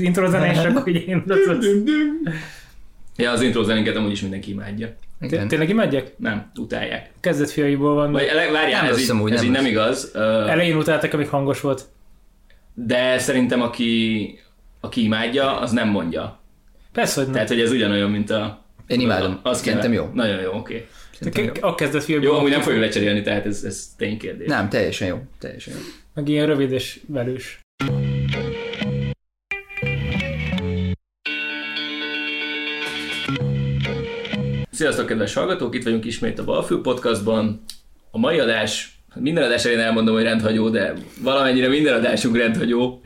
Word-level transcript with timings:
intro 0.00 0.30
zenés, 0.30 0.58
akkor 0.58 0.88
így 0.88 1.08
én 1.08 1.24
Ja, 3.16 3.30
az 3.30 3.42
intro 3.42 3.62
zenénket 3.62 3.96
amúgy 3.96 4.10
is 4.10 4.20
mindenki 4.20 4.50
imádja. 4.50 4.94
Té- 5.20 5.46
Tényleg 5.46 5.68
imádják? 5.68 6.12
Nem, 6.16 6.50
utálják. 6.58 7.10
Kezdet 7.20 7.50
fiaiból 7.50 7.94
van. 7.94 8.12
Vagy 8.12 8.26
várjál, 8.52 8.82
Nem 8.82 8.90
ez, 8.92 9.00
így, 9.00 9.08
ez 9.10 9.16
nem 9.40 9.44
így 9.44 9.50
nem 9.50 9.66
igaz, 9.66 10.10
ö, 10.14 10.46
Elején 10.46 10.76
utáltak, 10.76 11.12
amíg 11.12 11.28
hangos 11.28 11.60
volt. 11.60 11.84
de 12.74 13.18
szerintem 13.18 13.62
aki, 13.62 14.38
aki 14.80 15.02
imádja, 15.04 15.58
az 15.58 15.70
nem 15.70 15.88
mondja. 15.88 16.40
Persze, 16.92 17.14
hogy 17.14 17.24
nem. 17.24 17.32
Tehát, 17.32 17.48
hogy 17.48 17.60
ez 17.60 17.70
ugyanolyan, 17.72 18.10
mint 18.10 18.30
a... 18.30 18.64
Én 18.86 19.00
imádom. 19.00 19.40
Az 19.42 19.60
Szerintem 19.62 19.92
jó. 19.92 20.10
Nagyon 20.14 20.40
jó, 20.40 20.52
oké. 20.52 20.86
Jó. 21.36 21.44
A 21.60 21.74
kezdet. 21.74 22.06
Jó, 22.06 22.34
amúgy 22.34 22.50
nem 22.50 22.60
fogjuk 22.60 22.80
lecserélni, 22.80 23.22
tehát 23.22 23.46
ez, 23.46 23.64
ez 23.64 23.86
ténykérdés. 23.96 24.48
Nem, 24.48 24.68
teljesen 24.68 25.08
jó. 25.08 25.22
Teljesen 25.38 25.74
jó. 25.74 25.80
Meg 26.14 26.28
ilyen 26.28 26.46
rövid 26.46 26.72
és 26.72 27.00
velős. 27.06 27.60
Sziasztok, 34.82 35.06
kedves 35.06 35.34
hallgatók! 35.34 35.74
Itt 35.74 35.84
vagyunk 35.84 36.04
ismét 36.04 36.38
a 36.38 36.44
Balfő 36.44 36.80
Podcastban. 36.80 37.64
A 38.10 38.18
mai 38.18 38.38
adás, 38.38 38.98
minden 39.14 39.44
adás 39.44 39.64
elején 39.64 39.82
elmondom, 39.84 40.14
hogy 40.14 40.22
rendhagyó, 40.22 40.68
de 40.68 40.92
valamennyire 41.20 41.68
minden 41.68 41.94
adásunk 41.94 42.36
rendhagyó. 42.36 43.02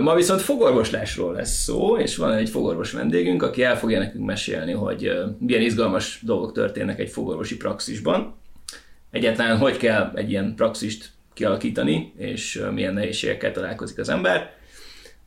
Ma 0.00 0.14
viszont 0.14 0.40
fogorvoslásról 0.40 1.32
lesz 1.32 1.62
szó, 1.62 1.96
és 1.96 2.16
van 2.16 2.32
egy 2.32 2.48
fogorvos 2.48 2.92
vendégünk, 2.92 3.42
aki 3.42 3.62
el 3.62 3.78
fogja 3.78 3.98
nekünk 3.98 4.24
mesélni, 4.24 4.72
hogy 4.72 5.12
milyen 5.38 5.62
izgalmas 5.62 6.20
dolgok 6.22 6.52
történnek 6.52 6.98
egy 6.98 7.10
fogorvosi 7.10 7.56
praxisban. 7.56 8.34
Egyáltalán 9.10 9.58
hogy 9.58 9.76
kell 9.76 10.12
egy 10.14 10.30
ilyen 10.30 10.54
praxist 10.56 11.10
kialakítani, 11.34 12.12
és 12.16 12.62
milyen 12.72 12.94
nehézségekkel 12.94 13.52
találkozik 13.52 13.98
az 13.98 14.08
ember. 14.08 14.52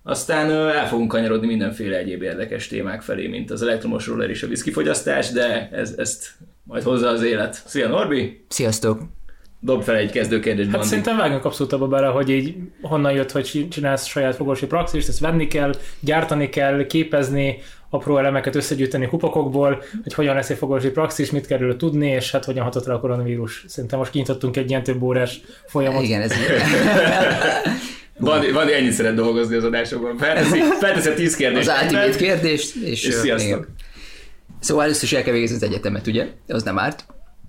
Aztán 0.09 0.51
el 0.51 0.87
fogunk 0.87 1.11
kanyarodni 1.11 1.47
mindenféle 1.47 1.97
egyéb 1.97 2.21
érdekes 2.21 2.67
témák 2.67 3.01
felé, 3.01 3.27
mint 3.27 3.51
az 3.51 3.61
elektromos 3.61 4.07
roller 4.07 4.29
és 4.29 4.43
a 4.43 4.47
viszkifogyasztás, 4.47 5.31
de 5.31 5.69
ez, 5.71 5.93
ezt 5.97 6.29
majd 6.63 6.83
hozza 6.83 7.07
az 7.07 7.23
élet. 7.23 7.61
Szia 7.65 7.87
Norbi! 7.87 8.45
Sziasztok! 8.49 9.01
Dob 9.59 9.83
fel 9.83 9.95
egy 9.95 10.11
kezdőkérdést, 10.11 10.67
Hát 10.67 10.75
Bandi. 10.75 10.87
szerintem 10.89 11.17
vágjunk 11.17 11.45
abszolút 11.45 11.73
abba 11.73 11.87
bele, 11.87 12.07
hogy 12.07 12.29
így 12.29 12.55
honnan 12.81 13.11
jött, 13.11 13.31
hogy 13.31 13.43
csin- 13.43 13.71
csinálsz 13.71 14.05
saját 14.05 14.35
fogorvosi 14.35 14.65
praxist, 14.65 15.07
ezt 15.07 15.19
venni 15.19 15.47
kell, 15.47 15.73
gyártani 15.99 16.49
kell, 16.49 16.85
képezni, 16.85 17.57
apró 17.89 18.17
elemeket 18.17 18.55
összegyűjteni 18.55 19.07
kupakokból, 19.07 19.83
hogy 20.03 20.13
hogyan 20.13 20.35
lesz 20.35 20.49
egy 20.49 20.57
fogorvosi 20.57 20.89
praxis, 20.91 21.31
mit 21.31 21.47
kell 21.47 21.57
róla 21.57 21.75
tudni, 21.75 22.07
és 22.09 22.31
hát 22.31 22.45
hogyan 22.45 22.63
hatott 22.63 22.85
rá 22.85 22.93
a 22.93 22.99
koronavírus. 22.99 23.65
Szerintem 23.67 23.99
most 23.99 24.11
kinyitottunk 24.11 24.57
egy 24.57 24.69
ilyen 24.69 24.83
több 24.83 25.01
órás 25.01 25.41
folyamot. 25.65 26.03
Igen, 26.03 26.21
ez 26.21 26.31
Bandi, 28.19 28.51
Bandi 28.51 28.73
ennyit 28.73 28.91
szeret 28.91 29.15
dolgozni 29.15 29.55
az 29.55 29.63
adásokban. 29.63 30.17
Felteszi, 30.17 30.59
felteszi 30.79 31.09
a 31.09 31.13
tíz 31.13 31.35
kérdést. 31.35 31.69
az 31.69 31.81
ultimate 31.81 32.15
kérdést, 32.15 32.75
és, 32.75 33.03
És 33.03 33.13
sziasztok. 33.13 33.47
igen. 33.49 33.67
Szóval 34.59 34.83
először 34.83 35.03
is 35.03 35.13
el 35.13 35.23
kell 35.23 35.33
végezni 35.33 35.55
az 35.55 35.63
egyetemet, 35.63 36.07
ugye? 36.07 36.27
Az 36.47 36.63
nem 36.63 36.79
árt. 36.79 37.05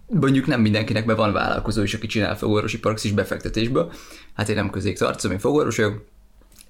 Mondjuk 0.07 0.47
nem 0.47 0.61
mindenkinek 0.61 1.07
be 1.07 1.15
van 1.15 1.33
vállalkozó 1.33 1.83
is, 1.83 1.95
aki 1.95 2.07
csinál 2.07 2.37
fogorvosi 2.37 2.79
praxis 2.79 3.13
befektetésből. 3.13 3.93
Hát 4.35 4.49
én 4.49 4.55
nem 4.55 4.71
közék 4.71 4.99
tartozom, 4.99 5.33
én 5.33 5.39
fogorvos 5.39 5.77
vagyok, 5.77 6.05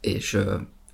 és, 0.01 0.39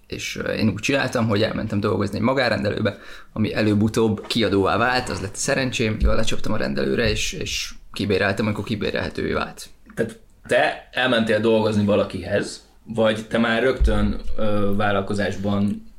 és 0.06 0.40
én 0.56 0.68
úgy 0.68 0.80
csináltam, 0.80 1.28
hogy 1.28 1.42
elmentem 1.42 1.80
dolgozni 1.80 2.16
egy 2.16 2.22
magárendelőbe, 2.22 2.98
ami 3.32 3.54
előbb-utóbb 3.54 4.26
kiadóvá 4.26 4.76
vált, 4.76 5.08
az 5.08 5.20
lett 5.20 5.34
szerencsém, 5.34 5.96
jól 6.00 6.14
lecsaptam 6.14 6.52
a 6.52 6.56
rendelőre, 6.56 7.10
és, 7.10 7.32
és 7.32 7.74
kibéreltem, 7.92 8.46
amikor 8.46 8.64
kibérelhetővé 8.64 9.32
vált. 9.32 9.66
Tehát 9.94 10.18
te 10.46 10.88
elmentél 10.92 11.40
dolgozni 11.40 11.84
valakihez, 11.84 12.63
vagy 12.84 13.26
te 13.28 13.38
már 13.38 13.62
rögtön 13.62 14.20
ö, 14.36 14.72
vállalkozásban 14.76 15.92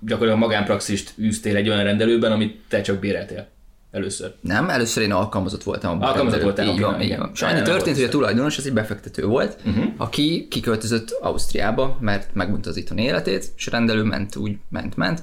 gyakorlatilag 0.00 0.48
magánpraxist 0.48 1.14
űztél 1.18 1.56
egy 1.56 1.68
olyan 1.68 1.84
rendelőben, 1.84 2.32
amit 2.32 2.60
te 2.68 2.80
csak 2.80 2.98
béreltél 2.98 3.48
először. 3.90 4.34
Nem, 4.40 4.68
először 4.68 5.02
én 5.02 5.12
alkalmazott 5.12 5.62
voltam. 5.62 5.90
abban 5.90 6.08
Alkalmazott 6.08 6.42
voltál, 6.42 6.66
Így 6.66 6.80
van, 6.80 7.00
így 7.00 7.16
van. 7.16 7.30
És 7.34 7.42
annyi 7.42 7.62
történt, 7.62 7.96
hogy 7.96 8.04
a 8.04 8.08
tulajdonos 8.08 8.58
az 8.58 8.66
egy 8.66 8.72
befektető 8.72 9.26
volt, 9.26 9.56
uh-huh. 9.66 9.84
aki 9.96 10.46
kiköltözött 10.50 11.10
Ausztriába, 11.20 11.96
mert 12.00 12.34
megmondta 12.34 12.70
az 12.70 12.76
itthoni 12.76 13.02
életét, 13.02 13.52
és 13.56 13.66
a 13.66 13.70
rendelő 13.70 14.02
ment 14.02 14.36
úgy, 14.36 14.56
ment, 14.68 14.96
ment. 14.96 15.22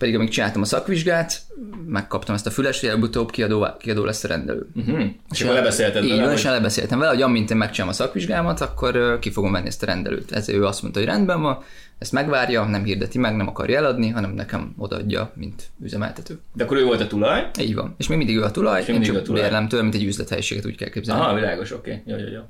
Pedig 0.00 0.14
amíg 0.14 0.28
csináltam 0.28 0.62
a 0.62 0.64
szakvizsgát, 0.64 1.40
megkaptam 1.86 2.34
ezt 2.34 2.46
a 2.46 2.50
füles, 2.50 2.80
hogy 2.80 2.88
előbb-utóbb 2.88 3.30
kiadó, 3.30 3.66
kiadó 3.78 4.04
lesz 4.04 4.24
a 4.24 4.28
rendelő. 4.28 4.66
Uh-huh. 4.74 5.04
És 5.30 5.42
akkor 5.42 5.54
lebeszélted 5.54 6.02
Így 6.02 6.08
vele, 6.08 6.20
van, 6.20 6.30
hogy- 6.30 6.38
és 6.38 6.44
lebeszéltem 6.44 6.98
vele, 6.98 7.10
hogy 7.10 7.22
amint 7.22 7.50
én 7.50 7.56
megcsinálom 7.56 7.92
a 7.92 7.96
szakvizsgámat, 7.96 8.60
akkor 8.60 9.18
ki 9.18 9.30
fogom 9.30 9.52
venni 9.52 9.66
ezt 9.66 9.82
a 9.82 9.86
rendelőt. 9.86 10.32
Ez 10.32 10.48
ő 10.48 10.64
azt 10.64 10.82
mondta, 10.82 11.00
hogy 11.00 11.08
rendben 11.08 11.40
van, 11.40 11.62
ezt 11.98 12.12
megvárja, 12.12 12.64
nem 12.64 12.84
hirdeti 12.84 13.18
meg, 13.18 13.36
nem 13.36 13.48
akarja 13.48 13.76
eladni, 13.78 14.08
hanem 14.08 14.30
nekem 14.30 14.74
odaadja, 14.78 15.32
mint 15.34 15.62
üzemeltető. 15.82 16.38
De 16.54 16.64
akkor 16.64 16.76
ő 16.76 16.84
volt 16.84 17.00
a 17.00 17.06
tulaj. 17.06 17.50
Így 17.60 17.74
van. 17.74 17.94
És 17.98 18.08
még 18.08 18.18
mindig 18.18 18.36
ő 18.36 18.42
a 18.42 18.50
tulaj, 18.50 18.80
én 18.80 18.86
mindig 18.88 19.08
csak 19.08 19.16
a 19.16 19.22
tulaj. 19.22 19.42
bérlem 19.42 19.68
tőle, 19.68 19.82
mint 19.82 19.94
egy 19.94 20.04
üzlethelyiséget 20.04 20.66
úgy 20.66 20.76
kell 20.76 20.88
képzelni. 20.88 21.20
Aha, 21.20 21.34
világos, 21.34 21.72
oké. 21.72 21.90
Okay. 21.90 22.02
Jó, 22.14 22.26
jó, 22.26 22.32
jó. 22.32 22.40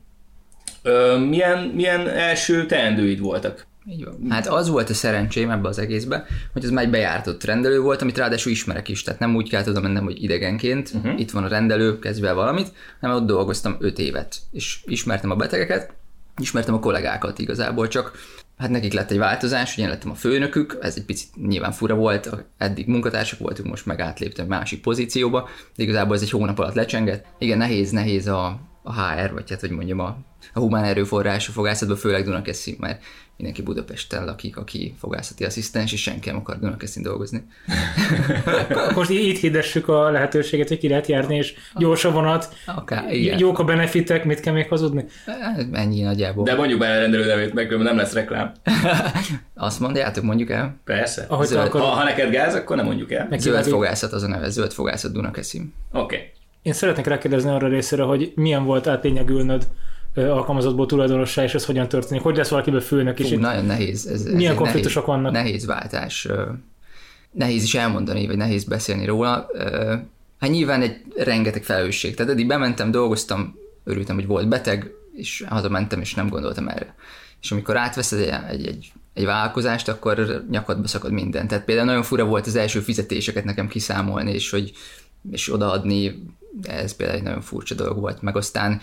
Ö, 0.82 1.19
milyen, 1.19 1.59
milyen 1.59 2.09
első 2.09 2.67
teendőid 2.67 3.19
voltak? 3.21 3.67
Így 3.92 4.04
van. 4.04 4.30
Hát 4.30 4.46
az 4.46 4.68
volt 4.68 4.90
a 4.90 4.94
szerencsém 4.94 5.50
ebbe 5.50 5.68
az 5.68 5.78
egészbe, 5.78 6.26
hogy 6.52 6.64
ez 6.64 6.70
már 6.70 6.84
egy 6.84 6.90
bejártott 6.90 7.44
rendelő 7.44 7.80
volt, 7.80 8.02
amit 8.02 8.18
ráadásul 8.18 8.52
ismerek 8.52 8.88
is, 8.88 9.02
tehát 9.02 9.20
nem 9.20 9.34
úgy 9.36 9.48
kellett 9.48 9.68
oda 9.68 9.80
mennem, 9.80 10.04
hogy 10.04 10.22
idegenként, 10.22 10.90
uh-huh. 10.94 11.20
itt 11.20 11.30
van 11.30 11.44
a 11.44 11.48
rendelő, 11.48 11.98
kezdj 11.98 12.26
el 12.26 12.34
valamit, 12.34 12.72
hanem 13.00 13.16
ott 13.16 13.26
dolgoztam 13.26 13.76
öt 13.78 13.98
évet, 13.98 14.36
és 14.50 14.78
ismertem 14.84 15.30
a 15.30 15.36
betegeket, 15.36 15.92
ismertem 16.40 16.74
a 16.74 16.80
kollégákat 16.80 17.38
igazából, 17.38 17.88
csak 17.88 18.12
hát 18.56 18.70
nekik 18.70 18.92
lett 18.92 19.10
egy 19.10 19.18
változás, 19.18 19.74
hogy 19.74 19.84
én 19.84 19.90
lettem 19.90 20.10
a 20.10 20.14
főnökük, 20.14 20.78
ez 20.80 20.96
egy 20.96 21.04
picit 21.04 21.46
nyilván 21.46 21.72
fura 21.72 21.94
volt, 21.94 22.30
eddig 22.58 22.86
munkatársak 22.86 23.38
voltunk, 23.38 23.68
most 23.68 23.86
meg 23.86 24.00
átléptem 24.00 24.46
másik 24.46 24.80
pozícióba, 24.80 25.48
de 25.76 25.82
igazából 25.82 26.16
ez 26.16 26.22
egy 26.22 26.30
hónap 26.30 26.58
alatt 26.58 26.74
lecsengett. 26.74 27.26
Igen, 27.38 27.58
nehéz, 27.58 27.90
nehéz 27.90 28.26
a, 28.26 28.60
a 28.82 29.02
HR, 29.02 29.32
vagy 29.32 29.50
hát 29.50 29.60
hogy 29.60 29.70
mondjam, 29.70 29.98
a, 29.98 30.16
a 30.52 30.58
humán 30.58 30.84
erőforrás 30.84 31.48
a 31.48 31.52
fogászatban, 31.52 31.96
főleg 31.96 32.24
Dunakeszi, 32.24 32.76
mert 32.80 33.02
mindenki 33.40 33.62
Budapesten 33.62 34.24
lakik, 34.24 34.56
aki 34.56 34.94
fogászati 34.98 35.44
asszisztens, 35.44 35.92
és 35.92 36.02
senki 36.02 36.28
nem 36.28 36.38
akar 36.38 36.58
Dunakeszin 36.58 37.02
dolgozni. 37.02 37.44
Akkor 38.78 38.94
most 38.94 39.10
így 39.10 39.38
hirdessük 39.38 39.88
a 39.88 40.10
lehetőséget, 40.10 40.68
hogy 40.68 40.78
ki 40.78 40.88
lehet 40.88 41.06
járni, 41.06 41.36
és 41.36 41.54
gyors 41.76 42.04
a 42.04 42.10
vonat, 42.10 42.54
Akár, 42.66 43.14
igen. 43.14 43.38
jók 43.38 43.58
a 43.58 43.64
benefitek, 43.64 44.24
mit 44.24 44.40
kell 44.40 44.52
még 44.52 44.68
hazudni? 44.68 45.04
Ennyi 45.72 46.00
nagyjából. 46.00 46.44
De 46.44 46.54
mondjuk 46.54 46.78
be 46.78 46.90
a 46.90 46.98
rendelő 46.98 47.24
nevét, 47.24 47.54
meg 47.54 47.78
nem 47.78 47.96
lesz 47.96 48.12
reklám. 48.12 48.52
Azt 49.54 49.80
mondjátok, 49.80 50.24
mondjuk 50.24 50.50
el. 50.50 50.76
Persze. 50.84 51.24
Ahogy 51.28 51.46
Zöld- 51.46 51.60
Ha, 51.60 51.66
akarod. 51.66 51.88
ha 51.88 52.04
neked 52.04 52.30
gáz, 52.30 52.54
akkor 52.54 52.76
nem 52.76 52.84
mondjuk 52.84 53.12
el. 53.12 53.26
Meg 53.30 53.40
Zöld 53.40 53.66
fogászat 53.66 54.12
az 54.12 54.22
a 54.22 54.28
neve, 54.28 54.48
zöld 54.50 54.72
fogászat 54.72 55.12
Dunakeszin. 55.12 55.74
Oké. 55.92 56.16
Okay. 56.16 56.28
Én 56.62 56.72
szeretnék 56.72 57.06
rákérdezni 57.06 57.50
arra 57.50 57.68
részére, 57.68 58.02
hogy 58.02 58.32
milyen 58.34 58.64
volt 58.64 58.86
átlényegülnöd 58.86 59.62
ö, 59.62 59.66
alkalmazottból 60.15 60.87
tulajdonossá, 60.87 61.43
és 61.43 61.54
ez 61.54 61.65
hogyan 61.65 61.88
történik. 61.88 62.22
Hogy 62.22 62.37
lesz 62.37 62.48
valakiből 62.48 62.81
főnök 62.81 63.19
is? 63.19 63.26
Fú, 63.26 63.34
Itt 63.34 63.41
nagyon 63.41 63.65
nehéz. 63.65 64.06
Ez, 64.06 64.25
ez 64.25 64.34
Milyen 64.34 64.54
konfliktusok 64.54 65.06
nehéz, 65.06 65.22
vannak? 65.22 65.32
Nehéz 65.32 65.66
váltás. 65.66 66.28
Nehéz 67.31 67.62
is 67.62 67.75
elmondani, 67.75 68.26
vagy 68.26 68.37
nehéz 68.37 68.65
beszélni 68.65 69.04
róla. 69.04 69.47
Hát 70.41 70.50
nyilván 70.50 70.82
egy 70.82 70.97
rengeteg 71.16 71.62
felelősség. 71.62 72.15
Tehát 72.15 72.32
eddig 72.32 72.47
bementem, 72.47 72.91
dolgoztam, 72.91 73.54
örültem, 73.84 74.15
hogy 74.15 74.26
volt 74.26 74.49
beteg, 74.49 74.91
és 75.15 75.44
hazamentem, 75.49 76.00
és 76.00 76.15
nem 76.15 76.28
gondoltam 76.28 76.69
erre. 76.69 76.94
És 77.43 77.53
amikor 77.53 77.76
átveszed 77.76 78.19
egy, 78.19 78.28
egy, 78.49 78.66
egy, 78.66 78.93
egy 79.15 79.25
vállalkozást, 79.25 79.88
akkor 79.88 80.44
nyakadba 80.50 80.87
szakad 80.87 81.12
minden. 81.12 81.49
Tehát 81.49 81.65
például 81.65 81.87
nagyon 81.87 82.03
fura 82.03 82.25
volt 82.25 82.47
az 82.47 82.56
első 82.56 82.81
fizetéseket 82.81 83.44
nekem 83.44 83.69
kiszámolni, 83.69 84.32
és 84.32 84.50
hogy 84.50 84.72
és 85.31 85.53
odaadni, 85.53 86.22
ez 86.62 86.97
például 86.97 87.19
egy 87.19 87.25
nagyon 87.25 87.41
furcsa 87.41 87.75
dolog 87.75 88.00
volt. 88.00 88.22
Meg 88.22 88.37
aztán 88.37 88.81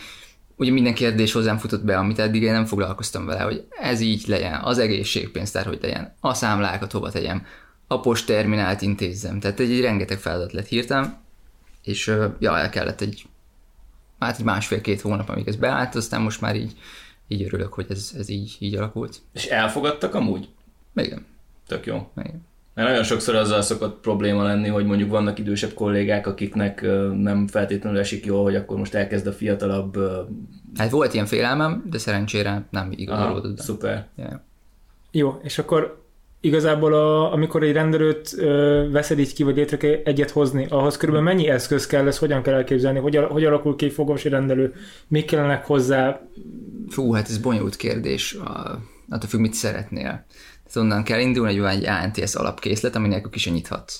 ugye 0.58 0.72
minden 0.72 0.94
kérdés 0.94 1.32
hozzám 1.32 1.58
futott 1.58 1.84
be, 1.84 1.98
amit 1.98 2.20
eddig 2.20 2.42
én 2.42 2.52
nem 2.52 2.66
foglalkoztam 2.66 3.26
vele, 3.26 3.42
hogy 3.42 3.68
ez 3.70 4.00
így 4.00 4.28
legyen, 4.28 4.62
az 4.62 4.78
egészségpénztár 4.78 5.66
hogy 5.66 5.80
legyen, 5.82 6.14
a 6.20 6.34
számlákat 6.34 6.92
hova 6.92 7.12
tegyem, 7.12 7.46
a 7.88 8.00
postterminált 8.00 8.82
intézzem. 8.82 9.40
Tehát 9.40 9.60
egy, 9.60 9.72
egy 9.72 9.82
rengeteg 9.82 10.18
feladat 10.18 10.54
lett 10.54 10.68
hirtelen, 10.68 11.20
és 11.84 12.14
ja, 12.40 12.58
el 12.58 12.70
kellett 12.70 13.02
egy, 13.02 13.26
hát 14.20 14.40
egy 14.40 14.46
másfél-két 14.46 15.02
hónap, 15.02 15.30
amíg 15.30 15.48
ez 15.48 15.56
beállt, 15.56 15.96
aztán 15.96 16.22
most 16.22 16.42
már 16.42 16.56
így, 16.56 16.74
így 17.28 17.44
örülök, 17.44 17.74
hogy 17.74 17.86
ez, 17.90 18.12
ez 18.18 18.30
így, 18.30 18.56
így 18.60 18.76
alakult. 18.76 19.22
És 19.34 19.46
elfogadtak 19.46 20.14
amúgy? 20.14 20.50
Igen, 20.96 21.26
Tök 21.68 21.86
jó. 21.86 22.12
igen. 22.18 22.46
Mert 22.78 22.90
nagyon 22.90 23.04
sokszor 23.04 23.36
azzal 23.36 23.62
szokott 23.62 24.00
probléma 24.00 24.44
lenni, 24.44 24.68
hogy 24.68 24.86
mondjuk 24.86 25.10
vannak 25.10 25.40
idősebb 25.40 25.74
kollégák, 25.74 26.28
akiknek 26.28 26.82
nem 27.14 27.48
feltétlenül 27.48 28.00
esik 28.00 28.26
jól, 28.26 28.44
hogy 28.44 28.56
akkor 28.56 28.78
most 28.78 28.94
elkezd 28.94 29.28
a 29.28 29.32
fiatalabb... 29.32 29.98
Hát 30.76 30.90
volt 30.90 31.14
ilyen 31.14 31.26
félelmem, 31.26 31.84
de 31.90 31.98
szerencsére 31.98 32.68
nem 32.70 32.92
igazolódott. 32.96 33.60
szuper. 33.60 34.08
Ja. 34.18 34.44
Jó, 35.12 35.40
és 35.44 35.58
akkor 35.58 36.04
igazából 36.42 36.94
a, 36.94 37.34
amikor 37.34 37.64
egy 37.64 37.74
rendelőt 37.74 38.34
ö, 38.38 38.88
veszed 38.92 39.20
így 39.20 39.34
ki, 39.34 39.44
vagy 39.44 39.56
létre 39.56 39.78
kell 39.78 40.00
egyet 40.04 40.32
hozni, 40.32 40.66
ahhoz 40.70 40.98
körülbelül 40.98 41.30
mennyi 41.30 41.48
eszköz 41.48 41.88
kell, 41.88 42.08
ezt 42.08 42.20
hogyan 42.20 42.42
kell 42.42 42.54
elképzelni, 42.54 43.00
hogy, 43.00 43.16
hogy 43.30 43.46
alakul 43.46 43.76
ki 43.76 43.86
egy 43.86 43.94
fogorvosi 43.94 44.30
rendelő, 44.30 44.74
mik 45.08 45.26
kellenek 45.26 45.66
hozzá, 45.66 46.22
Fú, 46.90 47.12
hát 47.12 47.30
ez 47.30 47.38
bonyolult 47.38 47.76
kérdés. 47.76 48.38
Attól 49.10 49.30
függ, 49.30 49.40
mit 49.40 49.54
szeretnél. 49.54 50.26
Tehát 50.68 50.90
onnan 50.90 51.04
kell 51.04 51.20
indulni, 51.20 51.52
hogy 51.52 51.62
van 51.62 51.70
egy 51.70 51.86
ANTS 51.86 52.36
alapkészlet, 52.36 52.96
aminek 52.96 53.28
is 53.32 53.50
nyithatsz. 53.50 54.00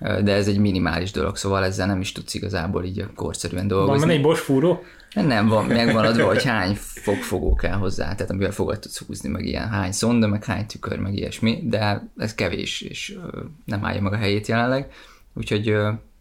De 0.00 0.32
ez 0.32 0.48
egy 0.48 0.58
minimális 0.58 1.10
dolog, 1.10 1.36
szóval 1.36 1.64
ezzel 1.64 1.86
nem 1.86 2.00
is 2.00 2.12
tudsz 2.12 2.34
igazából 2.34 2.84
így 2.84 3.06
korszerűen 3.14 3.68
dolgozni. 3.68 4.06
Van 4.06 4.10
egy 4.10 4.22
Bosch 4.22 4.42
fúró? 4.42 4.82
Nem, 5.14 5.48
van, 5.48 5.64
megvan 5.64 6.04
adva, 6.04 6.26
hogy 6.26 6.44
hány 6.54 6.74
fogfogó 6.80 7.54
kell 7.54 7.76
hozzá, 7.76 8.14
tehát 8.14 8.30
amivel 8.30 8.52
fogad 8.52 8.78
tudsz 8.78 8.98
húzni, 9.06 9.28
meg 9.28 9.44
ilyen 9.44 9.68
hány 9.68 9.92
szonda, 9.92 10.26
meg 10.26 10.44
hány 10.44 10.66
tükör, 10.66 10.98
meg 10.98 11.14
ilyesmi, 11.14 11.62
de 11.64 12.10
ez 12.16 12.34
kevés, 12.34 12.80
és 12.80 13.18
nem 13.64 13.84
állja 13.84 14.00
meg 14.00 14.12
a 14.12 14.16
helyét 14.16 14.46
jelenleg. 14.46 14.92
Úgyhogy 15.34 15.74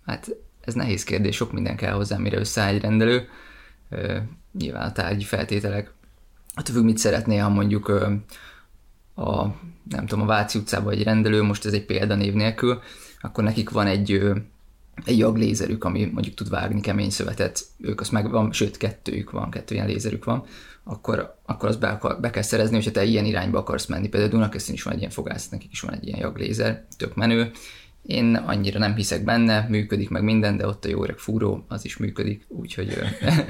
hát 0.06 0.36
ez 0.62 0.74
nehéz 0.74 1.04
kérdés, 1.04 1.36
sok 1.36 1.52
minden 1.52 1.76
kell 1.76 1.94
hozzá, 1.94 2.18
mire 2.18 2.38
összeáll 2.38 2.74
egy 2.74 2.82
rendelő. 2.82 3.28
Nyilván 4.60 4.88
a 4.88 4.92
tárgyi 4.92 5.24
feltételek. 5.24 5.92
Attól 6.56 6.76
függ, 6.76 6.84
mit 6.84 6.98
szeretné, 6.98 7.38
ha 7.38 7.50
mondjuk 7.50 7.92
a, 9.20 9.56
nem 9.90 10.06
tudom, 10.06 10.24
a 10.24 10.28
Váci 10.28 10.58
utcában 10.58 10.94
egy 10.94 11.04
rendelő, 11.04 11.42
most 11.42 11.66
ez 11.66 11.74
egy 11.74 11.86
példanév 11.86 12.34
nélkül, 12.34 12.82
akkor 13.22 13.44
nekik 13.44 13.70
van 13.70 13.88
egy 13.88 14.22
egy 15.06 15.18
jaglézerük, 15.18 15.84
ami 15.84 16.06
mondjuk 16.06 16.36
tud 16.36 16.50
vágni 16.50 16.82
kemény 16.82 17.10
szövetet, 17.10 17.62
ők 17.82 18.02
azt 18.02 18.12
megvan, 18.12 18.52
sőt 18.52 18.78
kettőjük 18.78 19.32
van, 19.32 19.50
kettő 19.50 19.76
ilyen 19.76 19.88
lézerük 19.88 20.26
van, 20.26 20.46
akkor, 20.84 21.36
akkor 21.46 21.70
azt 21.70 21.80
be, 21.80 21.88
akar, 21.88 22.20
be 22.20 22.30
kell 22.30 22.42
szerezni, 22.42 22.76
hogyha 22.76 22.92
te 22.92 23.04
ilyen 23.04 23.26
irányba 23.26 23.60
akarsz 23.60 23.86
menni. 23.86 24.08
Például 24.08 24.32
Dunakeszin 24.32 24.74
is 24.74 24.84
van 24.84 24.94
egy 24.94 25.00
ilyen 25.00 25.12
fogász, 25.12 25.50
nekik 25.50 25.72
is 25.72 25.80
van 25.80 25.94
egy 25.94 26.08
ilyen 26.08 26.20
jaglézer, 26.20 26.86
tök 26.98 27.16
menő. 27.16 27.52
Én 28.06 28.36
annyira 28.36 28.80
nem 28.80 28.96
hiszek 28.96 29.24
benne, 29.24 29.66
működik 29.70 30.10
meg 30.10 30.24
minden, 30.24 30.58
de 30.58 30.68
ott 30.68 30.86
a 30.86 30.90
jó 30.90 31.04
öreg 31.04 31.18
fúró, 31.18 31.66
az 31.68 31.86
is 31.86 31.98
működik, 31.98 32.46
úgyhogy... 32.48 32.98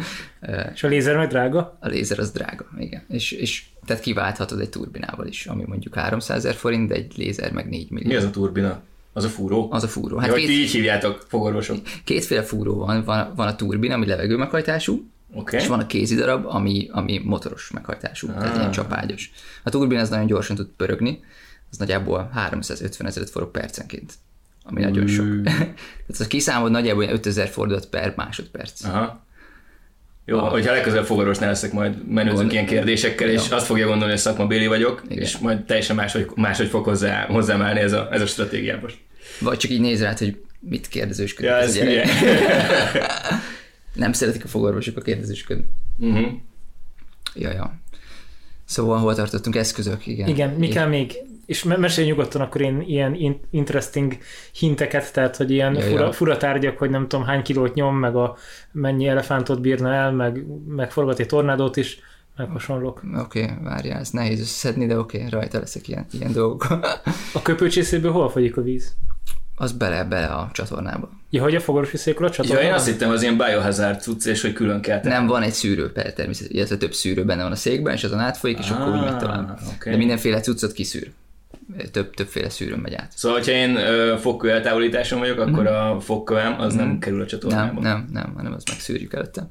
és 0.73 0.83
a 0.83 0.87
lézer 0.87 1.17
meg 1.17 1.27
drága? 1.27 1.77
A 1.79 1.87
lézer 1.87 2.19
az 2.19 2.31
drága, 2.31 2.65
igen. 2.77 3.03
És, 3.07 3.31
és 3.31 3.65
tehát 3.89 4.03
kiválthatod 4.03 4.59
egy 4.59 4.69
turbinával 4.69 5.27
is, 5.27 5.45
ami 5.45 5.63
mondjuk 5.67 5.95
300 5.95 6.37
ezer 6.37 6.55
forint, 6.55 6.87
de 6.87 6.95
egy 6.95 7.17
lézer 7.17 7.51
meg 7.51 7.69
4 7.69 7.89
millió. 7.89 8.07
Mi 8.07 8.15
az 8.15 8.23
a 8.23 8.29
turbina? 8.29 8.81
Az 9.13 9.23
a 9.23 9.27
fúró? 9.27 9.67
Az 9.71 9.83
a 9.83 9.87
fúró. 9.87 10.17
Hát 10.17 10.27
ja, 10.27 10.33
két, 10.33 10.49
így 10.49 10.71
hívjátok, 10.71 11.25
fogorvosok. 11.27 11.77
Kétféle 12.03 12.43
fúró 12.43 12.75
van. 12.75 13.03
Van, 13.03 13.33
van 13.35 13.47
a 13.47 13.55
turbina, 13.55 13.93
ami 13.93 14.05
levegő 14.05 14.37
meghajtású, 14.37 15.09
okay. 15.33 15.59
és 15.59 15.67
van 15.67 15.79
a 15.79 15.85
kézi 15.85 16.15
darab, 16.15 16.45
ami, 16.45 16.89
ami 16.91 17.21
motoros 17.23 17.71
meghajtású, 17.71 18.27
ah. 18.27 18.37
tehát 18.37 18.57
ilyen 18.57 18.71
csapágyos. 18.71 19.31
A 19.63 19.69
turbina 19.69 20.01
az 20.01 20.09
nagyon 20.09 20.25
gyorsan 20.25 20.55
tud 20.55 20.67
pörögni, 20.77 21.19
az 21.71 21.77
nagyjából 21.77 22.29
350 22.33 23.07
ezer 23.07 23.27
forog 23.27 23.51
percenként, 23.51 24.13
ami 24.63 24.81
nagyon 24.81 25.07
sok. 25.07 25.25
tehát 25.43 25.75
az 26.07 26.27
kiszámolod 26.27 26.71
nagyjából 26.71 27.03
5000 27.03 27.47
fordulat 27.47 27.85
per 27.85 28.13
másodperc. 28.15 28.83
Aha. 28.83 29.27
Jó, 30.29 30.37
ah. 30.37 30.51
hogyha 30.51 30.71
legközelebb 30.71 31.05
fogorvosnál 31.05 31.49
leszek, 31.49 31.71
majd 31.71 32.07
menőzünk 32.07 32.39
Gond... 32.39 32.51
ilyen 32.51 32.65
kérdésekkel, 32.65 33.29
és 33.29 33.49
ja. 33.49 33.55
azt 33.55 33.65
fogja 33.65 33.85
gondolni, 33.85 34.11
hogy 34.11 34.21
szakmabéli 34.21 34.67
vagyok, 34.67 35.03
Igen. 35.09 35.23
és 35.23 35.37
majd 35.37 35.63
teljesen 35.65 35.95
máshogy, 35.95 36.27
máshogy 36.35 36.67
fog 36.67 36.85
hozzá, 36.85 37.25
hozzám 37.25 37.61
állni 37.61 37.79
ez 37.79 37.93
a, 37.93 38.07
ez 38.11 38.21
a 38.21 38.25
stratégiában. 38.25 38.89
Vagy 39.39 39.57
csak 39.57 39.71
így 39.71 39.79
néz 39.79 40.01
rád, 40.01 40.17
hogy 40.17 40.41
mit 40.59 40.87
kérdezősködik. 40.87 41.49
Ja, 41.49 41.57
ez 41.57 41.75
ugye. 41.75 42.05
Nem 43.93 44.13
szeretik 44.13 44.43
a 44.43 44.47
fogorvosok 44.47 44.97
a 44.97 45.01
kérdezősködni. 45.01 45.65
Uh-huh. 45.97 46.31
Ja, 47.35 47.51
ja. 47.51 47.79
Szóval 48.65 48.97
hol 48.97 49.15
tartottunk? 49.15 49.55
Eszközök, 49.55 50.07
igen. 50.07 50.27
Igen, 50.27 50.49
mi 50.49 50.67
kell 50.67 50.87
még? 50.87 51.13
És 51.49 51.63
mesélj 51.63 52.07
nyugodtan 52.07 52.41
akkor 52.41 52.61
én 52.61 52.81
ilyen 52.81 53.39
interesting 53.51 54.17
hinteket, 54.51 55.13
tehát 55.13 55.35
hogy 55.35 55.51
ilyen 55.51 55.75
ja, 55.75 55.81
fura, 55.81 56.03
ja. 56.03 56.11
fura 56.11 56.37
tárgyak, 56.37 56.77
hogy 56.77 56.89
nem 56.89 57.07
tudom 57.07 57.25
hány 57.25 57.41
kilót 57.41 57.73
nyom, 57.73 57.95
meg 57.95 58.15
a 58.15 58.37
mennyi 58.71 59.07
elefántot 59.07 59.61
bírna 59.61 59.93
el, 59.93 60.11
meg, 60.11 60.45
meg 60.67 60.91
forgat 60.91 61.19
egy 61.19 61.27
tornádót 61.27 61.77
is, 61.77 61.99
meg 62.35 62.49
hasonlók. 62.49 63.01
Oké, 63.17 63.43
okay, 63.43 63.55
várjál, 63.63 63.99
ez 63.99 64.09
nehéz 64.09 64.39
összeszedni, 64.39 64.85
de 64.85 64.97
oké, 64.99 65.17
okay, 65.17 65.29
rajta 65.29 65.59
leszek 65.59 65.87
ilyen, 65.87 66.05
ilyen 66.11 66.31
dolgok. 66.31 66.67
a 67.33 67.41
köpőcsészéből 67.41 68.11
hol 68.11 68.29
folyik 68.29 68.57
a 68.57 68.61
víz? 68.61 68.95
az 69.55 69.71
bele, 69.71 70.03
bele 70.03 70.25
a 70.25 70.49
csatornába. 70.53 71.09
Ja, 71.29 71.41
hogy 71.41 71.55
a 71.55 71.59
fogorvosi 71.59 71.97
székül 71.97 72.25
a 72.25 72.29
csatornába? 72.29 72.61
Ja, 72.61 72.67
én 72.67 72.73
azt 72.73 72.85
hittem, 72.85 73.09
az 73.09 73.21
ilyen 73.21 73.37
biohazard 73.37 74.01
cucc, 74.01 74.25
és 74.25 74.41
hogy 74.41 74.53
külön 74.53 74.81
kell. 74.81 74.99
Nem, 75.03 75.27
van 75.27 75.41
egy 75.41 75.53
szűrő, 75.53 75.91
természetesen, 75.91 76.55
illetve 76.55 76.77
több 76.77 76.93
szűrő 76.93 77.25
benne 77.25 77.43
van 77.43 77.51
a 77.51 77.55
székben, 77.55 77.93
és 77.93 78.03
azon 78.03 78.19
átfolyik, 78.19 78.59
és 78.59 78.69
ah, 78.69 78.81
akkor 78.81 78.93
úgy 78.93 78.99
megy 78.99 79.13
ah, 79.13 79.19
tovább. 79.19 79.59
Okay. 79.75 79.91
De 79.91 79.97
mindenféle 79.97 80.39
cuccot 80.39 80.71
kiszűr. 80.71 81.11
Több, 81.91 82.13
többféle 82.13 82.49
szűrőn 82.49 82.79
megy 82.79 82.93
át. 82.93 83.11
Szóval, 83.15 83.37
hogyha 83.37 83.53
én 83.53 83.77
fogkő 84.17 84.51
eltávolításon 84.51 85.19
vagyok, 85.19 85.39
akkor 85.39 85.63
mm. 85.63 85.65
a 85.65 85.99
fogkövem 85.99 86.59
az 86.59 86.73
mm. 86.73 86.77
nem 86.77 86.87
mhm. 86.87 86.99
kerül 86.99 87.21
a 87.21 87.25
csatornába. 87.25 87.81
Nem, 87.81 87.81
nem, 87.81 88.09
nem, 88.11 88.33
hanem 88.35 88.53
az 88.53 88.63
megszűrjük 88.71 89.13
előtte. 89.13 89.49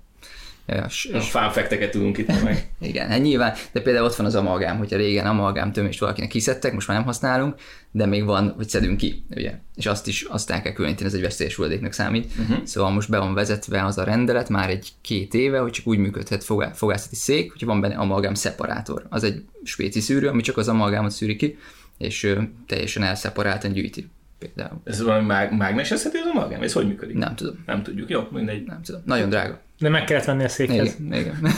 És, 0.86 1.04
és... 1.04 1.30
Fánfekteket 1.30 1.90
tudunk 1.90 2.18
itt 2.18 2.42
meg. 2.42 2.68
Igen, 2.80 3.08
hát 3.08 3.20
nyilván, 3.20 3.54
de 3.72 3.80
például 3.80 4.04
ott 4.06 4.14
van 4.14 4.26
az 4.26 4.34
amalgám, 4.34 4.78
hogyha 4.78 4.96
régen 4.96 5.26
amalgám 5.26 5.72
tömést 5.72 6.00
valakinek 6.00 6.28
kiszedtek, 6.28 6.72
most 6.72 6.88
már 6.88 6.96
nem 6.96 7.06
használunk, 7.06 7.54
de 7.90 8.06
még 8.06 8.24
van, 8.24 8.52
hogy 8.56 8.68
szedünk 8.68 8.96
ki, 8.96 9.24
ugye? 9.30 9.54
És 9.74 9.86
azt 9.86 10.06
is 10.06 10.22
azt 10.22 10.50
el 10.50 10.62
kell 10.62 10.72
különíteni, 10.72 11.08
ez 11.08 11.14
egy 11.14 11.20
veszélyes 11.20 11.54
hulladéknak 11.54 11.92
számít. 11.92 12.32
Uh-huh. 12.38 12.64
Szóval 12.64 12.90
most 12.90 13.10
be 13.10 13.18
van 13.18 13.34
vezetve 13.34 13.84
az 13.84 13.98
a 13.98 14.04
rendelet 14.04 14.48
már 14.48 14.70
egy 14.70 14.88
két 15.00 15.34
éve, 15.34 15.58
hogy 15.58 15.70
csak 15.70 15.86
úgy 15.86 15.98
működhet 15.98 16.44
fogá- 16.44 16.76
fogászati 16.76 17.14
szék, 17.14 17.50
hogyha 17.50 17.66
van 17.66 17.80
benne 17.80 17.96
amalgám 17.96 18.34
szeparátor. 18.34 19.06
Az 19.08 19.24
egy 19.24 19.44
spéci 19.62 20.00
szűrő, 20.00 20.28
ami 20.28 20.42
csak 20.42 20.56
az 20.56 20.68
amalgámot 20.68 21.10
szűri 21.10 21.36
ki, 21.36 21.58
és 21.98 22.22
ö, 22.22 22.42
teljesen 22.66 23.02
elszeparáltan 23.02 23.72
gyűjti 23.72 24.08
például. 24.38 24.80
Ez 24.84 25.02
valami 25.02 25.26
mág- 25.26 25.52
mágnesezhető 25.52 26.18
az 26.18 26.26
amalgám? 26.32 26.62
Ez 26.62 26.72
hogy 26.72 26.86
működik? 26.86 27.16
Nem 27.16 27.34
tudom. 27.34 27.62
Nem 27.66 27.82
tudjuk. 27.82 28.10
Jó, 28.10 28.28
mindegy. 28.30 28.64
Nem 28.64 28.82
tudom. 28.82 29.02
Nagyon 29.04 29.28
drága. 29.28 29.60
De 29.78 29.88
meg 29.88 30.04
kellett 30.04 30.24
venni 30.24 30.44
a 30.44 30.48
székhez. 30.48 30.96
Igen, 30.98 31.20
igen. 31.20 31.52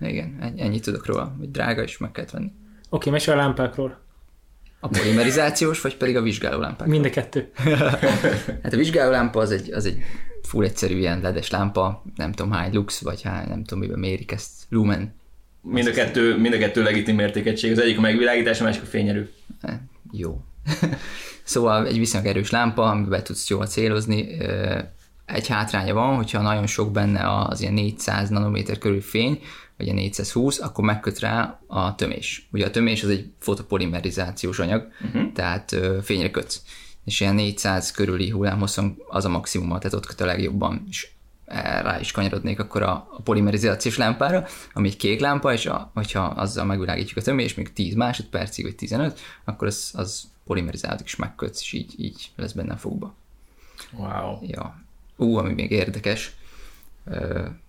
igen, 0.12 0.54
ennyit 0.56 0.82
tudok 0.82 1.06
róla, 1.06 1.34
hogy 1.38 1.50
drága, 1.50 1.82
és 1.82 1.98
meg 1.98 2.12
kellett 2.12 2.30
venni. 2.30 2.46
Oké, 2.46 2.54
okay, 2.90 3.12
mesélj 3.12 3.36
a 3.36 3.40
lámpákról. 3.40 4.04
A 4.80 4.88
polimerizációs, 4.88 5.80
vagy 5.80 5.96
pedig 5.96 6.16
a 6.16 6.22
vizsgáló 6.22 6.60
lámpák? 6.60 6.88
Mind 6.88 7.04
a 7.04 7.10
kettő. 7.10 7.50
hát 8.62 8.72
a 8.72 8.76
vizsgáló 8.76 9.10
lámpa 9.10 9.40
az 9.40 9.50
egy, 9.50 9.72
az 9.72 9.86
egy 9.86 9.98
full 10.42 10.64
egyszerű 10.64 10.96
ilyen 10.96 11.20
ledes 11.20 11.50
lámpa, 11.50 12.02
nem 12.16 12.32
tudom 12.32 12.52
hány 12.52 12.74
lux, 12.74 13.00
vagy 13.00 13.22
hány, 13.22 13.48
nem 13.48 13.64
tudom 13.64 13.78
miben 13.78 13.98
mérik 13.98 14.32
ezt, 14.32 14.52
lumen. 14.68 15.14
Mind 15.60 15.86
a 15.86 15.90
kettő, 15.90 16.38
mind 16.38 16.54
a 16.54 16.58
kettő 16.58 16.82
legitim 16.82 17.16
mértékegység, 17.16 17.72
az 17.72 17.78
egyik 17.78 17.98
a 17.98 18.00
megvilágítás, 18.00 18.60
a 18.60 18.64
másik 18.64 18.82
a 18.82 18.86
fényerő. 18.86 19.30
Jó. 20.12 20.40
szóval 21.44 21.86
egy 21.86 21.98
viszonylag 21.98 22.30
erős 22.30 22.50
lámpa, 22.50 22.90
amiben 22.90 23.24
tudsz 23.24 23.48
jól 23.48 23.66
célozni, 23.66 24.38
egy 25.26 25.46
hátránya 25.46 25.94
van, 25.94 26.16
hogyha 26.16 26.42
nagyon 26.42 26.66
sok 26.66 26.92
benne 26.92 27.38
az 27.38 27.60
ilyen 27.60 27.72
400 27.72 28.28
nanométer 28.28 28.78
körül 28.78 29.00
fény, 29.00 29.40
vagy 29.76 29.88
a 29.88 29.92
420, 29.92 30.60
akkor 30.60 30.84
megköt 30.84 31.18
rá 31.18 31.60
a 31.66 31.94
tömés. 31.94 32.48
Ugye 32.52 32.66
a 32.66 32.70
tömés 32.70 33.02
az 33.02 33.10
egy 33.10 33.32
fotopolimerizációs 33.38 34.58
anyag, 34.58 34.88
uh-huh. 35.04 35.32
tehát 35.32 35.76
fényre 36.02 36.30
kötsz. 36.30 36.62
És 37.04 37.20
ilyen 37.20 37.34
400 37.34 37.90
körüli 37.90 38.30
hullámhosszon 38.30 38.96
az 39.08 39.24
a 39.24 39.28
maximum, 39.28 39.68
tehát 39.68 39.94
ott 39.94 40.06
köt 40.06 40.20
a 40.20 40.24
legjobban, 40.24 40.86
és 40.88 41.08
rá 41.46 42.00
is 42.00 42.10
kanyarodnék 42.10 42.60
akkor 42.60 42.82
a, 42.82 43.08
a 43.10 43.22
polimerizációs 43.22 43.96
lámpára, 43.96 44.46
ami 44.72 44.88
egy 44.88 44.96
kék 44.96 45.20
lámpa, 45.20 45.52
és 45.52 45.66
a, 45.66 45.90
hogyha 45.94 46.20
azzal 46.20 46.64
megvilágítjuk 46.64 47.18
a 47.18 47.22
tömés, 47.22 47.54
még 47.54 47.72
10 47.72 47.94
másodpercig, 47.94 48.64
vagy 48.64 48.74
15, 48.74 49.20
akkor 49.44 49.66
az, 49.66 49.90
az 49.94 50.24
polimerizálódik, 50.44 51.06
és 51.06 51.16
megkötsz, 51.16 51.60
és 51.60 51.72
így, 51.72 51.94
így 51.96 52.30
lesz 52.36 52.52
benne 52.52 52.76
fogba. 52.76 53.14
Wow. 53.92 54.38
Ja, 54.42 54.80
ú, 55.16 55.36
ami 55.36 55.52
még 55.52 55.70
érdekes, 55.70 56.36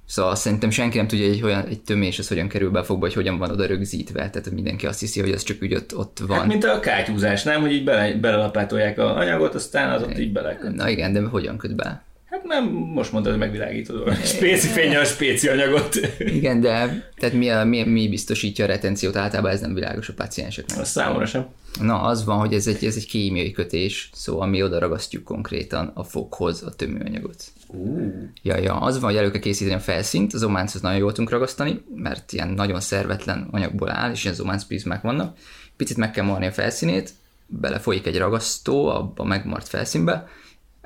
Szóval 0.06 0.36
szerintem 0.36 0.70
senki 0.70 0.98
nem 0.98 1.08
tudja, 1.08 1.28
hogy 1.28 1.44
olyan, 1.44 1.66
egy 1.66 1.82
tömés 1.82 2.20
az 2.20 2.28
hogyan 2.28 2.48
kerül 2.48 2.70
be 2.70 2.84
fogba, 2.84 3.06
hogy 3.06 3.14
hogyan 3.14 3.38
van 3.38 3.52
oda 3.52 3.66
rögzítve. 3.66 4.30
Tehát 4.30 4.52
mindenki 4.52 4.86
azt 4.88 5.00
hiszi, 5.00 5.20
hogy 5.20 5.32
az 5.32 5.44
csak 5.44 5.58
úgy 5.62 5.74
ott, 5.74 5.96
ott 5.98 6.20
van. 6.28 6.38
Hát, 6.38 6.48
mint 6.48 6.64
a 6.64 6.80
kátyúzás, 6.80 7.44
nem? 7.44 7.62
Hogy 7.62 7.72
így 7.72 7.84
bele, 7.84 8.14
belelapátolják 8.14 8.98
a 8.98 9.16
anyagot, 9.16 9.56
aztán 9.56 9.90
az 9.92 10.02
ott 10.02 10.20
így 10.20 10.32
beleköt. 10.32 10.76
Na 10.76 10.90
igen, 10.90 11.14
de 11.14 11.22
hogyan 11.22 11.58
köt 11.58 11.76
be? 11.76 12.04
Hát 12.30 12.44
nem, 12.44 12.66
most 12.70 13.12
mondtad, 13.12 13.34
hogy 13.34 13.42
megvilágítod 13.42 14.08
a 14.08 14.14
spéci 14.14 14.68
fényel 14.68 15.02
a 15.02 15.06
spéci 15.06 15.48
anyagot. 15.48 15.96
Igen, 16.20 16.62
de 16.62 17.10
tehát 17.16 17.36
mi, 17.36 17.50
a, 17.50 17.64
mi, 17.64 17.84
mi 17.84 18.10
biztosítja 18.10 18.66
a 18.66 18.68
retenciót? 18.68 19.16
Általában 19.16 19.52
ez 19.52 19.62
nem 19.62 19.74
világos 19.74 20.10
a 20.10 20.14
pacienseknek. 20.14 20.80
Az 20.80 20.90
számomra 20.90 21.26
sem. 21.26 21.48
Na, 21.82 22.02
az 22.02 22.26
van, 22.26 22.38
hogy 22.38 22.54
ez 22.54 22.68
egy, 22.68 22.86
ez 22.86 22.96
egy 22.96 23.08
kémiai 23.08 23.52
kötés, 23.52 24.10
szóval 24.14 24.48
mi 24.48 24.64
oda 24.64 24.80
ragasztjuk 24.80 25.24
konkrétan 25.24 25.92
a 25.94 26.04
foghoz 26.04 26.64
a 26.64 26.76
tömőanyagot. 26.76 27.44
Uh. 27.68 28.12
Ja, 28.42 28.58
ja, 28.58 28.76
az 28.76 29.00
van, 29.00 29.10
hogy 29.10 29.20
elő 29.20 29.32
kell 29.32 29.42
készíteni 29.42 29.76
a 29.76 29.80
felszínt, 29.80 30.34
az 30.34 30.44
ománchoz 30.44 30.82
nagyon 30.82 31.00
jól 31.00 31.12
tudunk 31.12 31.30
ragasztani, 31.30 31.82
mert 31.96 32.34
ilyen 32.34 32.48
nagyon 32.48 32.80
szervetlen 32.80 33.48
anyagból 33.52 33.90
áll, 33.90 34.12
és 34.12 34.24
ilyen 34.24 34.36
zománc 34.36 34.64
prizmák 34.64 35.02
vannak. 35.02 35.38
Picit 35.78 35.98
meg 35.98 36.12
kell 36.12 36.26
marni 36.26 36.46
a 36.46 36.52
felszínét, 36.52 37.10
belefolyik 37.46 38.06
egy 38.06 38.18
ragasztó 38.18 38.88
abba 38.88 39.24
a 39.24 39.28
megmart 39.28 39.68
felszínbe, 39.68 40.28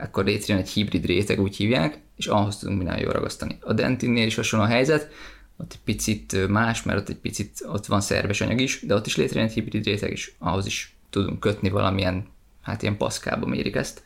akkor 0.02 0.26
létrejön 0.26 0.64
egy 0.64 0.70
hibrid 0.70 1.06
réteg, 1.06 1.40
úgy 1.40 1.56
hívják, 1.56 2.00
és 2.18 2.28
ahhoz 2.28 2.58
tudunk 2.58 2.78
minden 2.78 3.00
jól 3.00 3.12
ragasztani. 3.12 3.58
A 3.62 3.74
dentinnél 3.74 4.26
is 4.26 4.36
hasonló 4.36 4.66
a 4.66 4.70
helyzet, 4.70 5.12
ott 5.58 5.72
egy 5.72 5.80
picit 5.84 6.48
más, 6.48 6.84
mert 6.84 7.00
ott 7.00 7.10
egy 7.10 7.16
picit 7.16 7.64
ott 7.66 7.86
van 7.86 8.02
szerves 8.02 8.42
anyag 8.42 8.62
is, 8.62 8.82
de 8.82 8.96
ott 8.96 9.06
is 9.06 9.16
létrejön 9.16 9.48
egy 9.48 9.54
hibrid 9.54 9.86
réteg, 9.86 10.12
és 10.12 10.32
ahhoz 10.38 10.66
is 10.66 10.96
tudunk 11.10 11.40
kötni 11.40 11.70
valamilyen, 11.70 12.26
hát 12.62 12.82
ilyen 12.82 12.98
paszkálba 12.98 13.46
mérik 13.46 13.76
ezt, 13.76 14.04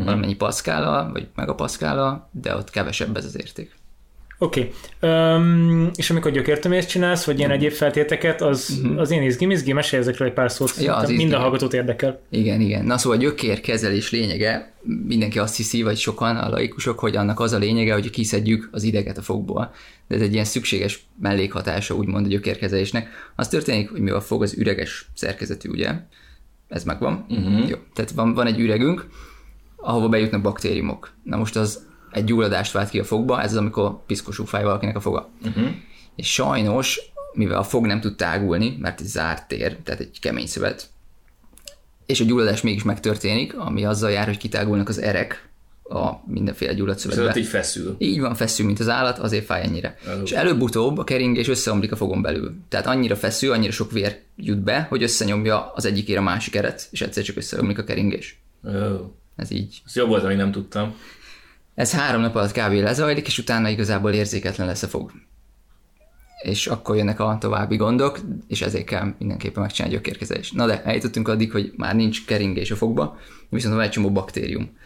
mm. 0.00 0.04
valamennyi 0.04 0.36
paszkála, 0.36 1.10
vagy 1.12 1.28
meg 1.34 1.48
a 1.48 1.54
paszkála, 1.54 2.28
de 2.32 2.56
ott 2.56 2.70
kevesebb 2.70 3.16
ez 3.16 3.24
az 3.24 3.36
érték. 3.36 3.78
Oké. 4.42 4.72
Okay. 5.00 5.90
és 5.94 6.10
amikor 6.10 6.30
gyökértömést 6.30 6.88
csinálsz, 6.88 7.24
vagy 7.24 7.38
ilyen 7.38 7.50
egyéb 7.50 7.72
feltéteket, 7.72 8.42
az, 8.42 8.80
az 8.96 9.10
én 9.10 9.22
izgi, 9.22 9.50
izgi, 9.50 9.72
mesélj 9.72 10.02
ezekről 10.02 10.28
egy 10.28 10.34
pár 10.34 10.50
szót. 10.50 10.76
Ja, 10.80 10.96
az 10.96 11.10
Minden 11.10 11.40
hallgatót 11.40 11.72
érdekel. 11.72 12.20
Igen, 12.30 12.60
igen. 12.60 12.84
Na 12.84 12.98
szóval 12.98 13.18
a 13.18 13.20
gyökérkezelés 13.20 14.10
lényege, 14.10 14.72
mindenki 15.06 15.38
azt 15.38 15.56
hiszi, 15.56 15.82
vagy 15.82 15.96
sokan 15.96 16.36
a 16.36 16.48
laikusok, 16.48 16.98
hogy 16.98 17.16
annak 17.16 17.40
az 17.40 17.52
a 17.52 17.58
lényege, 17.58 17.92
hogy 17.92 18.10
kiszedjük 18.10 18.68
az 18.72 18.82
ideget 18.82 19.18
a 19.18 19.22
fogból. 19.22 19.72
De 20.08 20.14
ez 20.14 20.20
egy 20.20 20.32
ilyen 20.32 20.44
szükséges 20.44 21.06
mellékhatása, 21.20 21.94
úgymond 21.94 22.26
a 22.26 22.28
gyökérkezelésnek. 22.28 23.08
Az 23.36 23.48
történik, 23.48 23.90
hogy 23.90 24.00
mi 24.00 24.10
a 24.10 24.20
fog 24.20 24.42
az 24.42 24.54
üreges 24.58 25.08
szerkezetű, 25.14 25.68
ugye? 25.68 25.92
Ez 26.68 26.84
megvan. 26.84 27.26
Uh-huh. 27.28 27.68
Jó. 27.68 27.76
Tehát 27.94 28.10
van, 28.10 28.34
van 28.34 28.46
egy 28.46 28.60
üregünk, 28.60 29.08
ahova 29.76 30.08
bejutnak 30.08 30.40
baktériumok. 30.40 31.12
Na 31.22 31.36
most 31.36 31.56
az 31.56 31.88
egy 32.10 32.24
gyulladást 32.24 32.72
vált 32.72 32.90
ki 32.90 32.98
a 32.98 33.04
fogba, 33.04 33.42
ez 33.42 33.50
az, 33.50 33.56
amikor 33.56 34.04
piszkosú 34.06 34.44
fáj 34.44 34.62
valakinek 34.62 34.96
a 34.96 35.00
foga. 35.00 35.28
Uh-huh. 35.44 35.68
És 36.16 36.32
sajnos, 36.32 37.00
mivel 37.32 37.58
a 37.58 37.62
fog 37.62 37.86
nem 37.86 38.00
tud 38.00 38.16
tágulni, 38.16 38.76
mert 38.80 39.00
egy 39.00 39.06
zárt 39.06 39.48
tér, 39.48 39.76
tehát 39.76 40.00
egy 40.00 40.18
kemény 40.20 40.46
szövet, 40.46 40.88
és 42.06 42.20
a 42.20 42.24
gyulladás 42.24 42.60
mégis 42.60 42.82
megtörténik, 42.82 43.58
ami 43.58 43.84
azzal 43.84 44.10
jár, 44.10 44.26
hogy 44.26 44.36
kitágulnak 44.36 44.88
az 44.88 44.98
erek 44.98 45.48
a 45.82 46.10
mindenféle 46.26 46.74
gyulladt 46.74 46.98
szövetbe. 46.98 47.22
Szóval 47.22 47.42
így 47.42 47.48
feszül. 47.48 47.96
Így 47.98 48.20
van, 48.20 48.34
feszül, 48.34 48.66
mint 48.66 48.80
az 48.80 48.88
állat, 48.88 49.18
azért 49.18 49.44
fáj 49.44 49.62
ennyire. 49.62 49.96
Az 50.04 50.20
és 50.24 50.32
előbb-utóbb 50.32 50.98
a 50.98 51.04
keringés 51.04 51.48
összeomlik 51.48 51.92
a 51.92 51.96
fogon 51.96 52.22
belül. 52.22 52.54
Tehát 52.68 52.86
annyira 52.86 53.16
feszül, 53.16 53.52
annyira 53.52 53.72
sok 53.72 53.92
vér 53.92 54.20
jut 54.36 54.58
be, 54.58 54.86
hogy 54.88 55.02
összenyomja 55.02 55.72
az 55.74 55.84
egyikére 55.84 56.18
a 56.18 56.22
másik 56.22 56.56
eret, 56.56 56.88
és 56.90 57.00
egyszer 57.00 57.22
csak 57.22 57.36
összeomlik 57.36 57.78
a 57.78 57.84
keringés. 57.84 58.40
Oh. 58.64 59.00
Ez 59.36 59.50
így. 59.50 59.82
Ez 59.86 59.96
jobb 59.96 60.08
volt, 60.08 60.24
amíg 60.24 60.36
nem 60.36 60.52
tudtam. 60.52 60.94
Ez 61.80 61.92
három 61.92 62.20
nap 62.20 62.34
alatt 62.34 62.52
kb. 62.52 62.72
lezajlik, 62.72 63.26
és 63.26 63.38
utána 63.38 63.68
igazából 63.68 64.12
érzéketlen 64.12 64.66
lesz 64.66 64.82
a 64.82 64.88
fog. 64.88 65.12
És 66.42 66.66
akkor 66.66 66.96
jönnek 66.96 67.20
a 67.20 67.36
további 67.40 67.76
gondok, 67.76 68.20
és 68.48 68.62
ezért 68.62 68.84
kell 68.84 69.14
mindenképpen 69.18 69.62
megcsinálni 69.62 69.96
a 69.96 69.98
gyökérkezést. 69.98 70.54
Na 70.54 70.66
de 70.66 70.82
eljutottunk 70.82 71.28
addig, 71.28 71.52
hogy 71.52 71.72
már 71.76 71.94
nincs 71.94 72.24
keringés 72.26 72.70
a 72.70 72.76
fogba, 72.76 73.18
viszont 73.48 73.74
van 73.74 73.82
egy 73.82 73.90
csomó 73.90 74.10
baktérium. 74.10 74.76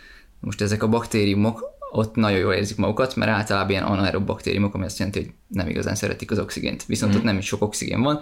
Most 0.41 0.61
ezek 0.61 0.83
a 0.83 0.89
baktériumok 0.89 1.63
ott 1.91 2.15
nagyon 2.15 2.39
jól 2.39 2.53
érzik 2.53 2.77
magukat, 2.77 3.17
mert 3.17 3.31
általában 3.31 3.71
ilyen 3.71 3.85
anaerob 3.85 4.27
baktériumok, 4.27 4.75
ami 4.75 4.85
azt 4.85 4.99
jelenti, 4.99 5.21
hogy 5.21 5.33
nem 5.49 5.69
igazán 5.69 5.95
szeretik 5.95 6.31
az 6.31 6.39
oxigént. 6.39 6.87
Viszont 6.87 7.15
mm. 7.15 7.17
ott 7.17 7.23
nem 7.23 7.39
is 7.39 7.47
sok 7.47 7.63
oxigén 7.63 8.03
van, 8.03 8.21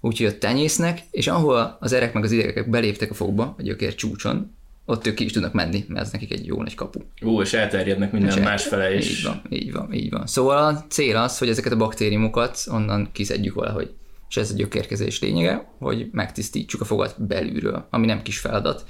úgyhogy 0.00 0.26
ott 0.26 0.40
tenyésznek, 0.40 1.00
és 1.10 1.26
ahol 1.26 1.76
az 1.80 1.92
erek 1.92 2.12
meg 2.12 2.24
az 2.24 2.32
idegek 2.32 2.70
beléptek 2.70 3.10
a 3.10 3.14
fogba, 3.14 3.54
a 3.58 3.62
gyökér 3.62 3.94
csúcson, 3.94 4.58
ott 4.84 5.06
ők 5.06 5.14
ki 5.14 5.24
is 5.24 5.32
tudnak 5.32 5.52
menni, 5.52 5.84
mert 5.88 6.06
ez 6.06 6.12
nekik 6.12 6.32
egy 6.32 6.46
jó 6.46 6.62
nagy 6.62 6.74
kapu. 6.74 7.00
Ó, 7.24 7.42
és 7.42 7.52
elterjednek 7.52 8.12
minden 8.12 8.38
És 8.38 8.42
másfele 8.42 8.94
is. 8.94 9.18
Így 9.18 9.24
van, 9.24 9.42
így 9.48 9.72
van, 9.72 9.92
így 9.92 10.10
van. 10.10 10.26
Szóval 10.26 10.74
a 10.74 10.84
cél 10.88 11.16
az, 11.16 11.38
hogy 11.38 11.48
ezeket 11.48 11.72
a 11.72 11.76
baktériumokat 11.76 12.58
onnan 12.70 13.08
kiszedjük 13.12 13.54
valahogy. 13.54 13.90
És 14.28 14.36
ez 14.36 14.50
a 14.50 14.54
gyökérkezés 14.54 15.20
lényege, 15.20 15.70
hogy 15.78 16.08
megtisztítsuk 16.12 16.80
a 16.80 16.84
fogat 16.84 17.26
belülről, 17.26 17.86
ami 17.90 18.06
nem 18.06 18.22
kis 18.22 18.38
feladat, 18.38 18.84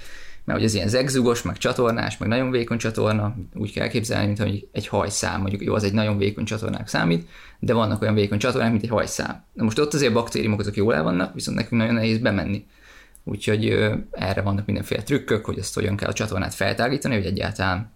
mert 0.45 0.59
hogy 0.59 0.69
ez 0.69 0.75
ilyen 0.75 0.89
zegzugos, 0.89 1.43
meg 1.43 1.59
csatornás, 1.59 2.19
meg 2.19 2.29
nagyon 2.29 2.51
vékony 2.51 2.79
csatorna, 2.79 3.37
úgy 3.55 3.73
kell 3.73 3.85
elképzelni, 3.85 4.27
mint 4.27 4.39
hogy 4.39 4.69
egy 4.73 4.87
hajszám, 4.87 5.41
mondjuk 5.41 5.63
jó, 5.63 5.75
az 5.75 5.85
egy 5.85 5.93
nagyon 5.93 6.19
vékony 6.19 6.45
csatornák 6.45 6.89
számít, 6.89 7.29
de 7.59 7.73
vannak 7.73 8.03
olyan 8.03 8.15
vékony 8.15 8.39
csatornák, 8.39 8.71
mint 8.71 8.83
egy 8.83 8.89
hajszám. 8.89 9.45
Na 9.53 9.65
most 9.65 9.79
ott 9.79 9.95
azért 9.95 10.13
baktériumok 10.13 10.61
azok 10.61 10.77
jól 10.77 10.95
el 10.95 11.03
vannak, 11.03 11.35
viszont 11.35 11.57
nekünk 11.57 11.81
nagyon 11.81 11.95
nehéz 11.95 12.19
bemenni. 12.19 12.67
Úgyhogy 13.25 13.69
erre 14.11 14.43
vannak 14.43 14.67
mindenféle 14.67 15.03
trükkök, 15.03 15.45
hogy 15.45 15.59
ezt 15.59 15.75
hogyan 15.75 15.97
kell 15.97 16.09
a 16.09 16.13
csatornát 16.13 16.55
feltágítani, 16.55 17.15
hogy 17.15 17.27
egyáltalán 17.27 17.93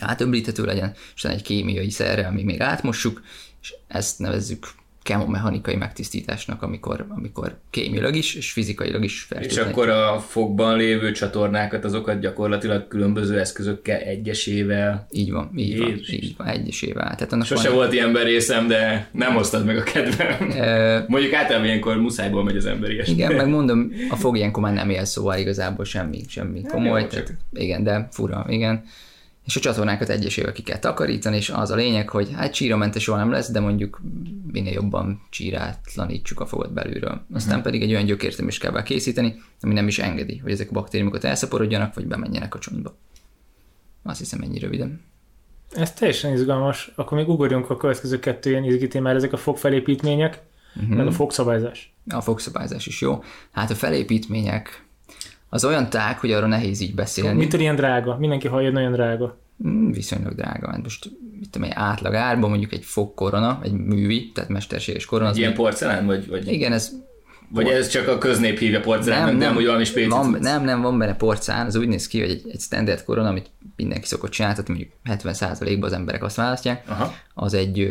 átöblíthető 0.00 0.64
legyen, 0.64 0.94
és 1.14 1.24
egy 1.24 1.42
kémiai 1.42 1.90
szerre, 1.90 2.26
ami 2.26 2.42
még 2.42 2.60
átmossuk, 2.60 3.22
és 3.60 3.74
ezt 3.88 4.18
nevezzük 4.18 4.66
kemomechanikai 5.08 5.76
megtisztításnak, 5.76 6.62
amikor, 6.62 7.06
amikor 7.08 7.58
kémiailag 7.70 8.14
is, 8.16 8.34
és 8.34 8.52
fizikailag 8.52 9.04
is 9.04 9.20
fel 9.22 9.42
És 9.42 9.56
akkor 9.56 9.88
a 9.88 10.18
fogban 10.18 10.76
lévő 10.76 11.12
csatornákat, 11.12 11.84
azokat 11.84 12.20
gyakorlatilag 12.20 12.88
különböző 12.88 13.38
eszközökkel, 13.38 13.98
egyesével. 14.00 15.06
Így 15.10 15.32
van, 15.32 15.50
így 15.56 15.78
van, 15.78 15.88
Jézus. 15.88 16.12
így 16.12 16.34
van, 16.36 16.46
egyesével. 16.46 17.14
Tehát 17.14 17.32
annak 17.32 17.46
Sose 17.46 17.68
van, 17.68 17.76
volt 17.76 17.92
ilyen 17.92 18.12
részem, 18.14 18.66
de 18.66 19.08
nem 19.12 19.34
hoztad 19.34 19.64
meg 19.64 19.76
a 19.76 19.82
kedvem. 19.82 20.50
Ö, 20.50 20.98
Mondjuk 21.06 21.32
általában 21.32 21.66
ilyenkor 21.66 21.96
muszájból 21.96 22.44
megy 22.44 22.56
az 22.56 22.66
ember 22.66 22.90
ilyesmi. 22.90 23.14
igen, 23.14 23.34
meg 23.34 23.48
mondom, 23.48 23.92
a 24.10 24.16
fog 24.16 24.36
ilyenkor 24.36 24.62
már 24.62 24.72
nem 24.72 24.90
él, 24.90 25.04
szóval 25.04 25.38
igazából 25.38 25.84
semmi, 25.84 26.20
semmi 26.28 26.62
komoly. 26.62 27.00
jó, 27.00 27.06
tehát, 27.06 27.26
csak- 27.26 27.36
igen, 27.52 27.84
de 27.84 28.08
fura, 28.10 28.46
igen. 28.48 28.84
És 29.48 29.56
a 29.56 29.60
csatornákat 29.60 30.08
egyesével 30.08 30.52
ki 30.52 30.62
kell 30.62 30.78
takarítani, 30.78 31.36
és 31.36 31.50
az 31.50 31.70
a 31.70 31.74
lényeg, 31.74 32.08
hogy 32.08 32.28
hát 32.34 32.52
csíramentes 32.52 33.02
soha 33.02 33.18
nem 33.18 33.30
lesz, 33.30 33.50
de 33.50 33.60
mondjuk 33.60 34.00
minél 34.52 34.72
jobban 34.72 35.22
csírátlanítsuk 35.30 36.40
a 36.40 36.46
fogat 36.46 36.72
belülről. 36.72 37.24
Aztán 37.32 37.50
uh-huh. 37.50 37.62
pedig 37.62 37.82
egy 37.82 37.90
olyan 37.90 38.04
gyökértömést 38.04 38.60
kell 38.60 38.70
vele 38.70 38.82
készíteni, 38.82 39.34
ami 39.60 39.74
nem 39.74 39.88
is 39.88 39.98
engedi, 39.98 40.36
hogy 40.36 40.52
ezek 40.52 40.68
a 40.70 40.72
baktériumokat 40.72 41.24
elszaporodjanak, 41.24 41.94
vagy 41.94 42.06
bemenjenek 42.06 42.54
a 42.54 42.58
csontba. 42.58 42.96
Azt 44.02 44.18
hiszem 44.18 44.40
ennyi 44.42 44.58
röviden. 44.58 45.00
Ez 45.70 45.92
teljesen 45.92 46.32
izgalmas. 46.32 46.92
Akkor 46.94 47.18
még 47.18 47.28
ugorjunk 47.28 47.70
a 47.70 47.76
következő 47.76 48.18
kettő 48.18 48.50
ilyen 48.50 48.64
izgi 48.64 48.88
témára, 48.88 49.16
ezek 49.16 49.32
a 49.32 49.36
fogfelépítmények, 49.36 50.42
uh-huh. 50.76 50.96
meg 50.96 51.06
a 51.06 51.12
fogszabályzás. 51.12 51.94
A 52.08 52.20
fogszabályzás 52.20 52.86
is 52.86 53.00
jó. 53.00 53.22
Hát 53.50 53.70
a 53.70 53.74
felépítmények 53.74 54.86
az 55.48 55.64
olyan 55.64 55.90
tág, 55.90 56.18
hogy 56.18 56.32
arról 56.32 56.48
nehéz 56.48 56.80
így 56.80 56.94
beszélni. 56.94 57.38
Mitől 57.38 57.60
ilyen 57.60 57.76
drága? 57.76 58.16
Mindenki 58.18 58.48
hallja, 58.48 58.64
hogy 58.64 58.74
nagyon 58.74 58.92
drága. 58.92 59.36
Mm, 59.66 59.90
viszonylag 59.90 60.34
drága. 60.34 60.70
Hát 60.70 60.82
most 60.82 61.10
mit 61.38 61.50
tudom, 61.50 61.68
egy 61.68 61.74
átlag 61.76 62.14
árban 62.14 62.50
mondjuk 62.50 62.72
egy 62.72 62.84
fogkorona, 62.84 63.60
egy 63.62 63.72
művi, 63.72 64.30
tehát 64.34 64.50
mesterséges 64.50 65.04
korona. 65.04 65.28
Az 65.28 65.36
Ilyen 65.36 65.48
még- 65.48 65.58
porcelán? 65.58 66.06
Vagy, 66.06 66.28
vagy, 66.28 66.52
igen, 66.52 66.72
ez 66.72 66.90
vagy 67.50 67.66
ez 67.66 67.88
csak 67.88 68.08
a 68.08 68.18
köznép 68.18 68.58
hívja 68.58 68.80
porcelán, 68.80 69.18
nem, 69.18 69.28
nem, 69.28 69.38
nem, 69.38 69.54
hogy 69.54 69.64
valami 69.64 69.84
spéci 69.84 70.08
van, 70.08 70.36
nem, 70.40 70.64
nem, 70.64 70.80
van 70.80 70.98
benne 70.98 71.14
porcán, 71.16 71.66
az 71.66 71.76
úgy 71.76 71.88
néz 71.88 72.06
ki, 72.06 72.20
hogy 72.20 72.30
egy, 72.30 72.42
egy 72.52 72.60
standard 72.60 73.04
korona, 73.04 73.28
amit 73.28 73.50
mindenki 73.76 74.06
szokott 74.06 74.30
csinálni, 74.30 74.56
tehát 74.56 74.68
mondjuk 74.70 74.90
70%-ban 75.04 75.82
az 75.88 75.92
emberek 75.92 76.22
azt 76.24 76.36
választják, 76.36 76.84
Aha. 76.88 77.12
az 77.34 77.54
egy 77.54 77.88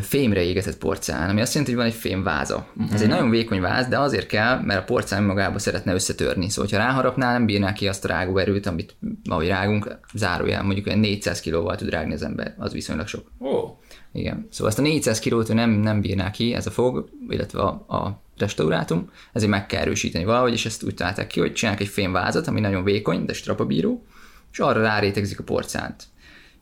fémre 0.00 0.42
égetett 0.42 0.78
porcelán, 0.78 1.28
ami 1.28 1.40
azt 1.40 1.54
jelenti, 1.54 1.74
hogy 1.74 1.84
van 1.84 1.92
egy 1.92 1.98
fémváza. 1.98 2.56
Mhm. 2.56 2.80
Uh-huh. 2.80 2.94
Ez 2.94 3.02
egy 3.02 3.08
nagyon 3.08 3.30
vékony 3.30 3.60
váz, 3.60 3.86
de 3.86 3.98
azért 3.98 4.26
kell, 4.26 4.60
mert 4.60 4.80
a 4.80 4.84
porcelán 4.84 5.24
magába 5.24 5.58
szeretne 5.58 5.94
összetörni. 5.94 6.48
Szóval, 6.48 6.70
ha 6.70 6.86
ráharapnál, 6.86 7.32
nem 7.32 7.46
bírná 7.46 7.72
ki 7.72 7.88
azt 7.88 8.04
a 8.04 8.08
rágó 8.08 8.38
erőt, 8.38 8.66
amit 8.66 8.96
ahogy 9.24 9.46
rágunk, 9.46 9.98
zárójel, 10.14 10.62
mondjuk 10.62 10.86
olyan 10.86 10.98
400 10.98 11.40
kilóval 11.40 11.76
tud 11.76 11.88
rágni 11.88 12.12
az 12.12 12.22
ember, 12.22 12.54
az 12.58 12.72
viszonylag 12.72 13.06
sok. 13.06 13.30
Ó, 13.40 13.78
Igen. 14.12 14.46
Szóval 14.50 14.66
azt 14.66 14.78
a 14.78 14.82
400 14.82 15.18
kilót 15.18 15.54
nem, 15.54 15.70
nem 15.70 16.00
bírná 16.00 16.30
ki, 16.30 16.54
ez 16.54 16.66
a 16.66 16.70
fog, 16.70 17.08
illetve 17.28 17.60
a, 17.60 17.68
a 17.96 18.22
restaurátum, 18.38 19.10
ezért 19.32 19.50
meg 19.50 19.66
kell 19.66 19.80
erősíteni 19.80 20.24
valahogy, 20.24 20.52
és 20.52 20.66
ezt 20.66 20.82
úgy 20.82 20.94
találták 20.94 21.26
ki, 21.26 21.40
hogy 21.40 21.52
csinálják 21.52 21.82
egy 21.82 21.88
fémvázat, 21.88 22.46
ami 22.46 22.60
nagyon 22.60 22.84
vékony, 22.84 23.24
de 23.24 23.32
strapabíró, 23.32 24.04
és 24.52 24.58
arra 24.58 24.82
rárétegzik 24.82 25.38
a 25.38 25.42
porcánt. 25.42 26.04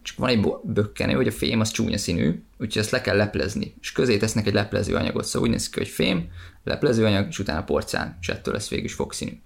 Csak 0.03 0.17
van 0.17 0.29
egy 0.29 0.47
bökkenő, 0.63 1.15
hogy 1.15 1.27
a 1.27 1.33
fém 1.33 1.61
az 1.61 1.71
csúnya 1.71 1.99
színű, 1.99 2.43
úgyhogy 2.59 2.83
ezt 2.83 2.91
le 2.91 3.01
kell 3.01 3.17
leplezni, 3.17 3.75
és 3.81 3.93
közé 3.93 4.17
tesznek 4.17 4.47
egy 4.47 4.53
leplező 4.53 4.95
anyagot, 4.95 5.25
szóval 5.25 5.49
úgy 5.49 5.55
néz 5.55 5.71
ki, 5.71 5.79
hogy 5.79 5.89
fém, 5.89 6.31
leplező 6.65 7.05
anyag, 7.05 7.27
és 7.29 7.39
utána 7.39 7.65
porcán, 7.65 8.17
és 8.21 8.29
ettől 8.29 8.55
lesz 8.55 8.69
végül 8.69 8.85
is 8.85 8.95
fogszínű. 8.95 9.41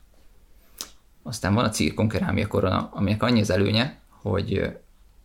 Aztán 1.22 1.54
van 1.54 1.64
a 1.64 1.68
cirkonkerámia 1.68 2.46
korona, 2.46 2.90
aminek 2.92 3.22
annyi 3.22 3.40
az 3.40 3.50
előnye, 3.50 4.00
hogy 4.08 4.76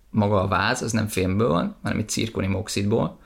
maga 0.10 0.42
a 0.42 0.48
váz 0.48 0.82
az 0.82 0.92
nem 0.92 1.08
fémből 1.08 1.48
van, 1.48 1.76
hanem 1.82 1.98
egy 1.98 2.10
cirkonium 2.10 2.56
oxidból, 2.56 3.20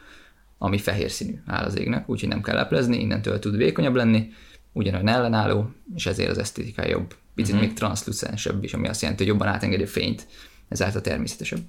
ami 0.57 0.77
fehér 0.77 1.12
színű 1.12 1.41
áll 1.45 1.63
az 1.63 1.77
égnek, 1.77 2.09
úgyhogy 2.09 2.29
nem 2.29 2.41
kell 2.41 2.55
leplezni, 2.55 3.00
innentől 3.00 3.39
tud 3.39 3.57
vékonyabb 3.57 3.95
lenni, 3.95 4.29
ugyanolyan 4.71 5.07
ellenálló, 5.07 5.69
és 5.95 6.05
ezért 6.05 6.29
az 6.29 6.38
esztétikája 6.38 6.89
jobb. 6.89 7.15
Picit 7.35 7.53
uh-huh. 7.53 7.67
még 7.67 7.77
transzlucensebb 7.77 8.63
is, 8.63 8.74
ami 8.74 8.88
azt 8.88 9.01
jelenti, 9.01 9.24
hogy 9.24 9.31
jobban 9.31 9.47
átengedi 9.47 9.83
a 9.83 9.88
fényt, 9.88 10.27
ezáltal 10.67 11.01
természetesebb. 11.01 11.59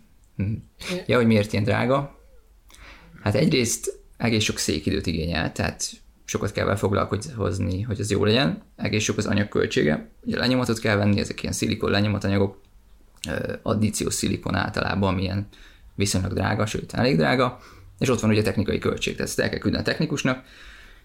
Ja, 1.07 1.17
hogy 1.17 1.27
miért 1.27 1.53
ilyen 1.53 1.65
drága? 1.65 2.19
Hát 3.23 3.35
egyrészt 3.35 3.99
egész 4.17 4.45
sok 4.45 4.59
székidőt 4.59 5.07
igényel, 5.07 5.53
tehát 5.53 5.91
sokat 6.25 6.53
kell 6.53 6.65
vele 6.65 6.77
foglalkozni, 6.77 7.83
hogy 7.83 8.01
ez 8.01 8.11
jó 8.11 8.25
legyen. 8.25 8.63
Egész 8.77 9.03
sok 9.03 9.17
az 9.17 9.27
anyagköltsége. 9.27 10.09
Ugye 10.25 10.39
lenyomatot 10.39 10.79
kell 10.79 10.97
venni, 10.97 11.21
ezek 11.21 11.43
ilyen 11.43 11.55
szilikon 11.55 11.91
lenyomatanyagok, 11.91 12.61
addíciós 13.63 14.15
szilikon 14.15 14.55
általában, 14.55 15.13
ami 15.13 15.23
ilyen 15.23 15.49
viszonylag 15.95 16.33
drága, 16.33 16.67
sőt 16.67 16.93
elég 16.93 17.17
drága, 17.17 17.59
és 17.99 18.09
ott 18.09 18.21
van 18.21 18.31
ugye 18.31 18.43
technikai 18.43 18.79
költség, 18.79 19.13
tehát 19.15 19.29
ezt 19.29 19.41
el 19.41 19.49
kell 19.49 19.59
küldeni 19.59 19.83
a 19.83 19.87
technikusnak, 19.87 20.45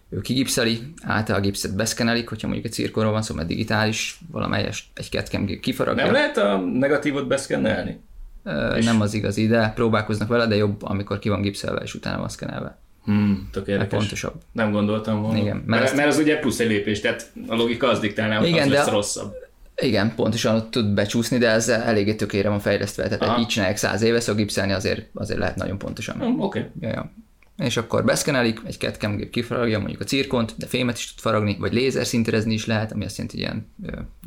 ő 0.10 0.22
kigipszeli, 0.22 0.80
általában 1.04 1.44
a 1.44 1.50
gipszet 1.50 1.76
beszkenelik, 1.76 2.30
hogyha 2.30 2.48
mondjuk 2.48 2.68
egy 2.68 2.74
cirkonról 2.74 3.12
van 3.12 3.22
szó, 3.22 3.36
mert 3.36 3.48
digitális, 3.48 4.20
valamelyest 4.32 4.86
egy 4.94 5.10
ketkem 5.10 5.46
kifaragja. 5.46 6.04
nem 6.04 6.14
lehet 6.14 6.38
a 6.38 6.58
negatívot 6.58 7.28
beszkennelni? 7.28 8.00
Ö, 8.44 8.80
nem 8.84 9.02
az 9.02 9.14
igazi, 9.14 9.48
de 9.48 9.72
próbálkoznak 9.76 10.28
vele, 10.28 10.48
de 10.48 10.56
jobb, 10.56 10.84
amikor 10.84 11.20
ki 11.20 11.30
van 11.30 11.42
gipszelve, 11.42 11.82
és 11.82 11.94
utána 11.94 12.20
van 12.20 12.30
szkenelve. 12.30 12.78
Hmm, 13.06 13.50
tök 13.52 13.68
érdekes. 13.68 14.00
pontosabb. 14.00 14.34
Nem 14.52 14.72
gondoltam 14.72 15.22
volna. 15.22 15.38
Igen, 15.38 15.56
mert 15.56 15.68
mert, 15.68 15.84
ezt- 15.84 15.96
mert, 15.96 16.08
az 16.08 16.18
ugye 16.18 16.40
plusz 16.40 16.60
egy 16.60 16.68
lépés, 16.68 17.00
tehát 17.00 17.32
a 17.48 17.56
logika 17.56 17.88
az 17.88 18.00
diktálná, 18.00 18.38
hogy 18.38 18.48
Igen, 18.48 18.64
az 18.64 18.70
de- 18.70 18.78
lesz 18.78 18.90
rosszabb. 18.90 19.34
Igen, 19.82 20.16
pontosan 20.16 20.70
tud 20.72 20.86
becsúszni, 20.94 21.38
de 21.38 21.50
ez 21.50 21.70
eléggé 21.70 22.14
tökére 22.16 22.50
van 22.50 22.60
fejlesztve. 22.60 23.04
Tehát 23.04 23.22
Aha. 23.22 23.40
így 23.40 23.48
csinálják 23.48 23.78
száz 23.78 24.02
éve, 24.02 24.20
szóval 24.20 24.36
gipszelni 24.36 24.72
azért, 24.72 25.10
azért 25.14 25.40
lehet 25.40 25.56
nagyon 25.56 25.78
pontosan. 25.78 26.16
Hm, 26.20 26.40
Oké. 26.42 26.66
Ja, 26.80 26.88
ja. 26.90 27.12
És 27.58 27.78
akkor 27.78 28.04
beszkenelik, 28.04 28.60
egy 28.66 28.78
CAD 28.80 29.16
gép 29.18 29.30
kifaragja 29.30 29.80
mondjuk 29.80 30.02
a 30.02 30.04
cirkont, 30.04 30.54
de 30.58 30.66
fémet 30.66 30.98
is 30.98 31.08
tud 31.14 31.20
faragni, 31.20 31.58
vagy 31.60 31.74
lézer 31.74 32.06
szinterezni 32.06 32.54
is 32.54 32.66
lehet, 32.66 32.92
ami 32.92 33.06
azt 33.06 33.18
jelenti, 33.18 33.38
hogy 33.44 33.46
ilyen, 33.46 33.68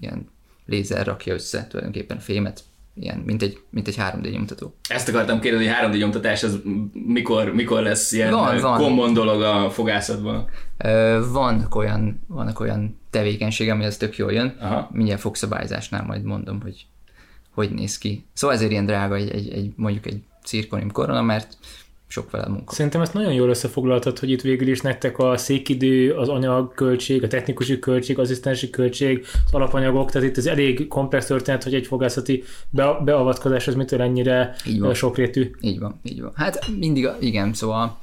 ilyen 0.01 0.29
lézer 0.67 1.07
rakja 1.07 1.35
össze 1.35 1.67
tulajdonképpen 1.67 2.17
a 2.17 2.21
fémet, 2.21 2.61
ilyen, 2.95 3.19
mint 3.19 3.43
egy, 3.43 3.59
mint 3.71 3.89
egy 3.89 3.97
3D 3.99 4.31
nyomtató. 4.31 4.75
Ezt 4.89 5.09
akartam 5.09 5.41
kérdezni, 5.41 5.67
hogy 5.67 5.93
3D 5.93 5.99
nyomtatás 5.99 6.43
az 6.43 6.61
mikor, 6.93 7.55
mikor 7.55 7.83
lesz 7.83 8.13
ilyen 8.13 8.31
Van, 8.31 8.61
van. 8.61 8.79
common 8.79 9.13
dolog 9.13 9.43
a 9.43 9.71
fogászatban? 9.71 10.49
Vannak 11.33 11.75
olyan, 11.75 12.21
vannak 12.27 12.61
olyan 12.61 13.01
tevékenység, 13.11 13.71
ami 13.71 13.85
az 13.85 13.97
tök 13.97 14.17
jól 14.17 14.33
jön. 14.33 14.57
Aha. 14.61 14.89
Mindjárt 14.93 15.21
fogszabályzásnál 15.21 16.05
majd 16.05 16.23
mondom, 16.23 16.61
hogy 16.61 16.87
hogy 17.55 17.71
néz 17.71 17.99
ki. 17.99 18.27
Szóval 18.33 18.57
ezért 18.57 18.71
ilyen 18.71 18.87
drága 18.87 19.15
egy, 19.15 19.31
egy, 19.31 19.49
egy 19.49 19.73
mondjuk 19.77 20.07
egy 20.07 20.23
cirkonium 20.45 20.91
korona, 20.91 21.23
mert 21.23 21.57
sok 22.15 22.31
vele 22.31 22.49
munka. 22.49 22.75
Szerintem 22.75 23.01
ezt 23.01 23.15
nagyon 23.15 23.33
jól 23.33 23.49
összefoglaltad, 23.49 24.19
hogy 24.19 24.31
itt 24.31 24.41
végül 24.41 24.69
is 24.69 24.81
nektek 24.81 25.19
a 25.19 25.37
székidő, 25.37 26.13
az 26.13 26.29
anyagköltség, 26.29 27.23
a 27.23 27.27
technikusi 27.29 27.79
költség, 27.79 28.19
asszisztensi 28.19 28.71
költség, 28.71 29.27
az 29.47 29.55
alapanyagok, 29.55 30.11
tehát 30.11 30.29
itt 30.29 30.37
ez 30.37 30.47
elég 30.47 30.89
komplex 30.89 31.27
történet, 31.27 31.63
hogy 31.63 31.75
egy 31.75 31.87
fogászati 31.87 32.43
be- 32.71 32.99
beavatkozás 33.05 33.69
az 33.69 33.75
mitől 33.75 34.03
ennyire 34.03 34.55
Így 34.67 34.81
van. 34.81 34.95
sokrétű. 34.95 35.51
Így 35.61 35.79
van, 35.79 36.01
így 36.03 36.21
van. 36.21 36.33
Hát 36.35 36.67
mindig, 36.79 37.09
igen, 37.21 37.53
szóval 37.53 37.99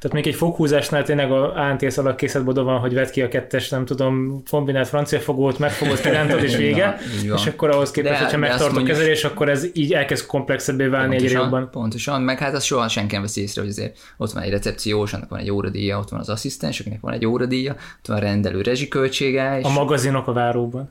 Tehát 0.00 0.16
még 0.16 0.26
egy 0.26 0.34
foghúzásnál 0.34 1.02
tényleg 1.02 1.32
a 1.32 1.54
ANTS 1.54 1.96
alak 1.96 2.16
készletboda 2.16 2.62
van, 2.62 2.78
hogy 2.78 2.94
vedd 2.94 3.10
ki 3.10 3.22
a 3.22 3.28
kettes, 3.28 3.68
nem 3.68 3.84
tudom, 3.84 4.42
kombinált 4.50 4.88
francia 4.88 5.20
fogót, 5.20 5.58
megfogod, 5.58 6.00
kirántod 6.00 6.42
és 6.42 6.56
vége. 6.64 6.98
van. 7.28 7.36
és 7.38 7.46
akkor 7.46 7.70
ahhoz 7.70 7.90
képest, 7.90 8.12
De- 8.12 8.24
hogyha 8.24 8.38
de 8.40 8.46
azt 8.46 8.58
megtart 8.60 8.82
a 8.82 8.86
kezelés, 8.86 9.24
akkor 9.24 9.48
ez 9.48 9.66
így 9.72 9.92
elkezd 9.92 10.26
komplexebbé 10.26 10.86
válni 10.86 11.14
egyre 11.14 11.26
pontosan, 11.26 11.42
jobban. 11.44 11.70
pontosan, 11.70 12.22
meg 12.22 12.38
hát 12.38 12.54
az 12.54 12.64
soha 12.64 12.88
senki 12.88 13.12
nem 13.14 13.22
veszi 13.22 13.40
észre, 13.40 13.60
hogy 13.60 13.70
azért 13.70 13.98
ott 14.16 14.32
van 14.32 14.42
egy 14.42 14.50
recepciós, 14.50 15.12
annak 15.12 15.28
van 15.28 15.38
egy 15.38 15.50
óradíja, 15.50 15.98
ott 15.98 16.08
van 16.08 16.20
az 16.20 16.28
asszisztens, 16.28 16.80
akinek 16.80 17.00
van 17.00 17.12
egy 17.12 17.26
óradíja, 17.26 17.72
ott 17.98 18.06
van 18.06 18.16
a 18.16 18.20
rendelő 18.20 18.60
rezsiköltsége, 18.62 19.58
és 19.58 19.64
A 19.64 19.68
magazinok 19.70 20.26
a 20.26 20.32
váróban. 20.32 20.90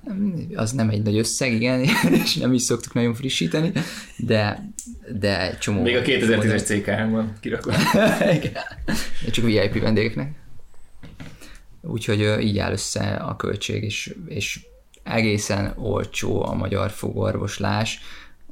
az 0.56 0.72
nem 0.72 0.90
egy 0.90 1.02
nagy 1.02 1.18
összeg, 1.18 1.54
igen, 1.54 1.80
és 2.24 2.36
nem 2.36 2.54
is 2.54 2.62
szoktuk 2.62 2.94
nagyon 2.94 3.14
frissíteni, 3.14 3.72
de, 4.18 4.70
de 5.20 5.42
egy 5.50 5.58
csomó... 5.58 5.82
Még 5.82 5.96
a 5.96 6.02
2010-es 6.02 6.64
CKM-ban 6.64 7.34
kirakva. 7.42 7.72
Csak 9.32 9.46
VIP 9.46 9.82
vendégeknek. 9.82 10.32
Úgyhogy 11.82 12.38
így 12.42 12.58
áll 12.58 12.72
össze 12.72 13.02
a 13.02 13.36
költség, 13.36 13.84
és, 13.84 14.16
és 14.28 14.60
egészen 15.04 15.74
olcsó 15.78 16.46
a 16.46 16.54
magyar 16.54 16.90
fogorvoslás 16.90 18.00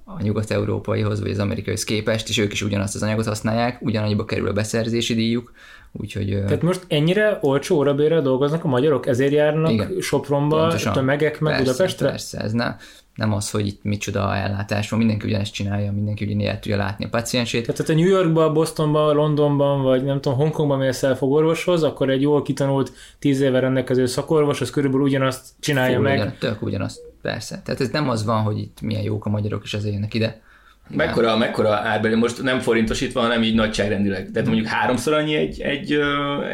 a 0.03 0.21
nyugat-európaihoz, 0.21 1.21
vagy 1.21 1.31
az 1.31 1.39
amerikaihoz 1.39 1.83
képest, 1.83 2.29
és 2.29 2.37
ők 2.37 2.53
is 2.53 2.61
ugyanazt 2.61 2.95
az 2.95 3.03
anyagot 3.03 3.25
használják, 3.25 3.81
ugyanannyiba 3.81 4.25
kerül 4.25 4.47
a 4.47 4.53
beszerzési 4.53 5.13
díjuk, 5.13 5.51
úgyhogy 5.91 6.43
Tehát 6.45 6.61
most 6.61 6.85
ennyire 6.87 7.37
olcsó 7.41 7.75
órabérrel 7.75 8.21
dolgoznak 8.21 8.63
a 8.63 8.67
magyarok, 8.67 9.07
ezért 9.07 9.31
járnak 9.31 9.71
Igen. 9.71 9.95
Sopronba, 10.01 10.57
Pontosan. 10.57 10.93
tömegek 10.93 11.39
meg 11.39 11.55
persze, 11.55 11.71
Budapestre? 11.71 12.09
Persze, 12.09 12.39
ez 12.39 12.51
ne, 12.51 12.75
nem 13.17 13.33
az, 13.33 13.51
hogy 13.51 13.67
itt 13.67 13.83
micsoda 13.83 14.35
ellátás 14.35 14.89
van, 14.89 14.99
mindenki 14.99 15.27
ugyanezt 15.27 15.53
csinálja, 15.53 15.91
mindenki 15.91 16.25
ugyanígy 16.25 16.45
el 16.45 16.59
tudja 16.59 16.77
látni 16.77 17.05
a 17.05 17.09
paciensét. 17.09 17.65
Tehát 17.65 17.85
te 17.85 17.93
New 17.93 18.07
Yorkba, 18.07 18.51
Bostonba, 18.51 19.13
Londonban, 19.13 19.81
vagy 19.81 20.03
nem 20.03 20.21
tudom, 20.21 20.37
Hongkongban 20.37 20.77
mész 20.77 21.03
el 21.03 21.15
fogorvoshoz, 21.15 21.83
akkor 21.83 22.09
egy 22.09 22.21
jól 22.21 22.41
kitanult, 22.41 22.91
tíz 23.19 23.41
éve 23.41 23.59
rendelkező 23.59 24.05
szakorvos, 24.05 24.61
az 24.61 24.69
körülbelül 24.69 25.05
ugyanazt 25.05 25.45
csinálja 25.59 25.97
Fú, 25.97 26.03
meg. 26.03 26.19
Ugyan, 26.19 26.33
tök 26.39 26.61
ugyanazt, 26.61 27.01
persze. 27.21 27.61
Tehát 27.65 27.81
ez 27.81 27.89
nem 27.89 28.09
az 28.09 28.25
van, 28.25 28.41
hogy 28.41 28.57
itt 28.57 28.81
milyen 28.81 29.03
jók 29.03 29.25
a 29.25 29.29
magyarok, 29.29 29.63
és 29.63 29.73
ezért 29.73 29.93
jönnek 29.93 30.13
ide. 30.13 30.41
Mekkora, 30.89 31.37
mekkora 31.37 31.69
árbeli, 31.69 32.15
most 32.15 32.43
nem 32.43 32.59
forintosítva, 32.59 33.21
hanem 33.21 33.43
így 33.43 33.55
nagyságrendileg. 33.55 34.31
Tehát 34.31 34.47
mondjuk 34.47 34.67
háromszor 34.67 35.13
annyi 35.13 35.35
egy, 35.35 35.61
egy, 35.61 35.99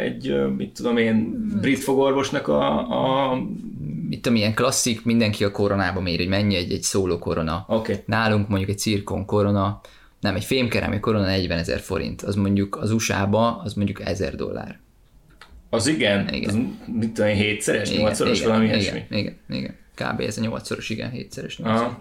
egy 0.03 0.55
mit 0.57 0.73
tudom 0.73 0.97
én, 0.97 1.45
brit 1.61 1.79
fogorvosnak 1.79 2.47
a, 2.47 2.79
a... 2.79 3.37
Mit 4.09 4.21
tudom, 4.21 4.37
ilyen 4.37 4.53
klasszik, 4.53 5.05
mindenki 5.05 5.43
a 5.43 5.51
koronába 5.51 6.01
mér, 6.01 6.17
hogy 6.17 6.27
mennyi 6.27 6.55
egy, 6.55 6.71
egy 6.71 6.81
szóló 6.83 7.19
korona. 7.19 7.65
Okay. 7.67 7.95
Nálunk 8.05 8.47
mondjuk 8.47 8.69
egy 8.69 8.77
cirkon 8.77 9.25
korona, 9.25 9.81
nem, 10.19 10.35
egy 10.35 10.43
fémkerámia 10.43 10.99
korona 10.99 11.25
40 11.25 11.57
ezer 11.57 11.79
forint, 11.79 12.21
az 12.21 12.35
mondjuk 12.35 12.75
az 12.75 12.91
USA-ba, 12.91 13.61
az 13.63 13.73
mondjuk 13.73 14.01
1000 14.01 14.35
dollár. 14.35 14.79
Az 15.69 15.87
igen, 15.87 16.33
Igen. 16.33 16.49
Az, 16.49 16.59
mit 16.93 17.13
tudom 17.13 17.29
én, 17.29 17.35
hétszeres, 17.35 17.91
nyolcszoros, 17.91 18.37
igen, 18.37 18.49
valami 18.49 18.65
igen, 18.65 18.79
ilyesmi. 18.79 19.05
igen, 19.09 19.37
igen, 19.49 19.75
kb. 19.95 20.19
ez 20.19 20.37
a 20.37 20.41
nyolcszoros, 20.41 20.89
igen, 20.89 21.09
hétszeres, 21.09 21.57
nyolcszoros. 21.57 21.93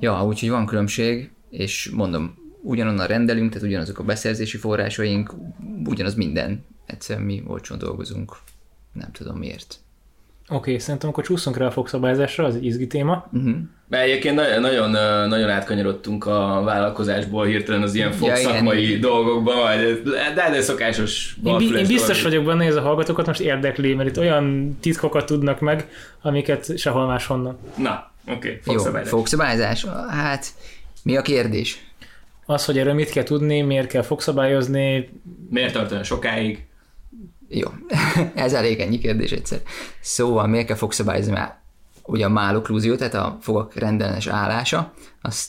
Ja, 0.00 0.24
úgyhogy 0.24 0.48
van 0.48 0.66
különbség, 0.66 1.30
és 1.50 1.90
mondom, 1.94 2.34
ugyanonnan 2.62 3.06
rendelünk, 3.06 3.52
tehát 3.52 3.66
ugyanazok 3.66 3.98
a 3.98 4.04
beszerzési 4.04 4.56
forrásaink, 4.56 5.34
ugyanaz 5.84 6.14
minden. 6.14 6.64
Egyszerűen 6.86 7.26
mi 7.26 7.42
olcsón 7.46 7.78
dolgozunk, 7.78 8.36
nem 8.92 9.12
tudom 9.12 9.38
miért. 9.38 9.78
Oké, 10.48 10.56
okay, 10.56 10.78
szerintem 10.78 11.08
akkor 11.08 11.24
csúszunk 11.24 11.56
rá 11.56 11.66
a 11.66 11.70
fogszabályzásra, 11.70 12.44
az 12.44 12.54
egy 12.54 12.64
izgi 12.64 12.86
téma. 12.86 13.28
Uh-huh. 13.32 13.54
Mert 13.88 14.04
egyébként 14.04 14.34
nagyon, 14.34 14.60
nagyon, 14.60 14.90
nagyon 15.28 15.48
átkanyarodtunk 15.50 16.26
a 16.26 16.62
vállalkozásból 16.64 17.46
hirtelen 17.46 17.82
az 17.82 17.94
ilyen 17.94 18.08
Ja, 18.10 18.14
fogszakmai 18.16 18.88
igen. 18.88 19.00
dolgokba, 19.00 19.52
de, 20.34 20.50
de 20.50 20.60
szokásos 20.60 21.36
Én, 21.44 21.56
bi- 21.56 21.76
én 21.76 21.86
biztos 21.86 22.16
dolog. 22.16 22.22
vagyok 22.22 22.44
benne, 22.44 22.58
hogy 22.58 22.72
ez 22.72 22.76
a 22.76 22.80
hallgatókat 22.80 23.26
most 23.26 23.40
érdekli, 23.40 23.94
mert 23.94 24.08
itt 24.08 24.18
olyan 24.18 24.76
titkokat 24.80 25.26
tudnak 25.26 25.60
meg, 25.60 25.88
amiket 26.22 26.78
sehol 26.78 27.06
máshonnan. 27.06 27.58
Na, 27.76 28.12
oké, 28.26 28.34
okay, 28.36 28.50
Jó, 28.50 28.72
fogszabályzás. 28.72 29.10
fogszabályzás? 29.10 29.86
Hát, 30.08 30.46
mi 31.02 31.16
a 31.16 31.22
kérdés? 31.22 31.84
Az, 32.46 32.64
hogy 32.64 32.78
erről 32.78 32.94
mit 32.94 33.10
kell 33.10 33.24
tudni, 33.24 33.60
miért 33.60 33.88
kell 33.88 34.02
fogszabályozni, 34.02 35.08
Miért 35.50 35.72
tart 35.72 35.90
olyan 35.90 36.04
sokáig? 36.04 36.66
Jó, 37.48 37.68
ez 38.34 38.52
elég 38.52 38.80
ennyi 38.80 38.98
kérdés 38.98 39.32
egyszer. 39.32 39.60
Szóval 40.00 40.46
miért 40.46 40.66
kell 40.66 40.76
fogszabályozni? 40.76 41.32
Mert 41.32 41.54
ugye 42.02 42.24
a 42.24 42.28
máloklúzió, 42.28 42.94
tehát 42.94 43.14
a 43.14 43.38
fogak 43.40 43.74
rendellenes 43.74 44.26
állása, 44.26 44.92
az 45.22 45.48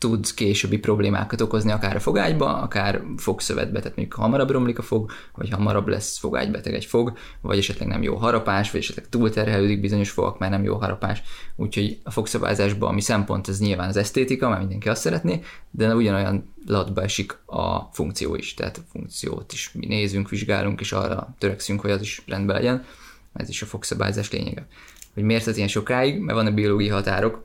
tud 0.00 0.34
későbbi 0.34 0.78
problémákat 0.78 1.40
okozni 1.40 1.70
akár 1.70 1.96
a 1.96 2.00
fogágyba, 2.00 2.56
akár 2.56 3.02
fogszövetbe, 3.16 3.78
tehát 3.78 3.96
mondjuk 3.96 4.20
hamarabb 4.20 4.50
romlik 4.50 4.78
a 4.78 4.82
fog, 4.82 5.10
vagy 5.34 5.50
hamarabb 5.50 5.88
lesz 5.88 6.18
fogágybeteg 6.18 6.74
egy 6.74 6.84
fog, 6.84 7.12
vagy 7.40 7.58
esetleg 7.58 7.88
nem 7.88 8.02
jó 8.02 8.16
harapás, 8.16 8.70
vagy 8.70 8.80
esetleg 8.80 9.08
túlterhelődik 9.08 9.80
bizonyos 9.80 10.10
fogak, 10.10 10.38
mert 10.38 10.52
nem 10.52 10.64
jó 10.64 10.76
harapás. 10.76 11.22
Úgyhogy 11.56 11.98
a 12.02 12.10
fogszabályzásban 12.10 12.88
ami 12.88 13.00
szempont 13.00 13.48
az 13.48 13.60
nyilván 13.60 13.88
az 13.88 13.96
esztétika, 13.96 14.48
mert 14.48 14.60
mindenki 14.60 14.88
azt 14.88 15.02
szeretné, 15.02 15.40
de 15.70 15.94
ugyanolyan 15.94 16.54
latba 16.70 17.02
esik 17.02 17.38
a 17.46 17.78
funkció 17.92 18.34
is, 18.34 18.54
tehát 18.54 18.76
a 18.76 18.80
funkciót 18.92 19.52
is 19.52 19.72
mi 19.72 19.86
nézünk, 19.86 20.28
vizsgálunk, 20.28 20.80
és 20.80 20.92
arra 20.92 21.34
törekszünk, 21.38 21.80
hogy 21.80 21.90
az 21.90 22.00
is 22.00 22.22
rendben 22.26 22.56
legyen. 22.56 22.84
Ez 23.32 23.48
is 23.48 23.62
a 23.62 23.66
fogszabályzás 23.66 24.30
lényege. 24.30 24.66
Hogy 25.14 25.22
miért 25.22 25.46
ez 25.46 25.56
ilyen 25.56 25.68
sokáig? 25.68 26.18
Mert 26.18 26.38
vannak 26.38 26.54
biológiai 26.54 26.90
határok, 26.90 27.44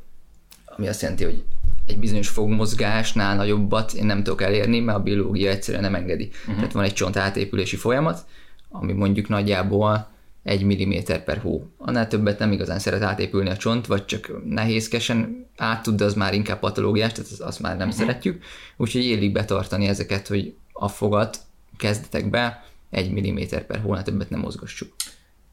ami 0.66 0.88
azt 0.88 1.02
jelenti, 1.02 1.24
hogy 1.24 1.44
egy 1.86 2.00
bizonyos 2.00 2.30
fogmozgásnál 2.30 3.36
nagyobbat 3.36 3.94
én 3.94 4.06
nem 4.06 4.24
tudok 4.24 4.42
elérni, 4.42 4.80
mert 4.80 4.98
a 4.98 5.02
biológia 5.04 5.50
egyszerűen 5.50 5.84
nem 5.84 5.96
engedi. 5.96 6.30
Uh-huh. 6.40 6.56
Tehát 6.56 6.74
van 6.74 6.84
egy 6.84 6.94
csont 6.94 7.18
átépülési 7.18 7.76
folyamat, 7.76 8.26
ami 8.70 8.94
mondjuk 8.94 9.28
nagyjából 9.28 10.08
egy 10.46 10.64
milliméter 10.64 11.24
per 11.24 11.38
hó. 11.38 11.68
Annál 11.78 12.08
többet 12.08 12.40
nem 12.40 12.52
igazán 12.52 12.80
szeret 12.80 13.02
átépülni 13.02 13.50
a 13.50 13.58
csont, 13.58 13.86
vagy 13.88 14.06
csak 14.06 14.32
nehézkesen 14.46 15.48
át 15.58 15.84
tud, 15.84 15.96
de 15.96 16.04
az 16.06 16.14
már 16.14 16.34
inkább 16.34 16.60
patológiás, 16.60 17.12
tehát 17.12 17.32
azt, 17.32 17.42
azt 17.42 17.60
már 17.60 17.78
nem 17.78 17.88
uh-huh. 17.88 18.04
szeretjük. 18.04 18.44
Úgyhogy 18.78 19.04
élik 19.06 19.32
betartani 19.32 19.88
ezeket, 19.88 20.28
hogy 20.28 20.54
a 20.74 20.88
fogat 20.88 21.40
kezdetekbe 21.78 22.66
egy 22.90 23.12
milliméter 23.12 23.66
per 23.66 23.80
hónál 23.80 24.04
többet 24.04 24.30
nem 24.30 24.40
mozgassuk. 24.40 24.94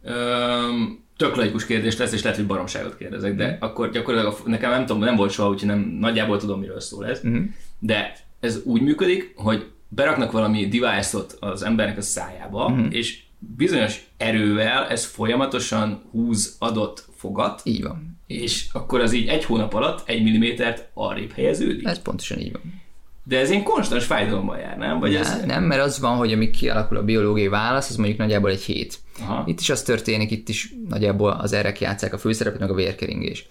Öm, 0.02 0.98
tök 1.16 1.36
laikus 1.36 1.66
kérdés 1.66 1.96
lesz, 1.96 2.12
és 2.12 2.22
lehet, 2.22 2.38
hogy 2.38 2.46
baromságot 2.46 2.96
kérdezek, 2.96 3.34
de 3.34 3.56
akkor 3.60 3.90
gyakorlatilag 3.90 4.34
a- 4.44 4.48
nekem 4.48 4.70
nem 4.70 4.86
tudom, 4.86 5.02
nem 5.02 5.16
volt 5.16 5.30
soha, 5.30 5.48
úgyhogy 5.48 5.68
nem, 5.68 5.96
nagyjából 6.00 6.38
tudom, 6.38 6.60
miről 6.60 6.80
szól 6.80 7.06
ez. 7.06 7.20
Mhm. 7.22 7.42
De 7.78 8.16
ez 8.40 8.60
úgy 8.64 8.80
működik, 8.82 9.32
hogy 9.36 9.66
beraknak 9.88 10.32
valami 10.32 10.68
device-ot 10.68 11.36
az 11.40 11.62
embernek 11.62 11.96
a 11.98 12.02
szájába, 12.02 12.68
Mhm. 12.68 12.86
és 12.90 13.22
bizonyos 13.56 14.06
erővel 14.16 14.86
ez 14.88 15.04
folyamatosan 15.04 16.02
húz 16.10 16.56
adott 16.58 17.04
fogat, 17.16 17.60
Így 17.64 17.82
van. 17.82 18.18
és 18.26 18.66
akkor 18.72 19.00
az 19.00 19.12
így 19.12 19.28
egy 19.28 19.44
hónap 19.44 19.74
alatt 19.74 20.08
egy 20.08 20.22
millimétert 20.22 20.88
arrébb 20.94 21.32
helyeződik. 21.32 21.86
Ez 21.86 22.02
pontosan 22.02 22.38
így 22.38 22.52
van. 22.52 22.80
De 23.24 23.38
ez 23.38 23.50
ilyen 23.50 23.62
konstans 23.62 24.04
fájdalommal 24.04 24.58
jár, 24.58 24.76
nem? 24.76 24.98
Vagy 24.98 25.14
ez... 25.14 25.42
Nem, 25.46 25.64
mert 25.64 25.82
az 25.82 26.00
van, 26.00 26.16
hogy 26.16 26.32
amíg 26.32 26.50
kialakul 26.50 26.96
a 26.96 27.02
biológiai 27.02 27.48
válasz, 27.48 27.90
az 27.90 27.96
mondjuk 27.96 28.18
nagyjából 28.18 28.50
egy 28.50 28.62
hét. 28.62 28.98
Aha. 29.20 29.44
Itt 29.46 29.60
is 29.60 29.70
az 29.70 29.82
történik, 29.82 30.30
itt 30.30 30.48
is 30.48 30.74
nagyjából 30.88 31.30
az 31.30 31.52
erek 31.52 31.80
játszák 31.80 32.12
a 32.12 32.18
főszerepet, 32.18 32.60
meg 32.60 32.70
a 32.70 32.74
vérkeringés. 32.74 33.48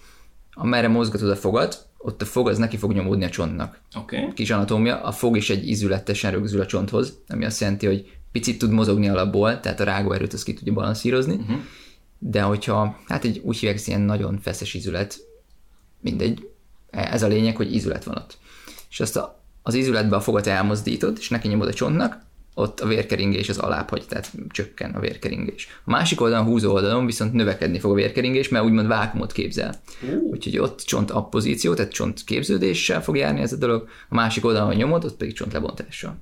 Amerre 0.54 0.88
mozgatod 0.88 1.30
a 1.30 1.36
fogat, 1.36 1.86
ott 1.98 2.22
a 2.22 2.24
fog 2.24 2.48
az 2.48 2.58
neki 2.58 2.76
fog 2.76 2.92
nyomódni 2.92 3.24
a 3.24 3.28
csontnak. 3.28 3.80
Okay. 3.94 4.32
Kis 4.34 4.50
anatómia, 4.50 5.02
a 5.02 5.12
fog 5.12 5.36
is 5.36 5.50
egy 5.50 5.68
izületesen 5.68 6.30
rögzül 6.30 6.60
a 6.60 6.66
csonthoz, 6.66 7.18
ami 7.28 7.44
azt 7.44 7.60
jelenti, 7.60 7.86
hogy 7.86 8.10
picit 8.32 8.58
tud 8.58 8.70
mozogni 8.70 9.08
alapból, 9.08 9.60
tehát 9.60 9.80
a 9.80 9.84
rágóerőt 9.84 10.32
az 10.32 10.42
ki 10.42 10.54
tudja 10.54 10.72
balanszírozni, 10.72 11.34
uh-huh. 11.34 11.56
de 12.18 12.42
hogyha, 12.42 12.98
hát 13.06 13.24
egy 13.24 13.40
úgy 13.44 13.56
hívják, 13.56 13.86
ilyen 13.86 14.00
nagyon 14.00 14.38
feszes 14.38 14.74
izület, 14.74 15.26
mindegy, 16.00 16.48
ez 16.90 17.22
a 17.22 17.28
lényeg, 17.28 17.56
hogy 17.56 17.74
ízület 17.74 18.04
van 18.04 18.16
ott. 18.16 18.38
És 18.90 19.00
azt 19.00 19.16
a, 19.16 19.42
az 19.62 19.74
ízületbe 19.74 20.16
a 20.16 20.20
fogat 20.20 20.46
elmozdítod, 20.46 21.16
és 21.20 21.28
neki 21.28 21.48
nyomod 21.48 21.68
a 21.68 21.72
csontnak, 21.72 22.20
ott 22.54 22.80
a 22.80 22.86
vérkeringés 22.86 23.48
az 23.48 23.58
alább 23.58 23.88
hagy, 23.88 24.04
tehát 24.08 24.32
csökken 24.48 24.90
a 24.90 25.00
vérkeringés. 25.00 25.68
A 25.84 25.90
másik 25.90 26.20
oldalon, 26.20 26.46
húzó 26.46 26.72
oldalon 26.72 27.06
viszont 27.06 27.32
növekedni 27.32 27.78
fog 27.78 27.90
a 27.90 27.94
vérkeringés, 27.94 28.48
mert 28.48 28.64
úgymond 28.64 28.86
vákumot 28.86 29.32
képzel. 29.32 29.74
Uh. 30.02 30.22
Úgyhogy 30.22 30.58
ott 30.58 30.80
csont 30.80 31.10
appozíció, 31.10 31.74
tehát 31.74 31.92
csont 31.92 32.24
képződéssel 32.24 33.02
fog 33.02 33.16
járni 33.16 33.40
ez 33.40 33.52
a 33.52 33.56
dolog, 33.56 33.88
a 34.08 34.14
másik 34.14 34.44
oldalon, 34.44 34.68
ha 34.68 34.74
nyomod, 34.74 35.04
ott 35.04 35.16
pedig 35.16 35.34
csont 35.34 35.52
lebontással. 35.52 36.18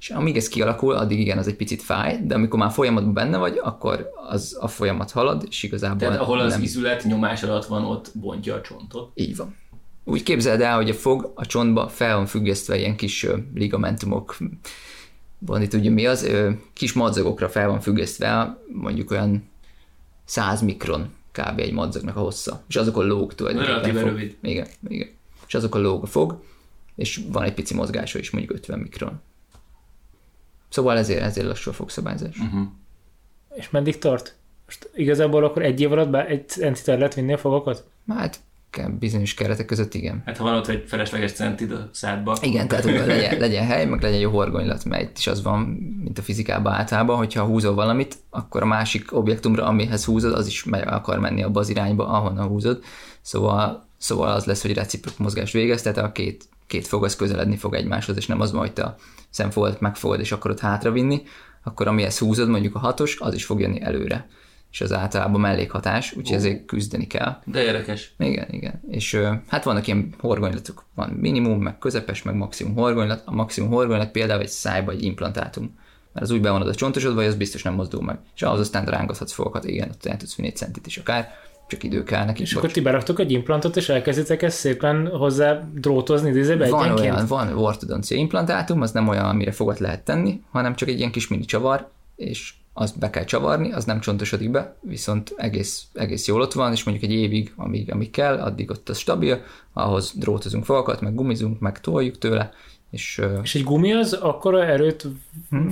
És 0.00 0.10
amíg 0.10 0.36
ez 0.36 0.48
kialakul, 0.48 0.94
addig 0.94 1.20
igen, 1.20 1.38
az 1.38 1.46
egy 1.46 1.56
picit 1.56 1.82
fáj, 1.82 2.20
de 2.22 2.34
amikor 2.34 2.58
már 2.58 2.70
folyamatban 2.70 3.14
benne 3.14 3.36
vagy, 3.36 3.60
akkor 3.62 4.10
az 4.30 4.56
a 4.60 4.68
folyamat 4.68 5.10
halad, 5.10 5.44
és 5.48 5.62
igazából 5.62 5.98
Tehát 5.98 6.18
ahol 6.18 6.40
az 6.40 6.52
nem. 6.52 6.62
ízület 6.62 7.04
nyomás 7.04 7.42
alatt 7.42 7.64
van, 7.64 7.84
ott 7.84 8.10
bontja 8.14 8.54
a 8.54 8.60
csontot. 8.60 9.10
Így 9.14 9.36
van. 9.36 9.56
Úgy 10.04 10.22
képzeld 10.22 10.60
el, 10.60 10.76
hogy 10.76 10.90
a 10.90 10.94
fog 10.94 11.32
a 11.34 11.46
csontba 11.46 11.88
fel 11.88 12.16
van 12.16 12.26
függesztve 12.26 12.78
ilyen 12.78 12.96
kis 12.96 13.26
ligamentumok, 13.54 14.36
Bondi 15.38 15.66
tudja 15.66 15.90
mi 15.90 16.06
az, 16.06 16.30
kis 16.72 16.92
madzagokra 16.92 17.48
fel 17.48 17.68
van 17.68 17.80
függesztve, 17.80 18.58
mondjuk 18.72 19.10
olyan 19.10 19.48
100 20.24 20.62
mikron 20.62 21.10
kb. 21.32 21.58
egy 21.58 21.72
madzagnak 21.72 22.16
a 22.16 22.20
hossza. 22.20 22.62
És 22.68 22.76
azokon 22.76 23.06
lóg 23.06 23.34
tulajdonképpen. 23.34 23.94
Fog. 23.94 24.08
rövid. 24.08 24.36
Igen, 24.42 24.66
igen. 24.88 25.08
És 25.46 25.54
azokon 25.54 25.80
lóg 25.80 26.02
a 26.02 26.06
fog, 26.06 26.42
és 26.94 27.20
van 27.28 27.42
egy 27.42 27.54
pici 27.54 27.74
mozgása 27.74 28.18
is, 28.18 28.30
mondjuk 28.30 28.54
50 28.54 28.78
mikron. 28.78 29.20
Szóval 30.68 30.98
ezért, 30.98 31.22
ezért 31.22 31.46
lassú 31.46 31.70
a 31.70 31.74
fogszabályzás. 31.74 32.38
Uh-huh. 32.38 32.66
És 33.54 33.70
meddig 33.70 33.98
tart? 33.98 34.36
Most 34.66 34.90
igazából 34.94 35.44
akkor 35.44 35.62
egy 35.62 35.80
év 35.80 35.92
alatt 35.92 36.10
be 36.10 36.26
egy 36.26 36.44
entiter 36.60 36.98
lehet 36.98 37.14
vinni 37.14 37.32
a 37.32 37.38
fogakat? 37.38 37.84
Hát 38.08 38.40
bizonyos 38.98 39.34
keretek 39.34 39.66
között 39.66 39.94
igen. 39.94 40.22
Hát 40.24 40.36
ha 40.36 40.44
van 40.44 40.54
ott 40.54 40.66
egy 40.66 40.84
felesleges 40.86 41.32
centid 41.32 41.72
a 41.72 41.88
szádba. 41.92 42.36
Igen, 42.40 42.68
tehát 42.68 42.84
hogy 42.84 43.06
legyen, 43.06 43.38
legyen 43.48 43.66
hely, 43.66 43.86
meg 43.86 44.02
legyen 44.02 44.18
jó 44.18 44.30
horgonylat, 44.30 44.84
mert 44.84 45.02
itt 45.02 45.18
is 45.18 45.26
az 45.26 45.42
van, 45.42 45.60
mint 46.02 46.18
a 46.18 46.22
fizikában 46.22 46.72
általában, 46.72 47.16
hogyha 47.16 47.44
húzol 47.44 47.74
valamit, 47.74 48.16
akkor 48.30 48.62
a 48.62 48.66
másik 48.66 49.16
objektumra, 49.16 49.66
amihez 49.66 50.04
húzod, 50.04 50.32
az 50.32 50.46
is 50.46 50.64
meg 50.64 50.88
akar 50.88 51.18
menni 51.18 51.42
abba 51.42 51.60
az 51.60 51.68
irányba, 51.68 52.08
ahonnan 52.08 52.48
húzod. 52.48 52.82
Szóval, 53.20 53.86
szóval 53.98 54.28
az 54.28 54.44
lesz, 54.44 54.62
hogy 54.62 54.74
reciprok 54.74 55.18
mozgást 55.18 55.52
végez, 55.52 55.82
tehát 55.82 55.98
a 55.98 56.12
két, 56.12 56.44
két 56.66 56.86
fog 56.86 57.04
az 57.04 57.16
közeledni 57.16 57.56
fog 57.56 57.74
egymáshoz, 57.74 58.16
és 58.16 58.26
nem 58.26 58.40
az 58.40 58.50
majd, 58.50 58.78
a 58.78 58.96
szemfogat 59.30 59.80
megfogod, 59.80 60.20
és 60.20 60.32
akarod 60.32 60.58
hátravinni, 60.58 61.22
akkor 61.62 61.86
amihez 61.86 62.18
húzod, 62.18 62.48
mondjuk 62.48 62.74
a 62.74 62.78
hatos, 62.78 63.20
az 63.20 63.34
is 63.34 63.44
fog 63.44 63.60
jönni 63.60 63.80
előre. 63.80 64.28
És 64.70 64.80
az 64.80 64.92
általában 64.92 65.40
mellékhatás, 65.40 66.12
úgyhogy 66.12 66.36
ezért 66.36 66.66
küzdeni 66.66 67.06
kell. 67.06 67.36
De 67.44 67.62
érdekes. 67.62 68.14
Igen, 68.18 68.46
igen. 68.50 68.80
És 68.88 69.20
hát 69.48 69.64
vannak 69.64 69.86
ilyen 69.86 70.14
horgonylatok, 70.18 70.84
van 70.94 71.08
minimum, 71.10 71.62
meg 71.62 71.78
közepes, 71.78 72.22
meg 72.22 72.34
maximum 72.34 72.74
horgonylat. 72.74 73.22
A 73.24 73.34
maximum 73.34 73.70
horgonylat 73.70 74.10
például 74.10 74.40
egy 74.40 74.48
szájba 74.48 74.92
egy 74.92 75.02
implantátum. 75.02 75.78
Mert 76.12 76.26
az 76.26 76.32
úgy 76.32 76.40
bevonod 76.40 76.68
a 76.68 76.74
csontosodba, 76.74 77.20
hogy 77.20 77.28
az 77.28 77.34
biztos 77.34 77.62
nem 77.62 77.74
mozdul 77.74 78.02
meg. 78.02 78.18
És 78.34 78.42
ahhoz 78.42 78.60
aztán 78.60 78.84
rángathatsz 78.84 79.32
fogakat, 79.32 79.64
igen, 79.64 79.88
ott 79.88 80.06
el 80.06 80.16
tudsz 80.16 80.34
vinni 80.34 80.48
egy 80.48 80.56
centit 80.56 80.86
is 80.86 80.96
akár, 80.96 81.30
csak 81.68 81.82
idő 81.82 82.02
kell 82.02 82.24
neki. 82.24 82.42
És 82.42 82.54
akkor 82.54 82.70
ti 82.70 82.80
beraktok 82.80 83.18
egy 83.18 83.32
implantot, 83.32 83.76
és 83.76 83.88
elkezditek 83.88 84.42
ezt 84.42 84.58
szépen 84.58 85.08
hozzá 85.08 85.68
drótozni 85.74 86.30
dizébe 86.30 86.68
van 86.68 86.82
egyenként? 86.82 87.14
olyan, 87.14 87.26
van 87.26 87.58
ortodoncia 87.58 88.16
implantátum, 88.16 88.80
az 88.80 88.92
nem 88.92 89.08
olyan, 89.08 89.24
amire 89.24 89.52
fogat 89.52 89.78
lehet 89.78 90.04
tenni, 90.04 90.42
hanem 90.50 90.74
csak 90.74 90.88
egy 90.88 90.98
ilyen 90.98 91.10
kis 91.10 91.28
mini 91.28 91.44
csavar, 91.44 91.88
és 92.16 92.52
azt 92.72 92.98
be 92.98 93.10
kell 93.10 93.24
csavarni, 93.24 93.72
az 93.72 93.84
nem 93.84 94.00
csontosodik 94.00 94.50
be, 94.50 94.76
viszont 94.80 95.34
egész, 95.36 95.86
egész 95.94 96.26
jól 96.26 96.40
ott 96.40 96.52
van, 96.52 96.72
és 96.72 96.84
mondjuk 96.84 97.10
egy 97.10 97.16
évig, 97.16 97.52
amíg, 97.56 97.92
amíg 97.92 98.10
kell, 98.10 98.38
addig 98.38 98.70
ott 98.70 98.88
az 98.88 98.98
stabil, 98.98 99.42
ahhoz 99.72 100.12
drótozunk 100.16 100.64
fogakat, 100.64 101.00
meg 101.00 101.14
gumizunk, 101.14 101.60
meg 101.60 101.80
toljuk 101.80 102.18
tőle, 102.18 102.52
és 102.90 103.20
És 103.42 103.54
egy 103.54 103.64
gumi 103.64 103.92
az 103.92 104.12
akkora 104.12 104.64
erőt 104.64 105.06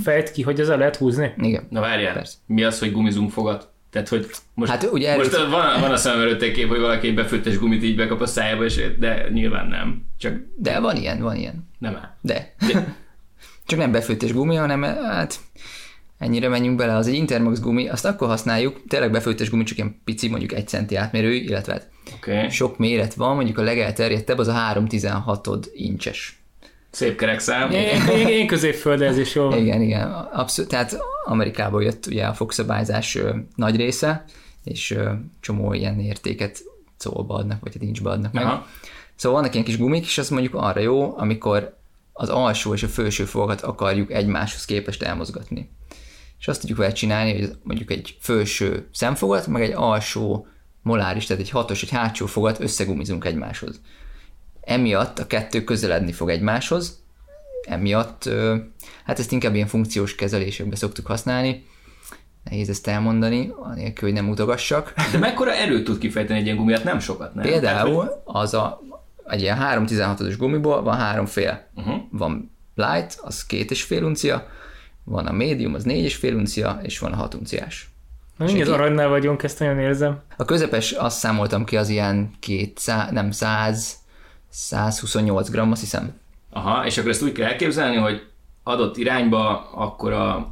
fejt 0.02 0.32
ki, 0.32 0.42
hogy 0.42 0.60
ezzel 0.60 0.78
lehet 0.78 0.96
húzni? 0.96 1.32
igen. 1.36 1.66
Na 1.70 1.80
várjál, 1.80 2.14
Persze. 2.14 2.36
mi 2.46 2.64
az, 2.64 2.78
hogy 2.78 2.92
gumizunk 2.92 3.30
fogat? 3.30 3.68
Tehát, 4.02 4.08
hogy 4.08 4.26
most, 4.54 4.70
Hát 4.70 4.88
ugye 4.92 5.16
most 5.16 5.32
erőt- 5.34 5.50
van, 5.50 5.80
van 5.80 5.90
a 5.90 5.96
szemem 5.96 6.20
előtt 6.20 6.42
egy 6.42 6.52
kép, 6.52 6.68
hogy 6.68 6.80
valaki 6.80 7.06
egy 7.08 7.14
befőttes 7.14 7.58
gumit 7.58 7.82
így 7.82 7.96
bekap 7.96 8.20
a 8.20 8.26
szájába, 8.26 8.64
és, 8.64 8.80
de 8.98 9.28
nyilván 9.32 9.66
nem. 9.66 10.04
Csak 10.18 10.36
De 10.56 10.80
van 10.80 10.96
ilyen, 10.96 11.20
van 11.20 11.36
ilyen. 11.36 11.68
nem 11.78 11.94
áll. 11.94 12.16
De. 12.20 12.54
Csak 13.66 13.78
nem 13.78 13.92
befőttes 13.92 14.32
gumi, 14.32 14.54
hanem 14.54 14.82
hát 14.82 15.36
ennyire 16.18 16.48
menjünk 16.48 16.76
bele. 16.76 16.94
Az 16.94 17.06
egy 17.06 17.14
Intermax 17.14 17.60
gumi, 17.60 17.88
azt 17.88 18.04
akkor 18.04 18.28
használjuk, 18.28 18.80
tényleg 18.88 19.10
befőttes 19.10 19.50
gumi, 19.50 19.64
csak 19.64 19.76
ilyen 19.76 20.00
pici, 20.04 20.28
mondjuk 20.28 20.52
egy 20.52 20.68
centi 20.68 20.94
átmérő, 20.96 21.32
illetve 21.34 21.72
hát. 21.72 21.88
Okay. 22.16 22.50
sok 22.50 22.78
méret 22.78 23.14
van, 23.14 23.34
mondjuk 23.34 23.58
a 23.58 23.62
legelterjedtebb 23.62 24.38
az 24.38 24.48
a 24.48 24.52
3,16 24.74 25.66
incses. 25.72 26.40
Szép 26.96 27.16
kerek 27.16 27.38
szám. 27.38 27.70
Én, 27.70 28.06
én, 28.06 28.26
én 28.28 28.46
középföldezés, 28.46 29.34
jó. 29.34 29.56
Igen, 29.56 29.82
igen, 29.82 30.10
abszolút. 30.12 30.70
Tehát 30.70 30.98
Amerikából 31.24 31.82
jött 31.82 32.06
ugye 32.06 32.26
a 32.26 32.34
fogszabályzás 32.34 33.14
ö, 33.14 33.34
nagy 33.54 33.76
része, 33.76 34.24
és 34.64 34.90
ö, 34.90 35.12
csomó 35.40 35.72
ilyen 35.72 36.00
értéket 36.00 36.62
szólba 36.96 37.34
adnak, 37.34 37.60
vagy 37.60 37.72
hát 37.72 37.82
incsbe 37.82 38.10
adnak 38.10 38.32
meg. 38.32 38.44
Aha. 38.44 38.66
Szóval 39.14 39.38
vannak 39.38 39.54
ilyen 39.54 39.66
kis 39.66 39.78
gumik, 39.78 40.04
és 40.04 40.18
az 40.18 40.28
mondjuk 40.28 40.54
arra 40.54 40.80
jó, 40.80 41.18
amikor 41.18 41.76
az 42.12 42.28
alsó 42.28 42.74
és 42.74 42.82
a 42.82 42.88
felső 42.88 43.24
fogat 43.24 43.60
akarjuk 43.60 44.12
egymáshoz 44.12 44.64
képest 44.64 45.02
elmozgatni. 45.02 45.70
És 46.38 46.48
azt 46.48 46.60
tudjuk 46.60 46.78
vele 46.78 46.92
csinálni, 46.92 47.38
hogy 47.38 47.56
mondjuk 47.62 47.90
egy 47.90 48.16
felső 48.20 48.88
szemfogat, 48.92 49.46
meg 49.46 49.62
egy 49.62 49.72
alsó 49.74 50.46
moláris, 50.82 51.26
tehát 51.26 51.42
egy 51.42 51.50
hatos, 51.50 51.82
egy 51.82 51.90
hátsó 51.90 52.26
fogat 52.26 52.60
összegumizunk 52.60 53.24
egymáshoz. 53.24 53.80
Emiatt 54.66 55.18
a 55.18 55.26
kettő 55.26 55.64
közeledni 55.64 56.12
fog 56.12 56.30
egymáshoz, 56.30 57.02
emiatt, 57.68 58.28
hát 59.04 59.18
ezt 59.18 59.32
inkább 59.32 59.54
ilyen 59.54 59.66
funkciós 59.66 60.14
kezelésekben 60.14 60.76
szoktuk 60.76 61.06
használni, 61.06 61.66
nehéz 62.44 62.68
ezt 62.68 62.86
elmondani, 62.86 63.52
anélkül, 63.56 64.08
hogy 64.08 64.18
nem 64.18 64.24
mutogassak. 64.24 64.94
De 65.12 65.18
mekkora 65.18 65.54
erőt 65.54 65.84
tud 65.84 65.98
kifejteni 65.98 66.38
egy 66.38 66.44
ilyen 66.44 66.56
gumi? 66.56 66.72
Hát 66.72 66.84
nem 66.84 66.98
sokat, 66.98 67.34
nem? 67.34 67.44
Például 67.44 68.22
az 68.24 68.54
a, 68.54 68.80
egy 69.28 69.40
ilyen 69.40 69.58
3.16-os 69.60 70.34
gumiból 70.38 70.82
van 70.82 70.96
három 70.96 71.26
fél. 71.26 71.66
Uh-huh. 71.74 71.94
Van 72.10 72.50
light, 72.74 73.18
az 73.22 73.46
két 73.46 73.70
és 73.70 73.82
fél 73.82 74.02
uncia, 74.02 74.46
van 75.04 75.26
a 75.26 75.32
medium, 75.32 75.74
az 75.74 75.84
négy 75.84 76.04
és 76.04 76.14
fél 76.14 76.34
uncia, 76.34 76.80
és 76.82 76.98
van 76.98 77.12
a 77.12 77.16
hat 77.16 77.34
unciás. 77.34 77.88
Na, 78.36 78.44
mindjárt 78.44 78.70
aranynál 78.70 79.08
vagyunk, 79.08 79.42
ezt 79.42 79.58
nagyon 79.58 79.78
érzem. 79.78 80.20
A 80.36 80.44
közepes, 80.44 80.92
azt 80.92 81.18
számoltam 81.18 81.64
ki, 81.64 81.76
az 81.76 81.88
ilyen 81.88 82.30
200, 82.40 83.10
nem 83.10 83.30
100, 83.30 83.96
128 84.48 85.50
gram, 85.50 85.70
azt 85.70 85.80
hiszem. 85.80 86.12
Aha, 86.50 86.86
és 86.86 86.98
akkor 86.98 87.10
ezt 87.10 87.22
úgy 87.22 87.32
kell 87.32 87.46
elképzelni, 87.48 87.96
hogy 87.96 88.26
adott 88.62 88.96
irányba 88.96 89.70
akkor 89.70 90.12
a 90.12 90.48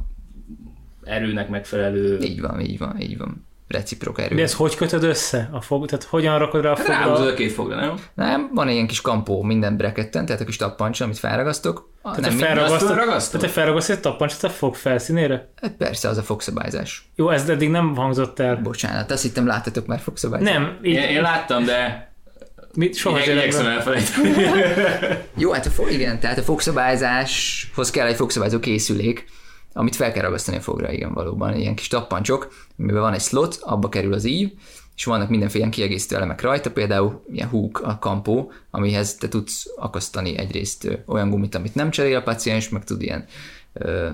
erőnek 1.03 1.49
megfelelő... 1.49 2.19
Így 2.19 2.41
van, 2.41 2.59
így 2.59 2.77
van, 2.77 2.99
így 2.99 3.17
van. 3.17 3.47
Reciprok 3.67 4.19
erő. 4.19 4.35
De 4.35 4.41
ezt 4.41 4.53
hogy 4.53 4.75
kötöd 4.75 5.03
össze? 5.03 5.49
A 5.51 5.61
fog, 5.61 5.85
tehát 5.85 6.03
hogyan 6.03 6.37
rakod 6.37 6.61
rá 6.61 6.71
a 6.71 6.75
Hát 6.77 6.87
ráhúzod 6.87 7.17
fogra? 7.17 7.31
a 7.31 7.35
két 7.35 7.51
fogra, 7.51 7.75
nem? 7.75 7.95
Nem, 8.13 8.49
van 8.53 8.67
egy 8.67 8.73
ilyen 8.73 8.87
kis 8.87 9.01
kampó 9.01 9.41
minden 9.41 9.77
bracketten, 9.77 10.25
tehát 10.25 10.41
a 10.41 10.45
kis 10.45 10.55
tappancs, 10.55 11.01
amit 11.01 11.17
felragasztok. 11.17 11.89
A, 12.01 12.11
Te 12.15 12.21
nem 12.21 12.29
mind, 12.29 12.43
felragasztod, 12.43 12.89
azt 12.89 12.99
ragasztod? 12.99 13.39
tehát 13.39 13.55
te 13.55 13.61
felragasztod 13.61 13.95
egy 13.95 14.01
tappancsot 14.01 14.43
a 14.43 14.49
fog 14.49 14.75
felszínére? 14.75 15.49
hát 15.61 15.71
persze, 15.71 16.09
az 16.09 16.17
a 16.17 16.23
fogszabályzás. 16.23 17.09
Jó, 17.15 17.29
ez 17.29 17.49
eddig 17.49 17.69
nem 17.69 17.95
hangzott 17.95 18.39
el. 18.39 18.55
Bocsánat, 18.55 19.11
azt 19.11 19.21
hittem 19.23 19.47
láttatok 19.47 19.85
már 19.85 19.99
fogszabályzás. 19.99 20.53
Nem, 20.53 20.79
így, 20.83 20.93
Én, 20.93 21.01
én 21.01 21.21
láttam, 21.21 21.63
de 21.63 22.09
mit, 22.75 22.95
soha 22.95 23.19
Igye- 23.19 23.35
igyekszem 23.35 23.65
elfelejteni. 23.65 24.33
Jó, 25.37 25.51
hát 25.51 25.65
a 25.65 25.69
fog, 25.69 25.91
igen, 25.91 26.19
tehát 26.19 26.37
a 26.37 26.41
fogszabályzáshoz 26.41 27.89
kell 27.89 28.07
egy 28.07 28.15
fogszabályzó 28.15 28.59
készülék, 28.59 29.25
amit 29.73 29.95
fel 29.95 30.11
kell 30.11 30.23
ragasztani 30.23 30.57
a 30.57 30.61
fogra, 30.61 30.91
igen, 30.91 31.13
valóban. 31.13 31.55
Ilyen 31.55 31.75
kis 31.75 31.87
tappancsok, 31.87 32.53
amiben 32.79 33.01
van 33.01 33.13
egy 33.13 33.21
slot, 33.21 33.57
abba 33.61 33.89
kerül 33.89 34.13
az 34.13 34.25
ív, 34.25 34.51
és 34.95 35.03
vannak 35.03 35.29
mindenféle 35.29 35.59
ilyen 35.59 35.71
kiegészítő 35.75 36.15
elemek 36.15 36.41
rajta, 36.41 36.71
például 36.71 37.23
ilyen 37.31 37.49
húk, 37.49 37.81
a 37.81 37.97
kampó, 37.99 38.51
amihez 38.71 39.15
te 39.15 39.27
tudsz 39.27 39.65
akasztani 39.75 40.37
egyrészt 40.37 41.03
olyan 41.05 41.29
gumit, 41.29 41.55
amit 41.55 41.75
nem 41.75 41.89
cserél 41.89 42.17
a 42.17 42.21
paciens, 42.21 42.69
meg 42.69 42.83
tud 42.83 43.01
ilyen, 43.01 43.25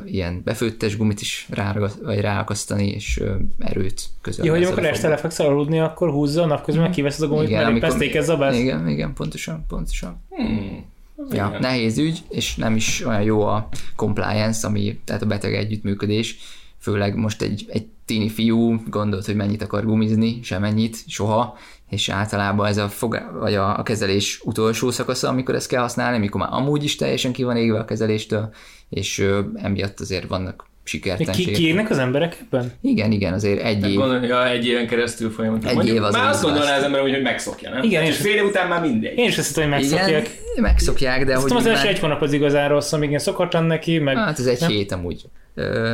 ilyen 0.05 0.41
befőttes 0.43 0.97
gumit 0.97 1.21
is 1.21 1.47
ráragaszt, 1.49 1.99
vagy 2.01 2.19
ráakasztani, 2.19 2.87
és 2.87 3.19
ö, 3.19 3.35
erőt 3.59 4.09
közölni. 4.21 4.49
Jó, 4.49 4.55
hogy 4.55 4.65
amikor 4.65 4.83
a 4.83 4.87
este 4.87 5.07
lefeksz 5.07 5.39
aludni, 5.39 5.79
akkor 5.79 6.09
húzza, 6.09 6.45
napközben 6.45 6.83
meg 6.83 6.93
kiveszed 6.93 7.23
a 7.23 7.27
gumit, 7.27 7.49
mert 7.49 7.75
épp 7.75 7.83
ezt 7.83 8.01
ékez 8.01 8.25
zabálsz. 8.25 8.57
igen, 8.57 8.87
igen, 8.87 9.13
pontosan, 9.13 9.65
pontosan. 9.67 10.21
Hmm. 10.29 10.85
Ja, 11.29 11.47
Igen. 11.47 11.59
nehéz 11.59 11.97
ügy, 11.97 12.19
és 12.29 12.55
nem 12.55 12.75
is 12.75 13.05
olyan 13.05 13.21
jó 13.21 13.41
a 13.41 13.69
compliance, 13.95 14.67
ami, 14.67 14.99
tehát 15.05 15.21
a 15.21 15.25
beteg 15.25 15.55
együttműködés, 15.55 16.37
főleg 16.77 17.15
most 17.15 17.41
egy, 17.41 17.65
egy 17.69 17.87
tini 18.11 18.29
fiú 18.29 18.83
gondolt, 18.89 19.25
hogy 19.25 19.35
mennyit 19.35 19.61
akar 19.61 19.85
gumizni, 19.85 20.39
semennyit, 20.43 20.97
soha, 21.07 21.57
és 21.89 22.09
általában 22.09 22.65
ez 22.67 22.77
a, 22.77 22.87
fog, 22.89 23.21
vagy 23.39 23.55
a, 23.55 23.79
a 23.79 23.83
kezelés 23.83 24.41
utolsó 24.43 24.91
szakasza, 24.91 25.27
amikor 25.27 25.55
ezt 25.55 25.67
kell 25.67 25.81
használni, 25.81 26.17
amikor 26.17 26.41
már 26.41 26.49
amúgy 26.51 26.83
is 26.83 26.95
teljesen 26.95 27.31
ki 27.31 27.43
van 27.43 27.57
égve 27.57 27.79
a 27.79 27.85
kezeléstől, 27.85 28.53
és 28.89 29.19
ö, 29.19 29.39
emiatt 29.55 29.99
azért 29.99 30.27
vannak 30.27 30.65
Ki, 30.83 30.89
sikertelenség. 30.97 31.53
kiégnek 31.53 31.89
az 31.89 31.97
emberek 31.97 32.37
ebben? 32.41 32.71
Igen, 32.81 33.11
igen, 33.11 33.33
azért 33.33 33.61
egy 33.63 33.89
év. 33.89 33.95
Gondolom, 33.97 34.23
ja, 34.23 34.47
egy 34.49 34.65
éven 34.65 34.87
keresztül 34.87 35.29
folyamatosan. 35.31 35.69
Egy 35.69 35.75
Mondjuk, 35.75 35.97
év 35.97 36.03
az 36.03 36.13
Már 36.13 36.27
azt 36.27 36.35
az 36.37 36.41
gondolná 36.43 36.69
más. 36.69 36.77
az 36.77 36.83
ember, 36.83 37.01
hogy 37.01 37.11
hogy 37.13 37.21
megszokja, 37.21 37.69
nem? 37.69 37.83
Igen, 37.83 38.03
és 38.03 38.17
fél 38.17 38.35
év 38.35 38.43
után 38.45 38.67
már 38.67 38.81
mindegy. 38.81 39.17
Én 39.17 39.27
is 39.27 39.37
azt 39.37 39.47
hittem, 39.47 39.63
hogy 39.71 39.79
megszokják. 39.79 40.27
Igen, 40.51 40.61
megszokják, 40.61 41.25
de 41.25 41.33
hogy 41.35 41.43
Aztán 41.43 41.57
az 41.57 41.65
első 41.65 41.83
már- 41.85 41.93
egy 41.93 41.99
hónap 41.99 42.21
az 42.21 42.33
igazán 42.33 42.69
rossz, 42.69 42.93
amíg 42.93 43.11
én 43.11 43.19
szokatlan 43.19 43.63
neki, 43.63 43.99
meg 43.99 44.15
Hát 44.17 44.39
ez 44.39 44.45
egy 44.45 44.59
nem? 44.59 44.69
hét 44.69 44.91
amúgy. 44.91 45.23
Ö, 45.55 45.93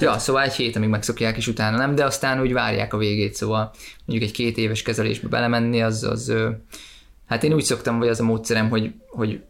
ja, 0.00 0.18
szóval 0.18 0.42
egy 0.42 0.52
hét, 0.52 0.76
amíg 0.76 0.88
megszokják, 0.88 1.36
és 1.36 1.46
utána 1.46 1.76
nem, 1.76 1.94
de 1.94 2.04
aztán 2.04 2.40
úgy 2.40 2.52
várják 2.52 2.94
a 2.94 2.96
végét, 2.96 3.34
szóval 3.34 3.70
mondjuk 4.04 4.28
egy 4.30 4.36
két 4.36 4.56
éves 4.56 4.82
kezelésbe 4.82 5.28
belemenni, 5.28 5.82
az, 5.82 6.02
az 6.04 6.32
hát 7.26 7.44
én 7.44 7.52
úgy 7.52 7.62
szoktam, 7.62 7.98
vagy 7.98 8.08
az 8.08 8.20
a 8.20 8.24
módszerem, 8.24 8.68
hogy, 8.68 8.92
hogy 9.08 9.40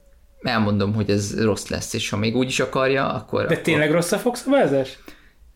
elmondom, 0.42 0.94
hogy 0.94 1.10
ez 1.10 1.42
rossz 1.42 1.68
lesz, 1.68 1.94
és 1.94 2.10
ha 2.10 2.16
még 2.16 2.36
úgy 2.36 2.48
is 2.48 2.60
akarja, 2.60 3.12
akkor... 3.12 3.46
De 3.46 3.56
tényleg 3.56 3.90
rossz 3.90 4.12
a 4.12 4.18
fogszabályozás? 4.18 4.98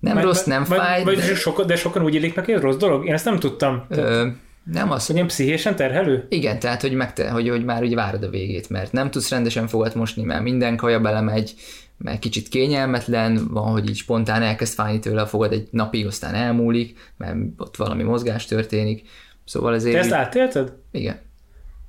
Nem 0.00 0.14
Vagy- 0.14 0.24
rossz, 0.24 0.44
nem 0.44 0.64
vagy, 0.68 0.78
fáj, 0.78 1.04
Vagy 1.04 1.16
de, 1.16 1.34
sokan, 1.34 1.66
de 1.66 1.76
sokan 1.76 2.02
úgy 2.04 2.14
élik 2.14 2.34
meg, 2.34 2.44
hogy 2.44 2.54
ez 2.54 2.60
rossz 2.60 2.76
dolog? 2.76 3.06
Én 3.06 3.12
ezt 3.12 3.24
nem 3.24 3.38
tudtam. 3.38 3.84
ö, 3.88 4.26
nem 4.72 4.90
az, 4.90 5.06
Hogy 5.06 5.14
ilyen 5.14 5.26
pszichésen 5.26 5.76
terhelő? 5.76 6.26
Igen, 6.28 6.58
tehát, 6.58 6.80
hogy, 6.80 6.92
megte, 6.92 7.30
hogy, 7.30 7.48
hogy 7.48 7.64
már 7.64 7.82
úgy 7.82 7.94
várod 7.94 8.22
a 8.22 8.28
végét, 8.28 8.68
mert 8.68 8.92
nem 8.92 9.10
tudsz 9.10 9.30
rendesen 9.30 9.66
fogat 9.66 9.94
mosni, 9.94 10.22
mert 10.22 10.42
minden 10.42 10.76
kaja 10.76 11.00
belemegy, 11.00 11.54
mert 11.98 12.18
kicsit 12.18 12.48
kényelmetlen, 12.48 13.48
van, 13.50 13.72
hogy 13.72 13.88
így 13.88 13.96
spontán 13.96 14.42
elkezd 14.42 14.74
fájni 14.74 14.98
tőle 14.98 15.20
a 15.20 15.26
fogad 15.26 15.52
egy 15.52 15.68
napig, 15.70 16.06
aztán 16.06 16.34
elmúlik, 16.34 17.12
mert 17.16 17.36
ott 17.56 17.76
valami 17.76 18.02
mozgás 18.02 18.44
történik. 18.46 19.08
Szóval 19.44 19.74
ezért... 19.74 19.94
Te 19.94 20.00
ezt 20.00 20.12
átélted? 20.12 20.72
Igen. 20.90 21.20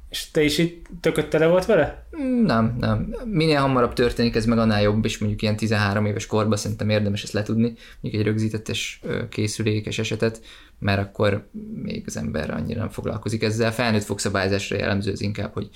És 0.10 0.32
te 0.32 0.44
is 0.44 0.58
itt 0.58 0.86
tököt 1.02 1.30
tele 1.30 1.48
volt 1.48 1.66
vele? 1.66 2.08
Mm, 2.22 2.46
Nem, 2.46 2.76
nem. 2.80 3.16
Minél 3.26 3.60
hamarabb 3.60 3.94
történik, 3.94 4.36
ez 4.36 4.46
meg 4.46 4.58
annál 4.58 4.82
jobb, 4.82 5.06
és 5.06 5.18
mondjuk 5.18 5.42
ilyen 5.42 5.56
13 5.56 6.06
éves 6.06 6.26
korban 6.26 6.58
szerintem 6.58 6.90
érdemes 6.90 7.24
ezt 7.24 7.34
letudni, 7.34 7.74
mondjuk 8.02 8.22
egy 8.24 8.28
rögzítettes 8.28 9.00
ö, 9.04 9.28
készülékes 9.28 10.00
esetet, 10.00 10.42
mert 10.80 11.00
akkor 11.00 11.48
még 11.84 12.04
az 12.06 12.18
ember 12.18 12.50
annyira 12.50 12.80
nem 12.80 12.90
foglalkozik 12.90 13.44
ezzel. 13.44 13.74
Felnőtt 13.74 14.04
fogszabályzásra 14.04 14.78
jellemző 14.78 15.12
az 15.12 15.22
inkább, 15.22 15.54
hogy 15.54 15.70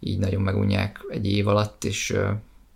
így 0.00 0.18
nagyon 0.18 0.42
megunják 0.42 1.00
egy 1.08 1.26
év 1.26 1.48
alatt, 1.48 1.84
és 1.84 2.14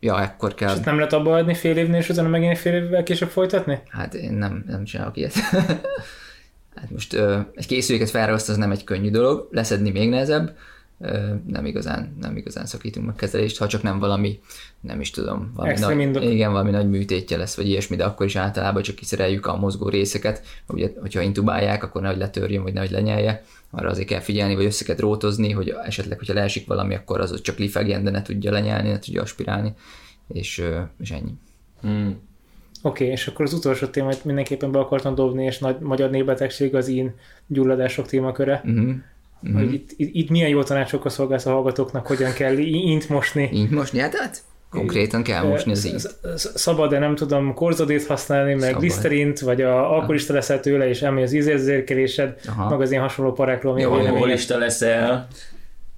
ja, 0.04 0.22
ekkor 0.22 0.54
kell... 0.54 0.68
És 0.68 0.74
ezt 0.74 0.84
nem 0.84 0.96
lehet 0.96 1.12
abba 1.12 1.34
adni 1.34 1.54
fél 1.54 1.76
évnél, 1.76 1.98
és 1.98 2.08
utána 2.08 2.28
megint 2.28 2.58
fél 2.58 2.74
évvel 2.74 3.02
később 3.02 3.28
folytatni? 3.28 3.82
Hát 3.88 4.14
én 4.14 4.32
nem, 4.32 4.64
nem 4.66 4.84
csinálok 4.84 5.16
ilyet. 5.16 5.34
hát 6.80 6.90
most 6.90 7.12
ö, 7.12 7.38
egy 7.54 7.66
készüléket 7.66 8.10
felragasztani 8.10 8.58
az 8.58 8.64
nem 8.64 8.72
egy 8.72 8.84
könnyű 8.84 9.10
dolog, 9.10 9.48
leszedni 9.50 9.90
még 9.90 10.08
nehezebb, 10.08 10.56
nem 11.46 11.66
igazán, 11.66 12.16
nem 12.20 12.36
igazán 12.36 12.66
szakítunk 12.66 13.06
meg 13.06 13.14
kezelést, 13.14 13.58
ha 13.58 13.66
csak 13.66 13.82
nem 13.82 13.98
valami, 13.98 14.40
nem 14.80 15.00
is 15.00 15.10
tudom, 15.10 15.52
valami 15.54 15.78
nagy, 15.78 16.00
indok. 16.00 16.22
igen, 16.22 16.50
valami 16.50 16.70
nagy 16.70 16.88
műtétje 16.88 17.36
lesz, 17.36 17.56
vagy 17.56 17.68
ilyesmi, 17.68 17.96
de 17.96 18.04
akkor 18.04 18.26
is 18.26 18.36
általában 18.36 18.82
csak 18.82 18.94
kiszereljük 18.94 19.46
a 19.46 19.56
mozgó 19.56 19.88
részeket, 19.88 20.42
ugye, 20.68 20.90
hogyha 21.00 21.20
intubálják, 21.20 21.82
akkor 21.82 22.02
nehogy 22.02 22.18
letörjön, 22.18 22.62
vagy 22.62 22.72
nehogy 22.72 22.90
lenyelje, 22.90 23.44
arra 23.70 23.90
azért 23.90 24.08
kell 24.08 24.20
figyelni, 24.20 24.54
vagy 24.54 24.64
össze 24.64 24.84
kell 24.84 24.96
drótozni, 24.96 25.50
hogy 25.50 25.74
esetleg, 25.84 26.18
hogyha 26.18 26.34
leesik 26.34 26.66
valami, 26.66 26.94
akkor 26.94 27.20
az 27.20 27.32
ott 27.32 27.42
csak 27.42 27.58
lifegjen, 27.58 28.04
de 28.04 28.10
ne 28.10 28.22
tudja 28.22 28.52
lenyelni, 28.52 28.88
ne 28.88 28.98
tudja 28.98 29.22
aspirálni, 29.22 29.72
és, 30.28 30.64
és 31.00 31.10
ennyi. 31.10 31.32
Hmm. 31.80 32.20
Oké, 32.82 33.02
okay, 33.02 33.14
és 33.16 33.26
akkor 33.26 33.44
az 33.44 33.52
utolsó 33.52 33.86
témát 33.86 34.24
mindenképpen 34.24 34.72
be 34.72 34.78
akartam 34.78 35.14
dobni, 35.14 35.44
és 35.44 35.58
nagy 35.58 35.78
magyar 35.78 36.10
népbetegség 36.10 36.74
az 36.74 36.88
ín 36.88 37.14
gyulladások 37.46 38.06
témaköre. 38.06 38.54
Uh-huh. 38.54 38.72
Mm-hmm. 38.72 38.96
Hogy 39.52 39.72
itt, 39.72 39.90
itt, 39.96 40.14
itt, 40.14 40.30
milyen 40.30 40.48
jó 40.48 40.62
tanácsokkal 40.62 41.10
szolgálsz 41.10 41.46
a 41.46 41.50
hallgatóknak, 41.50 42.06
hogyan 42.06 42.32
kell 42.32 42.58
ínt 42.58 43.08
mosni. 43.08 43.50
Így 43.52 43.70
mosni, 43.70 43.98
hát, 43.98 44.14
hát 44.14 44.42
konkrétan 44.70 45.22
kell 45.22 45.42
mosni 45.42 45.72
az 45.72 46.14
sz- 46.36 46.58
Szabad, 46.58 46.90
de 46.90 46.98
nem 46.98 47.14
tudom, 47.14 47.54
korzodét 47.54 48.06
használni, 48.06 48.54
meg 48.54 48.62
Szabad. 48.62 48.80
gliszterint, 48.80 49.40
vagy 49.40 49.62
a 49.62 49.92
alkoholista 49.92 50.32
leszel 50.32 50.60
tőle, 50.60 50.88
és 50.88 51.02
elmegy 51.02 51.22
az 51.22 51.32
ízérzékelésed, 51.32 52.34
meg 52.68 52.80
az 52.80 52.90
ilyen 52.90 53.02
hasonló 53.02 53.32
parákról, 53.32 53.80
Jó? 53.80 53.92
Alkoholista 53.92 54.58
leszel. 54.58 55.28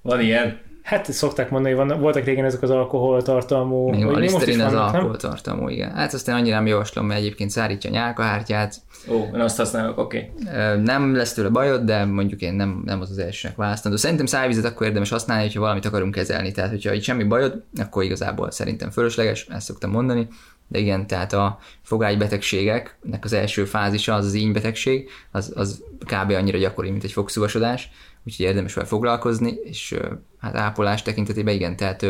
Van 0.01 0.21
ilyen. 0.21 0.59
Hát 0.87 1.11
szokták 1.13 1.49
mondani, 1.49 1.75
hogy 1.75 1.87
van, 1.87 1.99
voltak 1.99 2.23
régen 2.23 2.45
ezek 2.45 2.61
az 2.61 2.69
alkoholtartalmú, 2.69 3.89
Még 3.89 4.05
a 4.05 4.17
liszterin 4.17 4.61
az 4.61 4.73
alkoholtartalmú, 4.73 5.69
igen. 5.69 5.91
Hát 5.91 6.13
azt 6.13 6.27
én 6.27 6.35
annyira 6.35 6.55
nem 6.55 6.67
javaslom, 6.67 7.05
mert 7.05 7.19
egyébként 7.19 7.49
szárítja 7.49 7.89
a 7.89 7.93
nyálkahártyát. 7.93 8.75
Ó, 9.09 9.15
én 9.33 9.39
azt 9.39 9.57
használok, 9.57 9.97
oké. 9.97 10.31
Okay. 10.45 10.81
Nem 10.83 11.15
lesz 11.15 11.33
tőle 11.33 11.49
bajod, 11.49 11.81
de 11.81 12.05
mondjuk 12.05 12.41
én 12.41 12.53
nem, 12.53 12.81
nem 12.85 13.01
az 13.01 13.09
az 13.09 13.17
elsőnek 13.17 13.57
választandó. 13.57 13.97
Szerintem 13.97 14.25
szájvizet 14.25 14.65
akkor 14.65 14.87
érdemes 14.87 15.09
használni, 15.09 15.43
hogyha 15.43 15.59
valamit 15.59 15.85
akarunk 15.85 16.13
kezelni. 16.13 16.51
Tehát, 16.51 16.69
hogyha 16.69 16.93
itt 16.93 17.03
semmi 17.03 17.23
bajod, 17.23 17.63
akkor 17.81 18.03
igazából 18.03 18.51
szerintem 18.51 18.89
fölösleges, 18.89 19.47
ezt 19.49 19.65
szoktam 19.65 19.91
mondani. 19.91 20.27
De 20.67 20.79
igen, 20.79 21.07
tehát 21.07 21.33
a 21.33 21.59
fogágybetegségeknek 21.81 23.23
az 23.23 23.33
első 23.33 23.65
fázisa, 23.65 24.13
az 24.13 24.25
az 24.25 24.33
ínybetegség, 24.33 25.09
az, 25.31 25.53
az 25.55 25.83
kb. 25.99 26.31
annyira 26.31 26.57
gyakori, 26.57 26.89
mint 26.89 27.03
egy 27.03 27.11
fogszúvasodás, 27.11 27.89
úgyhogy 28.27 28.45
érdemes 28.45 28.73
vele 28.73 28.87
foglalkozni, 28.87 29.51
és 29.63 29.95
hát 30.39 30.55
ápolás 30.55 31.01
tekintetében 31.01 31.53
igen, 31.53 31.75
tehát 31.75 32.03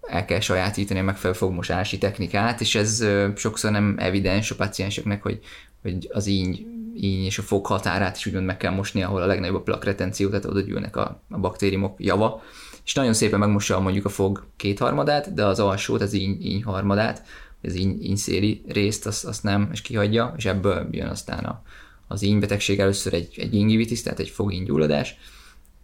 el 0.00 0.24
kell 0.24 0.40
sajátítani 0.40 1.00
a 1.00 1.02
megfelelő 1.02 1.38
fogmosási 1.38 1.98
technikát, 1.98 2.60
és 2.60 2.74
ez 2.74 3.06
sokszor 3.36 3.70
nem 3.70 3.94
evidens 3.98 4.50
a 4.50 4.54
pacienseknek, 4.54 5.22
hogy, 5.22 5.40
hogy 5.82 6.08
az 6.12 6.26
íny, 6.26 6.66
íny 6.96 7.24
és 7.24 7.38
a 7.38 7.42
fog 7.42 7.66
határát 7.66 8.16
is 8.16 8.26
úgymond 8.26 8.46
meg 8.46 8.56
kell 8.56 8.72
mosni, 8.72 9.02
ahol 9.02 9.22
a 9.22 9.26
legnagyobb 9.26 9.56
a 9.56 9.62
plakretenció, 9.62 10.28
tehát 10.28 10.44
oda 10.44 10.60
gyűlnek 10.60 10.96
a, 10.96 11.22
a 11.30 11.38
baktériumok 11.38 11.94
java, 11.98 12.42
és 12.84 12.94
nagyon 12.94 13.12
szépen 13.12 13.38
megmossa 13.38 13.80
mondjuk 13.80 14.04
a 14.04 14.08
fog 14.08 14.46
kétharmadát, 14.56 15.34
de 15.34 15.44
az 15.44 15.60
alsót, 15.60 16.02
az 16.02 16.12
íny, 16.12 16.38
íny 16.42 16.62
harmadát, 16.62 17.22
az 17.62 17.74
íny, 17.74 17.98
ínyszéli 18.02 18.62
részt, 18.68 19.06
azt, 19.06 19.24
azt 19.24 19.42
nem, 19.42 19.68
és 19.72 19.82
kihagyja, 19.82 20.34
és 20.36 20.44
ebből 20.44 20.88
jön 20.90 21.08
aztán 21.08 21.44
a, 21.44 21.62
az 22.08 22.22
ínybetegség. 22.22 22.80
Először 22.80 23.14
egy, 23.14 23.34
egy 23.36 23.54
ingivitis, 23.54 24.02
tehát 24.02 24.18
egy 24.18 24.28
fogíngyulladás, 24.28 25.16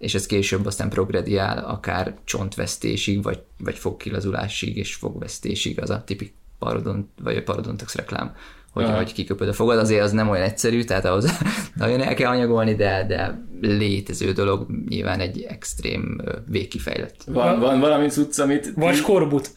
és 0.00 0.14
ez 0.14 0.26
később 0.26 0.66
aztán 0.66 0.88
progrediál 0.88 1.64
akár 1.64 2.14
csontvesztésig, 2.24 3.22
vagy, 3.22 3.42
vagy 3.58 3.78
fogkilazulásig 3.78 4.76
és 4.76 4.94
fogvesztésig, 4.94 5.80
az 5.80 5.90
a 5.90 6.02
tipik 6.04 6.34
parodont, 6.58 7.08
vagy 7.22 7.36
a 7.36 7.42
parodontax 7.42 7.94
reklám, 7.94 8.34
hogy, 8.72 8.84
Aha. 8.84 8.96
hogy 8.96 9.12
kiköpöd 9.12 9.48
a 9.48 9.52
fogad, 9.52 9.78
azért 9.78 10.02
az 10.02 10.12
nem 10.12 10.28
olyan 10.28 10.44
egyszerű, 10.44 10.82
tehát 10.82 11.04
ahhoz 11.04 11.38
nagyon 11.74 12.00
el 12.00 12.14
kell 12.14 12.30
anyagolni, 12.30 12.74
de, 12.74 13.04
de 13.08 13.44
létező 13.60 14.32
dolog, 14.32 14.66
nyilván 14.88 15.20
egy 15.20 15.42
extrém 15.42 16.20
végkifejlett. 16.46 17.22
Van, 17.26 17.60
van 17.60 17.80
valami 17.80 18.08
cucc, 18.08 18.38
amit... 18.38 18.72
Vagy 18.74 18.94
skorbut. 18.94 19.52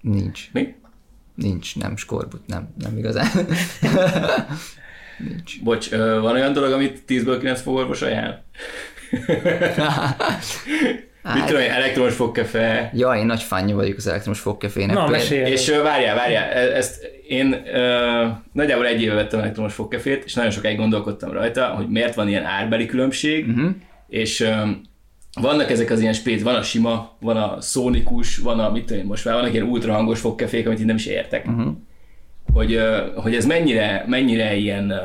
Nincs. 0.00 0.48
Mi? 0.52 0.74
Nincs, 1.34 1.76
nem 1.76 1.96
skorbut, 1.96 2.46
nem, 2.46 2.68
nem 2.78 2.96
igazán. 2.96 3.28
Nincs. 5.28 5.62
Bocs, 5.62 5.90
van 5.90 6.34
olyan 6.34 6.52
dolog, 6.52 6.72
amit 6.72 7.02
10-ből 7.08 7.36
9 7.38 7.60
fogorvos 7.62 8.02
ajánl? 8.02 8.44
Mit 11.34 11.44
tudom 11.44 11.60
én, 11.62 11.70
elektromos 11.70 12.14
fogkefe, 12.14 12.90
Ja, 12.94 13.12
én 13.12 13.26
nagy 13.26 13.42
fánja 13.42 13.74
vagyok 13.74 13.96
az 13.96 14.06
elektromos 14.06 14.40
fogkefének. 14.40 14.96
Na, 14.96 15.08
mesélj. 15.08 15.50
És 15.50 15.68
várjál, 15.82 16.14
várjál, 16.14 16.50
e- 16.50 16.76
ezt 16.76 17.04
én 17.28 17.62
ö, 17.74 18.26
nagyjából 18.52 18.86
egy 18.86 19.02
éve 19.02 19.14
vettem 19.14 19.40
elektromos 19.40 19.74
fogkefét, 19.74 20.24
és 20.24 20.34
nagyon 20.34 20.50
sokáig 20.50 20.76
gondolkodtam 20.76 21.32
rajta, 21.32 21.64
hogy 21.66 21.88
miért 21.88 22.14
van 22.14 22.28
ilyen 22.28 22.44
árbeli 22.44 22.86
különbség, 22.86 23.46
Mhm. 23.46 23.66
és 24.08 24.40
ö, 24.40 24.52
vannak 25.40 25.70
ezek 25.70 25.90
az 25.90 26.00
ilyen 26.00 26.12
spét, 26.12 26.42
van 26.42 26.54
a 26.54 26.62
sima, 26.62 27.16
van 27.20 27.36
a 27.36 27.60
szónikus, 27.60 28.36
van 28.38 28.60
a, 28.60 28.70
mit 28.70 28.84
tudom 28.84 29.00
én 29.02 29.06
most 29.08 29.24
már, 29.24 29.34
vannak 29.34 29.52
ilyen 29.52 29.66
ultrahangos 29.68 30.20
fogkefék, 30.20 30.66
amit 30.66 30.78
én 30.80 30.86
nem 30.86 30.96
is 30.96 31.06
értek. 31.06 31.46
Mhm. 31.46 31.68
Hogy, 32.52 32.72
ö, 32.74 33.06
hogy 33.14 33.34
ez 33.34 33.46
mennyire, 33.46 34.04
mennyire 34.06 34.54
ilyen 34.54 34.90
ö, 34.90 35.00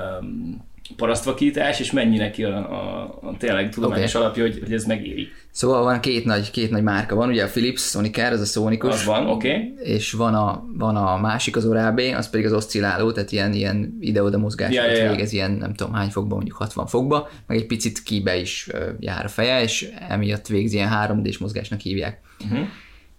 parasztvakítás, 0.96 1.80
és 1.80 1.92
mennyire 1.92 2.32
ki 2.32 2.44
a, 2.44 2.58
a, 2.58 3.04
a 3.22 3.38
tényleg 3.38 3.70
tudományos 3.70 4.14
Oké. 4.14 4.24
alapja, 4.24 4.44
hogy, 4.44 4.60
hogy 4.64 4.74
ez 4.74 4.86
megéri. 4.86 5.28
Szóval 5.52 5.84
van 5.84 6.00
két 6.00 6.26
nagy, 6.26 6.52
két 6.52 6.70
nagy 6.70 6.84
márka, 6.84 7.16
van 7.16 7.30
ugye 7.30 7.44
a 7.44 7.48
Philips, 7.48 7.82
Sonicare, 7.82 8.30
ez 8.30 8.42
a 8.42 8.46
szónikus. 8.46 8.94
Az 8.94 9.06
van, 9.06 9.28
oké. 9.28 9.50
Okay. 9.50 9.74
és 9.84 10.12
van 10.12 10.34
a, 10.34 10.64
van 10.78 10.96
a 10.96 11.18
másik, 11.18 11.56
az 11.56 11.66
Orábé, 11.66 12.12
az 12.12 12.30
pedig 12.30 12.46
az 12.46 12.54
oszcilláló, 12.54 13.12
tehát 13.12 13.32
ilyen, 13.32 13.54
ilyen 13.54 13.98
ide-oda 14.00 14.38
mozgásokat 14.38 14.86
Ja, 14.86 14.92
ja, 14.92 15.04
ja. 15.04 15.12
végez, 15.12 15.34
ilyen 15.34 15.52
nem 15.52 15.74
tudom 15.74 15.94
hány 15.94 16.10
fokban, 16.10 16.36
mondjuk 16.36 16.58
60 16.58 16.88
fokba, 16.88 17.30
meg 17.48 17.58
egy 17.58 17.66
picit 17.66 18.04
kibe 18.04 18.38
is 18.38 18.70
jár 19.00 19.26
a 19.26 19.30
feje, 19.30 19.62
és 19.62 19.90
emiatt 20.10 20.48
végzi 20.48 20.76
ilyen 20.76 20.92
3D-s 20.94 21.38
mozgásnak 21.38 21.80
hívják. 21.80 22.20
Uh-huh. 22.44 22.68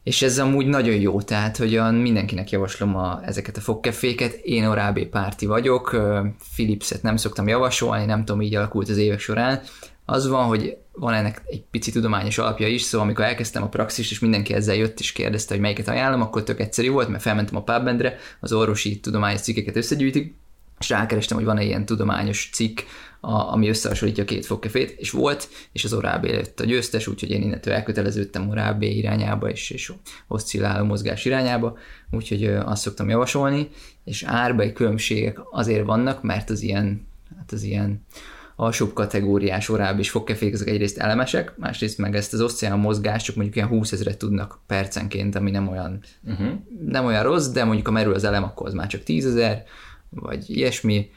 És 0.02 0.22
ez 0.22 0.38
amúgy 0.38 0.66
nagyon 0.66 0.94
jó, 0.94 1.20
tehát 1.20 1.56
hogy 1.56 1.80
mindenkinek 1.92 2.50
javaslom 2.50 2.96
a, 2.96 3.20
ezeket 3.24 3.56
a 3.56 3.60
fogkeféket. 3.60 4.32
Én 4.32 4.66
Orábé 4.66 5.04
párti 5.04 5.46
vagyok, 5.46 5.96
Philipset 6.54 7.02
nem 7.02 7.16
szoktam 7.16 7.48
javasolni, 7.48 8.04
nem 8.04 8.24
tudom, 8.24 8.42
így 8.42 8.54
alakult 8.54 8.88
az 8.88 8.96
évek 8.96 9.20
során. 9.20 9.60
Az 10.04 10.28
van, 10.28 10.46
hogy 10.46 10.76
van 10.92 11.14
ennek 11.14 11.42
egy 11.46 11.64
pici 11.70 11.90
tudományos 11.92 12.38
alapja 12.38 12.66
is, 12.66 12.82
szóval 12.82 13.06
amikor 13.06 13.24
elkezdtem 13.24 13.62
a 13.62 13.68
praxist, 13.68 14.10
és 14.10 14.18
mindenki 14.18 14.54
ezzel 14.54 14.74
jött 14.74 15.00
és 15.00 15.12
kérdezte, 15.12 15.52
hogy 15.54 15.62
melyiket 15.62 15.88
ajánlom, 15.88 16.20
akkor 16.20 16.42
tök 16.42 16.60
egyszerű 16.60 16.90
volt, 16.90 17.08
mert 17.08 17.22
felmentem 17.22 17.56
a 17.56 17.62
PubMedre, 17.62 18.16
az 18.40 18.52
orvosi 18.52 19.00
tudományos 19.00 19.40
cikkeket 19.40 19.76
összegyűjtik, 19.76 20.34
és 20.82 20.88
rákerestem, 20.88 21.36
hogy 21.36 21.46
van-e 21.46 21.64
ilyen 21.64 21.86
tudományos 21.86 22.48
cikk, 22.52 22.80
a, 23.20 23.52
ami 23.52 23.68
összehasonlítja 23.68 24.22
a 24.22 24.26
két 24.26 24.46
fogkefét, 24.46 24.90
és 24.90 25.10
volt, 25.10 25.48
és 25.72 25.84
az 25.84 25.92
Orábé 25.92 26.34
lett 26.34 26.60
a 26.60 26.64
győztes, 26.64 27.06
úgyhogy 27.06 27.30
én 27.30 27.42
innentől 27.42 27.74
elköteleződtem 27.74 28.48
Orábé 28.48 28.90
irányába, 28.90 29.50
és, 29.50 29.70
és 29.70 29.92
oszcilláló 30.28 30.84
mozgás 30.84 31.24
irányába, 31.24 31.78
úgyhogy 32.10 32.44
azt 32.44 32.82
szoktam 32.82 33.08
javasolni, 33.08 33.68
és 34.04 34.22
árbai 34.22 34.72
különbségek 34.72 35.38
azért 35.50 35.86
vannak, 35.86 36.22
mert 36.22 36.50
az 36.50 36.62
ilyen, 36.62 37.06
hát 37.38 37.52
az 37.52 37.62
ilyen 37.62 38.04
alsóbb 38.56 38.92
kategóriás 38.92 39.68
oráb 39.68 39.98
és 39.98 40.10
fogkefék, 40.10 40.52
ezek 40.52 40.68
egyrészt 40.68 40.98
elemesek, 40.98 41.56
másrészt 41.56 41.98
meg 41.98 42.14
ezt 42.14 42.32
az 42.32 42.40
oszceán 42.40 42.78
mozgást 42.78 43.24
csak 43.24 43.34
mondjuk 43.34 43.56
ilyen 43.56 43.68
20 43.68 43.92
ezeret 43.92 44.18
tudnak 44.18 44.58
percenként, 44.66 45.34
ami 45.34 45.50
nem 45.50 45.68
olyan, 45.68 46.00
uh-huh. 46.24 46.52
nem 46.86 47.04
olyan 47.04 47.22
rossz, 47.22 47.48
de 47.48 47.64
mondjuk 47.64 47.86
ha 47.86 47.92
merül 47.92 48.14
az 48.14 48.24
elem, 48.24 48.42
akkor 48.42 48.66
az 48.66 48.74
már 48.74 48.86
csak 48.86 49.02
10 49.02 49.26
ezer, 49.26 49.64
vagy 50.14 50.50
ilyesmi. 50.50 51.10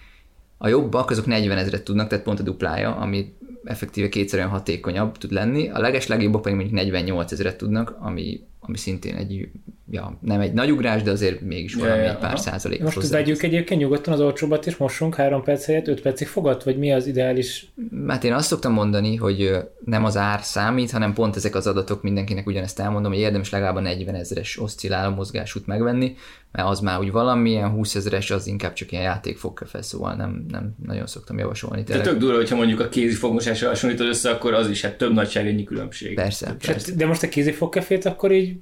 A 0.57 0.67
jobbak 0.67 1.09
azok 1.09 1.25
40 1.25 1.57
ezeret 1.57 1.83
tudnak, 1.83 2.07
tehát 2.07 2.23
pont 2.23 2.39
a 2.39 2.43
duplája, 2.43 2.95
ami 2.95 3.33
effektíve 3.65 4.09
kétszer 4.09 4.39
olyan 4.39 4.51
hatékonyabb 4.51 5.17
tud 5.17 5.31
lenni. 5.31 5.69
A 5.69 5.79
legeslegjobbak 5.79 6.41
pedig 6.41 6.57
mondjuk 6.57 6.79
48 6.79 7.31
ezeret 7.31 7.57
tudnak, 7.57 7.97
ami 7.99 8.41
ami 8.67 8.77
szintén 8.77 9.15
egy, 9.15 9.49
ja, 9.91 10.17
nem 10.21 10.39
egy 10.39 10.53
nagy 10.53 10.71
ugrás, 10.71 11.01
de 11.03 11.11
azért 11.11 11.41
mégis 11.41 11.73
valami 11.73 11.97
ja, 11.97 12.03
ja, 12.03 12.11
egy 12.11 12.17
pár 12.17 12.39
százalék. 12.39 12.81
Most 12.81 13.07
vegyük 13.07 13.43
egyébként 13.43 13.81
nyugodtan 13.81 14.13
az 14.13 14.19
olcsóbbat, 14.19 14.65
és 14.65 14.77
mossunk 14.77 15.15
három 15.15 15.43
perc 15.43 15.65
helyett 15.65 15.87
öt 15.87 16.01
percig 16.01 16.27
fogad, 16.27 16.63
vagy 16.63 16.77
mi 16.77 16.91
az 16.91 17.07
ideális? 17.07 17.71
Hát 18.07 18.23
én 18.23 18.33
azt 18.33 18.47
szoktam 18.47 18.73
mondani, 18.73 19.15
hogy 19.15 19.57
nem 19.85 20.05
az 20.05 20.17
ár 20.17 20.39
számít, 20.43 20.91
hanem 20.91 21.13
pont 21.13 21.35
ezek 21.35 21.55
az 21.55 21.67
adatok 21.67 22.01
mindenkinek 22.03 22.47
ugyanezt 22.47 22.79
elmondom, 22.79 23.11
hogy 23.11 23.21
érdemes 23.21 23.49
legalább 23.49 23.75
a 23.75 23.79
40 23.79 24.15
ezeres 24.15 24.59
oszcilláló 24.59 25.15
mozgásút 25.15 25.67
megvenni, 25.67 26.15
mert 26.51 26.67
az 26.67 26.79
már 26.79 26.99
úgy 26.99 27.11
valamilyen 27.11 27.69
20 27.69 27.95
ezeres, 27.95 28.31
az 28.31 28.47
inkább 28.47 28.73
csak 28.73 28.91
ilyen 28.91 29.03
játékfogkefe, 29.03 29.81
szóval 29.81 30.15
nem, 30.15 30.45
nem 30.49 30.75
nagyon 30.85 31.07
szoktam 31.07 31.37
javasolni. 31.37 31.83
De 31.83 32.01
tök 32.01 32.17
durva, 32.17 32.35
hogyha 32.35 32.55
mondjuk 32.55 32.79
a 32.79 32.89
kézi 32.89 33.15
fogmosásra 33.55 33.67
hasonlítod 33.67 34.07
össze, 34.07 34.29
akkor 34.29 34.53
az 34.53 34.69
is 34.69 34.81
hát 34.81 34.97
több 34.97 35.13
nagyságrendnyi 35.13 35.63
különbség. 35.63 36.15
Persze, 36.15 36.55
persze. 36.65 36.95
de 36.95 37.05
most 37.05 37.23
a 37.23 37.29
kézi 37.29 37.51
fogkefét 37.51 38.05
akkor 38.05 38.31
így 38.31 38.57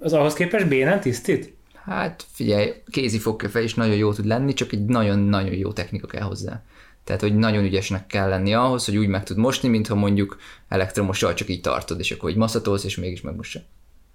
az 0.00 0.12
ahhoz 0.12 0.34
képest 0.34 0.68
bénán 0.68 1.00
tisztít? 1.00 1.54
Hát 1.84 2.24
figyelj, 2.32 2.72
kézi 2.90 3.18
fogkefe 3.18 3.62
is 3.62 3.74
nagyon 3.74 3.96
jó 3.96 4.12
tud 4.12 4.26
lenni, 4.26 4.52
csak 4.52 4.72
egy 4.72 4.84
nagyon-nagyon 4.84 5.54
jó 5.54 5.72
technika 5.72 6.06
kell 6.06 6.22
hozzá. 6.22 6.62
Tehát, 7.04 7.20
hogy 7.20 7.36
nagyon 7.36 7.64
ügyesnek 7.64 8.06
kell 8.06 8.28
lenni 8.28 8.54
ahhoz, 8.54 8.84
hogy 8.84 8.96
úgy 8.96 9.06
meg 9.06 9.24
tud 9.24 9.36
mosni, 9.36 9.68
mintha 9.68 9.94
mondjuk 9.94 10.38
elektromossal 10.68 11.34
csak 11.34 11.48
így 11.48 11.60
tartod, 11.60 11.98
és 11.98 12.10
akkor 12.10 12.30
így 12.30 12.36
maszatolsz, 12.36 12.84
és 12.84 12.96
mégis 12.96 13.20
megmossa. 13.20 13.60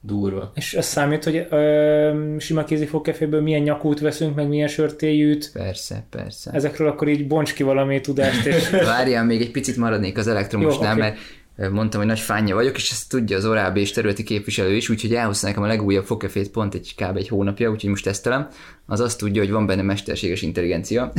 Durva. 0.01 0.51
És 0.55 0.73
az 0.73 0.85
számít, 0.85 1.23
hogy 1.23 1.47
ö, 1.49 2.35
sima 2.39 2.63
kézi 2.63 2.85
fogkeféből 2.85 3.41
milyen 3.41 3.61
nyakút 3.61 3.99
veszünk, 3.99 4.35
meg 4.35 4.47
milyen 4.47 4.67
sörtéjűt. 4.67 5.49
Persze, 5.53 6.05
persze. 6.09 6.51
Ezekről 6.51 6.87
akkor 6.87 7.07
így 7.07 7.27
bonts 7.27 7.53
ki 7.53 7.63
valami 7.63 8.01
tudást, 8.01 8.45
és 8.45 8.69
Várjál, 8.95 9.25
még 9.25 9.41
egy 9.41 9.51
picit 9.51 9.77
maradnék 9.77 10.17
az 10.17 10.27
elektromosnál, 10.27 10.97
Jó, 10.97 11.03
oké. 11.03 11.15
mert 11.57 11.71
mondtam, 11.71 11.99
hogy 11.99 12.09
nagy 12.09 12.19
fánja 12.19 12.55
vagyok, 12.55 12.75
és 12.75 12.91
ezt 12.91 13.09
tudja 13.09 13.37
az 13.37 13.45
Orábé 13.45 13.81
és 13.81 13.91
területi 13.91 14.23
képviselő 14.23 14.75
is, 14.75 14.89
úgyhogy 14.89 15.13
elhozta 15.13 15.47
nekem 15.47 15.63
a 15.63 15.67
legújabb 15.67 16.05
fogkefét 16.05 16.51
pont 16.51 16.73
egy 16.73 16.95
kb. 16.95 17.17
egy 17.17 17.27
hónapja, 17.27 17.69
úgyhogy 17.69 17.89
most 17.89 18.03
tesztelem. 18.03 18.47
Az 18.85 18.99
azt 18.99 19.17
tudja, 19.17 19.41
hogy 19.41 19.51
van 19.51 19.65
benne 19.65 19.81
mesterséges 19.81 20.41
intelligencia, 20.41 21.13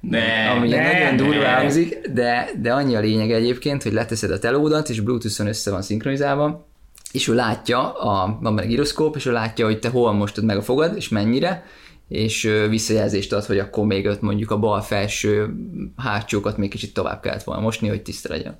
Ne, 0.00 0.20
ami 0.56 0.68
ne, 0.68 0.92
nagyon 0.92 1.16
durva 1.16 1.48
hangzik, 1.48 1.98
de, 2.12 2.50
de 2.60 2.72
annyi 2.72 2.96
a 2.96 3.00
lényeg 3.00 3.30
egyébként, 3.30 3.82
hogy 3.82 3.92
leteszed 3.92 4.30
a 4.30 4.38
telódat, 4.38 4.88
és 4.88 5.00
Bluetooth-on 5.00 5.46
össze 5.46 5.70
van 5.70 5.82
szinkronizálva, 5.82 6.67
és 7.12 7.28
ő 7.28 7.34
látja, 7.34 7.92
a, 7.92 8.38
van 8.40 8.56
benne 8.56 8.68
gyroszkóp, 8.68 9.16
és 9.16 9.26
ő 9.26 9.32
látja, 9.32 9.64
hogy 9.64 9.78
te 9.78 9.88
hol 9.88 10.12
mostad 10.12 10.44
meg 10.44 10.56
a 10.56 10.62
fogad, 10.62 10.96
és 10.96 11.08
mennyire, 11.08 11.64
és 12.08 12.50
visszajelzést 12.68 13.32
ad, 13.32 13.44
hogy 13.44 13.58
akkor 13.58 13.86
még 13.86 14.06
ott 14.06 14.20
mondjuk 14.20 14.50
a 14.50 14.58
bal 14.58 14.80
felső 14.80 15.54
hátsókat 15.96 16.56
még 16.56 16.70
kicsit 16.70 16.94
tovább 16.94 17.20
kellett 17.20 17.42
volna 17.42 17.62
mosni, 17.62 17.88
hogy 17.88 18.02
tiszta 18.02 18.28
legyen. 18.28 18.58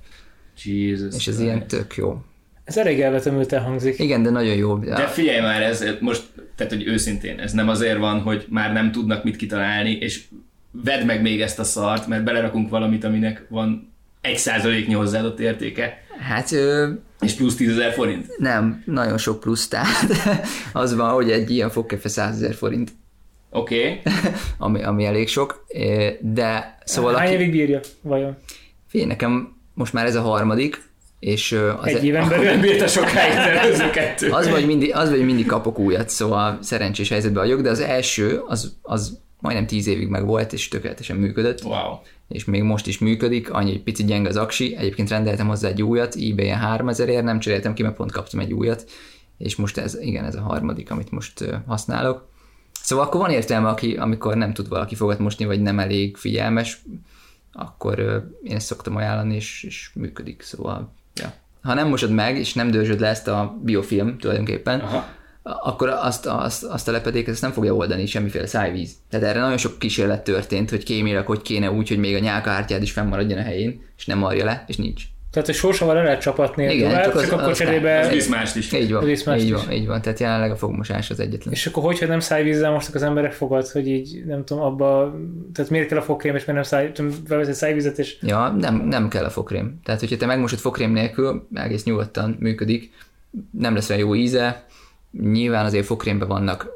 Jesus 0.65 1.15
És 1.15 1.27
ez 1.27 1.35
Christ. 1.35 1.41
ilyen 1.41 1.67
tök 1.67 1.95
jó. 1.97 2.23
ez 2.65 2.77
elég 2.79 3.01
elvetemülten 3.01 3.63
hangzik. 3.63 3.99
Igen, 3.99 4.23
de 4.23 4.31
nagyon 4.31 4.55
jó. 4.55 4.79
De 4.79 5.07
figyelj 5.07 5.41
már, 5.41 5.63
ez 5.63 5.85
most, 6.01 6.23
tehát 6.57 6.73
hogy 6.73 6.87
őszintén, 6.87 7.39
ez 7.39 7.53
nem 7.53 7.69
azért 7.69 7.99
van, 7.99 8.21
hogy 8.21 8.47
már 8.49 8.73
nem 8.73 8.93
tudnak 8.93 9.25
mit 9.25 9.37
kitalálni, 9.37 9.91
és 9.91 10.25
vedd 10.71 11.05
meg 11.05 11.23
még 11.23 11.41
ezt 11.41 11.59
a 11.59 11.65
szart, 11.65 12.07
mert 12.07 12.25
belerakunk 12.25 12.71
valamit, 12.71 13.05
aminek 13.05 13.47
van 13.49 13.93
egy 14.21 14.37
százaléknyi 14.37 14.95
hozzáadott 14.95 15.41
értéke, 15.41 16.03
Hát 16.21 16.53
ö, 16.53 16.89
és 17.21 17.33
plusz 17.33 17.55
10 17.57 17.69
ezer 17.71 17.93
forint. 17.93 18.39
nem, 18.39 18.83
nagyon 18.87 19.19
sok 19.19 19.41
plusz, 19.41 19.69
tehát 19.69 20.13
az 20.73 20.95
van, 20.95 21.11
hogy 21.11 21.31
egy 21.31 21.51
ilyen 21.51 21.71
fogkefe 21.71 22.09
100 22.09 22.35
ezer 22.35 22.55
forint, 22.55 22.91
Oké, 23.51 24.01
okay. 24.01 24.13
ami, 24.59 24.83
ami 24.83 25.05
elég 25.05 25.29
sok, 25.29 25.65
de 26.21 26.79
szóval 26.85 27.15
Hány 27.15 27.27
aki, 27.27 27.35
évig 27.35 27.51
bírja? 27.51 27.81
Vajon? 28.03 28.37
figyelj, 28.89 29.09
nekem 29.09 29.57
most 29.75 29.93
már 29.93 30.07
ez 30.07 30.15
a 30.15 30.21
harmadik, 30.21 30.83
és 31.19 31.53
az, 31.81 31.87
Egy 31.87 32.05
éven 32.05 32.29
nem 32.29 32.39
belül? 32.43 32.61
bírta 32.61 32.87
sokáig 32.87 33.39
az 33.39 33.47
előző 33.47 33.91
kettő. 33.91 34.31
az 34.31 34.49
vagy 34.51 34.67
mindig, 34.67 34.95
az 34.95 35.11
vagy 35.11 35.25
mindig 35.25 35.47
kapok 35.47 35.79
újat, 35.79 36.09
szóval 36.09 36.59
szerencsés 36.63 37.09
helyzetben 37.09 37.43
vagyok, 37.43 37.61
de 37.61 37.71
az 37.71 37.81
első, 37.81 38.43
az, 38.47 38.77
az 38.83 39.19
majdnem 39.41 39.67
tíz 39.67 39.87
évig 39.87 40.09
meg 40.09 40.25
volt, 40.25 40.53
és 40.53 40.69
tökéletesen 40.69 41.17
működött, 41.17 41.63
Wow. 41.65 41.95
és 42.29 42.45
még 42.45 42.63
most 42.63 42.87
is 42.87 42.99
működik, 42.99 43.51
annyi 43.51 43.71
egy 43.71 43.83
picit 43.83 44.07
gyenge 44.07 44.29
az 44.29 44.37
aksi, 44.37 44.77
egyébként 44.77 45.09
rendeltem 45.09 45.47
hozzá 45.49 45.69
egy 45.69 45.83
újat, 45.83 46.15
ebay-en 46.15 46.59
3000 46.59 47.09
ért, 47.09 47.25
nem 47.25 47.39
cseréltem 47.39 47.75
ki, 47.75 47.83
mert 47.83 47.95
pont 47.95 48.13
kaptam 48.13 48.41
egy 48.41 48.53
újat, 48.53 48.91
és 49.39 49.57
most 49.57 49.79
ez, 49.79 49.99
igen, 50.01 50.25
ez 50.25 50.35
a 50.35 50.41
harmadik, 50.41 50.91
amit 50.91 51.11
most 51.11 51.45
használok. 51.67 52.29
Szóval 52.73 53.05
akkor 53.05 53.21
van 53.21 53.31
értelme, 53.31 53.69
aki, 53.69 53.97
amikor 53.97 54.37
nem 54.37 54.53
tud 54.53 54.69
valaki 54.69 54.95
fogat 54.95 55.19
mosni, 55.19 55.45
vagy 55.45 55.61
nem 55.63 55.79
elég 55.79 56.17
figyelmes, 56.17 56.83
akkor 57.53 57.99
én 58.43 58.57
ezt 58.57 58.67
szoktam 58.67 58.97
ajánlani, 58.97 59.35
és, 59.35 59.63
és 59.63 59.91
működik, 59.95 60.43
szóval 60.43 60.93
ja. 61.15 61.33
Ha 61.63 61.75
nem 61.75 61.89
mosod 61.89 62.11
meg, 62.11 62.37
és 62.39 62.55
nem 62.55 62.71
dörzsöd 62.71 63.01
le 63.01 63.09
ezt 63.09 63.29
a 63.29 63.59
biofilm 63.63 64.19
tulajdonképpen, 64.19 64.81
Aha. 64.81 65.07
Akkor 65.63 65.89
azt, 65.89 66.27
azt, 66.27 66.65
azt 66.65 66.89
a 66.89 66.93
lepedéket 66.93 67.33
ezt 67.33 67.43
nem 67.43 67.53
fogja 67.53 67.75
oldani 67.75 68.07
semmiféle 68.07 68.47
szájvíz. 68.47 68.93
Tehát 69.11 69.27
erre 69.27 69.41
nagyon 69.41 69.57
sok 69.57 69.79
kísérlet 69.79 70.25
történt, 70.25 70.71
hogy 70.71 70.83
kémileg 70.83 71.27
hogy 71.27 71.43
kéne 71.43 71.71
úgy, 71.71 71.89
hogy 71.89 71.99
még 71.99 72.15
a 72.15 72.19
nyálkahártyád 72.19 72.83
is 72.83 72.93
fennmaradjon 72.93 73.39
a 73.39 73.43
helyén, 73.43 73.81
és 73.99 74.07
nem 74.07 74.19
marja 74.19 74.45
le, 74.45 74.65
és 74.67 74.77
nincs. 74.77 75.03
Tehát, 75.31 75.49
hogy 75.49 75.57
sósával 75.59 75.95
le 75.95 76.03
lehet 76.03 76.21
csapatni 76.21 76.67
a 76.67 76.71
Igen, 76.71 76.89
tovább, 76.89 77.05
csak 77.05 77.13
csak, 77.13 77.23
az- 77.23 77.33
akkor 77.39 77.51
az- 77.51 77.57
cserébe... 77.59 77.91
Ez 77.91 78.09
visz 78.13 78.29
mást 78.29 78.57
is. 78.57 78.73
Így 78.73 78.93
van, 78.93 79.03
Az 79.03 79.09
így 79.09 79.45
is. 79.45 79.53
van, 79.53 79.73
így 79.73 79.87
van. 79.87 80.03
Tehát 80.03 80.19
jelenleg 80.21 80.51
a 80.51 80.57
fogmosás 80.57 81.11
az 81.11 81.21
egyetlen. 81.21 81.55
És 81.55 81.67
akkor 81.67 81.83
hogyha 81.83 82.07
nem 82.07 82.21
szájvízzel 82.21 82.71
mostak 82.71 82.95
az 82.95 83.03
emberek 83.03 83.33
fogad, 83.33 83.69
hogy 83.69 83.89
így 83.89 84.23
nem 84.27 84.45
tudom, 84.45 84.63
abba, 84.63 85.15
tehát 85.55 85.71
miért 85.71 85.89
kell 85.89 85.99
a 85.99 86.03
fogkrém, 86.03 86.35
és 86.35 86.41
miért 86.45 86.55
nem 86.55 86.63
száj, 86.63 86.93
tudom, 86.93 87.11
bevesz 87.29 87.49
egy 87.49 87.55
szájvizet, 87.55 87.99
és 87.99 88.17
Ja, 88.23 88.49
nem, 88.59 88.77
nem 88.77 89.09
kell 89.09 89.25
a 89.25 89.31
fogkrém. 89.31 89.81
Tehát, 89.85 90.01
hogyha 90.01 90.17
te 90.17 90.27
megmosod 90.27 90.59
fogkrém 90.59 90.93
nélkül, 90.93 91.49
egész 91.55 91.85
nyugodtan 91.85 92.37
működik, 92.41 92.91
nem 93.51 93.75
lesz 93.75 93.89
olyan 93.91 94.03
jó 94.03 94.15
íze. 94.15 94.65
Nyilván 95.11 95.65
azért 95.65 95.87
fogkrémben 95.87 96.29
vannak, 96.29 96.69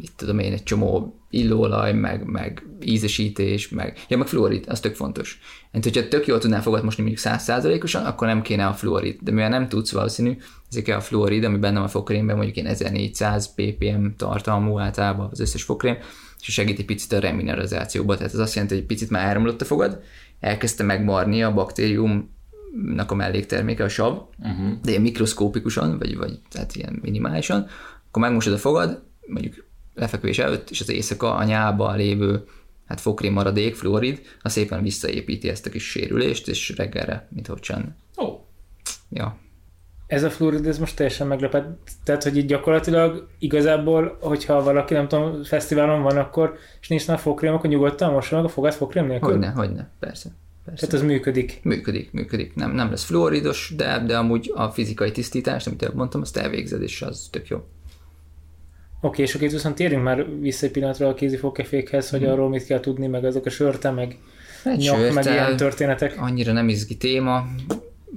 itt 0.00 0.16
tudom 0.16 0.38
én, 0.38 0.52
egy 0.52 0.62
csomó 0.62 1.16
illóolaj, 1.30 1.92
meg, 1.92 2.24
meg 2.24 2.66
ízesítés, 2.84 3.68
meg, 3.68 3.98
ja, 4.08 4.16
meg 4.16 4.26
fluorid, 4.26 4.64
az 4.68 4.80
tök 4.80 4.94
fontos. 4.94 5.38
Hát, 5.72 5.84
hogyha 5.84 6.08
tök 6.08 6.26
jól 6.26 6.38
tudnál 6.38 6.62
fogad 6.62 6.84
mosni 6.84 7.02
mondjuk 7.02 7.24
100%-osan, 7.26 8.04
akkor 8.04 8.26
nem 8.26 8.42
kéne 8.42 8.66
a 8.66 8.72
fluorid. 8.72 9.18
De 9.20 9.30
mivel 9.30 9.48
nem 9.48 9.68
tudsz 9.68 9.92
valószínű, 9.92 10.36
ezért 10.70 10.88
a 10.88 11.00
fluorid, 11.00 11.44
ami 11.44 11.58
benne 11.58 11.74
van 11.74 11.84
a 11.84 11.88
fogkrémben, 11.88 12.36
mondjuk 12.36 12.56
én 12.56 12.66
1400 12.66 13.54
ppm 13.54 14.06
tartalmú 14.16 14.78
általában 14.78 15.28
az 15.30 15.40
összes 15.40 15.62
fogkrém, 15.62 15.96
és 16.40 16.52
segít 16.52 16.78
egy 16.78 16.84
picit 16.84 17.12
a 17.12 17.18
remineralizációba. 17.18 18.16
Tehát 18.16 18.32
ez 18.32 18.38
azt 18.38 18.54
jelenti, 18.54 18.74
hogy 18.74 18.82
egy 18.82 18.88
picit 18.88 19.10
már 19.10 19.26
elromlott 19.26 19.60
a 19.60 19.64
fogad, 19.64 20.00
elkezdte 20.40 20.82
megmarni 20.82 21.42
a 21.42 21.52
baktériumnak 22.72 23.10
a 23.10 23.14
mellékterméke, 23.14 23.84
a 23.84 23.88
sav, 23.88 24.22
uh-huh. 24.38 24.80
de 24.82 24.90
ilyen 24.90 25.02
mikroszkópikusan, 25.02 25.98
vagy, 25.98 26.16
vagy 26.16 26.38
tehát 26.50 26.76
ilyen 26.76 26.98
minimálisan, 27.02 27.66
akkor 28.08 28.22
megmosod 28.22 28.52
a 28.52 28.58
fogad, 28.58 29.02
mondjuk 29.26 29.64
lefekvés 29.94 30.38
előtt, 30.38 30.70
és 30.70 30.80
az 30.80 30.90
éjszaka 30.90 31.34
a 31.34 31.44
nyálban 31.44 31.96
lévő 31.96 32.44
hát 32.86 33.00
fogkrém 33.00 33.32
maradék, 33.32 33.74
fluorid, 33.74 34.20
az 34.42 34.52
szépen 34.52 34.82
visszaépíti 34.82 35.48
ezt 35.48 35.66
a 35.66 35.70
kis 35.70 35.90
sérülést, 35.90 36.48
és 36.48 36.74
reggelre, 36.76 37.28
mint 37.30 37.46
hogy 37.46 37.60
csinálna. 37.60 37.94
Ó, 38.18 38.24
oh. 38.24 38.40
Ja. 39.10 39.36
ez 40.06 40.22
a 40.22 40.30
fluorid, 40.30 40.66
ez 40.66 40.78
most 40.78 40.96
teljesen 40.96 41.26
meglepett. 41.26 41.90
Tehát, 42.04 42.22
hogy 42.22 42.36
így 42.36 42.46
gyakorlatilag 42.46 43.28
igazából, 43.38 44.18
hogyha 44.20 44.62
valaki, 44.62 44.94
nem 44.94 45.08
tudom, 45.08 45.42
fesztiválon 45.42 46.02
van, 46.02 46.16
akkor, 46.16 46.56
és 46.80 46.88
nincs 46.88 47.06
nála 47.06 47.18
fogkrém, 47.18 47.54
akkor 47.54 47.70
nyugodtan 47.70 48.12
mossa 48.12 48.36
meg 48.36 48.44
a 48.44 48.48
fogát 48.48 48.74
fogkrém 48.74 49.06
nélkül? 49.06 49.30
Hogyne, 49.30 49.50
hogyne, 49.50 49.90
persze. 50.00 50.30
Persze. 50.64 50.86
Tehát 50.86 51.04
az 51.04 51.10
működik. 51.10 51.60
Működik, 51.62 52.12
működik. 52.12 52.54
Nem, 52.54 52.72
nem 52.72 52.90
lesz 52.90 53.04
fluoridos, 53.04 53.72
de, 53.76 54.02
de 54.06 54.16
amúgy 54.16 54.52
a 54.54 54.68
fizikai 54.68 55.10
tisztítást, 55.10 55.66
amit 55.66 55.82
előbb 55.82 55.96
mondtam, 55.96 56.20
azt 56.20 56.36
elvégzed, 56.36 56.82
és 56.82 57.02
az 57.02 57.28
tök 57.30 57.48
jó. 57.48 57.64
Oké, 59.00 59.22
és 59.22 59.34
akkor 59.34 59.48
viszont 59.48 59.74
térjünk 59.74 60.02
már 60.04 60.40
vissza 60.40 60.66
egy 60.66 60.72
pillanatra 60.72 61.08
a 61.08 61.14
kézi 61.14 61.36
fogkefékhez, 61.36 62.10
hogy 62.10 62.24
arról 62.24 62.48
mit 62.48 62.66
kell 62.66 62.80
tudni, 62.80 63.06
meg 63.06 63.24
azok 63.24 63.46
a 63.46 63.50
sörte, 63.50 63.90
meg 63.90 64.18
Egy 64.64 64.78
nyak, 64.78 64.98
meg 64.98 65.12
sörte, 65.12 65.32
ilyen 65.32 65.56
történetek. 65.56 66.14
annyira 66.20 66.52
nem 66.52 66.68
izgi 66.68 66.96
téma. 66.96 67.46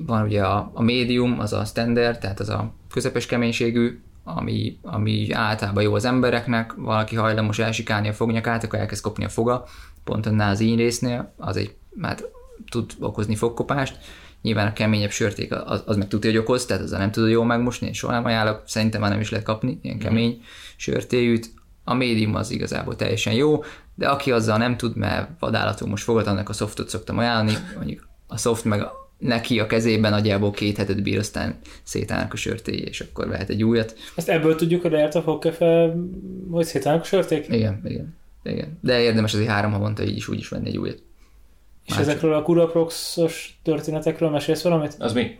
Van 0.05 0.25
ugye 0.25 0.41
a, 0.43 0.71
a 0.73 0.81
médium, 0.81 1.39
az 1.39 1.53
a 1.53 1.65
standard, 1.65 2.19
tehát 2.19 2.39
az 2.39 2.49
a 2.49 2.73
közepes 2.91 3.25
keménységű, 3.25 3.99
ami, 4.23 4.77
ami 4.81 5.27
általában 5.31 5.83
jó 5.83 5.93
az 5.93 6.05
embereknek, 6.05 6.73
valaki 6.73 7.15
hajlamos 7.15 7.59
elsikálni 7.59 8.07
a 8.07 8.13
fognyakát, 8.13 8.63
akkor 8.63 8.79
elkezd 8.79 9.03
kopni 9.03 9.23
a 9.25 9.29
foga, 9.29 9.65
pont 10.03 10.25
annál 10.25 10.51
az 10.51 10.59
íny 10.59 10.77
résznél, 10.77 11.33
az 11.37 11.57
egy, 11.57 11.75
hát 12.01 12.29
tud 12.69 12.91
okozni 12.99 13.35
fogkopást, 13.35 13.97
nyilván 14.41 14.67
a 14.67 14.73
keményebb 14.73 15.11
sörték 15.11 15.53
az, 15.65 15.83
az 15.85 15.97
meg 15.97 16.07
tudja, 16.07 16.29
hogy 16.29 16.39
okoz, 16.39 16.65
tehát 16.65 16.83
azzal 16.83 16.99
nem 16.99 17.11
tudod 17.11 17.29
jól 17.29 17.45
megmosni, 17.45 17.87
és 17.87 17.97
soha 17.97 18.13
nem 18.13 18.25
ajánlok, 18.25 18.61
szerintem 18.65 19.01
már 19.01 19.09
nem 19.09 19.19
is 19.19 19.29
lehet 19.29 19.45
kapni 19.45 19.79
ilyen 19.81 19.99
kemény 19.99 20.41
sörtéjűt. 20.75 21.49
A 21.83 21.93
médium 21.93 22.35
az 22.35 22.51
igazából 22.51 22.95
teljesen 22.95 23.33
jó, 23.33 23.63
de 23.95 24.07
aki 24.07 24.31
azzal 24.31 24.57
nem 24.57 24.77
tud, 24.77 24.95
mert 24.95 25.29
vadállatul 25.39 25.87
most 25.87 26.03
fogad, 26.03 26.27
annak 26.27 26.49
a 26.49 26.53
softot 26.53 26.89
szoktam 26.89 27.17
ajánlani, 27.17 27.57
mondjuk 27.77 28.07
a 28.27 28.37
soft 28.37 28.63
meg 28.63 28.83
neki 29.17 29.59
a 29.59 29.67
kezében 29.67 30.11
nagyjából 30.11 30.51
két 30.51 30.77
hetet 30.77 31.03
bír, 31.03 31.19
aztán 31.19 31.55
szétállnak 31.83 32.33
a 32.33 32.35
sörtély, 32.35 32.79
és 32.79 33.01
akkor 33.01 33.27
vehet 33.27 33.49
egy 33.49 33.63
újat. 33.63 33.95
Ezt 34.15 34.29
ebből 34.29 34.55
tudjuk, 34.55 34.81
hogy 34.81 34.91
lehet 34.91 35.15
a 35.15 35.21
fogkefe, 35.21 35.93
hogy 36.51 36.65
szétállnak 36.65 37.01
a 37.01 37.05
sörték? 37.05 37.47
Igen, 37.47 37.81
igen, 37.85 38.15
igen. 38.43 38.77
De 38.81 39.01
érdemes 39.01 39.33
azért 39.33 39.49
három 39.49 39.71
havonta 39.71 40.03
így 40.03 40.15
is 40.15 40.27
úgy 40.27 40.39
is 40.39 40.49
venni 40.49 40.67
egy 40.67 40.77
újat. 40.77 41.01
És 41.85 41.91
Másik. 41.91 42.07
ezekről 42.07 42.33
a 42.33 42.41
Kuraproxos 42.41 43.59
történetekről 43.63 44.29
mesélsz 44.29 44.61
valamit? 44.61 44.95
Az 44.99 45.13
mi? 45.13 45.39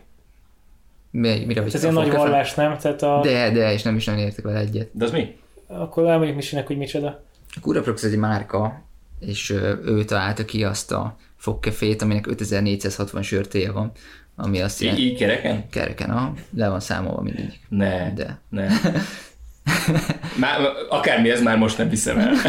Mi, 1.10 1.44
mire 1.44 1.60
vagy 1.60 1.74
Ez 1.74 1.82
ilyen 1.82 1.94
nagy 1.94 2.10
vallás, 2.10 2.54
nem? 2.54 2.76
Tehát 2.78 3.02
a... 3.02 3.20
De, 3.22 3.50
de, 3.50 3.72
és 3.72 3.82
nem 3.82 3.96
is 3.96 4.04
nagyon 4.04 4.20
értek 4.20 4.44
vele 4.44 4.58
egyet. 4.58 4.88
De 4.92 5.04
az 5.04 5.10
mi? 5.10 5.36
Akkor 5.66 6.06
elmondjuk 6.06 6.36
Misinek, 6.36 6.66
hogy 6.66 6.76
micsoda. 6.76 7.24
A 7.54 7.60
Curaprox 7.60 8.02
egy 8.02 8.16
márka, 8.16 8.82
és 9.20 9.50
ő 9.84 10.04
találta 10.04 10.44
ki 10.44 10.64
azt 10.64 10.92
a 10.92 11.16
fogkefét, 11.36 12.02
aminek 12.02 12.26
5460 12.26 13.22
sörtéje 13.22 13.72
van, 13.72 13.92
ami 14.36 14.60
azt 14.60 14.80
jelenti, 14.80 15.02
így 15.02 15.18
kereken? 15.18 15.68
kereken, 15.70 16.10
aha, 16.10 16.34
le 16.54 16.68
van 16.68 16.80
számolva 16.80 17.22
mindig. 17.22 17.60
Ne. 17.68 18.12
De. 18.12 18.40
Ne. 18.48 18.66
Már, 20.40 20.60
akármi 20.88 21.30
ez 21.30 21.42
már 21.42 21.58
most 21.58 21.78
nem 21.78 21.88
hiszem 21.88 22.18
el. 22.18 22.34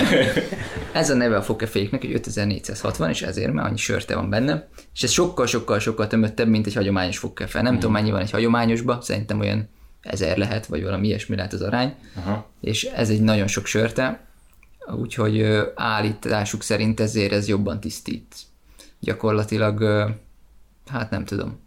Ez 0.93 1.09
a 1.09 1.15
neve 1.15 1.37
a 1.37 1.41
fogkeféknek, 1.41 2.01
hogy 2.01 2.11
5460, 2.11 3.09
és 3.09 3.21
ezért 3.21 3.53
már 3.53 3.65
annyi 3.65 3.77
sörte 3.77 4.15
van 4.15 4.29
benne, 4.29 4.67
és 4.93 5.03
ez 5.03 5.11
sokkal-sokkal-sokkal 5.11 6.07
tömöttebb, 6.07 6.47
mint 6.47 6.67
egy 6.67 6.73
hagyományos 6.73 7.17
fogkefe. 7.17 7.61
Nem 7.61 7.73
tudom, 7.73 7.91
mennyi 7.91 8.11
van 8.11 8.21
egy 8.21 8.31
hagyományosba, 8.31 9.01
szerintem 9.01 9.39
olyan 9.39 9.69
ezer 10.01 10.37
lehet, 10.37 10.65
vagy 10.65 10.83
valami 10.83 11.07
ilyesmi 11.07 11.35
lehet 11.35 11.53
az 11.53 11.61
arány, 11.61 11.95
Aha. 12.15 12.49
és 12.61 12.83
ez 12.83 13.09
egy 13.09 13.21
nagyon 13.21 13.47
sok 13.47 13.65
sörte, 13.65 14.27
úgyhogy 14.95 15.45
állításuk 15.75 16.63
szerint 16.63 16.99
ezért 16.99 17.31
ez 17.31 17.47
jobban 17.47 17.79
tisztít. 17.79 18.35
Gyakorlatilag, 18.99 19.83
hát 20.87 21.09
nem 21.09 21.25
tudom. 21.25 21.59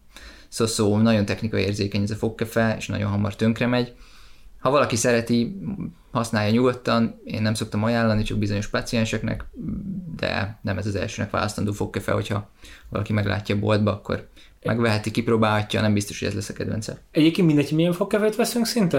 Szóval 0.49 0.75
szó, 0.75 0.99
nagyon 0.99 1.25
technikai 1.25 1.63
érzékeny 1.63 2.03
ez 2.03 2.11
a 2.11 2.15
fogkefe, 2.15 2.75
és 2.79 2.87
nagyon 2.87 3.11
hamar 3.11 3.37
tönkre 3.37 3.67
megy. 3.67 3.95
Ha 4.61 4.71
valaki 4.71 4.97
szereti, 4.97 5.61
használja 6.11 6.51
nyugodtan, 6.51 7.21
én 7.25 7.43
nem 7.43 7.55
szoktam 7.55 7.83
ajánlani, 7.85 8.23
csak 8.23 8.39
bizonyos 8.39 8.67
pacienseknek, 8.67 9.45
de 10.17 10.59
nem 10.63 10.79
ez 10.79 10.87
az 10.87 10.95
elsőnek 10.95 11.31
választandó 11.31 11.73
fogkefe, 11.73 12.13
hogyha 12.13 12.51
valaki 12.89 13.13
meglátja 13.13 13.55
a 13.55 13.59
boltba, 13.59 13.93
akkor 13.93 14.29
megveheti, 14.65 15.11
kipróbálhatja, 15.11 15.81
nem 15.81 15.93
biztos, 15.93 16.19
hogy 16.19 16.29
ez 16.29 16.35
lesz 16.35 16.49
a 16.49 16.53
kedvence. 16.53 16.99
Egyébként 17.11 17.47
mindegy, 17.47 17.73
milyen 17.73 17.93
fogkefét 17.93 18.37
veszünk 18.37 18.67
szinte? 18.67 18.97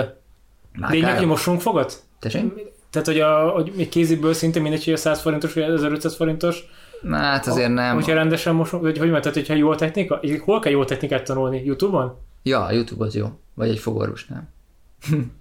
Lényeg, 0.74 0.92
Márkára- 0.92 1.18
hogy 1.18 1.28
mosunk 1.28 1.62
fogat? 1.62 2.04
Tessék? 2.20 2.44
Tehát, 2.90 3.08
hogy, 3.08 3.20
a, 3.20 3.50
hogy 3.50 3.72
egy 3.78 3.90
kéziből 3.90 4.34
szinte 4.34 4.60
mindegy, 4.60 4.84
hogy 4.84 4.94
a 4.94 4.98
100 4.98 5.22
forintos 5.22 5.54
vagy 5.54 5.64
1500 5.64 6.16
forintos, 6.16 6.64
Hát 7.10 7.48
azért 7.48 7.74
nem. 7.74 7.96
hogyha 7.96 8.14
rendesen 8.14 8.56
mosunk, 8.56 8.84
vagy 8.84 8.98
hogy 8.98 9.10
tehát, 9.10 9.34
hogyha 9.34 9.54
jó 9.54 9.70
a 9.70 9.76
technika, 9.76 10.20
hol 10.40 10.60
kell 10.60 10.72
jó 10.72 10.84
technikát 10.86 11.24
tanulni? 11.24 11.62
Youtube-on? 11.66 12.18
Ja, 12.44 12.66
a 12.66 12.72
YouTube 12.72 13.06
az 13.06 13.16
jó. 13.16 13.40
Vagy 13.54 13.70
egy 13.70 13.80
fogorvosnál. 13.80 14.50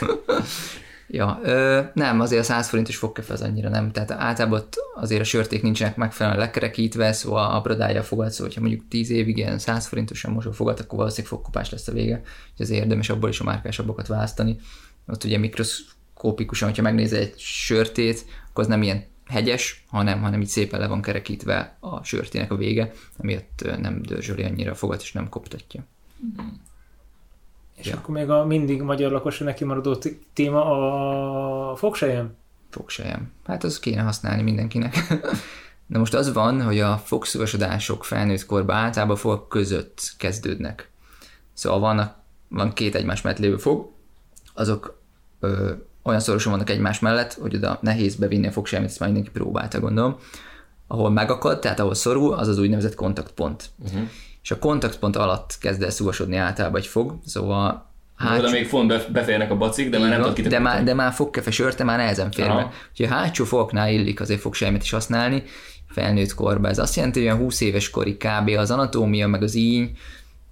ja, 1.08 1.40
ö, 1.42 1.80
nem, 1.94 2.20
azért 2.20 2.40
a 2.40 2.44
100 2.44 2.68
forintos 2.68 2.96
fogkefe 2.96 3.32
az 3.32 3.42
annyira 3.42 3.68
nem. 3.68 3.92
Tehát 3.92 4.10
általában 4.10 4.58
ott 4.58 4.76
azért 4.94 5.20
a 5.20 5.24
sörték 5.24 5.62
nincsenek 5.62 5.96
megfelelően 5.96 6.40
lekerekítve, 6.40 7.12
szóval 7.12 7.64
a 7.96 8.02
fogat, 8.02 8.30
szóval 8.30 8.52
ha 8.54 8.60
mondjuk 8.60 8.88
10 8.88 9.10
évig 9.10 9.36
ilyen 9.36 9.58
100 9.58 9.86
forintosan 9.86 10.32
mosó 10.32 10.50
fogat, 10.50 10.80
akkor 10.80 10.98
valószínűleg 10.98 11.32
fogkopás 11.32 11.70
lesz 11.70 11.88
a 11.88 11.92
vége. 11.92 12.22
És 12.54 12.60
azért 12.60 12.82
érdemes 12.82 13.08
abból 13.08 13.28
is 13.28 13.40
a 13.40 13.44
márkásabbakat 13.44 14.06
választani. 14.06 14.58
Ott 15.06 15.24
ugye 15.24 15.38
mikroszkópikusan, 15.38 16.68
hogyha 16.68 16.82
megnézel 16.82 17.20
egy 17.20 17.38
sörtét, 17.38 18.24
akkor 18.50 18.64
az 18.64 18.70
nem 18.70 18.82
ilyen 18.82 19.04
hegyes, 19.26 19.84
hanem, 19.88 20.20
hanem 20.20 20.40
így 20.40 20.48
szépen 20.48 20.80
le 20.80 20.86
van 20.86 21.02
kerekítve 21.02 21.76
a 21.80 22.04
sörtének 22.04 22.52
a 22.52 22.56
vége, 22.56 22.92
amiatt 23.16 23.64
nem 23.80 24.02
dörzsöli 24.02 24.42
annyira 24.42 24.70
a 24.70 24.74
fogat, 24.74 25.02
és 25.02 25.12
nem 25.12 25.28
koptatja. 25.28 25.86
És 27.76 27.86
Ja. 27.86 27.96
akkor 27.96 28.14
még 28.14 28.30
a 28.30 28.44
mindig 28.44 28.82
magyar 28.82 29.10
lakosra 29.10 29.44
neki 29.44 29.64
maradó 29.64 29.96
téma 30.32 30.64
a 31.72 31.76
fogsejem. 31.76 32.34
fogsejem. 32.70 33.32
Hát 33.44 33.64
az 33.64 33.78
kéne 33.78 34.00
használni 34.02 34.42
mindenkinek. 34.42 34.96
De 35.88 35.98
most 35.98 36.14
az 36.14 36.32
van, 36.32 36.62
hogy 36.62 36.80
a 36.80 36.96
fogszúvasodások 36.96 38.04
felnőtt 38.04 38.46
korban 38.46 38.76
általában 38.76 39.16
fogak 39.16 39.48
között 39.48 40.14
kezdődnek. 40.18 40.90
Szóval 41.52 41.78
vannak, 41.78 42.16
van 42.48 42.72
két 42.72 42.94
egymás 42.94 43.22
mellett 43.22 43.38
lévő 43.38 43.56
fog, 43.56 43.90
azok 44.54 45.00
ö, 45.40 45.72
olyan 46.02 46.20
szorosan 46.20 46.52
vannak 46.52 46.70
egymás 46.70 46.98
mellett, 46.98 47.32
hogy 47.34 47.54
oda 47.54 47.78
nehéz 47.82 48.14
bevinni 48.14 48.46
a 48.46 48.52
fogsejmet, 48.52 48.88
ezt 48.88 48.98
már 48.98 49.08
mindenki 49.08 49.32
próbálta, 49.38 49.80
gondolom. 49.80 50.16
Ahol 50.86 51.10
megakad, 51.10 51.60
tehát 51.60 51.80
ahol 51.80 51.94
szorul, 51.94 52.32
az 52.34 52.48
az 52.48 52.58
úgynevezett 52.58 52.94
kontaktpont. 52.94 53.70
Uh-huh. 53.78 54.08
És 54.46 54.52
a 54.52 54.58
kontaktpont 54.58 55.16
alatt 55.16 55.56
kezd 55.60 55.82
el 55.82 55.90
szúvasodni 55.90 56.36
általában 56.36 56.80
egy 56.80 56.86
fog, 56.86 57.18
szóval 57.24 57.90
Hát, 58.16 58.38
Oda 58.38 58.50
még 58.50 58.66
font 58.66 58.88
bef- 58.88 59.12
beférnek 59.12 59.50
a 59.50 59.56
bacik, 59.56 59.90
de 59.90 59.98
már 59.98 60.18
nem 60.18 60.34
tudod 60.34 60.50
de, 60.50 60.58
már, 60.58 60.84
de 60.84 60.94
már 60.94 61.12
fogkefe 61.12 61.50
sörte 61.50 61.84
már 61.84 61.98
nehezen 61.98 62.30
fér 62.30 62.46
Aha. 62.46 62.56
be. 62.56 62.70
Úgyhogy 62.90 63.06
a 63.06 63.08
hátsó 63.08 63.44
fogoknál 63.44 63.92
illik 63.92 64.20
azért 64.20 64.40
fogsejmet 64.40 64.82
is 64.82 64.90
használni, 64.90 65.42
felnőtt 65.88 66.34
korban. 66.34 66.70
Ez 66.70 66.78
azt 66.78 66.96
jelenti, 66.96 67.18
hogy 67.18 67.28
olyan 67.28 67.40
20 67.40 67.60
éves 67.60 67.90
korig 67.90 68.16
kb. 68.16 68.48
az 68.48 68.70
anatómia, 68.70 69.26
meg 69.26 69.42
az 69.42 69.54
íny, 69.54 69.96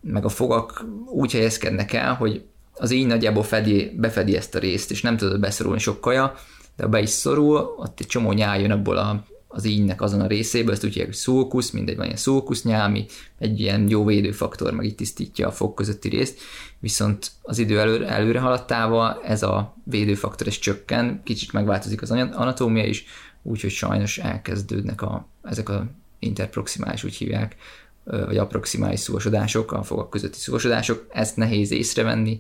meg 0.01 0.25
a 0.25 0.29
fogak 0.29 0.85
úgy 1.07 1.33
helyezkednek 1.33 1.93
el, 1.93 2.15
hogy 2.15 2.45
az 2.73 2.91
íny 2.91 3.07
nagyjából 3.07 3.43
fedi, 3.43 3.93
befedi 3.97 4.37
ezt 4.37 4.55
a 4.55 4.59
részt, 4.59 4.91
és 4.91 5.03
nem 5.03 5.17
tudod 5.17 5.41
beszorulni 5.41 5.81
sok 5.81 6.01
kaja, 6.01 6.35
de 6.77 6.83
ha 6.83 6.89
be 6.89 7.01
is 7.01 7.11
szorul, 7.11 7.75
ott 7.77 8.01
egy 8.01 8.07
csomó 8.07 8.33
nyál 8.33 8.61
jön 8.61 8.71
abból 8.71 8.97
a, 8.97 9.25
az 9.55 9.65
ínynek 9.65 10.01
azon 10.01 10.21
a 10.21 10.27
részéből, 10.27 10.73
ezt 10.73 10.85
úgy 10.85 10.91
hívják, 10.91 11.09
hogy 11.09 11.17
szulkusz, 11.17 11.71
mindegy, 11.71 11.97
van 11.97 12.05
ilyen 12.05 12.17
szulkusznyál, 12.17 12.85
ami 12.85 13.07
egy 13.39 13.61
ilyen 13.61 13.89
jó 13.89 14.05
védőfaktor, 14.05 14.73
meg 14.73 14.87
itt 14.87 14.97
tisztítja 14.97 15.49
a 15.49 15.53
fog 15.53 15.75
közötti 15.75 16.09
részt, 16.09 16.41
viszont 16.79 17.31
az 17.43 17.59
idő 17.59 17.79
előre, 17.79 18.09
előre 18.09 18.39
haladtával 18.39 19.21
ez 19.25 19.43
a 19.43 19.75
védőfaktor 19.85 20.47
ez 20.47 20.59
csökken, 20.59 21.21
kicsit 21.25 21.53
megváltozik 21.53 22.03
az 22.03 22.11
anatómia 22.11 22.85
is, 22.85 23.05
úgyhogy 23.43 23.71
sajnos 23.71 24.19
elkezdődnek 24.19 25.03
a, 25.03 25.27
ezek 25.43 25.69
a 25.69 25.87
interproximális, 26.19 27.05
úgy 27.05 27.15
hívják, 27.15 27.57
vagy 28.05 28.37
aproximális 28.37 29.01
szúvasodások, 29.01 29.73
a 29.73 29.83
fogak 29.83 30.11
közötti 30.11 30.39
szúvasodások, 30.39 31.07
ezt 31.13 31.37
nehéz 31.37 31.71
észrevenni, 31.71 32.39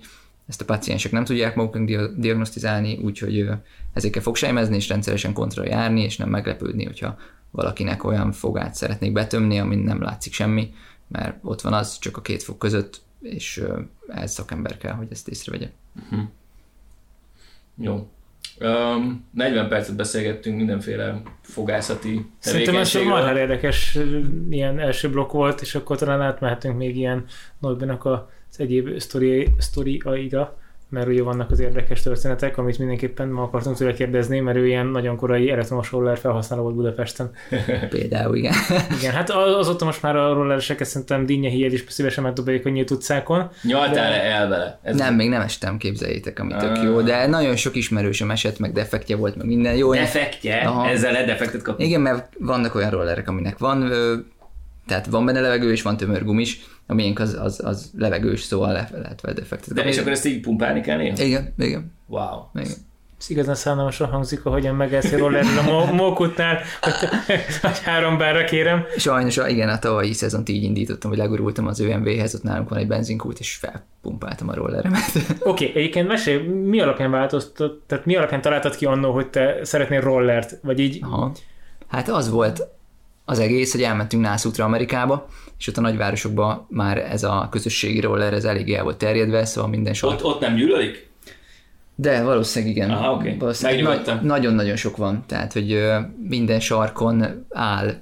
ezt 0.49 0.61
a 0.61 0.64
paciensek 0.64 1.12
nem 1.12 1.24
tudják 1.24 1.55
maguknak 1.55 1.84
dia- 1.84 2.18
diagnosztizálni, 2.18 2.99
úgyhogy 3.03 3.49
ezekkel 3.92 4.22
fogsejmezni 4.22 4.76
és 4.76 4.88
rendszeresen 4.88 5.32
kontra 5.32 5.66
járni, 5.66 6.03
és 6.03 6.16
nem 6.16 6.28
meglepődni, 6.28 6.84
hogyha 6.84 7.16
valakinek 7.51 8.05
olyan 8.05 8.32
fogát 8.32 8.74
szeretnék 8.74 9.12
betömni, 9.12 9.59
amin 9.59 9.78
nem 9.78 10.03
látszik 10.03 10.32
semmi, 10.32 10.74
mert 11.09 11.36
ott 11.42 11.61
van 11.61 11.72
az 11.72 11.99
csak 11.99 12.16
a 12.16 12.20
két 12.20 12.42
fog 12.42 12.59
között, 12.59 13.03
és 13.20 13.62
ez 14.09 14.32
szakember 14.32 14.76
kell, 14.76 14.92
hogy 14.92 15.09
ezt 15.11 15.28
észrevegye. 15.28 15.70
Jó. 17.76 18.09
Um, 18.61 19.24
40 19.30 19.68
percet 19.68 19.97
beszélgettünk 19.97 20.57
mindenféle 20.57 21.22
fogászati 21.40 22.26
Szerintem 22.38 22.76
ez 22.76 22.90
tevékenységről. 22.90 23.24
már 23.24 23.36
érdekes 23.36 23.99
ilyen 24.51 24.78
első 24.78 25.11
blokk 25.11 25.32
volt, 25.32 25.61
és 25.61 25.74
akkor 25.74 25.99
talán 25.99 26.20
átmehetünk 26.20 26.76
még 26.76 26.97
ilyen 26.97 27.24
Norbinak 27.59 28.05
az 28.55 28.61
egyéb 28.61 28.98
sztori, 28.98 29.48
sztoriaira, 29.59 30.57
mert 30.88 31.07
ugye 31.07 31.22
vannak 31.22 31.50
az 31.50 31.61
érdekes 31.61 32.02
történetek, 32.02 32.59
amit 32.59 32.78
mindenképpen 32.78 33.28
ma 33.28 33.42
akartunk 33.42 33.76
tőle 33.76 33.92
kérdezni, 33.92 34.40
mert 34.40 34.57
ő 34.57 34.66
ilyen 34.66 34.86
nagyon 34.86 35.16
korai 35.16 35.50
elektromos 35.50 35.90
roller 35.90 36.18
felhasználó 36.18 36.62
volt 36.62 36.74
Budapesten. 36.74 37.30
Például, 37.90 38.36
igen. 38.36 38.52
Igen, 38.98 39.12
hát 39.12 39.30
azóta 39.30 39.84
most 39.84 40.02
már 40.02 40.16
a 40.16 40.32
rollereseket 40.32 40.86
szerintem 40.86 41.26
dinnye 41.26 41.48
híjed 41.48 41.72
is 41.72 41.84
szívesen 41.88 42.24
megdobáljuk 42.24 42.66
a 42.66 42.68
nyílt 42.68 42.90
utcákon. 42.90 43.50
Nyaltál-e 43.62 44.22
el 44.22 44.48
vele? 44.48 44.78
Ez 44.82 44.96
nem, 44.96 45.14
még 45.14 45.28
nem 45.28 45.40
estem, 45.40 45.76
képzeljétek, 45.76 46.38
ami 46.38 46.52
tök 46.59 46.76
Ah. 46.76 46.84
jó, 46.84 47.00
de 47.00 47.26
nagyon 47.26 47.57
sok 47.57 47.76
ismerősöm 47.76 48.30
esett, 48.30 48.59
meg 48.59 48.72
defektje 48.72 49.16
volt, 49.16 49.36
meg 49.36 49.46
minden. 49.46 49.76
Jó, 49.76 49.92
Defektje? 49.92 50.57
Aha. 50.57 50.88
Ezzel 50.88 51.24
defektet 51.24 51.62
kapni? 51.62 51.84
Igen, 51.84 52.00
mert 52.00 52.32
vannak 52.38 52.74
olyan 52.74 52.90
rollerek, 52.90 53.28
aminek 53.28 53.59
van, 53.59 53.90
tehát 54.86 55.07
van 55.07 55.24
benne 55.24 55.40
levegő, 55.40 55.72
és 55.72 55.82
van 55.82 55.96
tömörgum 55.96 56.38
is, 56.38 56.61
a 56.87 56.95
miénk 56.95 57.18
az, 57.18 57.39
az, 57.41 57.61
az 57.64 57.91
levegős, 57.99 58.43
szóval 58.43 58.72
le, 58.72 58.89
lehet 58.93 59.20
vele 59.20 59.35
defektet 59.35 59.74
De 59.74 59.85
és 59.85 59.99
akkor 59.99 60.12
ezt 60.12 60.26
így 60.26 60.41
pumpálni 60.41 60.80
kell 60.80 60.97
néha? 60.97 61.22
Igen, 61.22 61.55
igen, 61.59 61.93
Wow. 62.07 62.43
igen. 62.55 62.76
Ez 63.18 63.30
igazán 63.30 63.55
szánalmasan 63.55 64.09
hangzik, 64.09 64.45
ahogyan 64.45 64.74
megállsz 64.74 65.12
rollerről 65.12 65.59
a 65.59 65.93
mókutnál, 65.93 66.59
hogy, 66.80 66.95
hogy 67.62 67.78
három 67.78 68.18
bárra 68.18 68.45
kérem. 68.45 68.85
Sajnos, 68.97 69.37
igen, 69.37 69.68
a 69.68 69.78
tavalyi 69.78 70.12
szezont 70.12 70.49
így 70.49 70.62
indítottam, 70.62 71.11
hogy 71.11 71.18
legurultam 71.18 71.66
az 71.66 71.80
ÖMV-hez, 71.80 72.35
ott 72.35 72.43
nálunk 72.43 72.68
van 72.68 72.78
egy 72.78 72.87
benzinkút, 72.87 73.39
és 73.39 73.55
felpumpáltam 73.55 74.49
a 74.49 74.55
rolleremet. 74.55 75.12
Oké, 75.16 75.68
okay, 75.68 75.80
egyébként 75.82 76.09
mesélj, 76.09 76.47
mi 76.47 76.80
alapján 76.80 77.11
változtat, 77.11 77.82
tehát 77.87 78.05
mi 78.05 78.16
alapján 78.16 78.41
találtad 78.41 78.76
ki 78.76 78.85
annó, 78.85 79.12
hogy 79.12 79.30
te 79.30 79.59
szeretnél 79.62 80.01
rollert, 80.01 80.59
vagy 80.62 80.78
így? 80.78 80.99
Aha. 81.03 81.32
Hát 81.89 82.09
az 82.09 82.30
volt 82.30 82.68
az 83.24 83.38
egész, 83.38 83.72
hogy 83.72 83.82
elmentünk 83.82 84.22
nászútra 84.22 84.64
Amerikába, 84.64 85.26
és 85.58 85.68
ott 85.68 85.76
a 85.76 85.80
nagyvárosokban 85.80 86.66
már 86.68 86.98
ez 86.98 87.22
a 87.22 87.48
közösségi 87.50 88.00
roller, 88.00 88.32
ez 88.32 88.44
eléggé 88.44 88.74
el 88.74 88.82
volt 88.82 88.98
terjedve, 88.98 89.44
szóval 89.44 89.70
minden 89.70 89.94
sor. 89.94 90.12
Ott, 90.12 90.24
ott 90.24 90.40
nem 90.40 90.54
gyűlölik? 90.54 91.12
De 91.94 92.22
valószínűleg 92.22 92.76
igen. 92.76 92.90
Aha, 92.90 93.12
oké. 93.12 93.36
Valószínűleg 93.38 93.82
nagy- 93.82 94.22
nagyon-nagyon 94.22 94.76
sok 94.76 94.96
van, 94.96 95.24
tehát 95.26 95.52
hogy 95.52 95.72
ö, 95.72 95.98
minden 96.28 96.60
sarkon 96.60 97.46
áll 97.50 97.94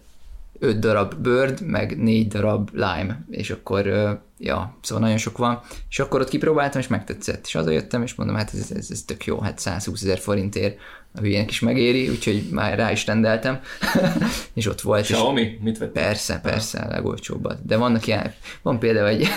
öt 0.58 0.78
darab 0.78 1.14
bird, 1.14 1.60
meg 1.66 2.02
négy 2.02 2.28
darab 2.28 2.68
lime, 2.72 3.24
és 3.30 3.50
akkor, 3.50 3.86
ö, 3.86 4.10
ja, 4.38 4.76
szóval 4.82 5.02
nagyon 5.02 5.18
sok 5.18 5.38
van, 5.38 5.60
és 5.88 5.98
akkor 5.98 6.20
ott 6.20 6.28
kipróbáltam, 6.28 6.80
és 6.80 6.86
megtetszett, 6.86 7.44
és 7.46 7.52
hazajöttem, 7.52 8.02
és 8.02 8.14
mondom, 8.14 8.36
hát 8.36 8.50
ez, 8.54 8.70
ez, 8.70 8.90
ez 8.90 9.02
tök 9.02 9.24
jó, 9.24 9.40
hát 9.40 9.58
120 9.58 10.02
ezer 10.02 10.18
forintért 10.18 10.78
a 11.14 11.20
hülyének 11.20 11.50
is 11.50 11.60
megéri, 11.60 12.08
úgyhogy 12.08 12.42
már 12.50 12.78
rá 12.78 12.90
is 12.90 13.06
rendeltem, 13.06 13.60
és 14.54 14.66
ott 14.66 14.80
volt, 14.80 15.00
és 15.00 15.06
Xiaomi? 15.06 15.58
Mit 15.60 15.78
vett? 15.78 15.92
Persze, 15.92 16.40
persze, 16.40 16.78
a 16.78 16.88
legolcsóbbat. 16.88 17.66
De 17.66 17.76
vannak 17.76 18.06
ilyen, 18.06 18.34
van 18.62 18.78
például 18.78 19.06
egy, 19.06 19.28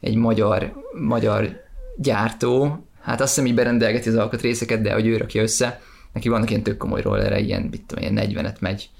egy 0.00 0.14
magyar, 0.14 0.72
magyar 1.00 1.62
gyártó, 1.96 2.84
hát 3.00 3.20
azt 3.20 3.34
hiszem 3.34 3.48
így 3.48 3.54
berendelgeti 3.54 4.08
az 4.08 4.16
alkatrészeket, 4.16 4.80
de 4.80 4.92
hogy 4.92 5.06
ő 5.06 5.16
rakja 5.16 5.42
össze, 5.42 5.80
neki 6.12 6.28
vannak 6.28 6.50
ilyen 6.50 6.62
tök 6.62 6.76
komoly 6.76 7.02
rollere, 7.02 7.38
ilyen, 7.38 7.62
mit 7.62 7.82
tudom, 7.86 8.14
ilyen 8.14 8.28
40-et 8.30 8.58
megy 8.60 8.90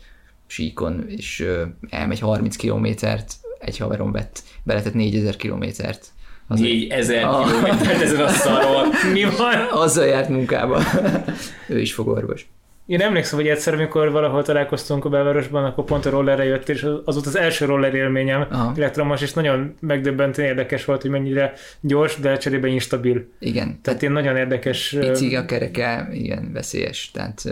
síkon, 0.46 1.04
és 1.08 1.40
ö, 1.40 1.64
elmegy 1.90 2.20
30 2.20 2.56
kilométert, 2.56 3.34
egy 3.58 3.78
haveron 3.78 4.12
vett, 4.12 4.42
beletett 4.62 4.94
4000 4.94 5.36
kilométert. 5.36 6.12
Az, 6.48 6.60
4000 6.60 7.24
Ah. 7.24 7.46
kilométert 7.46 8.00
ezen 8.02 8.20
a 8.20 8.28
szaron. 8.28 8.88
Mi 9.12 9.24
van? 9.38 9.66
azzal 9.70 10.06
járt 10.06 10.28
munkába. 10.28 10.80
ő 11.68 11.80
is 11.80 11.94
fogorvos. 11.94 12.46
Én 12.86 13.00
emlékszem, 13.00 13.38
hogy 13.38 13.48
egyszer, 13.48 13.74
amikor 13.74 14.10
valahol 14.10 14.42
találkoztunk 14.42 15.04
a 15.04 15.08
belvárosban, 15.08 15.64
akkor 15.64 15.84
pont 15.84 16.06
a 16.06 16.10
rollerre 16.10 16.44
jött, 16.44 16.68
és 16.68 16.82
az 17.04 17.14
volt 17.14 17.26
az 17.26 17.36
első 17.36 17.64
roller 17.64 17.94
élményem, 17.94 18.46
Aha. 18.50 18.72
elektromos, 18.76 19.22
és 19.22 19.32
nagyon 19.32 19.74
megdöbbentően 19.80 20.48
érdekes 20.48 20.84
volt, 20.84 21.02
hogy 21.02 21.10
mennyire 21.10 21.52
gyors, 21.80 22.16
de 22.16 22.36
cserébe 22.36 22.68
instabil. 22.68 23.28
Igen, 23.38 23.78
Tehát 23.82 24.00
ilyen 24.02 24.12
nagyon 24.14 24.36
érdekes... 24.36 24.96
pici 25.00 25.36
a 25.36 25.44
kereke, 25.44 26.08
igen, 26.12 26.50
veszélyes. 26.52 27.10
Tehát, 27.12 27.42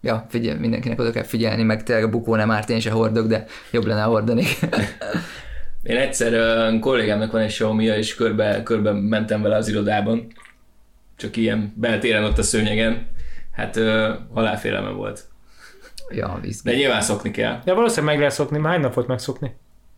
ja, 0.00 0.26
figyel, 0.28 0.58
mindenkinek 0.58 1.00
oda 1.00 1.10
kell 1.10 1.22
figyelni, 1.22 1.62
meg 1.62 1.82
tényleg 1.82 2.04
a 2.04 2.08
bukó 2.10 2.34
nem 2.34 2.50
árt, 2.50 2.70
én 2.70 2.80
se 2.80 2.90
hordok, 2.90 3.26
de 3.26 3.46
jobb 3.70 3.86
lenne, 3.86 4.02
hordanék. 4.02 4.58
Én 5.88 5.96
egyszer 5.96 6.32
ö, 6.32 6.78
kollégámnak 6.80 7.32
van 7.32 7.40
egy 7.40 7.48
xiaomi 7.48 7.84
és 7.84 8.14
körbe, 8.14 8.62
körbe 8.62 8.92
mentem 8.92 9.42
vele 9.42 9.56
az 9.56 9.68
irodában. 9.68 10.26
Csak 11.16 11.36
ilyen 11.36 11.72
beltéren 11.76 12.24
ott 12.24 12.38
a 12.38 12.42
szőnyegen. 12.42 13.06
Hát 13.52 13.76
ö, 13.76 14.14
halálfélelme 14.34 14.90
volt. 14.90 15.24
ja, 16.08 16.38
De 16.42 16.48
izgi. 16.48 16.74
nyilván 16.74 17.00
szokni 17.00 17.30
kell. 17.30 17.60
De 17.64 17.72
valószínűleg 17.72 18.06
meg 18.10 18.18
lehet 18.18 18.34
szokni, 18.34 18.58
már 18.58 18.72
hány 18.72 18.80
nap 18.80 18.94
volt 18.94 19.06
megszokni? 19.06 19.54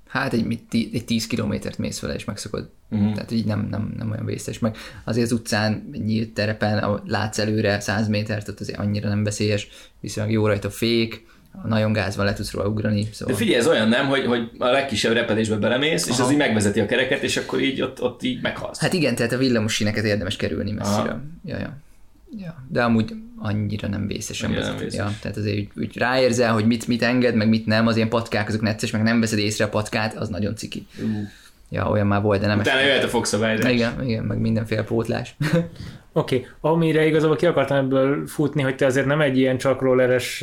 Hát 0.09 0.33
egy, 0.33 0.59
egy 0.71 1.05
10 1.05 1.27
kilométert 1.27 1.79
mész 1.79 2.01
vele, 2.01 2.15
és 2.15 2.25
megszokod. 2.25 2.71
Uh-huh. 2.91 3.13
Tehát 3.15 3.31
így 3.31 3.45
nem, 3.45 3.67
nem, 3.71 3.95
nem 3.97 4.11
olyan 4.11 4.25
vészes. 4.25 4.59
Meg 4.59 4.77
azért 5.05 5.27
az 5.27 5.33
utcán, 5.33 5.91
nyílt 6.05 6.31
terepen, 6.31 7.01
látsz 7.07 7.39
előre 7.39 7.81
100 7.81 8.09
métert, 8.09 8.49
ott 8.49 8.61
azért 8.61 8.79
annyira 8.79 9.09
nem 9.09 9.25
veszélyes, 9.25 9.69
viszonylag 10.01 10.33
jó 10.33 10.47
rajta 10.47 10.69
a 10.69 10.71
fék, 10.71 11.27
nagyon 11.65 11.93
gáz 11.93 12.17
van, 12.17 12.25
le 12.25 12.33
tudsz 12.33 12.53
róla 12.53 12.69
ugrani. 12.69 13.03
De 13.03 13.09
Szóval... 13.13 13.37
figyelj, 13.37 13.59
ez 13.59 13.67
olyan 13.67 13.89
nem, 13.89 14.07
hogy, 14.07 14.27
hogy 14.27 14.51
a 14.59 14.67
legkisebb 14.67 15.13
repedésbe 15.13 15.57
belemész, 15.57 16.07
és 16.07 16.13
Aha. 16.13 16.25
az 16.25 16.31
így 16.31 16.37
megvezeti 16.37 16.81
a 16.81 16.87
kereket, 16.87 17.23
és 17.23 17.37
akkor 17.37 17.61
így 17.61 17.83
ott, 17.83 18.03
ott 18.03 18.23
így 18.23 18.43
meghalsz. 18.43 18.79
Hát 18.79 18.93
igen, 18.93 19.15
tehát 19.15 19.33
a 19.33 19.37
villamos 19.39 19.75
síneket 19.75 20.05
érdemes 20.05 20.37
kerülni 20.37 20.73
messzire. 20.73 21.11
Aha. 21.11 21.21
Ja, 21.45 21.59
ja. 21.59 21.77
Ja, 22.39 22.65
de 22.69 22.83
amúgy 22.83 23.15
annyira 23.39 23.89
nem 23.89 24.07
vészes. 24.07 24.43
Annyira 24.43 24.61
nem 24.61 24.77
vészes. 24.77 24.99
Ja, 24.99 25.13
tehát 25.21 25.37
azért 25.37 25.57
úgy, 25.57 25.69
úgy 25.77 25.97
ráérzel, 25.97 26.53
hogy 26.53 26.67
mit, 26.67 26.87
mit 26.87 27.03
enged, 27.03 27.35
meg 27.35 27.49
mit 27.49 27.67
nem, 27.67 27.87
az 27.87 27.97
ilyen 27.97 28.09
patkák 28.09 28.49
azok 28.49 28.61
necces, 28.61 28.91
meg 28.91 29.03
nem 29.03 29.21
veszed 29.21 29.39
észre 29.39 29.65
a 29.65 29.69
patkát, 29.69 30.15
az 30.15 30.29
nagyon 30.29 30.57
ciki. 30.57 30.87
Ú. 31.03 31.07
Ja, 31.71 31.89
olyan 31.89 32.07
már 32.07 32.23
volt, 32.23 32.41
de 32.41 32.47
nem 32.47 32.59
Utána 32.59 32.81
jöhet 32.81 33.05
a 33.05 33.09
fogszabályzás. 33.09 33.73
Igen, 33.73 34.03
igen, 34.03 34.25
meg 34.25 34.39
mindenféle 34.39 34.83
pótlás. 34.83 35.37
Oké, 36.13 36.37
okay. 36.37 36.49
amire 36.61 37.07
igazából 37.07 37.37
ki 37.37 37.47
akartam 37.47 37.77
ebből 37.77 38.27
futni, 38.27 38.63
hogy 38.63 38.77
te 38.77 38.87
azért 38.87 39.07
nem 39.07 39.21
egy 39.21 39.39
ilyen 39.39 39.59
csak 39.59 39.81
rolleres 39.81 40.43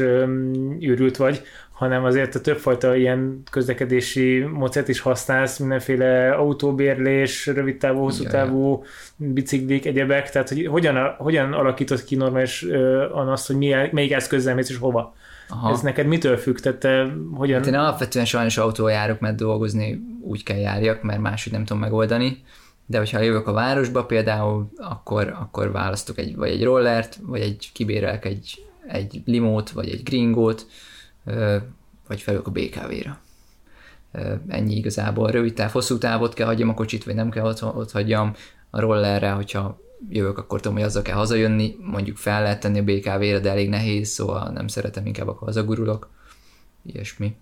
őrült 0.79 1.17
vagy, 1.17 1.41
hanem 1.71 2.03
azért 2.03 2.35
a 2.35 2.41
többfajta 2.41 2.95
ilyen 2.95 3.41
közlekedési 3.51 4.39
módszert 4.39 4.87
is 4.87 4.99
használsz, 4.99 5.57
mindenféle 5.57 6.31
autóbérlés, 6.31 7.47
rövid 7.47 7.77
távú, 7.77 7.99
hosszú 7.99 8.23
távú 8.23 8.83
biciklik, 9.15 9.85
egyebek, 9.85 10.29
tehát 10.29 10.49
hogy 10.49 10.67
hogyan, 10.67 11.15
hogyan 11.17 11.53
alakított 11.53 12.03
ki 12.03 12.15
normális 12.15 12.65
azt, 13.13 13.47
hogy 13.47 13.55
milyen, 13.55 13.89
melyik 13.91 14.11
eszközzel 14.11 14.55
mész 14.55 14.69
és 14.69 14.77
hova? 14.77 15.15
Aha. 15.49 15.71
Ez 15.71 15.81
neked 15.81 16.05
mitől 16.05 16.37
függ? 16.37 16.57
Tehát 16.57 16.77
te 16.77 17.13
hogyan... 17.33 17.57
Hát 17.57 17.67
én 17.67 17.73
alapvetően 17.73 18.25
sajnos 18.25 18.57
autóval 18.57 18.91
járok, 18.91 19.19
mert 19.19 19.35
dolgozni 19.35 20.01
úgy 20.21 20.43
kell 20.43 20.57
járjak, 20.57 21.01
mert 21.01 21.19
máshogy 21.19 21.53
nem 21.53 21.65
tudom 21.65 21.81
megoldani. 21.81 22.43
De 22.85 22.97
hogyha 22.97 23.19
jövök 23.19 23.47
a 23.47 23.51
városba 23.51 24.05
például, 24.05 24.69
akkor, 24.77 25.35
akkor 25.39 25.71
választok 25.71 26.17
egy, 26.17 26.35
vagy 26.35 26.49
egy 26.49 26.63
rollert, 26.63 27.19
vagy 27.21 27.41
egy 27.41 27.69
kibérelek 27.73 28.25
egy, 28.25 28.65
egy 28.87 29.21
limót, 29.25 29.69
vagy 29.69 29.89
egy 29.89 30.03
gringót, 30.03 30.67
vagy 32.07 32.21
felülök 32.21 32.47
a 32.47 32.51
BKV-ra. 32.51 33.19
Ennyi 34.47 34.75
igazából. 34.75 35.31
Rövid 35.31 35.53
táv, 35.53 35.71
hosszú 35.71 35.97
távot 35.97 36.33
kell 36.33 36.47
hagyjam 36.47 36.69
a 36.69 36.73
kocsit, 36.73 37.03
vagy 37.03 37.15
nem 37.15 37.29
kell 37.29 37.45
ott, 37.45 37.63
ott 37.63 37.91
hagyjam 37.91 38.33
a 38.69 38.79
rollerre, 38.79 39.29
hogyha 39.29 39.79
jövök, 40.09 40.37
akkor 40.37 40.59
tudom, 40.59 40.77
hogy 40.77 40.85
azzal 40.85 41.01
kell 41.01 41.15
hazajönni, 41.15 41.75
mondjuk 41.79 42.17
fel 42.17 42.41
lehet 42.41 42.59
tenni 42.59 42.79
a 42.79 42.83
BKV-re, 42.83 43.39
de 43.39 43.49
elég 43.49 43.69
nehéz, 43.69 44.09
szóval 44.09 44.49
nem 44.49 44.67
szeretem, 44.67 45.05
inkább 45.05 45.27
akkor 45.27 45.47
hazagurulok. 45.47 46.09
Ilyesmi. 46.85 47.35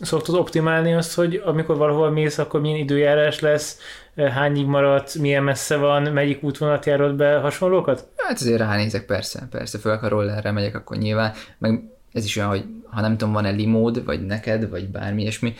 Szoktad 0.00 0.34
optimálni 0.34 0.94
azt, 0.94 1.14
hogy 1.14 1.42
amikor 1.44 1.76
valahol 1.76 2.10
mész, 2.10 2.38
akkor 2.38 2.60
milyen 2.60 2.78
időjárás 2.78 3.40
lesz, 3.40 3.78
hányig 4.16 4.66
maradt, 4.66 5.14
milyen 5.14 5.42
messze 5.42 5.76
van, 5.76 6.02
melyik 6.02 6.42
útvonalat 6.42 6.86
járod 6.86 7.14
be, 7.14 7.38
hasonlókat? 7.38 8.08
Hát 8.16 8.40
azért 8.40 8.58
ránézek, 8.58 9.06
persze, 9.06 9.48
persze, 9.50 9.78
főleg 9.78 9.98
ha 9.98 10.08
rollerre 10.08 10.50
megyek, 10.50 10.74
akkor 10.74 10.96
nyilván, 10.96 11.32
meg 11.58 11.82
ez 12.12 12.24
is 12.24 12.36
olyan, 12.36 12.48
hogy 12.48 12.64
ha 12.90 13.00
nem 13.00 13.16
tudom, 13.16 13.34
van-e 13.34 13.50
limód, 13.50 14.04
vagy 14.04 14.26
neked, 14.26 14.70
vagy 14.70 14.88
bármi 14.88 15.20
ilyesmi, 15.20 15.54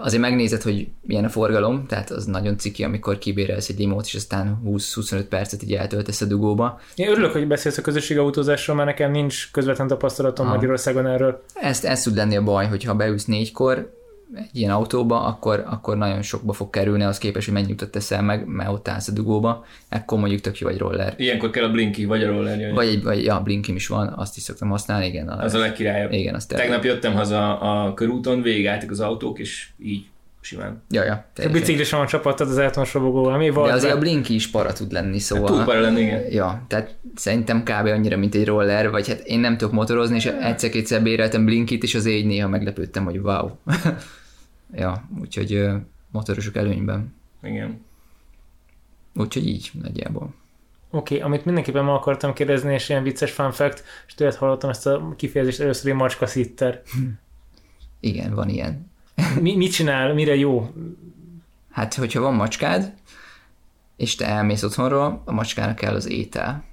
azért 0.00 0.22
megnézed, 0.22 0.62
hogy 0.62 0.88
milyen 1.00 1.24
a 1.24 1.28
forgalom, 1.28 1.86
tehát 1.86 2.10
az 2.10 2.24
nagyon 2.24 2.58
ciki, 2.58 2.84
amikor 2.84 3.18
kibérelsz 3.18 3.68
egy 3.68 3.78
limót, 3.78 4.04
és 4.04 4.14
aztán 4.14 4.62
20-25 4.66 5.24
percet 5.28 5.62
így 5.62 5.72
eltöltesz 5.72 6.20
a 6.20 6.24
dugóba. 6.24 6.80
Én 6.94 7.08
örülök, 7.08 7.32
hogy 7.32 7.46
beszélsz 7.46 7.78
a 7.78 7.82
közösségi 7.82 8.20
autózásról, 8.20 8.76
mert 8.76 8.88
nekem 8.88 9.10
nincs 9.10 9.50
közvetlen 9.50 9.86
tapasztalatom 9.86 10.46
Aha. 10.46 10.54
Magyarországon 10.54 11.06
erről. 11.06 11.42
Ezt, 11.54 11.84
ez 11.84 12.02
tud 12.02 12.16
lenni 12.16 12.36
a 12.36 12.42
baj, 12.42 12.66
hogy 12.66 12.84
ha 12.84 12.94
beülsz 12.94 13.24
négykor 13.24 14.00
egy 14.34 14.48
ilyen 14.52 14.70
autóba, 14.70 15.24
akkor, 15.24 15.64
akkor 15.66 15.96
nagyon 15.96 16.22
sokba 16.22 16.52
fog 16.52 16.70
kerülni, 16.70 17.02
az 17.02 17.18
képes, 17.18 17.44
hogy 17.44 17.54
mennyi 17.54 17.72
utat 17.72 17.90
teszel 17.90 18.22
meg, 18.22 18.46
mert 18.46 18.70
ott 18.70 18.88
állsz 18.88 19.08
a 19.08 19.12
dugóba, 19.12 19.64
ekkor 19.88 20.18
mondjuk 20.18 20.40
tök 20.40 20.58
jó 20.58 20.68
egy 20.68 20.78
roller. 20.78 21.14
Ilyenkor 21.16 21.50
kell 21.50 21.64
a 21.64 21.70
Blinky, 21.70 22.04
vagy 22.04 22.22
a 22.22 22.26
roller 22.26 22.58
jöjjön. 22.58 22.74
Vagy 22.74 22.88
egy, 22.88 23.02
vagy, 23.02 23.24
ja, 23.24 23.40
blinkim 23.40 23.76
is 23.76 23.86
van, 23.86 24.12
azt 24.16 24.36
is 24.36 24.42
szoktam 24.42 24.68
használni, 24.68 25.06
igen. 25.06 25.28
Az 25.28 25.54
a 25.54 25.58
legkirályabb. 25.58 26.12
Igen, 26.12 26.34
azt 26.34 26.48
Tegnap 26.48 26.84
jöttem 26.84 27.14
haza 27.14 27.58
a 27.58 27.94
körúton, 27.94 28.42
végigálltak 28.42 28.90
az 28.90 29.00
autók, 29.00 29.38
és 29.38 29.68
így 29.78 30.04
simán. 30.42 30.82
Ja, 30.90 31.04
ja, 31.04 31.24
A 31.36 31.48
biciklis 31.52 31.90
van 31.90 32.06
csapattad 32.06 32.48
az 32.48 32.58
elektromos 32.58 32.94
robogóval, 32.94 33.36
mi 33.36 33.50
volt? 33.50 33.68
De 33.68 33.74
azért 33.74 33.94
a 33.94 33.98
Blinky 33.98 34.34
is 34.34 34.50
para 34.50 34.72
tud 34.72 34.92
lenni, 34.92 35.18
szóval... 35.18 35.46
Túl 35.46 35.64
para 35.64 35.80
lenni, 35.80 36.00
igen. 36.00 36.22
Ja, 36.30 36.64
tehát 36.68 36.94
szerintem 37.14 37.62
kb. 37.62 37.86
annyira, 37.86 38.16
mint 38.16 38.34
egy 38.34 38.46
roller, 38.46 38.90
vagy 38.90 39.08
hát 39.08 39.20
én 39.20 39.40
nem 39.40 39.56
tudok 39.56 39.74
motorozni, 39.74 40.16
és 40.16 40.26
egyszer-kétszer 40.26 41.02
béreltem 41.02 41.44
Blinkit, 41.44 41.82
és 41.82 41.94
azért 41.94 42.16
így 42.16 42.26
néha 42.26 42.48
meglepődtem, 42.48 43.04
hogy 43.04 43.18
wow. 43.18 43.50
Ja, 44.72 45.08
úgyhogy 45.20 45.68
motorosok 46.10 46.56
előnyben. 46.56 47.14
Igen. 47.42 47.84
Úgyhogy 49.14 49.46
így 49.46 49.70
nagyjából. 49.82 50.34
Oké, 50.90 51.14
okay, 51.14 51.26
amit 51.26 51.44
mindenképpen 51.44 51.84
ma 51.84 51.94
akartam 51.94 52.32
kérdezni, 52.32 52.74
és 52.74 52.88
ilyen 52.88 53.02
vicces 53.02 53.32
fun 53.32 53.52
fact, 53.52 53.84
és 54.06 54.14
tőled 54.14 54.34
hallottam 54.34 54.70
ezt 54.70 54.86
a 54.86 55.14
kifejezést 55.16 55.60
először, 55.60 55.90
hogy 55.90 56.00
macska 56.00 56.26
szitter. 56.26 56.82
Igen, 58.00 58.34
van 58.34 58.48
ilyen. 58.48 58.90
Mi, 59.40 59.56
mit 59.56 59.72
csinál, 59.72 60.14
mire 60.14 60.34
jó? 60.34 60.72
Hát, 61.70 61.94
hogyha 61.94 62.20
van 62.20 62.34
macskád, 62.34 62.94
és 63.96 64.14
te 64.14 64.26
elmész 64.26 64.62
otthonról, 64.62 65.22
a 65.24 65.32
macskának 65.32 65.76
kell 65.76 65.94
az 65.94 66.06
étel. 66.06 66.64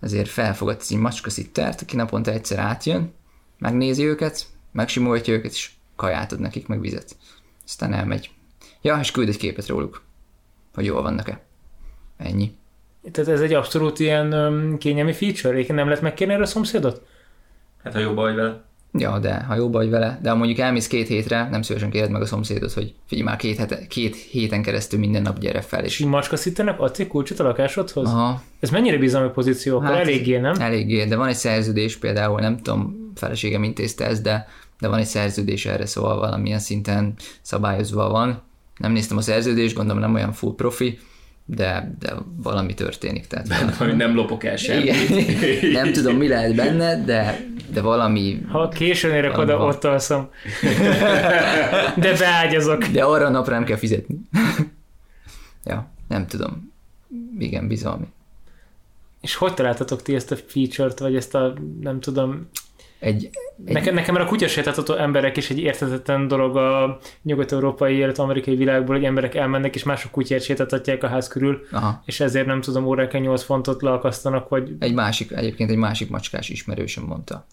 Ezért 0.00 0.28
felfogadsz 0.28 0.90
egy 0.90 0.98
macska 0.98 1.30
szittert, 1.30 1.80
aki 1.80 1.96
naponta 1.96 2.30
egyszer 2.30 2.58
átjön, 2.58 3.12
megnézi 3.58 4.04
őket, 4.04 4.46
megsimolja 4.72 5.22
őket, 5.26 5.52
és 5.52 5.70
kaját 5.96 6.32
ad 6.32 6.40
nekik, 6.40 6.66
meg 6.66 6.80
vizet. 6.80 7.16
Aztán 7.64 7.92
elmegy. 7.92 8.30
Ja, 8.82 8.98
és 9.00 9.10
küld 9.10 9.28
egy 9.28 9.36
képet 9.36 9.66
róluk, 9.68 10.02
hogy 10.74 10.84
jól 10.84 11.02
vannak-e. 11.02 11.40
Ennyi. 12.16 12.54
Tehát 13.12 13.30
ez 13.30 13.40
egy 13.40 13.52
abszolút 13.52 13.98
ilyen 13.98 14.32
öm, 14.32 14.78
kényelmi 14.78 15.12
feature, 15.12 15.58
Én 15.58 15.74
nem 15.74 15.86
lehet 15.86 16.02
megkérni 16.02 16.32
erre 16.32 16.42
a 16.42 16.46
szomszédot? 16.46 17.06
Hát 17.84 17.92
ha 17.92 17.98
jobban 17.98 18.24
vagy 18.24 18.34
vele. 18.34 18.64
Ja, 18.98 19.18
de 19.18 19.34
ha 19.42 19.54
jóba 19.54 19.78
vagy 19.78 19.90
vele, 19.90 20.18
de 20.22 20.30
ha 20.30 20.36
mondjuk 20.36 20.58
elmész 20.58 20.86
két 20.86 21.06
hétre, 21.08 21.48
nem 21.48 21.62
szívesen 21.62 21.90
kéred 21.90 22.10
meg 22.10 22.22
a 22.22 22.26
szomszédot, 22.26 22.72
hogy 22.72 22.94
figyelj 23.06 23.28
már 23.28 23.36
két, 23.36 23.56
hete, 23.56 23.86
két 23.86 24.16
héten 24.16 24.62
keresztül 24.62 24.98
minden 24.98 25.22
nap 25.22 25.38
gyere 25.38 25.60
fel, 25.60 25.84
És 25.84 25.92
és 25.92 25.98
így 25.98 26.06
macska 26.06 26.36
szittenek 26.36 26.80
adsz 26.80 26.98
egy 26.98 27.06
kulcsot 27.06 27.40
a 27.40 27.42
lakásodhoz? 27.42 28.08
Aha, 28.08 28.42
Ez 28.60 28.70
mennyire 28.70 28.98
bizalmi 28.98 29.30
pozíció? 29.30 29.76
Akkor 29.76 29.88
Hát, 29.88 29.98
eléggé, 30.00 30.36
nem? 30.36 30.54
eléggé, 30.60 31.04
de 31.04 31.16
van 31.16 31.28
egy 31.28 31.34
szerződés 31.34 31.96
például, 31.96 32.40
nem 32.40 32.56
tudom, 32.56 33.10
feleségem 33.14 33.62
intézte 33.62 34.06
ezt, 34.06 34.22
de, 34.22 34.48
de 34.80 34.88
van 34.88 34.98
egy 34.98 35.06
szerződés 35.06 35.66
erre, 35.66 35.86
szóval 35.86 36.18
valamilyen 36.18 36.58
szinten 36.58 37.14
szabályozva 37.42 38.08
van. 38.08 38.42
Nem 38.76 38.92
néztem 38.92 39.16
a 39.16 39.20
szerződést, 39.20 39.74
gondolom 39.76 40.00
nem 40.00 40.14
olyan 40.14 40.32
full 40.32 40.54
profi, 40.54 40.98
de, 41.44 41.96
de 41.98 42.14
valami 42.42 42.74
történik. 42.74 43.26
Tehát 43.26 43.74
Hogy 43.74 43.96
nem 43.96 44.14
lopok 44.14 44.44
el 44.44 44.56
semmit. 44.56 44.94
Igen. 45.10 45.70
nem 45.82 45.92
tudom, 45.92 46.16
mi 46.16 46.28
lehet 46.28 46.54
benne, 46.54 47.04
de, 47.04 47.46
de 47.72 47.80
valami, 47.80 48.40
Ha 48.48 48.68
későn 48.68 49.14
érek 49.14 49.38
oda, 49.38 49.56
van. 49.56 49.68
ott 49.68 49.84
alszom. 49.84 50.28
De 51.96 52.16
beágyazok. 52.18 52.84
de 52.84 53.04
arra 53.04 53.26
a 53.26 53.30
napra 53.30 53.54
nem 53.54 53.64
kell 53.64 53.76
fizetni. 53.76 54.20
ja, 55.64 55.90
nem 56.08 56.26
tudom. 56.26 56.72
Igen, 57.38 57.68
bizalmi. 57.68 58.06
És 59.20 59.34
hogy 59.34 59.54
találtatok 59.54 60.02
ti 60.02 60.14
ezt 60.14 60.30
a 60.30 60.36
feature-t, 60.46 60.98
vagy 60.98 61.16
ezt 61.16 61.34
a, 61.34 61.54
nem 61.80 62.00
tudom, 62.00 62.48
Egy, 62.98 63.30
egy 63.64 63.74
nekem, 63.74 63.94
nekem 63.94 64.14
már 64.14 64.24
a 64.24 64.28
kutyasétáltató 64.28 64.94
emberek 64.94 65.36
is 65.36 65.50
egy 65.50 65.58
értetetlen 65.58 66.28
dolog 66.28 66.56
a 66.56 66.98
nyugat-európai, 67.22 67.96
illetve 67.96 68.22
amerikai 68.22 68.56
világból, 68.56 68.94
hogy 68.94 69.04
emberek 69.04 69.34
elmennek 69.34 69.74
és 69.74 69.82
mások 69.82 70.10
kutyát 70.10 70.42
sétáltatják 70.42 71.02
a 71.02 71.08
ház 71.08 71.28
körül, 71.28 71.66
aha, 71.70 72.02
és 72.04 72.20
ezért 72.20 72.46
nem 72.46 72.60
tudom, 72.60 72.86
órákon 72.86 73.20
8 73.20 73.42
fontot 73.42 73.82
leakasztanak, 73.82 74.48
vagy 74.48 74.72
egy 74.78 74.94
másik, 74.94 75.30
egyébként 75.30 75.70
egy 75.70 75.76
másik 75.76 76.10
macskás 76.10 76.48
ismerősöm 76.48 77.04
mondta. 77.04 77.46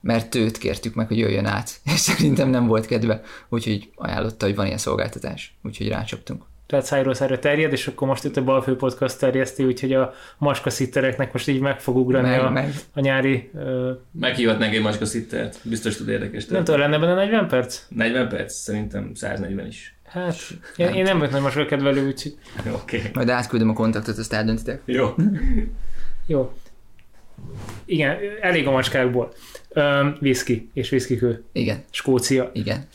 Mert 0.00 0.34
őt 0.34 0.58
kértük 0.58 0.94
meg, 0.94 1.06
hogy 1.06 1.18
jöjjön 1.18 1.46
át, 1.46 1.80
és 1.84 2.00
szerintem 2.00 2.48
nem 2.48 2.66
volt 2.66 2.86
kedve, 2.86 3.20
úgyhogy 3.48 3.90
ajánlotta, 3.94 4.46
hogy 4.46 4.54
van 4.54 4.66
ilyen 4.66 4.78
szolgáltatás, 4.78 5.56
úgyhogy 5.62 5.88
rácsaptunk. 5.88 6.42
Tehát 6.66 6.84
szájról 6.84 7.14
szájra 7.14 7.38
terjed, 7.38 7.72
és 7.72 7.86
akkor 7.86 8.08
most 8.08 8.24
itt 8.24 8.36
a 8.36 8.44
Balfő 8.44 8.76
Podcast 8.76 9.18
terjeszti, 9.18 9.64
úgyhogy 9.64 9.92
a 9.92 10.14
maska 10.38 10.70
szittereknek 10.70 11.32
most 11.32 11.48
így 11.48 11.60
meg 11.60 11.80
fog 11.80 11.96
ugrani 11.96 12.28
Meg, 12.28 12.40
a, 12.40 12.50
meg, 12.50 12.74
a 12.92 13.00
nyári... 13.00 13.50
Ö, 13.54 13.92
Meghívhatnánk 14.12 14.74
egy 14.74 14.82
macska 14.82 15.04
szittert. 15.04 15.58
Biztos 15.62 15.96
tud 15.96 16.08
érdekes 16.08 16.46
nem 16.46 16.64
történet. 16.64 16.64
tudom, 16.64 16.80
lenne 16.80 16.98
benne 16.98 17.14
40 17.14 17.48
perc? 17.48 17.82
40 17.88 18.28
perc? 18.28 18.52
Szerintem 18.54 19.10
140 19.14 19.66
is. 19.66 19.94
Hát, 20.06 20.36
én, 20.76 20.88
én 20.88 21.02
nem 21.02 21.18
vagyok 21.18 21.32
nagy 21.32 21.42
maska 21.42 21.64
kedvelő, 21.66 22.06
úgyhogy 22.06 22.34
Oké. 22.58 22.96
Okay. 22.96 23.10
majd 23.14 23.28
átküldöm 23.28 23.68
a 23.68 23.72
kontaktot, 23.72 24.18
azt 24.18 24.32
eldöntitek. 24.32 24.80
Jó. 24.84 25.14
jó. 26.26 26.52
Igen, 27.84 28.16
elég 28.40 28.66
a 28.66 28.70
macskákból. 28.70 29.32
Um, 29.74 30.16
whisky 30.20 30.70
és 30.74 30.92
whiskykő. 30.92 31.44
Igen, 31.52 31.84
Skócia. 31.90 32.50
igen. 32.52 32.86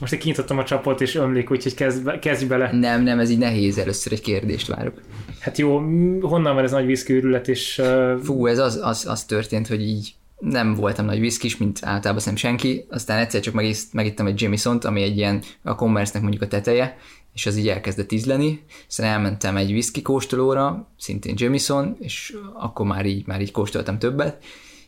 Most 0.00 0.12
én 0.12 0.18
kinyitottam 0.18 0.58
a 0.58 0.64
csapot, 0.64 1.00
és 1.00 1.14
ömlik, 1.14 1.50
úgyhogy 1.50 1.74
kezd, 1.74 2.04
be- 2.04 2.18
kezdj 2.18 2.44
bele. 2.44 2.72
Nem, 2.72 3.02
nem, 3.02 3.18
ez 3.18 3.30
így 3.30 3.38
nehéz, 3.38 3.78
először 3.78 4.12
egy 4.12 4.20
kérdést 4.20 4.66
várok. 4.66 5.00
Hát 5.40 5.58
jó, 5.58 5.78
honnan 6.20 6.54
van 6.54 6.64
ez 6.64 6.70
nagy 6.70 6.84
whisky 6.84 7.12
őrület, 7.12 7.48
és 7.48 7.78
uh, 7.78 8.18
Fú, 8.22 8.46
ez 8.46 8.58
az, 8.58 8.80
az, 8.82 9.06
az 9.06 9.24
történt, 9.24 9.66
hogy 9.66 9.82
így 9.82 10.14
nem 10.38 10.74
voltam 10.74 11.04
nagy 11.04 11.20
viszkis, 11.20 11.56
mint 11.56 11.78
általában 11.82 12.22
szem 12.22 12.36
senki, 12.36 12.86
aztán 12.90 13.18
egyszer 13.18 13.40
csak 13.40 13.54
megisz, 13.54 13.88
megittem 13.92 14.26
egy 14.26 14.40
Jameson-t, 14.40 14.84
ami 14.84 15.02
egy 15.02 15.16
ilyen 15.16 15.42
a 15.62 15.74
commerce 15.74 16.20
mondjuk 16.20 16.42
a 16.42 16.48
teteje, 16.48 16.96
és 17.34 17.46
az 17.46 17.56
így 17.56 17.68
elkezdett 17.68 18.12
ízleni, 18.12 18.62
aztán 18.88 19.06
elmentem 19.06 19.56
egy 19.56 19.70
whisky 19.70 20.02
kóstolóra, 20.02 20.88
szintén 20.98 21.34
Jameson, 21.36 21.96
és 22.00 22.36
akkor 22.54 22.86
már 22.86 23.06
így, 23.06 23.26
már 23.26 23.40
így 23.40 23.50
kóstoltam 23.50 23.98
többet, 23.98 24.44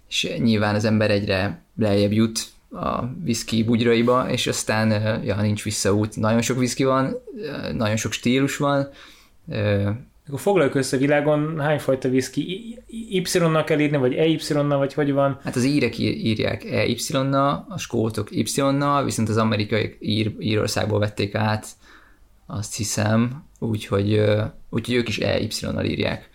és 0.09 0.33
nyilván 0.39 0.75
az 0.75 0.85
ember 0.85 1.11
egyre 1.11 1.65
lejjebb 1.77 2.13
jut 2.13 2.47
a 2.73 3.05
whisky 3.25 3.64
bugyraiba, 3.64 4.31
és 4.31 4.47
aztán 4.47 5.23
ja, 5.25 5.41
nincs 5.41 5.62
visszaút. 5.64 6.16
Nagyon 6.16 6.41
sok 6.41 6.57
whisky 6.57 6.85
van, 6.85 7.14
nagyon 7.73 7.97
sok 7.97 8.12
stílus 8.12 8.57
van, 8.57 8.89
akkor 10.27 10.41
foglaljuk 10.41 10.75
össze 10.75 10.97
a 10.97 11.01
világon, 11.01 11.61
hányfajta 11.61 12.09
whisky 12.09 12.41
I- 12.41 12.79
I- 12.87 13.23
Y-nal 13.35 13.64
kell 13.64 13.79
írni, 13.79 13.97
vagy 13.97 14.14
EY-nal, 14.14 14.79
vagy 14.79 14.95
hogy 14.95 15.12
van. 15.12 15.39
Hát 15.45 15.57
az 15.57 15.64
írek 15.64 15.99
ír- 15.99 16.16
írják 16.25 16.64
EY-nal, 16.64 17.66
a 17.68 17.79
skótok 17.79 18.29
Y-nal, 18.31 19.05
viszont 19.05 19.29
az 19.29 19.37
amerikai 19.37 19.97
ír, 20.01 20.35
Írországból 20.39 20.99
vették 20.99 21.35
át, 21.35 21.66
azt 22.47 22.77
hiszem, 22.77 23.45
úgyhogy, 23.59 24.23
úgyhogy 24.70 24.95
ők 24.95 25.09
is 25.09 25.18
EY-nal 25.18 25.85
írják. 25.85 26.31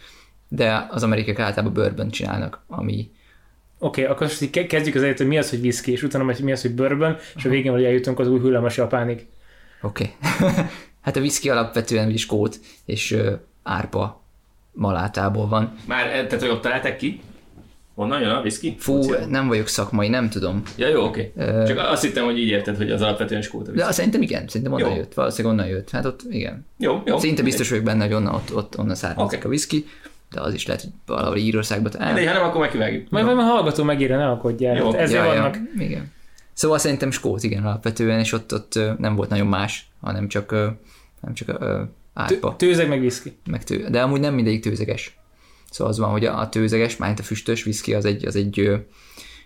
De 0.50 0.88
az 0.92 1.04
amerikaiak 1.04 1.40
általában 1.40 1.74
bourbon 1.74 2.10
csinálnak, 2.10 2.64
ami 2.68 3.12
Oké, 3.80 4.02
okay, 4.02 4.14
akkor 4.14 4.28
most 4.28 4.68
kezdjük 4.68 4.96
az 4.96 5.02
elejét, 5.02 5.18
hogy 5.18 5.28
mi 5.28 5.38
az, 5.38 5.50
hogy 5.50 5.60
whisky, 5.60 5.92
és 5.92 6.04
utána 6.04 6.24
hogy 6.24 6.40
mi 6.40 6.52
az, 6.52 6.62
hogy 6.62 6.76
bourbon, 6.76 7.18
és 7.36 7.46
a 7.46 7.50
végén, 7.50 7.72
hogy 7.72 7.84
eljutunk 7.84 8.20
az 8.20 8.28
új 8.28 8.40
hullámos 8.40 8.78
japánig. 8.78 9.26
oké. 9.82 10.14
Okay. 10.40 10.50
hát 11.06 11.16
a 11.16 11.20
whisky 11.20 11.50
alapvetően 11.50 12.08
ugye 12.08 12.18
skót 12.18 12.60
és 12.86 13.12
ö, 13.12 13.34
árpa 13.64 14.22
malátából 14.72 15.48
van. 15.48 15.76
Már, 15.86 16.06
eh, 16.06 16.12
tehát 16.12 16.40
hogy 16.40 16.50
ott 16.50 16.62
találták 16.62 16.98
ki? 16.98 17.22
Honnan 17.96 18.22
jön 18.22 18.30
a 18.30 18.40
whisky? 18.40 18.76
Fú, 18.80 19.02
Skócia? 19.02 19.26
nem 19.26 19.48
vagyok 19.48 19.68
szakmai, 19.68 20.08
nem 20.08 20.30
tudom. 20.30 20.64
Ja, 20.76 20.88
jó, 20.88 21.04
oké. 21.04 21.32
Ö, 21.36 21.64
Csak 21.68 21.78
azt 21.78 22.04
hittem, 22.04 22.26
hogy 22.26 22.40
így 22.40 22.48
érted, 22.48 22.78
hogy 22.78 22.92
az 22.92 23.02
alapvetően 23.02 23.42
skóta 23.42 23.64
De 23.64 23.70
whisky. 23.70 23.88
azt 23.88 23.98
szerintem 23.98 24.22
igen, 24.22 24.48
szerintem 24.48 24.74
onnan 24.74 24.90
Jó. 24.90 24.96
jött. 24.96 25.14
Valószínűleg 25.14 25.58
onnan 25.58 25.72
jött. 25.72 25.90
Hát 25.90 26.06
ott 26.06 26.22
igen. 26.30 26.66
Jó, 26.78 27.02
jó. 27.06 27.18
Szinte 27.18 27.44
biztos 27.44 27.70
vagyok 27.70 27.84
benne, 27.84 28.04
hogy 28.04 28.14
onnan, 28.14 28.34
ott, 28.34 28.56
ott 28.56 28.78
onnan 28.78 28.96
származik 28.96 29.38
okay. 29.38 29.42
a 29.44 29.48
whisky, 29.48 29.86
de 30.32 30.42
az 30.42 30.54
is 30.54 30.66
lehet, 30.66 30.82
hogy 30.82 30.92
valahol 31.06 31.38
Írországban. 31.38 31.92
De 31.92 32.28
ha 32.28 32.34
nem, 32.34 32.44
akkor 32.44 32.62
megkivágjuk. 32.62 33.10
Majd, 33.10 33.26
majd 33.26 33.38
a 33.38 33.42
hallgató 33.42 33.84
megírja, 33.84 34.18
ne 34.18 34.28
alkodjál. 34.28 34.76
Jó. 34.76 34.94
Ezért 34.94 35.26
ja, 35.26 35.34
vannak. 35.34 35.56
Ja, 35.56 35.84
igen. 35.86 36.12
Szóval 36.54 36.78
szerintem 36.78 37.12
skót, 37.12 37.44
igen, 37.44 37.66
alapvetően, 37.66 38.20
és 38.20 38.32
ott, 38.32 38.54
ott 38.54 38.80
nem 38.98 39.16
volt 39.16 39.30
nagyon 39.30 39.48
más, 39.48 39.90
hanem 40.02 40.28
csak, 40.28 40.52
nem 41.22 41.34
csak 41.34 41.50
árpa, 42.14 42.56
Tő- 42.56 42.68
Tőzeg 42.68 42.88
meg 42.88 43.00
whisky. 43.00 43.38
meg 43.46 43.64
tő, 43.64 43.88
de 43.90 44.02
amúgy 44.02 44.20
nem 44.20 44.34
mindegyik 44.34 44.62
tőzeges. 44.62 45.18
Szóval 45.72 45.94
az 45.94 46.00
van, 46.00 46.10
hogy 46.10 46.26
a, 46.26 46.50
tőzeges, 46.50 46.98
mármint 46.98 47.20
a 47.20 47.24
füstös 47.24 47.66
whisky, 47.66 47.94
az 47.94 48.06
egy, 48.06 48.26
az 48.26 48.36
egy 48.36 48.86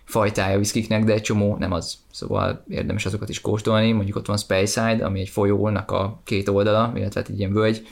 fajtája 0.04 0.58
viszkiknek, 0.58 1.04
de 1.04 1.12
egy 1.12 1.22
csomó 1.22 1.56
nem 1.56 1.72
az. 1.72 1.98
Szóval 2.10 2.64
érdemes 2.68 3.06
azokat 3.06 3.28
is 3.28 3.40
kóstolni. 3.40 3.92
Mondjuk 3.92 4.16
ott 4.16 4.26
van 4.26 4.36
Speyside, 4.36 5.04
ami 5.04 5.20
egy 5.20 5.28
folyónak 5.28 5.90
a 5.90 6.20
két 6.24 6.48
oldala, 6.48 6.92
illetve 6.94 7.20
hát 7.20 7.28
egy 7.28 7.38
ilyen 7.38 7.52
völgy. 7.52 7.86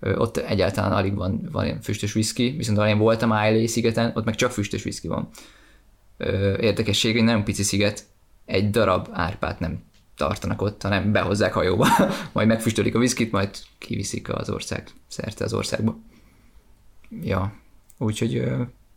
Ott 0.00 0.36
egyáltalán 0.36 0.92
alig 0.92 1.14
van, 1.14 1.48
van 1.52 1.64
ilyen 1.64 1.80
füstös 1.80 2.14
whisky, 2.14 2.50
viszont 2.56 2.78
ahol 2.78 2.90
én 2.90 2.98
voltam 2.98 3.30
Islay 3.30 3.66
szigeten, 3.66 4.12
ott 4.14 4.24
meg 4.24 4.34
csak 4.34 4.50
füstös 4.50 4.84
whisky 4.84 5.08
van. 5.08 5.28
Érdekesség, 6.60 7.14
hogy 7.14 7.24
nagyon 7.24 7.44
pici 7.44 7.62
sziget, 7.62 8.04
egy 8.44 8.70
darab 8.70 9.08
árpát 9.12 9.60
nem 9.60 9.82
tartanak 10.16 10.62
ott, 10.62 10.82
hanem 10.82 11.12
behozzák 11.12 11.52
hajóba, 11.52 11.86
majd 12.32 12.48
megfüstölik 12.48 12.94
a 12.94 12.98
viszkit, 12.98 13.32
majd 13.32 13.50
kiviszik 13.78 14.34
az 14.34 14.50
ország, 14.50 14.88
szerte 15.08 15.44
az 15.44 15.52
országba. 15.52 15.98
Ja, 17.22 17.54
úgyhogy 17.98 18.44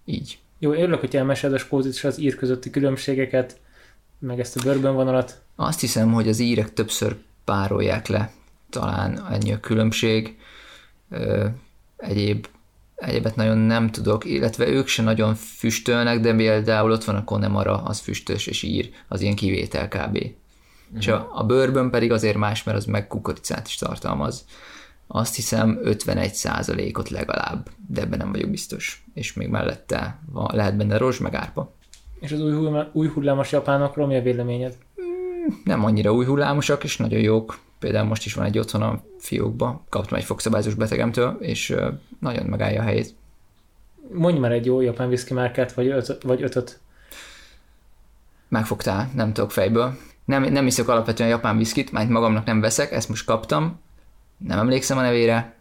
így. 0.05 0.39
Jó, 0.59 0.71
örülök, 0.71 0.99
hogy 0.99 1.15
elmesed 1.15 1.53
a 1.53 1.57
skót 1.57 1.85
és 1.85 2.03
az 2.03 2.19
ír 2.19 2.35
közötti 2.35 2.69
különbségeket, 2.69 3.59
meg 4.19 4.39
ezt 4.39 4.57
a 4.57 4.63
bourbon 4.63 4.95
vonalat. 4.95 5.41
Azt 5.55 5.79
hiszem, 5.79 6.13
hogy 6.13 6.27
az 6.27 6.39
írek 6.39 6.73
többször 6.73 7.17
párolják 7.45 8.07
le, 8.07 8.31
talán 8.69 9.27
ennyi 9.31 9.53
a 9.53 9.59
különbség. 9.59 10.37
Egyéb, 11.97 12.47
egyébet 12.95 13.35
nagyon 13.35 13.57
nem 13.57 13.89
tudok, 13.89 14.25
illetve 14.25 14.67
ők 14.67 14.87
se 14.87 15.01
nagyon 15.01 15.35
füstölnek, 15.35 16.19
de 16.19 16.35
például 16.35 16.91
ott 16.91 17.03
van 17.03 17.15
a 17.15 17.23
Connemara, 17.23 17.83
az 17.83 17.99
füstös 17.99 18.47
és 18.47 18.63
ír, 18.63 18.89
az 19.07 19.21
ilyen 19.21 19.35
kivétel 19.35 19.87
kb. 19.87 20.15
Uh-huh. 20.15 20.31
És 20.99 21.07
a, 21.07 21.29
a 21.33 21.45
bourbon 21.45 21.91
pedig 21.91 22.11
azért 22.11 22.37
más, 22.37 22.63
mert 22.63 22.77
az 22.77 22.85
meg 22.85 23.07
kukoricát 23.07 23.67
is 23.67 23.75
tartalmaz. 23.75 24.45
Azt 25.07 25.35
hiszem 25.35 25.79
51% 25.83 26.97
ot 26.97 27.09
legalább, 27.09 27.69
de 27.87 28.01
ebben 28.01 28.17
nem 28.17 28.31
vagyok 28.31 28.49
biztos. 28.49 29.03
És 29.13 29.33
még 29.33 29.47
mellette 29.47 30.19
van, 30.31 30.49
lehet 30.53 30.77
benne 30.77 30.97
rozs, 30.97 31.17
meg 31.17 31.33
árpa. 31.33 31.73
És 32.19 32.31
az 32.31 32.41
új, 32.41 32.51
hullá- 32.51 32.89
új 32.93 33.07
hullámos 33.07 33.51
japánokról 33.51 34.07
mi 34.07 34.15
a 34.15 34.21
véleményed? 34.21 34.77
nem 35.63 35.85
annyira 35.85 36.13
új 36.13 36.25
hullámosak, 36.25 36.83
és 36.83 36.97
nagyon 36.97 37.19
jók. 37.19 37.59
Például 37.81 38.07
most 38.07 38.25
is 38.25 38.33
van 38.33 38.45
egy 38.45 38.57
otthon 38.57 38.81
a 38.81 39.01
fiókba, 39.19 39.83
kaptam 39.89 40.17
egy 40.17 40.23
fogszabályozós 40.23 40.73
betegemtől, 40.73 41.37
és 41.39 41.75
nagyon 42.19 42.45
megállja 42.45 42.81
a 42.81 42.83
helyét. 42.83 43.15
Mondj 44.13 44.39
már 44.39 44.51
egy 44.51 44.65
jó 44.65 44.81
japán 44.81 45.07
whisky 45.07 45.33
márkát, 45.33 45.73
vagy, 45.73 45.87
öt, 45.87 46.17
vagy 46.23 46.43
ötöt. 46.43 46.79
Megfogtál, 48.47 49.09
nem 49.15 49.33
tudok 49.33 49.51
fejből. 49.51 49.97
Nem, 50.25 50.43
nem 50.43 50.67
iszok 50.67 50.87
alapvetően 50.87 51.29
japán 51.29 51.57
viszkit, 51.57 51.91
mert 51.91 52.09
magamnak 52.09 52.45
nem 52.45 52.61
veszek, 52.61 52.91
ezt 52.91 53.09
most 53.09 53.25
kaptam, 53.25 53.79
nem 54.37 54.59
emlékszem 54.59 54.97
a 54.97 55.01
nevére, 55.01 55.55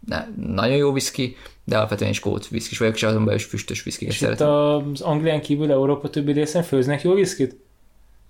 de 0.00 0.28
nagyon 0.46 0.76
jó 0.76 0.92
viszki, 0.92 1.36
de 1.64 1.76
alapvetően 1.76 2.10
is 2.10 2.16
skót 2.16 2.48
viszkis 2.48 2.78
vagyok, 2.78 2.94
és 2.94 3.02
azon 3.02 3.24
belül 3.24 3.38
is 3.38 3.44
füstös 3.44 3.82
viszkiket 3.82 4.14
És 4.14 4.20
itt 4.20 4.26
szeretem. 4.26 4.48
az 4.48 5.00
Anglián 5.00 5.40
kívül 5.40 5.70
Európa 5.70 6.10
többi 6.10 6.32
részen 6.32 6.62
főznek 6.62 7.02
jó 7.02 7.14
viszkit? 7.14 7.63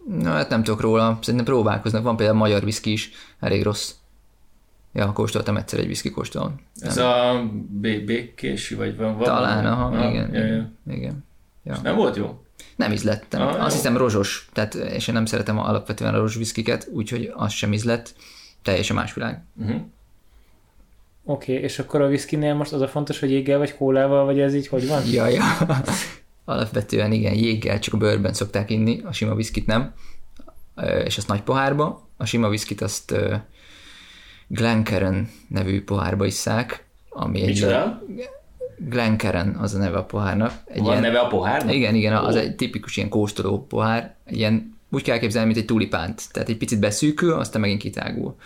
Na, 0.09 0.30
hát 0.30 0.48
nem 0.48 0.62
tudok 0.62 0.80
róla, 0.80 1.18
szerintem 1.20 1.44
próbálkoznak, 1.44 2.02
van 2.02 2.16
például 2.16 2.38
magyar 2.38 2.64
viszki 2.64 2.92
is, 2.92 3.11
elég 3.40 3.62
rossz. 3.62 3.92
Ja, 4.92 5.12
kóstoltam 5.12 5.57
egyszer 5.57 5.78
egy 5.78 5.84
whisky 5.86 6.11
kóstolón. 6.11 6.61
Ez 6.80 6.96
a 6.96 7.42
bé- 7.68 8.05
békési, 8.05 8.74
vagy 8.74 8.96
van 8.96 9.16
valami? 9.18 9.24
Talán, 9.24 9.66
aha, 9.66 9.96
Ah, 9.96 10.11
igen, 10.11 10.34
ja, 10.34 10.40
ja. 10.40 10.46
igen, 10.46 10.74
igen. 10.86 11.24
Ja. 11.62 11.76
Nem 11.82 11.96
volt 11.96 12.16
jó? 12.16 12.44
Nem 12.76 12.92
ízlett. 12.92 13.24
Nem. 13.30 13.42
Ah, 13.42 13.55
jó. 13.55 13.61
Azt 13.61 13.74
hiszem 13.74 13.96
rozsos, 13.96 14.48
tehát, 14.52 14.74
és 14.74 15.09
én 15.09 15.14
nem 15.14 15.26
szeretem 15.26 15.59
alapvetően 15.59 16.14
a 16.14 16.18
rozs 16.18 16.36
viszkiket, 16.36 16.88
úgyhogy 16.92 17.32
az 17.34 17.52
sem 17.52 17.72
ízlett. 17.72 18.14
Teljesen 18.62 18.96
más 18.96 19.14
világ. 19.14 19.44
Uh-huh. 19.61 19.80
Oké, 21.24 21.52
okay, 21.52 21.64
és 21.64 21.78
akkor 21.78 22.00
a 22.00 22.07
whiskynél 22.07 22.55
most 22.55 22.72
az 22.72 22.80
a 22.80 22.88
fontos, 22.88 23.20
hogy 23.20 23.30
jéggel 23.30 23.59
vagy 23.59 23.76
kólával, 23.76 24.24
vagy 24.24 24.40
ez 24.40 24.55
így 24.55 24.68
hogy 24.68 24.88
van? 24.88 25.02
Ja, 25.07 25.26
ja. 25.26 25.42
Alapvetően 26.45 27.12
igen, 27.12 27.34
jéggel 27.34 27.78
csak 27.78 27.95
a 27.95 27.97
bőrben 27.97 28.32
szokták 28.32 28.70
inni, 28.70 29.01
a 29.05 29.12
sima 29.12 29.34
viszkit 29.34 29.66
nem, 29.66 29.95
és 31.05 31.16
azt 31.16 31.28
nagy 31.28 31.42
pohárba. 31.42 32.09
A 32.16 32.24
sima 32.24 32.49
viszkit 32.49 32.80
azt 32.80 33.14
Glencairn 34.47 35.28
nevű 35.49 35.84
pohárba 35.84 36.26
isszák, 36.26 36.84
ami 37.09 37.40
egy 37.40 37.47
Micsoda? 37.47 38.03
Glencairn 38.78 39.49
az 39.49 39.74
a 39.74 39.78
neve 39.78 39.99
a 39.99 40.05
pohárnak. 40.05 40.53
Egy 40.64 40.82
Van 40.82 41.01
neve 41.01 41.18
a 41.18 41.26
pohárnak? 41.26 41.74
Igen, 41.74 41.95
igen, 41.95 42.16
az 42.16 42.34
Ó. 42.34 42.38
egy 42.38 42.57
tipikus 42.57 42.97
ilyen 42.97 43.09
kóstoló 43.09 43.66
pohár, 43.66 44.16
egy 44.24 44.36
ilyen, 44.36 44.78
úgy 44.90 45.03
kell 45.03 45.14
elképzelni, 45.14 45.47
mint 45.47 45.59
egy 45.59 45.66
tulipánt, 45.66 46.22
tehát 46.32 46.49
egy 46.49 46.57
picit 46.57 46.80
beszűkül, 46.80 47.32
aztán 47.32 47.61
megint 47.61 47.80
kitágul. 47.80 48.36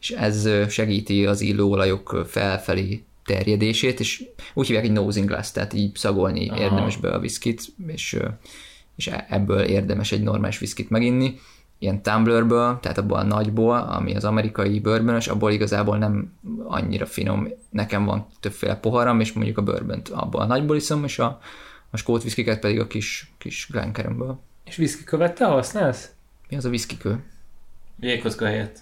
És 0.00 0.10
ez 0.10 0.48
segíti 0.68 1.26
az 1.26 1.40
illóolajok 1.40 2.24
felfelé 2.28 3.04
terjedését, 3.24 4.00
és 4.00 4.24
úgy 4.54 4.66
hívják 4.66 4.84
egy 4.84 4.92
nosing 4.92 5.28
glass, 5.28 5.50
tehát 5.50 5.72
így 5.72 5.96
szagolni 5.96 6.48
Aha. 6.48 6.60
érdemes 6.60 6.96
be 6.96 7.10
a 7.10 7.18
viszkit, 7.18 7.62
és, 7.86 8.18
és 8.96 9.06
e- 9.06 9.26
ebből 9.28 9.60
érdemes 9.60 10.12
egy 10.12 10.22
normális 10.22 10.58
viszkit 10.58 10.90
meginni. 10.90 11.38
Ilyen 11.78 12.02
tumblerből, 12.02 12.78
tehát 12.82 12.98
abból 12.98 13.18
a 13.18 13.22
nagyból, 13.22 13.78
ami 13.78 14.14
az 14.14 14.24
amerikai 14.24 14.80
bourbonös, 14.80 15.28
abból 15.28 15.52
igazából 15.52 15.98
nem 15.98 16.32
annyira 16.64 17.06
finom. 17.06 17.48
Nekem 17.70 18.04
van 18.04 18.26
többféle 18.40 18.76
poharam, 18.76 19.20
és 19.20 19.32
mondjuk 19.32 19.58
a 19.58 19.62
bourbont 19.62 20.08
abból 20.08 20.40
a 20.40 20.46
nagyból 20.46 20.76
iszom, 20.76 21.04
és 21.04 21.18
a, 21.18 21.40
a 21.90 21.96
skót 21.96 22.22
viszkiket 22.22 22.60
pedig 22.60 22.80
a 22.80 22.86
kis, 22.86 23.32
kis 23.38 23.68
Glencairnből. 23.70 24.40
És 24.64 24.78
whisky 24.78 25.04
követtel 25.04 25.50
használsz? 25.50 26.10
Mi 26.48 26.56
az 26.56 26.64
a 26.64 26.68
viszkikő? 26.68 27.24
Jégkocka 28.00 28.44
helyett. 28.44 28.78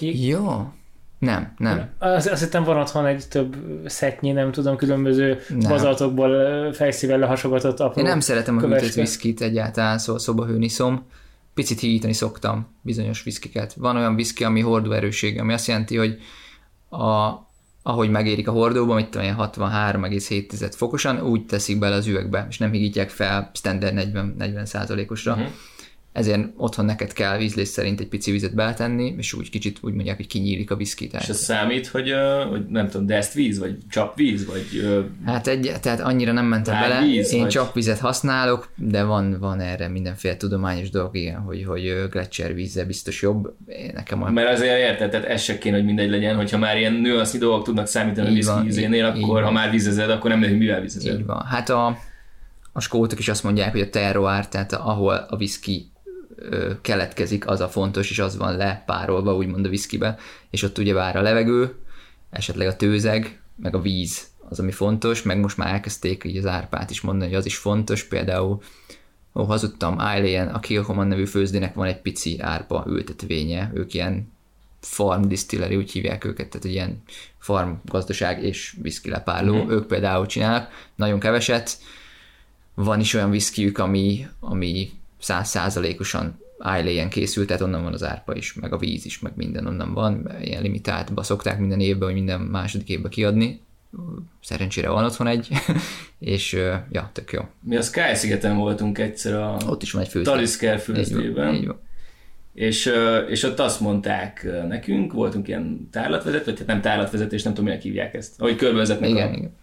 Jó. 0.00 0.72
Nem, 1.18 1.52
nem. 1.56 1.88
Az, 1.98 2.26
azt 2.26 2.42
hittem 2.42 2.64
van 2.64 2.76
otthon 2.76 3.06
egy 3.06 3.28
több 3.28 3.56
szetnyi, 3.86 4.32
nem 4.32 4.52
tudom, 4.52 4.76
különböző 4.76 5.40
Nem. 5.48 5.70
bazaltokból 5.70 6.30
ö, 6.30 6.70
fejszível 6.72 7.18
lehasogatott 7.18 7.80
apró 7.80 8.00
Én 8.00 8.08
nem 8.08 8.20
szeretem 8.20 8.56
a 8.56 8.60
hűtött 8.60 8.92
viszkit 8.92 9.40
egyáltalán, 9.40 9.98
szóval 9.98 10.20
szobahőn 10.20 10.62
iszom. 10.62 11.06
Picit 11.54 11.80
hígítani 11.80 12.12
szoktam 12.12 12.66
bizonyos 12.80 13.22
viszkiket. 13.22 13.74
Van 13.74 13.96
olyan 13.96 14.14
viszki, 14.14 14.44
ami 14.44 14.60
hordó 14.60 14.92
erőssége, 14.92 15.40
ami 15.40 15.52
azt 15.52 15.66
jelenti, 15.66 15.96
hogy 15.96 16.18
a, 16.88 17.32
ahogy 17.82 18.10
megérik 18.10 18.48
a 18.48 18.52
hordóba, 18.52 18.94
mit 18.94 19.08
tudom, 19.08 19.26
én, 19.26 19.34
63,7 19.38 20.72
fokosan, 20.76 21.20
úgy 21.20 21.46
teszik 21.46 21.78
bele 21.78 21.94
az 21.94 22.06
üvegbe, 22.06 22.46
és 22.50 22.58
nem 22.58 22.70
higítják 22.70 23.10
fel 23.10 23.50
standard 23.54 23.94
40, 23.94 24.34
40 24.38 24.66
százalékosra. 24.66 25.32
Uh-huh. 25.32 25.48
Ezért 26.18 26.40
otthon 26.56 26.84
neked 26.84 27.12
kell 27.12 27.40
ízlés 27.40 27.68
szerint 27.68 28.00
egy 28.00 28.08
pici 28.08 28.30
vizet 28.30 28.54
beletenni, 28.54 29.14
és 29.18 29.32
úgy 29.32 29.50
kicsit 29.50 29.78
úgy 29.80 29.92
mondják, 29.92 30.16
hogy 30.16 30.26
kinyílik 30.26 30.70
a 30.70 30.76
viszki. 30.76 31.10
És 31.20 31.28
ez 31.28 31.38
számít, 31.38 31.86
hogy, 31.86 32.12
hogy 32.50 32.66
nem 32.68 32.88
tudom, 32.88 33.06
deszt 33.06 33.32
víz, 33.32 33.58
vagy 33.58 33.76
csapvíz, 33.90 34.46
vagy 34.46 34.66
hát 35.24 35.46
egy, 35.46 35.72
tehát 35.80 36.00
annyira 36.00 36.32
nem 36.32 36.46
mentem 36.46 36.80
bele. 36.80 36.94
Lágyvíz, 37.00 37.32
Én 37.32 37.40
vagy- 37.40 37.50
csapvizet 37.50 37.98
használok, 37.98 38.68
de 38.76 39.02
van, 39.02 39.36
van 39.40 39.60
erre 39.60 39.88
mindenféle 39.88 40.36
tudományos 40.36 40.90
dolog, 40.90 41.16
igen, 41.16 41.40
hogy, 41.40 41.64
hogy 41.64 42.06
gletszer 42.10 42.54
vízzel 42.54 42.86
biztos 42.86 43.22
jobb. 43.22 43.54
Én 43.66 43.90
Nekem 43.94 44.22
a 44.22 44.30
Mert 44.30 44.52
azért 44.52 44.78
érted, 44.78 45.10
tehát 45.10 45.26
ez 45.26 45.42
se 45.42 45.58
kéne, 45.58 45.76
hogy 45.76 45.84
mindegy 45.84 46.10
legyen, 46.10 46.36
hogyha 46.36 46.58
már 46.58 46.78
ilyen 46.78 46.92
nüansznyi 46.92 47.38
dolgok 47.38 47.64
tudnak 47.64 47.86
számítani 47.86 48.26
a 48.26 48.30
Így 48.30 48.36
whisky 48.36 48.52
van, 48.52 48.66
ízénél, 48.66 49.12
így- 49.16 49.22
akkor 49.22 49.42
ha 49.42 49.50
már 49.50 49.70
vizezed, 49.70 50.10
akkor 50.10 50.30
nem 50.30 50.40
lehet, 50.40 50.56
hogy 50.56 50.64
mivel 50.66 50.80
vizezed. 50.80 51.18
Így 51.18 51.26
van. 51.26 51.44
Hát 51.44 51.68
a, 51.68 51.96
a 52.72 52.80
skótok 52.80 53.18
is 53.18 53.28
azt 53.28 53.42
mondják, 53.44 53.70
hogy 53.70 53.80
a 53.80 53.90
terroár, 53.90 54.48
tehát 54.48 54.72
ahol 54.72 55.14
a 55.14 55.36
ö, 55.40 55.92
keletkezik, 56.80 57.48
az 57.48 57.60
a 57.60 57.68
fontos, 57.68 58.10
és 58.10 58.18
az 58.18 58.36
van 58.36 58.56
lepárolva, 58.56 59.36
úgymond 59.36 59.64
a 59.64 59.68
whiskybe, 59.68 60.18
és 60.50 60.62
ott 60.62 60.78
ugye 60.78 60.92
vár 60.92 61.16
a 61.16 61.22
levegő, 61.22 61.74
esetleg 62.30 62.66
a 62.68 62.76
tőzeg, 62.76 63.40
meg 63.56 63.74
a 63.74 63.80
víz 63.80 64.26
az, 64.48 64.58
ami 64.58 64.72
fontos, 64.72 65.22
meg 65.22 65.38
most 65.38 65.56
már 65.56 65.72
elkezdték 65.72 66.24
így 66.24 66.36
az 66.36 66.46
árpát 66.46 66.90
is 66.90 67.00
mondani, 67.00 67.30
hogy 67.30 67.38
az 67.38 67.46
is 67.46 67.56
fontos, 67.56 68.04
például 68.04 68.60
ó, 69.34 69.42
hazudtam, 69.42 70.00
Eileen, 70.00 70.48
a 70.48 70.60
Kilhoman 70.60 71.06
nevű 71.06 71.24
főzdének 71.24 71.74
van 71.74 71.86
egy 71.86 72.00
pici 72.00 72.40
árpa 72.40 72.84
ültetvénye, 72.88 73.70
ők 73.74 73.94
ilyen 73.94 74.32
farm 74.80 75.22
distillery, 75.22 75.76
úgy 75.76 75.92
hívják 75.92 76.24
őket, 76.24 76.48
tehát 76.48 76.66
egy 76.66 76.72
ilyen 76.72 77.02
farm 77.38 77.70
gazdaság 77.84 78.42
és 78.42 78.76
whisky 78.82 79.10
lepárló, 79.10 79.54
mm-hmm. 79.54 79.70
ők 79.70 79.86
például 79.86 80.26
csinálnak, 80.26 80.88
nagyon 80.94 81.20
keveset, 81.20 81.78
van 82.74 83.00
is 83.00 83.14
olyan 83.14 83.30
whiskyük, 83.30 83.78
ami, 83.78 84.26
ami 84.40 84.90
százszázalékosan 85.18 86.38
Eileen 86.58 87.08
készült, 87.08 87.46
tehát 87.46 87.62
onnan 87.62 87.82
van 87.82 87.92
az 87.92 88.04
árpa 88.04 88.34
is, 88.34 88.54
meg 88.54 88.72
a 88.72 88.78
víz 88.78 89.04
is, 89.04 89.18
meg 89.18 89.32
minden 89.36 89.66
onnan 89.66 89.94
van, 89.94 90.30
ilyen 90.40 90.62
limitáltba 90.62 91.22
szokták 91.22 91.58
minden 91.58 91.80
évben, 91.80 92.08
vagy 92.08 92.14
minden 92.14 92.40
második 92.40 92.88
évben 92.88 93.10
kiadni, 93.10 93.60
szerencsére 94.42 94.88
van 94.88 95.04
otthon 95.04 95.26
egy, 95.26 95.48
és 96.18 96.52
ja, 96.92 97.10
tök 97.12 97.32
jó. 97.32 97.40
Mi 97.60 97.76
a 97.76 97.82
Sky 97.82 98.14
szigeten 98.14 98.56
voltunk 98.56 98.98
egyszer 98.98 99.34
a 99.34 99.56
Ott 99.66 99.82
is 99.82 99.92
van 99.92 100.02
egy 100.02 100.08
főzde. 100.08 100.30
Talisker 100.30 100.78
főzdében, 100.78 101.54
így 101.54 101.66
van. 101.66 101.80
és, 102.54 102.92
és 103.28 103.42
ott 103.42 103.58
azt 103.58 103.80
mondták 103.80 104.46
nekünk, 104.68 105.12
voltunk 105.12 105.48
ilyen 105.48 105.88
tárlatvezető, 105.92 106.44
vagy 106.44 106.58
hát 106.58 106.66
nem 106.66 106.80
tárlatvezetés, 106.80 107.42
nem 107.42 107.52
tudom, 107.54 107.68
minek 107.68 107.82
hívják 107.84 108.14
ezt, 108.14 108.40
ahogy 108.40 108.56
körbevezetnek 108.56 109.10
Igen, 109.10 109.28
a, 109.28 109.36
igen. 109.36 109.56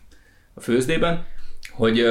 a 0.53 0.59
főzdében, 0.59 1.25
hogy 1.71 2.03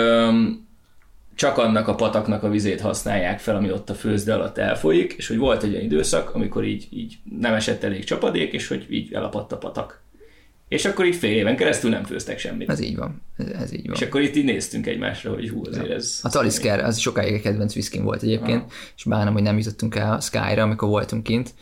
csak 1.34 1.58
annak 1.58 1.88
a 1.88 1.94
pataknak 1.94 2.42
a 2.42 2.48
vizét 2.48 2.80
használják 2.80 3.38
fel, 3.38 3.56
ami 3.56 3.72
ott 3.72 3.90
a 3.90 3.94
főzde 3.94 4.34
alatt 4.34 4.58
elfolyik, 4.58 5.12
és 5.12 5.28
hogy 5.28 5.36
volt 5.36 5.62
egy 5.62 5.72
olyan 5.72 5.84
időszak, 5.84 6.34
amikor 6.34 6.64
így, 6.64 6.88
így 6.90 7.18
nem 7.38 7.54
esett 7.54 7.82
elég 7.82 8.04
csapadék, 8.04 8.52
és 8.52 8.68
hogy 8.68 8.86
így 8.90 9.12
elapadt 9.12 9.52
a 9.52 9.58
patak. 9.58 10.02
És 10.68 10.84
akkor 10.84 11.06
így 11.06 11.16
fél 11.16 11.36
éven 11.36 11.56
keresztül 11.56 11.90
nem 11.90 12.04
főztek 12.04 12.38
semmit. 12.38 12.70
Ez 12.70 12.80
így 12.80 12.96
van. 12.96 13.22
Ez, 13.36 13.46
ez 13.46 13.72
így 13.72 13.86
van. 13.86 13.94
És 13.94 14.02
akkor 14.02 14.20
itt 14.20 14.36
így 14.36 14.44
néztünk 14.44 14.86
egymásra, 14.86 15.32
hogy 15.32 15.48
hú, 15.48 15.62
azért 15.66 15.90
ez... 15.90 16.20
A 16.22 16.28
Talisker, 16.28 16.84
az 16.84 16.98
sokáig 16.98 17.34
egy 17.34 17.40
kedvenc 17.40 17.74
whiskin 17.74 18.04
volt 18.04 18.22
egyébként, 18.22 18.72
és 18.96 19.04
bánom, 19.04 19.32
hogy 19.32 19.42
nem 19.42 19.58
jutottunk 19.58 19.94
el 19.94 20.12
a 20.12 20.20
Skyra, 20.20 20.62
amikor 20.62 20.88
voltunk 20.88 21.22
kint. 21.22 21.54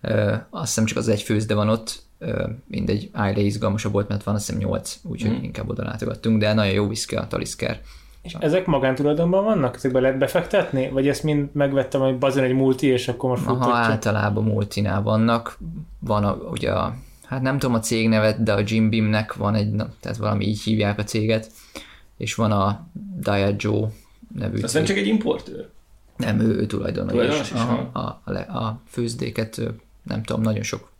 Ö, 0.00 0.34
azt 0.50 0.66
hiszem 0.66 0.84
csak 0.84 0.98
az 0.98 1.08
egy 1.08 1.22
főzde 1.22 1.54
van 1.54 1.68
ott, 1.68 2.02
ö, 2.18 2.48
mindegy, 2.66 3.08
Ájle 3.12 3.40
izgalmasabb 3.40 3.92
volt, 3.92 4.08
mert 4.08 4.22
van 4.22 4.34
azt 4.34 4.46
hiszem 4.46 4.60
8, 4.60 4.98
úgyhogy 5.02 5.30
mm. 5.30 5.42
inkább 5.42 5.68
oda 5.68 5.82
látogattunk, 5.82 6.40
de 6.40 6.52
nagyon 6.52 6.72
jó 6.72 6.84
whisky 6.86 7.14
a 7.14 7.26
Talisker. 7.26 7.80
És 8.24 8.36
ezek 8.38 8.66
magántulajdonban 8.66 9.44
vannak? 9.44 9.74
Ezekbe 9.74 10.00
lehet 10.00 10.18
befektetni? 10.18 10.88
Vagy 10.88 11.08
ezt 11.08 11.22
mind 11.22 11.48
megvettem, 11.52 12.00
hogy 12.00 12.18
bazon 12.18 12.44
egy 12.44 12.52
multi, 12.52 12.86
és 12.86 13.08
akkor 13.08 13.30
most 13.30 13.46
Aha, 13.46 13.54
futtatja? 13.54 13.74
általában 13.74 14.44
multinál 14.44 15.02
vannak, 15.02 15.58
van 15.98 16.24
a, 16.24 16.32
ugye 16.32 16.72
a, 16.72 16.94
hát 17.24 17.42
nem 17.42 17.58
tudom 17.58 17.74
a 17.74 17.80
cég 17.80 18.08
nevet, 18.08 18.42
de 18.42 18.52
a 18.52 18.60
Jim 18.64 18.90
Beamnek 18.90 19.34
van 19.34 19.54
egy, 19.54 19.70
na, 19.70 19.88
tehát 20.00 20.16
valami 20.16 20.46
így 20.46 20.62
hívják 20.62 20.98
a 20.98 21.04
céget, 21.04 21.50
és 22.16 22.34
van 22.34 22.52
a 22.52 22.86
Diageo 23.20 23.88
nevű 24.34 24.60
Az 24.62 24.72
nem 24.72 24.84
csak 24.84 24.96
egy 24.96 25.06
importőr. 25.06 25.68
Nem, 26.16 26.40
ő, 26.40 26.56
ő 26.56 26.66
tulajdonos. 26.66 27.12
Tulajdonos 27.12 27.50
is, 27.50 27.56
Aha, 27.60 27.90
a, 27.92 27.98
a, 27.98 28.20
le- 28.24 28.40
a 28.40 28.80
főzdéket, 28.86 29.60
nem 30.02 30.22
tudom, 30.22 30.42
nagyon 30.42 30.62
sok 30.62 30.90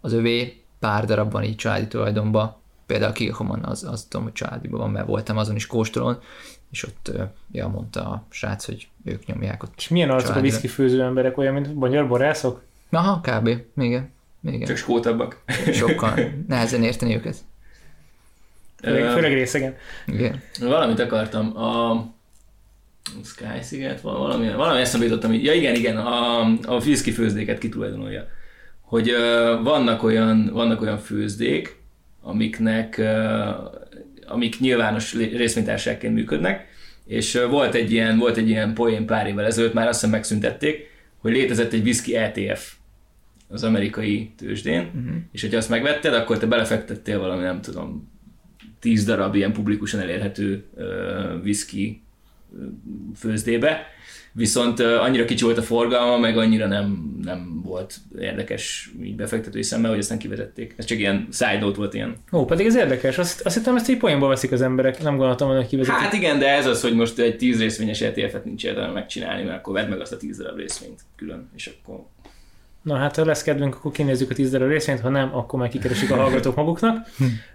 az 0.00 0.12
övé, 0.12 0.62
pár 0.78 1.04
darab 1.04 1.32
van 1.32 1.42
így 1.42 1.56
családi 1.56 1.86
tulajdonban, 1.86 2.54
például 2.86 3.10
a 3.10 3.14
Kilhoman, 3.14 3.64
az, 3.64 3.84
az 3.84 4.06
tudom, 4.08 4.24
hogy 4.24 4.34
családiban 4.34 4.80
van, 4.80 4.90
mert 4.90 5.06
voltam 5.06 5.36
azon 5.36 5.56
is 5.56 5.66
kóstolón, 5.66 6.18
és 6.70 6.84
ott, 6.84 7.12
ja, 7.52 7.68
mondta 7.68 8.00
a 8.00 8.26
srác, 8.28 8.64
hogy 8.64 8.88
ők 9.04 9.26
nyomják 9.26 9.62
ott. 9.62 9.72
És 9.76 9.88
milyen 9.88 10.10
arcok 10.10 10.36
a 10.36 10.40
whisky 10.40 10.66
főző 10.66 11.02
emberek, 11.02 11.38
olyan, 11.38 11.54
mint 11.54 11.74
magyar 11.74 12.08
borászok? 12.08 12.62
Aha, 12.90 13.20
kb. 13.20 13.50
Igen. 13.76 14.14
Igen. 14.44 14.66
Csak 14.66 14.76
skótabbak. 14.76 15.42
Sokkal 15.72 16.14
nehezen 16.48 16.82
érteni 16.82 17.14
őket. 17.14 17.36
Főleg, 18.82 19.10
főleg 19.10 19.32
részegen. 19.32 19.74
Igen. 20.06 20.42
Valamit 20.60 21.00
akartam. 21.00 21.56
A 21.56 22.04
Sky 23.24 23.62
sziget, 23.62 24.00
val- 24.00 24.18
valami, 24.18 24.52
valami 24.52 24.80
eszembe 24.80 25.06
jutottam. 25.06 25.32
Ja 25.32 25.52
igen, 25.52 25.74
igen, 25.74 25.96
a, 25.96 26.40
a 26.44 26.74
whisky 26.74 27.10
főzdéket 27.10 27.58
kitulajdonolja. 27.58 28.26
Hogy 28.80 29.10
uh, 29.10 29.62
vannak, 29.62 30.02
olyan, 30.02 30.50
vannak 30.52 30.80
olyan 30.80 30.98
főzdék, 30.98 31.80
amiknek, 32.22 32.96
uh, 32.98 33.06
amik 34.26 34.60
nyilvános 34.60 35.14
részvénytársaságként 35.14 36.14
működnek, 36.14 36.66
és 37.06 37.40
volt 37.50 37.74
egy 37.74 37.92
ilyen, 37.92 38.18
volt 38.18 38.36
egy 38.36 38.48
ilyen 38.48 38.74
poén 38.74 39.06
pár 39.06 39.26
évvel 39.26 39.44
ezelőtt, 39.44 39.72
már 39.72 39.86
azt 39.86 39.94
hiszem 39.94 40.10
megszüntették, 40.10 40.90
hogy 41.18 41.32
létezett 41.32 41.72
egy 41.72 41.82
whisky 41.82 42.16
ETF 42.16 42.74
az 43.48 43.64
amerikai 43.64 44.30
tőzsdén, 44.36 44.80
uh-huh. 44.80 45.16
és 45.32 45.40
hogyha 45.40 45.56
azt 45.56 45.68
megvetted, 45.68 46.14
akkor 46.14 46.38
te 46.38 46.46
belefektettél 46.46 47.18
valami, 47.18 47.42
nem 47.42 47.60
tudom, 47.60 48.12
tíz 48.80 49.04
darab 49.04 49.34
ilyen 49.34 49.52
publikusan 49.52 50.00
elérhető 50.00 50.64
uh, 50.74 50.84
whisky 51.42 52.02
főzdébe, 53.16 53.86
viszont 54.32 54.80
annyira 54.80 55.24
kicsi 55.24 55.44
volt 55.44 55.58
a 55.58 55.62
forgalma, 55.62 56.18
meg 56.18 56.38
annyira 56.38 56.66
nem, 56.66 57.16
nem 57.22 57.60
volt 57.64 57.96
érdekes 58.18 58.90
így 59.02 59.16
befektetői 59.16 59.62
szemmel, 59.62 59.90
hogy 59.90 59.98
aztán 59.98 60.18
kivezették. 60.18 60.74
Ez 60.76 60.84
csak 60.84 60.98
ilyen 60.98 61.28
side 61.32 61.58
note 61.58 61.76
volt 61.76 61.94
ilyen. 61.94 62.16
Ó, 62.32 62.44
pedig 62.44 62.66
ez 62.66 62.76
érdekes. 62.76 63.18
Azt, 63.18 63.46
azt 63.46 63.56
hittem, 63.56 63.76
ezt 63.76 63.88
így 63.88 63.96
poénból 63.96 64.28
veszik 64.28 64.52
az 64.52 64.62
emberek. 64.62 65.02
Nem 65.02 65.16
gondoltam, 65.16 65.48
hogy 65.48 65.66
kivezetik. 65.66 66.00
Hát 66.00 66.12
igen, 66.12 66.38
de 66.38 66.48
ez 66.48 66.66
az, 66.66 66.82
hogy 66.82 66.94
most 66.94 67.18
egy 67.18 67.36
10 67.36 67.60
részvényes 67.60 68.00
ETF-et 68.00 68.44
nincs 68.44 68.64
értelme 68.64 68.92
megcsinálni, 68.92 69.42
mert 69.42 69.58
akkor 69.58 69.74
vedd 69.74 69.88
meg 69.88 70.00
azt 70.00 70.12
a 70.12 70.16
10 70.16 70.36
darab 70.36 70.56
részvényt 70.56 71.00
külön, 71.16 71.50
és 71.54 71.66
akkor 71.66 72.04
Na 72.86 72.96
hát, 72.96 73.16
ha 73.16 73.24
lesz 73.24 73.42
kedvünk, 73.42 73.74
akkor 73.74 73.92
kinézzük 73.92 74.30
a 74.30 74.34
10 74.34 74.50
darab 74.50 74.68
részvényt, 74.68 75.00
ha 75.00 75.08
nem, 75.08 75.34
akkor 75.34 75.58
meg 75.58 75.68
kikeresik 75.68 76.10
a 76.10 76.16
hallgatók 76.16 76.54
maguknak. 76.54 77.06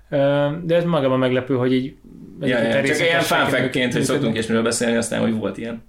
De 0.65 0.75
ez 0.75 0.84
magában 0.84 1.19
meglepő, 1.19 1.55
hogy 1.55 1.73
így... 1.73 1.95
Ja, 2.41 2.61
ja, 2.61 2.84
csak 2.84 2.99
ilyen 2.99 3.21
fanfekként, 3.21 3.93
hogy 3.93 4.03
szoktunk 4.03 4.38
és 4.38 4.47
miről 4.47 4.63
beszélni, 4.63 4.95
aztán, 4.95 5.19
hogy 5.19 5.34
volt 5.34 5.57
ilyen. 5.57 5.84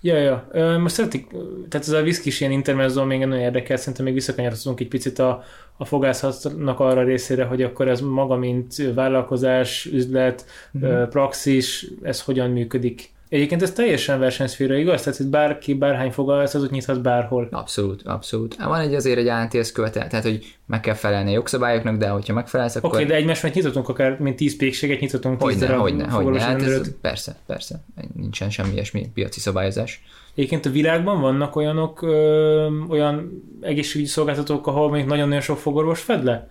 Ja, 0.00 0.16
ja. 0.16 0.78
Most 0.78 0.94
szeretik, 0.94 1.26
tehát 1.68 1.86
ez 1.86 1.92
a 1.92 2.02
is 2.04 2.40
ilyen 2.40 2.52
intermezzo 2.52 3.04
még 3.04 3.18
nagyon 3.18 3.38
érdekel, 3.38 3.76
szerintem 3.76 4.04
még 4.04 4.14
visszakanyarodunk 4.14 4.80
egy 4.80 4.88
picit 4.88 5.18
a, 5.18 5.44
a 5.76 5.84
fogászatnak 5.84 6.80
arra 6.80 7.02
részére, 7.02 7.44
hogy 7.44 7.62
akkor 7.62 7.88
ez 7.88 8.00
maga, 8.00 8.36
mint 8.36 8.74
vállalkozás, 8.94 9.86
üzlet, 9.86 10.46
mm-hmm. 10.78 11.02
praxis, 11.08 11.86
ez 12.02 12.22
hogyan 12.22 12.50
működik. 12.50 13.14
Egyébként 13.28 13.62
ez 13.62 13.72
teljesen 13.72 14.18
versenyszféra, 14.18 14.74
igaz? 14.74 15.02
Tehát 15.02 15.18
itt 15.18 15.26
bárki, 15.26 15.74
bárhány 15.74 16.10
fogalmazatot 16.10 16.70
nyithat 16.70 17.02
bárhol. 17.02 17.48
Abszolút, 17.50 18.02
abszolút. 18.02 18.56
Van 18.56 18.80
egy 18.80 18.94
azért 18.94 19.18
egy 19.18 19.28
ANTS 19.28 19.72
követel, 19.72 20.08
tehát 20.08 20.24
hogy 20.24 20.56
meg 20.66 20.80
kell 20.80 20.94
felelni 20.94 21.30
a 21.30 21.32
jogszabályoknak, 21.32 21.96
de 21.96 22.08
hogyha 22.08 22.32
megfelelsz, 22.32 22.76
akkor... 22.76 22.90
Oké, 22.90 23.02
okay, 23.02 23.08
de 23.08 23.18
egymás 23.18 23.40
meg 23.40 23.54
nyitottunk 23.54 23.88
akár, 23.88 24.18
mint 24.18 24.36
tíz 24.36 24.56
pékséget 24.56 25.00
nyitottunk 25.00 25.38
tíz 25.38 25.58
hogyne, 25.60 25.74
hogyne, 25.74 26.08
hogyne. 26.08 26.40
Hát 26.40 26.62
ez, 26.62 26.90
persze, 27.00 27.36
persze. 27.46 27.84
Nincsen 28.14 28.50
semmi 28.50 28.72
ilyesmi 28.72 29.10
piaci 29.14 29.40
szabályozás. 29.40 30.02
Egyébként 30.34 30.66
a 30.66 30.70
világban 30.70 31.20
vannak 31.20 31.56
olyanok, 31.56 32.02
ö, 32.02 32.68
olyan 32.88 33.42
egészségügyi 33.60 34.08
szolgáltatók, 34.08 34.66
ahol 34.66 34.88
mondjuk 34.88 35.08
nagyon-nagyon 35.08 35.42
sok 35.42 35.58
fogorvos 35.58 36.00
fed 36.00 36.24
le? 36.24 36.50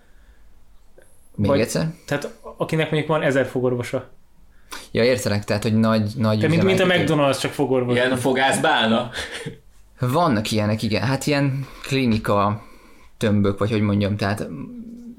Még 1.36 1.49
Vagy, 1.49 1.59
egyszer? 1.59 1.93
Tehát 2.05 2.39
akinek 2.57 2.91
mondjuk 2.91 3.11
van 3.11 3.21
ezer 3.21 3.45
fogorvosa. 3.45 4.09
Ja, 4.91 5.03
értelek, 5.03 5.43
tehát, 5.43 5.63
hogy 5.63 5.76
nagy, 5.76 6.11
nagy 6.17 6.39
Te 6.39 6.47
mint, 6.47 6.63
mint 6.63 6.80
a 6.80 6.86
McDonald's, 6.86 7.39
csak 7.39 7.51
fogorvos. 7.51 7.95
Ilyen 7.95 8.11
a 8.11 8.17
fogászbálna. 8.17 9.09
Vannak 9.99 10.51
ilyenek, 10.51 10.84
igen. 10.84 11.01
Hát 11.01 11.28
ilyen 11.28 11.67
klinika 11.82 12.63
tömbök, 13.17 13.57
vagy 13.57 13.71
hogy 13.71 13.82
mondjam, 13.82 14.17
tehát 14.17 14.47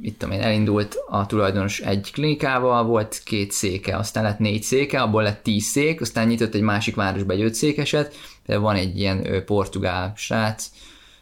itt 0.00 0.18
tudom 0.18 0.34
én, 0.34 0.40
elindult 0.40 0.96
a 1.08 1.26
tulajdonos 1.26 1.80
egy 1.80 2.10
klinikával, 2.12 2.84
volt 2.84 3.20
két 3.24 3.52
széke, 3.52 3.96
aztán 3.96 4.24
lett 4.24 4.38
négy 4.38 4.62
széke, 4.62 5.02
abból 5.02 5.22
lett 5.22 5.42
tíz 5.42 5.64
szék, 5.64 6.00
aztán 6.00 6.26
nyitott 6.26 6.54
egy 6.54 6.60
másik 6.60 6.94
városba 6.94 7.32
egy 7.32 7.42
öt 7.42 7.54
székeset, 7.54 8.14
de 8.46 8.58
van 8.58 8.76
egy 8.76 8.98
ilyen 8.98 9.26
ő, 9.26 9.44
portugál 9.44 10.12
srác, 10.16 10.70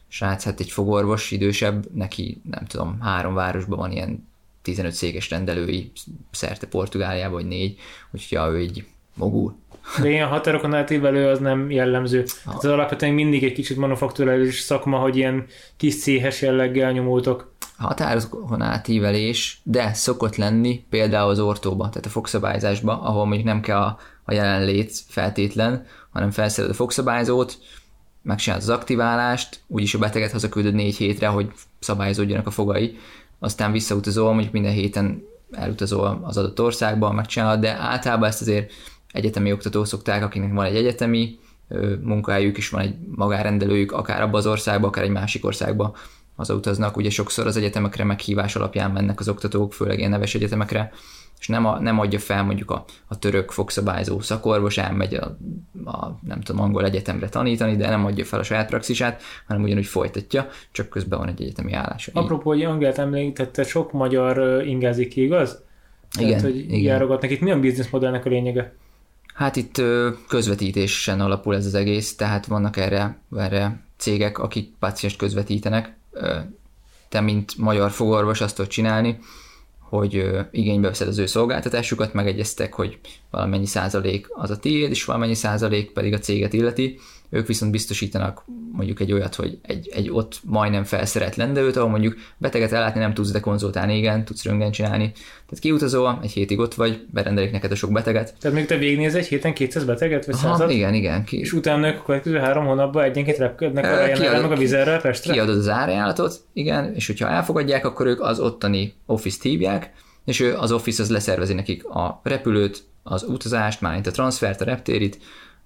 srác, 0.09 0.45
hát 0.45 0.61
egy 0.61 0.71
fogorvos, 0.71 1.31
idősebb, 1.31 1.85
neki 1.95 2.41
nem 2.51 2.65
tudom, 2.65 3.01
három 3.01 3.35
városban 3.35 3.79
van 3.79 3.93
ilyen 3.93 4.29
15 4.65 4.93
székes 4.93 5.31
rendelői 5.31 5.93
szerte 6.31 6.67
Portugáliában, 6.67 7.33
vagy 7.33 7.47
négy, 7.47 7.79
úgyhogy 8.11 8.39
ja, 8.39 8.47
ő 8.47 8.61
így 8.61 8.85
mogul. 9.15 9.57
De 10.01 10.11
ilyen 10.11 10.29
határokon 10.29 10.75
átívelő 10.75 11.29
az 11.29 11.39
nem 11.39 11.71
jellemző. 11.71 12.25
Ah. 12.45 12.55
Ez 12.57 12.65
alapvetően 12.65 13.13
mindig 13.13 13.45
egy 13.45 13.53
kicsit 13.53 13.77
manufakturális 13.77 14.61
szakma, 14.61 14.99
hogy 14.99 15.17
ilyen 15.17 15.47
kis 15.77 16.01
céhes 16.01 16.43
jelleggel 16.43 16.93
nyomultok. 16.93 17.53
Határokon 17.77 18.63
átívelés, 18.63 19.61
de 19.63 19.93
szokott 19.93 20.37
lenni 20.37 20.85
például 20.91 21.31
az 21.31 21.41
ortóba, 21.41 21.89
tehát 21.89 22.07
a 22.07 22.09
fogszabályzásba, 22.09 23.03
ahol 23.03 23.25
mondjuk 23.25 23.47
nem 23.47 23.61
kell 23.61 23.81
a, 23.81 23.99
a 24.25 24.33
jelenlét 24.33 24.93
feltétlen, 25.09 25.87
hanem 26.11 26.31
felszered 26.31 26.71
a 26.71 26.75
fogszabályzót, 26.75 27.59
megcsinálod 28.23 28.65
az 28.65 28.71
aktiválást, 28.71 29.61
úgyis 29.67 29.95
a 29.95 29.99
beteget 29.99 30.33
hazaküldöd 30.33 30.75
négy 30.75 30.97
hétre, 30.97 31.27
hogy 31.27 31.53
szabályozódjanak 31.79 32.47
a 32.47 32.51
fogai, 32.51 32.99
aztán 33.45 33.73
visszautazol, 33.73 34.33
mondjuk 34.33 34.53
minden 34.53 34.73
héten 34.73 35.23
elutazol 35.51 36.21
az 36.23 36.37
adott 36.37 36.61
országba, 36.61 37.13
megcsinálod, 37.13 37.61
de 37.61 37.77
általában 37.81 38.29
ezt 38.29 38.41
azért 38.41 38.73
egyetemi 39.13 39.53
oktatók 39.53 39.87
szokták, 39.87 40.23
akinek 40.23 40.53
van 40.53 40.65
egy 40.65 40.77
egyetemi 40.77 41.39
munkahelyük 42.03 42.57
is, 42.57 42.69
van 42.69 42.81
egy 42.81 42.95
magárendelőjük, 43.15 43.93
akár 43.93 44.23
abba 44.23 44.39
az 44.39 44.47
országba, 44.47 44.87
akár 44.87 45.05
egy 45.05 45.11
másik 45.11 45.45
országba 45.45 45.97
hazautaznak. 46.37 46.97
Ugye 46.97 47.11
sokszor 47.11 47.47
az 47.47 47.57
egyetemekre 47.57 48.05
meghívás 48.05 48.57
alapján 48.57 48.91
mennek 48.91 49.21
az 49.21 49.29
oktatók, 49.29 49.73
főleg 49.73 49.99
ilyen 49.99 50.11
neves 50.11 50.35
egyetemekre, 50.35 50.93
és 51.39 51.49
nem, 51.49 51.67
a, 51.67 51.81
nem 51.81 51.99
adja 51.99 52.19
fel 52.19 52.45
mondjuk 52.45 52.71
a, 52.71 52.85
a 53.07 53.19
török 53.19 53.51
fogszabályzó 53.51 54.21
szakorvos, 54.21 54.79
elmegy 54.79 55.15
a, 55.15 55.37
a, 55.85 56.19
nem 56.27 56.41
tudom, 56.41 56.63
angol 56.63 56.85
egyetemre 56.85 57.29
tanítani, 57.29 57.77
de 57.77 57.89
nem 57.89 58.05
adja 58.05 58.25
fel 58.25 58.39
a 58.39 58.43
saját 58.43 58.69
praxisát, 58.69 59.23
hanem 59.47 59.63
ugyanúgy 59.63 59.87
folytatja, 59.87 60.49
csak 60.73 60.89
közben 60.89 61.19
van 61.19 61.29
egy 61.29 61.43
egyetemi 61.43 61.73
állása. 61.73 62.11
Apropó, 62.15 62.51
hogy 62.51 62.63
Angelt 62.63 62.99
említette, 62.99 63.63
sok 63.63 63.93
magyar 63.93 64.63
ingázik 64.67 65.17
igaz? 65.17 65.63
Igen, 66.19 66.29
Tehát, 66.29 66.45
hogy 66.45 66.57
igen. 66.57 66.81
járogatnak. 66.81 67.31
Itt 67.31 67.41
mi 67.41 67.51
a 67.51 67.61
bizniszmodellnek 67.61 68.27
a 68.27 68.29
lényege? 68.29 68.75
Hát 69.35 69.57
itt 69.57 69.83
közvetítésen 70.29 71.21
alapul 71.21 71.55
ez 71.55 71.67
az 71.67 71.75
egész, 71.75 72.17
tehát 72.17 72.47
vannak 72.47 72.77
erre, 72.77 73.19
erre 73.37 73.81
cégek, 73.97 74.39
akik 74.39 74.73
páciens 74.79 75.17
közvetítenek. 75.17 75.97
Te, 77.09 77.21
mint 77.21 77.57
magyar 77.57 77.91
fogorvos 77.91 78.41
azt 78.41 78.57
tudod 78.57 78.71
csinálni, 78.71 79.19
hogy 79.79 80.31
igénybe 80.51 80.89
veszed 80.89 81.09
az 81.09 81.19
ő 81.19 81.27
szolgáltatásukat, 81.27 82.13
megegyeztek, 82.13 82.75
hogy 82.75 82.99
valamennyi 83.31 83.67
százalék 83.67 84.27
az 84.31 84.51
a 84.51 84.59
tiéd, 84.59 84.91
és 84.91 85.05
valamennyi 85.05 85.35
százalék 85.35 85.91
pedig 85.91 86.13
a 86.13 86.19
céget 86.19 86.53
illeti. 86.53 86.99
Ők 87.31 87.47
viszont 87.47 87.73
biztosítanak 87.73 88.45
mondjuk 88.73 89.01
egy 89.01 89.13
olyat, 89.13 89.35
hogy 89.35 89.59
egy, 89.63 89.91
egy 89.95 90.11
ott 90.11 90.41
majdnem 90.45 90.85
felszerelt 90.85 91.37
lendőt, 91.37 91.77
ahol 91.77 91.89
mondjuk 91.89 92.17
beteget 92.37 92.73
ellátni 92.73 93.01
nem 93.01 93.15
tudsz, 93.15 93.31
de 93.31 93.41
konzultálni 93.41 93.97
igen, 93.97 94.25
tudsz 94.25 94.45
röngen 94.45 94.71
csinálni. 94.71 95.13
Tehát 95.13 95.59
kiutazol, 95.61 96.19
egy 96.23 96.31
hétig 96.31 96.59
ott 96.59 96.75
vagy, 96.75 97.07
berendelik 97.11 97.51
neked 97.51 97.71
a 97.71 97.75
sok 97.75 97.93
beteget. 97.93 98.35
Tehát 98.41 98.57
még 98.57 98.67
te 98.67 98.77
végignéz 98.77 99.15
egy 99.15 99.27
héten 99.27 99.55
200 99.55 99.85
beteget, 99.85 100.27
vagy 100.27 100.35
Aha, 100.43 100.71
Igen, 100.71 100.95
igen. 100.95 101.25
Ki... 101.25 101.39
És 101.39 101.53
utána 101.53 101.89
a 101.89 102.03
következő 102.03 102.39
három 102.39 102.65
hónapban 102.65 103.03
egyenként 103.03 103.37
repkednek 103.37 103.85
a 103.85 104.13
Kiadod, 104.13 104.53
a 104.53 104.57
vizerre 104.57 104.99
Pestre? 104.99 105.33
Kiadod 105.33 105.59
az 105.59 105.69
árajánlatot, 105.69 106.41
igen, 106.53 106.95
és 106.95 107.07
hogyha 107.07 107.29
elfogadják, 107.29 107.87
akkor 107.87 108.07
ők 108.07 108.21
az 108.21 108.41
ottani 108.41 108.95
office 109.07 109.39
hívják, 109.43 109.93
és 110.25 110.41
ő 110.41 110.57
az 110.57 110.73
office 110.73 111.03
az 111.03 111.11
leszervezi 111.11 111.55
nekik 111.55 111.85
a 111.85 112.21
repülőt, 112.23 112.83
az 113.03 113.23
utazást, 113.23 113.81
mármint 113.81 114.07
a 114.07 114.11
transfert, 114.11 114.61
a 114.61 114.65
reptérit, 114.65 115.19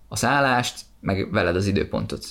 a 0.08 0.16
szállást, 0.16 0.80
meg 1.00 1.32
veled 1.32 1.56
az 1.56 1.66
időpontot. 1.66 2.24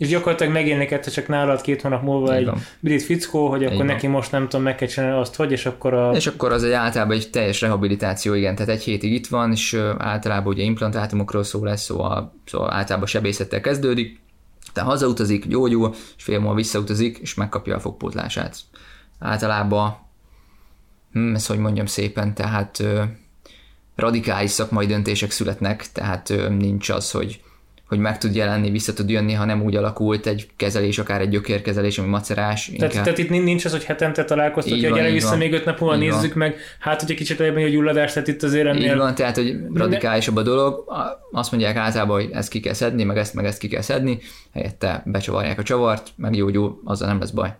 És 0.00 0.08
gyakorlatilag 0.08 0.52
megjelenik 0.52 1.00
csak 1.00 1.28
nálad 1.28 1.60
két 1.60 1.82
hónap 1.82 2.02
múlva 2.02 2.34
egy 2.34 2.50
brit 2.80 3.02
fickó, 3.02 3.48
hogy 3.48 3.64
akkor 3.64 3.84
neki 3.84 4.06
most 4.06 4.32
nem 4.32 4.48
tudom, 4.48 4.62
meg 4.62 4.74
kell 4.74 4.88
csinálni 4.88 5.20
azt, 5.20 5.34
hogy, 5.34 5.52
és 5.52 5.66
akkor 5.66 5.94
a... 5.94 6.10
És 6.10 6.26
akkor 6.26 6.52
az 6.52 6.64
egy 6.64 6.72
általában 6.72 7.16
egy 7.16 7.30
teljes 7.30 7.60
rehabilitáció, 7.60 8.34
igen, 8.34 8.54
tehát 8.54 8.72
egy 8.72 8.82
hétig 8.82 9.12
itt 9.12 9.26
van, 9.26 9.52
és 9.52 9.74
általában 9.98 10.52
ugye 10.52 10.62
implantátumokról 10.62 11.42
szó 11.42 11.64
lesz, 11.64 11.82
szóval, 11.82 12.32
szóval 12.44 12.72
általában 12.72 13.06
sebészettel 13.06 13.60
kezdődik, 13.60 14.20
tehát 14.72 14.90
hazautazik, 14.90 15.46
gyógyul, 15.46 15.94
és 16.16 16.22
fél 16.22 16.38
múlva 16.38 16.54
visszautazik, 16.54 17.18
és 17.18 17.34
megkapja 17.34 17.76
a 17.76 17.80
fogpótlását. 17.80 18.56
Általában, 19.18 19.96
hm, 21.12 21.34
ezt 21.34 21.48
hogy 21.48 21.58
mondjam 21.58 21.86
szépen, 21.86 22.34
tehát 22.34 22.82
radikális 23.96 24.50
szakmai 24.50 24.86
döntések 24.86 25.30
születnek, 25.30 25.92
tehát 25.92 26.32
nincs 26.48 26.88
az, 26.88 27.10
hogy 27.10 27.40
hogy 27.90 27.98
meg 27.98 28.18
tud 28.18 28.34
jelenni, 28.34 28.70
vissza 28.70 28.92
tud 28.92 29.10
jönni, 29.10 29.32
ha 29.32 29.44
nem 29.44 29.62
úgy 29.62 29.76
alakult 29.76 30.26
egy 30.26 30.48
kezelés, 30.56 30.98
akár 30.98 31.20
egy 31.20 31.28
gyökérkezelés, 31.28 31.98
ami 31.98 32.08
macerás. 32.08 32.64
Tehát, 32.64 32.92
inkább... 32.92 33.04
tehát 33.04 33.18
itt 33.18 33.30
nincs 33.30 33.64
az, 33.64 33.72
hogy 33.72 33.84
hetente 33.84 34.24
találkoztok, 34.24 34.72
hogy 34.72 34.80
gyere 34.80 35.10
vissza 35.10 35.28
van. 35.28 35.38
még 35.38 35.52
öt 35.52 35.64
nap 35.64 35.80
múlva 35.80 35.96
nézzük 35.96 36.34
van. 36.34 36.38
meg, 36.38 36.56
hát 36.78 37.00
hogy 37.00 37.10
egy 37.10 37.16
kicsit 37.16 37.40
eljebb 37.40 37.56
a 37.56 37.68
gyulladás, 37.68 38.12
tehát 38.12 38.28
itt 38.28 38.42
azért 38.42 38.66
ennél... 38.66 38.90
Így 38.90 38.96
van, 38.96 39.14
tehát 39.14 39.36
hogy 39.36 39.56
radikálisabb 39.74 40.36
a 40.36 40.42
dolog, 40.42 40.84
azt 41.32 41.50
mondják 41.50 41.76
általában, 41.76 42.20
hogy 42.20 42.30
ezt 42.32 42.50
ki 42.50 42.60
kell 42.60 42.72
szedni, 42.72 43.04
meg 43.04 43.16
ezt, 43.16 43.34
meg 43.34 43.44
ezt 43.44 43.58
ki 43.58 43.68
kell 43.68 43.82
szedni, 43.82 44.18
helyette 44.54 45.02
becsavarják 45.06 45.58
a 45.58 45.62
csavart, 45.62 46.08
meggyógyul, 46.16 46.80
azzal 46.84 47.08
nem 47.08 47.18
lesz 47.18 47.30
baj. 47.30 47.54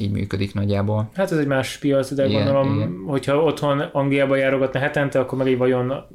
Így 0.00 0.10
működik 0.10 0.54
nagyjából. 0.54 1.10
Hát 1.14 1.32
ez 1.32 1.38
egy 1.38 1.46
más 1.46 1.76
piac, 1.76 2.12
de 2.14 2.26
igen, 2.26 2.44
gondolom, 2.44 2.74
igen. 2.74 3.02
hogyha 3.06 3.42
otthon 3.42 3.80
Angliába 3.80 4.36
járogatna 4.36 4.80
hetente, 4.80 5.18
akkor 5.18 5.38
meg 5.38 5.46
egy 5.46 5.56
vajon 5.56 6.06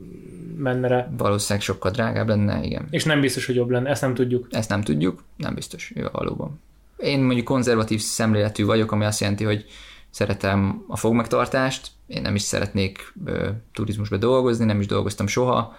menne 0.58 0.88
rá. 0.88 1.10
Valószínűleg 1.18 1.64
sokkal 1.64 1.92
drágább 1.92 2.28
lenne, 2.28 2.64
igen. 2.64 2.88
És 2.90 3.04
nem 3.04 3.22
biztos, 3.22 3.46
hogy 3.46 3.56
jobb 3.56 3.70
lenne, 3.70 3.90
ezt 3.90 4.02
nem 4.02 4.14
tudjuk. 4.14 4.48
Ezt 4.52 4.70
nem 4.70 4.82
tudjuk, 4.82 5.24
nem 5.38 5.54
biztos, 5.54 5.92
jó, 5.96 6.08
valóban. 6.12 6.60
Én 6.98 7.20
mondjuk 7.20 7.46
konzervatív 7.46 8.00
szemléletű 8.00 8.66
vagyok, 8.66 8.92
ami 8.92 9.06
azt 9.06 9.20
jelenti, 9.20 9.44
hogy 9.44 9.66
szeretem 10.10 10.84
a 10.88 10.98
fogmegtartást, 10.98 11.88
én 12.08 12.22
nem 12.22 12.36
is 12.36 12.42
szeretnék 12.42 13.14
ö, 13.26 13.50
turizmusba 13.74 14.18
dolgozni, 14.18 14.66
nem 14.66 14.80
is 14.80 14.88
dolgoztam 14.88 15.28
soha, 15.28 15.76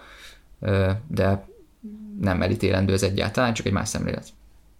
ö, 0.59 0.89
de 1.07 1.47
nem 2.21 2.41
elítélendő 2.41 2.93
ez 2.93 3.03
egyáltalán, 3.03 3.53
csak 3.53 3.65
egy 3.65 3.71
más 3.71 3.89
szemlélet. 3.89 4.27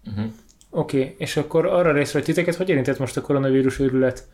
Uh-huh. 0.06 0.32
Oké, 0.70 1.00
okay, 1.00 1.14
és 1.18 1.36
akkor 1.36 1.66
arra 1.66 1.92
részre, 1.92 2.12
hogy 2.12 2.24
titeket 2.26 2.54
hogy 2.54 2.68
érintett 2.68 2.98
most 2.98 3.16
a 3.16 3.20
koronavírus 3.20 3.78
őrület? 3.78 4.28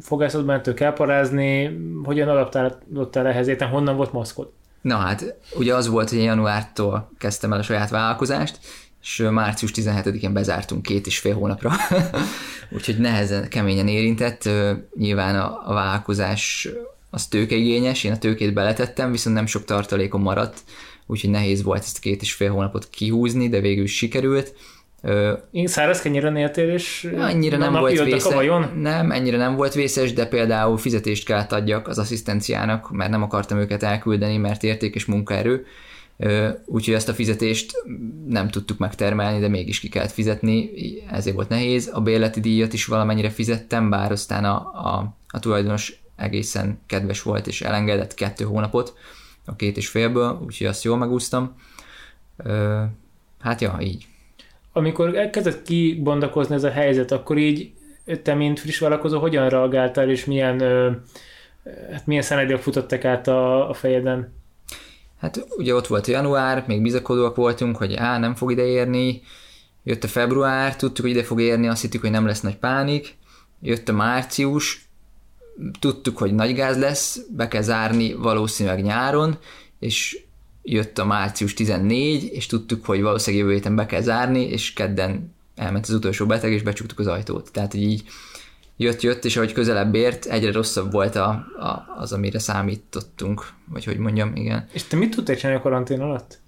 Fogászatban 0.00 0.54
mentek 0.54 0.80
elparázni, 0.80 1.78
hogyan 2.04 2.28
adaptálódtál 2.28 3.26
ehhez, 3.26 3.48
értem, 3.48 3.70
honnan 3.70 3.96
volt 3.96 4.12
maszkod? 4.12 4.52
Na 4.80 4.96
hát, 4.96 5.34
ugye 5.54 5.74
az 5.74 5.88
volt, 5.88 6.10
hogy 6.10 6.22
januártól 6.22 7.10
kezdtem 7.18 7.52
el 7.52 7.58
a 7.58 7.62
saját 7.62 7.90
vállalkozást, 7.90 8.58
és 9.02 9.28
március 9.30 9.72
17-én 9.74 10.32
bezártunk 10.32 10.82
két 10.82 11.06
és 11.06 11.18
fél 11.18 11.34
hónapra, 11.34 11.72
úgyhogy 12.76 12.98
nehezen, 12.98 13.48
keményen 13.48 13.88
érintett. 13.88 14.48
Nyilván 14.96 15.40
a, 15.40 15.62
a 15.66 15.72
vállalkozás 15.74 16.68
az 17.10 17.26
tőkeigényes, 17.26 18.04
én 18.04 18.12
a 18.12 18.18
tőkét 18.18 18.52
beletettem, 18.52 19.10
viszont 19.10 19.36
nem 19.36 19.46
sok 19.46 19.64
tartalékom 19.64 20.22
maradt, 20.22 20.62
úgyhogy 21.06 21.30
nehéz 21.30 21.62
volt 21.62 21.82
ezt 21.82 21.98
két 21.98 22.22
és 22.22 22.32
fél 22.32 22.50
hónapot 22.50 22.88
kihúzni, 22.90 23.48
de 23.48 23.60
végül 23.60 23.86
sikerült. 23.86 24.54
Én 25.50 25.66
száraz 25.66 26.00
kenyéren 26.00 26.36
éltél, 26.36 26.68
és 26.68 27.12
annyira 27.18 27.56
nem 27.56 27.72
volt 27.72 28.02
vészes. 28.02 28.34
Nem, 28.74 29.10
ennyire 29.10 29.36
nem 29.36 29.56
volt 29.56 29.74
vészes, 29.74 30.12
de 30.12 30.26
például 30.26 30.78
fizetést 30.78 31.24
kellett 31.24 31.52
adjak 31.52 31.88
az 31.88 31.98
asszisztenciának, 31.98 32.90
mert 32.90 33.10
nem 33.10 33.22
akartam 33.22 33.58
őket 33.58 33.82
elküldeni, 33.82 34.36
mert 34.36 34.62
értékes 34.62 35.04
munkaerő, 35.04 35.66
úgyhogy 36.64 36.94
ezt 36.94 37.08
a 37.08 37.14
fizetést 37.14 37.72
nem 38.28 38.48
tudtuk 38.48 38.78
megtermelni, 38.78 39.40
de 39.40 39.48
mégis 39.48 39.80
ki 39.80 39.88
kellett 39.88 40.10
fizetni, 40.10 40.70
ezért 41.10 41.36
volt 41.36 41.48
nehéz. 41.48 41.90
A 41.92 42.00
bérleti 42.00 42.40
díjat 42.40 42.72
is 42.72 42.86
valamennyire 42.86 43.30
fizettem, 43.30 43.90
bár 43.90 44.12
aztán 44.12 44.44
a, 44.44 44.56
a, 44.56 45.14
a 45.28 45.38
tulajdonos 45.38 46.00
egészen 46.16 46.80
kedves 46.86 47.22
volt, 47.22 47.46
és 47.46 47.62
elengedett 47.62 48.14
kettő 48.14 48.44
hónapot 48.44 48.94
a 49.44 49.56
két 49.56 49.76
és 49.76 49.88
félből, 49.88 50.40
úgyhogy 50.44 50.66
azt 50.66 50.84
jól 50.84 50.96
megúsztam. 50.96 51.56
Hát 53.40 53.60
ja, 53.60 53.78
így. 53.80 54.06
Amikor 54.72 55.16
elkezdett 55.16 55.62
kibondakozni 55.62 56.54
ez 56.54 56.64
a 56.64 56.70
helyzet, 56.70 57.10
akkor 57.10 57.38
így 57.38 57.72
te, 58.22 58.34
mint 58.34 58.60
friss 58.60 58.78
vállalkozó, 58.78 59.18
hogyan 59.18 59.48
reagáltál, 59.48 60.10
és 60.10 60.24
milyen, 60.24 60.60
hát 61.92 62.06
milyen 62.06 62.22
szenedélyek 62.22 62.60
futottak 62.60 63.04
át 63.04 63.28
a, 63.28 63.68
a 63.68 63.74
fejeden? 63.74 64.32
Hát 65.18 65.46
ugye 65.56 65.74
ott 65.74 65.86
volt 65.86 66.06
január, 66.06 66.64
még 66.66 66.82
bizakodóak 66.82 67.36
voltunk, 67.36 67.76
hogy 67.76 67.94
á, 67.94 68.18
nem 68.18 68.34
fog 68.34 68.50
ide 68.50 68.64
érni, 68.64 69.22
jött 69.82 70.04
a 70.04 70.08
február, 70.08 70.76
tudtuk, 70.76 71.04
hogy 71.04 71.14
ide 71.14 71.22
fog 71.22 71.40
érni, 71.40 71.68
azt 71.68 71.82
hittük, 71.82 72.00
hogy 72.00 72.10
nem 72.10 72.26
lesz 72.26 72.40
nagy 72.40 72.56
pánik, 72.56 73.16
jött 73.60 73.88
a 73.88 73.92
március, 73.92 74.88
tudtuk, 75.80 76.18
hogy 76.18 76.34
nagy 76.34 76.54
gáz 76.54 76.78
lesz, 76.78 77.20
be 77.36 77.48
kell 77.48 77.62
zárni 77.62 78.14
valószínűleg 78.14 78.82
nyáron, 78.82 79.38
és 79.78 80.24
jött 80.62 80.98
a 80.98 81.04
március 81.04 81.54
14, 81.54 82.30
és 82.32 82.46
tudtuk, 82.46 82.84
hogy 82.84 83.02
valószínűleg 83.02 83.44
jövő 83.44 83.56
héten 83.56 83.76
be 83.76 83.86
kell 83.86 84.00
zárni, 84.00 84.40
és 84.40 84.72
kedden 84.72 85.34
elment 85.54 85.86
az 85.86 85.94
utolsó 85.94 86.26
beteg, 86.26 86.52
és 86.52 86.62
becsuktuk 86.62 86.98
az 86.98 87.06
ajtót. 87.06 87.52
Tehát, 87.52 87.72
hogy 87.72 87.82
így 87.82 88.02
jött-jött, 88.76 89.24
és 89.24 89.36
ahogy 89.36 89.52
közelebb 89.52 89.94
ért, 89.94 90.24
egyre 90.24 90.52
rosszabb 90.52 90.92
volt 90.92 91.16
a, 91.16 91.28
a, 91.58 91.94
az, 91.98 92.12
amire 92.12 92.38
számítottunk, 92.38 93.48
vagy 93.68 93.84
hogy 93.84 93.98
mondjam, 93.98 94.36
igen. 94.36 94.68
És 94.72 94.82
te 94.82 94.96
mit 94.96 95.14
tudtál 95.14 95.36
csinálni 95.36 95.58
a 95.58 95.62
karantén 95.62 96.00
alatt? 96.00 96.40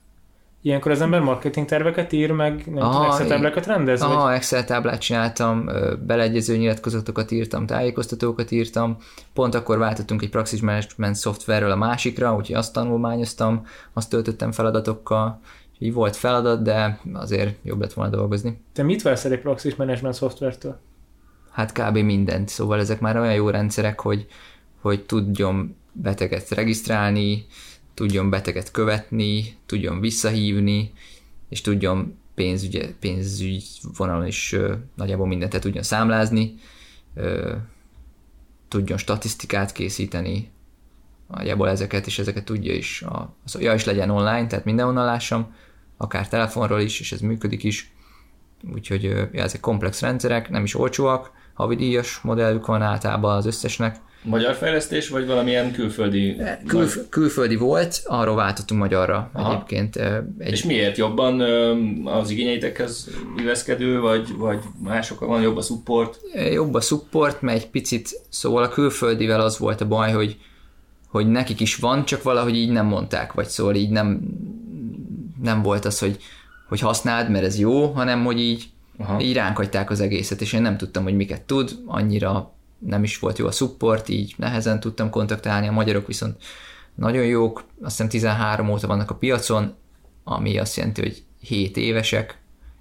Ilyenkor 0.64 0.90
az 0.90 1.00
ember 1.00 1.20
marketing 1.20 1.66
terveket 1.66 2.12
ír, 2.12 2.30
meg 2.30 2.62
nem 2.66 2.82
Aha, 2.82 3.06
Excel 3.06 3.26
táblákat 3.26 3.66
rendez? 3.66 4.02
Aha, 4.02 4.22
vagy? 4.22 4.34
Excel 4.34 4.64
táblát 4.64 5.00
csináltam, 5.00 5.70
beleegyező 6.06 6.56
nyilatkozatokat 6.56 7.30
írtam, 7.30 7.66
tájékoztatókat 7.66 8.50
írtam. 8.50 8.96
Pont 9.32 9.54
akkor 9.54 9.78
váltottunk 9.78 10.22
egy 10.22 10.30
praxis 10.30 10.60
management 10.60 11.14
szoftverről 11.14 11.70
a 11.70 11.76
másikra, 11.76 12.34
úgyhogy 12.34 12.56
azt 12.56 12.72
tanulmányoztam, 12.72 13.66
azt 13.92 14.10
töltöttem 14.10 14.52
feladatokkal, 14.52 15.40
így 15.78 15.92
volt 15.92 16.16
feladat, 16.16 16.62
de 16.62 17.00
azért 17.12 17.56
jobb 17.62 17.80
lett 17.80 17.92
volna 17.92 18.16
dolgozni. 18.16 18.60
Te 18.72 18.82
mit 18.82 19.02
vesz 19.02 19.24
egy 19.24 19.40
praxis 19.40 19.74
management 19.74 20.14
szoftvertől? 20.14 20.80
Hát 21.50 21.72
kb. 21.72 21.96
mindent, 21.96 22.48
szóval 22.48 22.78
ezek 22.78 23.00
már 23.00 23.16
olyan 23.18 23.34
jó 23.34 23.50
rendszerek, 23.50 24.00
hogy, 24.00 24.26
hogy 24.80 25.04
tudjon 25.04 25.76
beteget 25.92 26.50
regisztrálni, 26.50 27.46
tudjon 27.94 28.30
beteget 28.30 28.70
követni, 28.70 29.56
tudjon 29.66 30.00
visszahívni, 30.00 30.92
és 31.48 31.60
tudjon 31.60 32.18
pénzügy, 32.34 32.94
pénzügy 33.00 33.64
vonalon 33.96 34.26
is 34.26 34.52
ö, 34.52 34.74
nagyjából 34.94 35.26
mindent 35.26 35.60
tudjon 35.60 35.82
számlázni, 35.82 36.54
ö, 37.14 37.54
tudjon 38.68 38.98
statisztikát 38.98 39.72
készíteni, 39.72 40.50
nagyjából 41.28 41.68
ezeket 41.68 42.06
és 42.06 42.18
ezeket 42.18 42.44
tudja 42.44 42.74
is. 42.74 43.02
A, 43.02 43.34
az, 43.44 43.60
ja, 43.60 43.74
is 43.74 43.84
legyen 43.84 44.10
online, 44.10 44.46
tehát 44.46 44.64
mindenhonnan 44.64 45.04
lássam, 45.04 45.54
akár 45.96 46.28
telefonról 46.28 46.80
is, 46.80 47.00
és 47.00 47.12
ez 47.12 47.20
működik 47.20 47.64
is. 47.64 47.92
Úgyhogy 48.72 49.02
ja, 49.02 49.28
ezek 49.32 49.60
komplex 49.60 50.00
rendszerek, 50.00 50.50
nem 50.50 50.64
is 50.64 50.74
olcsóak, 50.74 51.32
havidíjas 51.54 52.20
modellük 52.20 52.66
van 52.66 52.82
általában 52.82 53.36
az 53.36 53.46
összesnek, 53.46 53.96
Magyar 54.26 54.54
fejlesztés, 54.54 55.08
vagy 55.08 55.26
valamilyen 55.26 55.72
külföldi? 55.72 56.36
Kül, 56.66 56.80
nagy... 56.80 57.08
Külföldi 57.08 57.56
volt, 57.56 58.02
arról 58.04 58.34
váltottunk 58.34 58.80
magyarra 58.80 59.30
Aha. 59.32 59.52
egyébként. 59.52 59.96
Egy... 60.38 60.52
És 60.52 60.64
miért 60.64 60.96
jobban 60.96 61.40
az 62.04 62.30
igényeitekhez 62.30 63.10
illeszkedő, 63.36 64.00
vagy, 64.00 64.36
vagy 64.36 64.58
mások 64.82 65.20
van 65.20 65.42
jobb 65.42 65.56
a 65.56 65.62
support? 65.62 66.20
Jobb 66.52 66.74
a 66.74 66.80
support, 66.80 67.42
mert 67.42 67.58
egy 67.58 67.70
picit, 67.70 68.20
szóval 68.28 68.62
a 68.62 68.68
külföldivel 68.68 69.40
az 69.40 69.58
volt 69.58 69.80
a 69.80 69.88
baj, 69.88 70.12
hogy, 70.12 70.36
hogy 71.08 71.26
nekik 71.26 71.60
is 71.60 71.76
van, 71.76 72.04
csak 72.04 72.22
valahogy 72.22 72.56
így 72.56 72.70
nem 72.70 72.86
mondták, 72.86 73.32
vagy 73.32 73.46
szóval 73.46 73.74
így 73.74 73.90
nem, 73.90 74.20
nem 75.42 75.62
volt 75.62 75.84
az, 75.84 75.98
hogy, 75.98 76.16
hogy 76.68 76.80
használd, 76.80 77.30
mert 77.30 77.44
ez 77.44 77.58
jó, 77.58 77.86
hanem 77.86 78.24
hogy 78.24 78.40
így, 78.40 78.64
Aha. 78.98 79.20
így 79.20 79.34
ránk 79.34 79.56
hagyták 79.56 79.90
az 79.90 80.00
egészet, 80.00 80.40
és 80.40 80.52
én 80.52 80.62
nem 80.62 80.76
tudtam, 80.76 81.02
hogy 81.02 81.16
miket 81.16 81.42
tud, 81.42 81.70
annyira 81.86 82.52
nem 82.86 83.02
is 83.02 83.18
volt 83.18 83.38
jó 83.38 83.46
a 83.46 83.50
support, 83.50 84.08
így 84.08 84.34
nehezen 84.36 84.80
tudtam 84.80 85.10
kontaktálni, 85.10 85.68
a 85.68 85.72
magyarok 85.72 86.06
viszont 86.06 86.42
nagyon 86.94 87.24
jók, 87.24 87.64
azt 87.80 87.90
hiszem 87.90 88.08
13 88.08 88.70
óta 88.70 88.86
vannak 88.86 89.10
a 89.10 89.14
piacon, 89.14 89.74
ami 90.24 90.58
azt 90.58 90.76
jelenti, 90.76 91.00
hogy 91.00 91.22
7 91.40 91.76
évesek, 91.76 92.38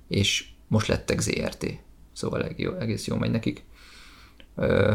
és 0.08 0.46
most 0.68 0.88
lettek 0.88 1.20
ZRT. 1.20 1.66
Szóval 2.14 2.44
egész 2.80 3.08
jó 3.08 3.16
megy 3.16 3.32
nekik. 3.32 3.64
Ö, 4.56 4.94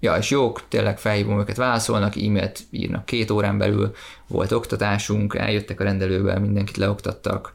ja, 0.00 0.16
és 0.16 0.30
jók, 0.30 0.68
tényleg 0.68 0.98
felhívom 0.98 1.38
őket, 1.38 1.56
válaszolnak, 1.56 2.16
e-mailt 2.16 2.60
írnak 2.70 3.04
két 3.04 3.30
órán 3.30 3.58
belül, 3.58 3.92
volt 4.26 4.52
oktatásunk, 4.52 5.34
eljöttek 5.34 5.80
a 5.80 5.84
rendelővel, 5.84 6.40
mindenkit 6.40 6.76
leoktattak, 6.76 7.52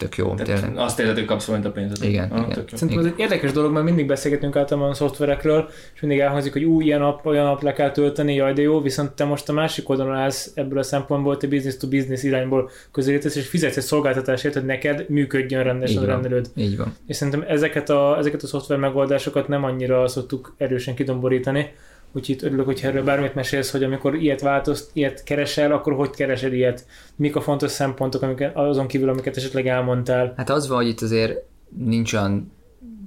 tök 0.00 0.16
jó. 0.16 0.34
tényleg. 0.34 0.72
Azt 0.76 1.00
érzed, 1.00 1.14
hogy 1.14 1.24
kapsz 1.24 1.44
valamit 1.44 1.68
a 1.68 1.70
pénzed. 1.70 2.04
Igen, 2.04 2.30
ah, 2.30 2.46
igen. 2.50 2.64
Szerintem 2.72 2.98
ez 2.98 3.04
egy 3.04 3.18
érdekes 3.18 3.52
dolog, 3.52 3.72
mert 3.72 3.84
mindig 3.84 4.06
beszélgetünk 4.06 4.56
általában 4.56 4.90
a 4.90 4.94
szoftverekről, 4.94 5.68
és 5.94 6.00
mindig 6.00 6.18
elhangzik, 6.18 6.52
hogy 6.52 6.64
új 6.64 6.84
ilyen 6.84 7.02
app, 7.02 7.24
olyan 7.26 7.46
app 7.46 7.62
le 7.62 7.72
kell 7.72 7.90
tölteni, 7.90 8.34
jaj, 8.34 8.52
de 8.52 8.62
jó, 8.62 8.80
viszont 8.80 9.10
te 9.10 9.24
most 9.24 9.48
a 9.48 9.52
másik 9.52 9.88
oldalon 9.88 10.14
állsz 10.14 10.52
ebből 10.54 10.78
a 10.78 10.82
szempontból, 10.82 11.36
te 11.36 11.46
business 11.46 11.76
to 11.76 11.88
business 11.88 12.22
irányból 12.22 12.70
közelítesz, 12.92 13.36
és 13.36 13.46
fizetsz 13.46 13.76
egy 13.76 13.82
szolgáltatásért, 13.82 14.54
hogy 14.54 14.64
neked 14.64 15.08
működjön 15.08 15.62
rendesen 15.62 16.02
a 16.02 16.06
rendelőd. 16.06 16.50
Így 16.56 16.76
van. 16.76 16.94
És 17.06 17.16
szerintem 17.16 17.44
ezeket 17.48 17.90
a, 17.90 18.16
ezeket 18.18 18.42
a 18.42 18.46
szoftver 18.46 18.78
megoldásokat 18.78 19.48
nem 19.48 19.64
annyira 19.64 20.08
szoktuk 20.08 20.54
erősen 20.56 20.94
kidomborítani, 20.94 21.72
Úgyhogy 22.12 22.38
örülök, 22.42 22.64
hogy 22.64 22.80
erről 22.82 23.04
bármit 23.04 23.34
mesélsz, 23.34 23.70
hogy 23.70 23.82
amikor 23.82 24.14
ilyet 24.14 24.40
változt, 24.40 24.90
ilyet 24.92 25.22
keresel, 25.22 25.72
akkor 25.72 25.92
hogy 25.92 26.10
keresed 26.10 26.52
ilyet? 26.52 26.86
Mik 27.16 27.36
a 27.36 27.40
fontos 27.40 27.70
szempontok 27.70 28.22
amiket, 28.22 28.56
azon 28.56 28.86
kívül, 28.86 29.08
amiket 29.08 29.36
esetleg 29.36 29.66
elmondtál? 29.66 30.34
Hát 30.36 30.50
az 30.50 30.68
van, 30.68 30.76
hogy 30.76 30.88
itt 30.88 31.00
azért 31.00 31.38
nincs 31.68 32.12
olyan, 32.12 32.52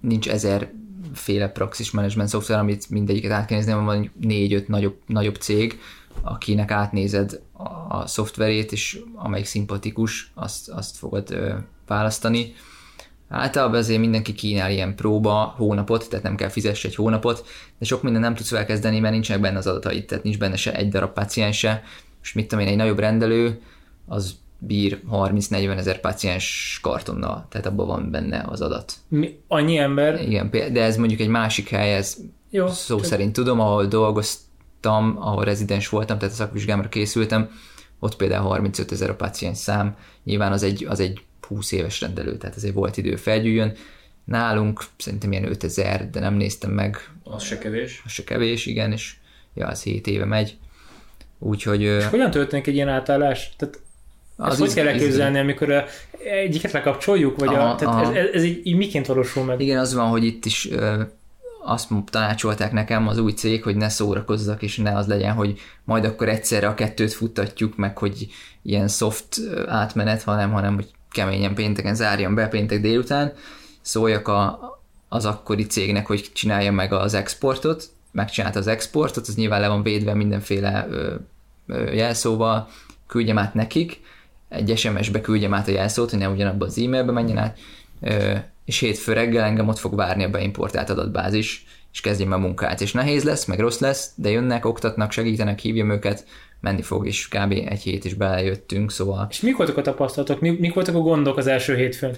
nincs 0.02 0.30
ezer 0.30 0.72
féle 1.14 1.48
praxis 1.50 1.92
management 1.92 2.30
szoftver, 2.30 2.60
amit 2.60 2.90
mindegyiket 2.90 3.32
át 3.32 3.46
kell 3.46 3.58
nézni, 3.58 3.74
van 3.74 4.12
négy-öt 4.20 4.68
nagyobb, 4.68 4.96
nagyobb 5.06 5.36
cég, 5.36 5.80
akinek 6.22 6.72
átnézed 6.72 7.42
a 7.88 8.08
szoftverét, 8.08 8.72
és 8.72 9.00
amelyik 9.16 9.46
szimpatikus, 9.46 10.32
azt, 10.34 10.70
azt 10.70 10.98
fogod 10.98 11.32
ö, 11.32 11.54
választani 11.88 12.54
Általában 13.36 13.76
azért 13.76 14.00
mindenki 14.00 14.34
kínál 14.34 14.72
ilyen 14.72 14.96
próba 14.96 15.54
hónapot, 15.58 16.10
tehát 16.10 16.26
nem 16.26 16.36
kell 16.36 16.50
fizess 16.50 16.84
egy 16.84 16.96
hónapot, 16.96 17.46
de 17.80 17.86
sok 17.86 18.04
minden 18.04 18.22
nem 18.22 18.36
tudsz 18.36 18.52
elkezdeni, 18.52 19.00
mert 19.00 19.14
nincsenek 19.14 19.42
benne 19.42 19.58
az 19.58 19.68
adatait, 19.68 20.08
tehát 20.08 20.24
nincs 20.24 20.38
benne 20.38 20.56
se 20.56 20.76
egy 20.76 20.90
darab 20.90 21.14
paciense, 21.14 21.84
és 22.22 22.34
mit 22.34 22.48
tudom 22.48 22.66
én, 22.66 22.72
egy 22.72 22.78
nagyobb 22.78 23.00
rendelő, 23.00 23.62
az 24.08 24.36
bír 24.58 25.00
30-40 25.12 25.78
ezer 25.78 26.00
paciens 26.00 26.80
kartonnal, 26.82 27.46
tehát 27.50 27.66
abban 27.66 27.88
van 27.88 28.12
benne 28.12 28.46
az 28.48 28.62
adat. 28.62 28.94
Mi, 29.08 29.40
annyi 29.48 29.78
ember? 29.78 30.22
Igen, 30.22 30.50
de 30.50 30.84
ez 30.84 30.98
mondjuk 30.98 31.20
egy 31.20 31.28
másik 31.28 31.70
hely, 31.70 31.96
ez 31.96 32.18
Jó, 32.50 32.68
szó 32.68 32.96
csak... 32.98 33.06
szerint 33.06 33.34
tudom, 33.34 33.60
ahol 33.60 33.86
dolgoztam, 33.86 35.18
ahol 35.20 35.44
rezidens 35.44 35.90
voltam, 35.90 36.18
tehát 36.18 36.34
a 36.34 36.38
szakvizsgámra 36.38 36.90
készültem, 36.90 37.50
ott 38.00 38.16
például 38.16 38.48
35 38.48 38.92
ezer 38.92 39.10
a 39.10 39.16
paciens 39.16 39.58
szám, 39.58 39.96
nyilván 40.24 40.52
az 40.52 40.64
egy, 40.64 40.86
az 40.90 41.00
egy 41.00 41.22
20 41.46 41.72
éves 41.72 42.02
rendelő, 42.02 42.38
tehát 42.38 42.56
azért 42.56 42.74
volt 42.74 42.98
idő 42.98 43.16
felgyűjjön. 43.16 43.74
Nálunk 44.24 44.84
szerintem 44.98 45.32
ilyen 45.32 45.50
5000, 45.50 46.10
de 46.10 46.20
nem 46.20 46.34
néztem 46.34 46.72
meg. 46.72 47.10
Az 47.24 47.44
se 47.44 47.58
kevés. 47.58 48.02
Az 48.06 48.12
se 48.12 48.24
kevés, 48.24 48.66
igen, 48.66 48.92
és 48.92 49.16
ja, 49.54 49.68
az 49.68 49.84
7 49.84 50.08
éve 50.08 50.26
megy. 50.26 50.58
Úgyhogy... 51.40 51.82
És 51.82 52.06
hogyan 52.06 52.32
történik 52.32 52.68
egy 52.68 52.76
ilyen 52.76 52.90
átállás? 52.90 53.54
Tehát 53.58 53.80
az 54.36 54.52
ezt 54.52 54.60
hogy 54.60 54.74
kell 54.74 54.88
elképzelni, 54.88 55.40
amikor 55.40 55.86
egyiket 56.24 56.72
lekapcsoljuk? 56.72 57.40
Vagy 57.40 57.48
aha, 57.48 57.70
a, 57.70 57.76
tehát 57.76 57.94
aha. 57.94 58.16
Ez, 58.16 58.28
ez, 58.34 58.44
így, 58.44 58.60
így 58.64 58.76
miként 58.76 59.06
valósul 59.06 59.44
meg? 59.44 59.62
Igen, 59.62 59.80
az 59.80 59.94
van, 59.94 60.10
hogy 60.10 60.24
itt 60.24 60.46
is 60.46 60.70
azt 61.64 61.90
tanácsolták 62.10 62.72
nekem 62.72 63.08
az 63.08 63.18
új 63.18 63.32
cég, 63.32 63.64
hogy 63.64 63.76
ne 63.76 63.90
szórakozzak, 63.90 64.62
és 64.62 64.78
ne 64.78 64.98
az 64.98 65.08
legyen, 65.08 65.34
hogy 65.34 65.60
majd 65.84 66.06
akkor 66.06 66.30
egyszerre 66.30 66.68
a 66.68 66.74
kettőt 66.74 67.14
futtatjuk, 67.14 67.76
meg 67.76 67.98
hogy 67.98 68.28
ilyen 68.62 68.88
soft 68.88 69.42
átmenet, 69.68 70.24
hanem, 70.24 70.52
hanem 70.52 70.76
hogy 70.76 70.92
keményen 71.14 71.56
pénteken 71.56 71.96
zárjam 71.96 72.36
be 72.36 72.48
péntek 72.48 72.82
délután, 72.82 73.34
szóljak 73.82 74.28
a, 74.28 74.60
az 75.10 75.26
akkori 75.26 75.66
cégnek, 75.66 76.08
hogy 76.08 76.30
csinálja 76.34 76.72
meg 76.72 76.94
az 76.94 77.14
exportot, 77.14 77.90
megcsinálta 78.12 78.60
az 78.60 78.68
exportot, 78.68 79.28
az 79.28 79.36
nyilván 79.36 79.62
le 79.62 79.68
van 79.68 79.84
védve 79.84 80.14
mindenféle 80.14 80.88
ö, 80.90 81.14
ö, 81.68 81.92
jelszóval, 81.92 82.68
küldjem 83.08 83.38
át 83.38 83.54
nekik, 83.54 84.02
egy 84.50 84.78
SMS-be 84.78 85.22
küldjem 85.22 85.54
át 85.54 85.68
a 85.68 85.72
jelszót, 85.72 86.10
hogy 86.10 86.20
ne 86.20 86.30
ugyanabban 86.30 86.68
az 86.68 86.78
e-mailbe 86.78 87.12
menjen 87.12 87.38
át, 87.38 87.60
ö, 88.02 88.36
és 88.66 88.80
hétfő 88.80 89.14
reggel 89.14 89.44
engem 89.44 89.68
ott 89.68 89.78
fog 89.78 89.96
várni 89.96 90.24
a 90.24 90.30
beimportált 90.30 90.90
adatbázis, 90.90 91.66
és 91.92 92.02
kezdjem 92.02 92.32
a 92.32 92.38
munkát. 92.38 92.82
És 92.82 92.92
nehéz 92.92 93.24
lesz, 93.24 93.46
meg 93.46 93.60
rossz 93.60 93.80
lesz, 93.80 94.12
de 94.16 94.30
jönnek, 94.30 94.66
oktatnak, 94.66 95.12
segítenek, 95.12 95.60
hívjam 95.60 95.90
őket, 95.90 96.26
menni 96.64 96.82
fog, 96.82 97.08
és 97.08 97.28
kb. 97.28 97.52
egy 97.52 97.82
hét 97.82 98.06
is 98.06 98.14
belejöttünk, 98.14 98.92
szóval... 98.92 99.28
És 99.30 99.42
mik 99.42 99.58
voltak 99.58 99.78
a 99.78 99.82
tapasztalatok, 99.82 100.40
mik, 100.40 100.60
mik 100.60 100.74
voltak 100.74 100.96
a 100.96 101.00
gondok 101.00 101.38
az 101.38 101.48
első 101.48 101.76
hétfőn? 101.76 102.16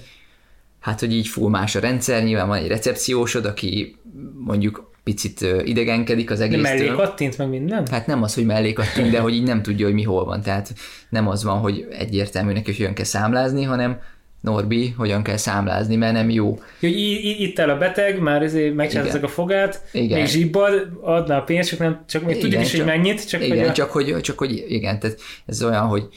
Hát, 0.79 0.99
hogy 0.99 1.13
így 1.13 1.27
full 1.27 1.49
más 1.49 1.75
a 1.75 1.79
rendszer, 1.79 2.23
nyilván 2.23 2.47
van 2.47 2.57
egy 2.57 2.67
recepciósod, 2.67 3.45
aki 3.45 3.95
mondjuk 4.33 4.91
picit 5.03 5.41
idegenkedik 5.63 6.31
az 6.31 6.39
egész. 6.39 6.61
mellé 6.61 6.87
kattint 6.87 7.37
meg 7.37 7.49
minden? 7.49 7.87
Hát 7.91 8.07
nem 8.07 8.23
az, 8.23 8.33
hogy 8.33 8.45
mellé 8.45 8.73
kattint, 8.73 9.11
de 9.11 9.19
hogy 9.19 9.33
így 9.33 9.43
nem 9.43 9.61
tudja, 9.61 9.85
hogy 9.85 9.93
mi 9.93 10.03
hol 10.03 10.25
van. 10.25 10.41
Tehát 10.41 10.73
nem 11.09 11.27
az 11.27 11.43
van, 11.43 11.59
hogy 11.59 11.87
egyértelmű 11.91 12.51
neki, 12.53 12.65
hogy 12.65 12.77
hogyan 12.77 12.93
kell 12.93 13.05
számlázni, 13.05 13.63
hanem 13.63 13.99
Norbi, 14.45 14.93
hogyan 14.97 15.23
kell 15.23 15.37
számlázni, 15.37 15.95
mert 15.95 16.13
nem 16.13 16.29
jó. 16.29 16.59
Hogy 16.79 16.93
itt 17.39 17.59
el 17.59 17.69
a 17.69 17.77
beteg, 17.77 18.19
már 18.19 18.41
ezért 18.41 18.75
megcsináltak 18.75 19.23
a 19.23 19.27
fogát, 19.27 19.81
igen. 19.91 20.19
még 20.19 20.27
zsibbad, 20.27 20.89
adna 21.01 21.35
a 21.37 21.41
pénzt, 21.41 21.69
csak, 21.69 21.79
nem, 21.79 22.03
csak 22.07 22.25
még 22.25 22.37
tudjuk 22.39 22.61
is, 22.61 22.75
hogy 22.75 22.85
mennyit. 22.85 23.27
Csak 23.27 23.43
igen, 23.43 23.57
hogy 23.57 23.67
a... 23.67 23.71
csak, 23.71 23.91
hogy, 23.91 24.21
csak 24.21 24.37
hogy 24.37 24.65
igen, 24.67 24.99
tehát 24.99 25.19
ez 25.45 25.63
olyan, 25.63 25.85
hogy 25.85 26.07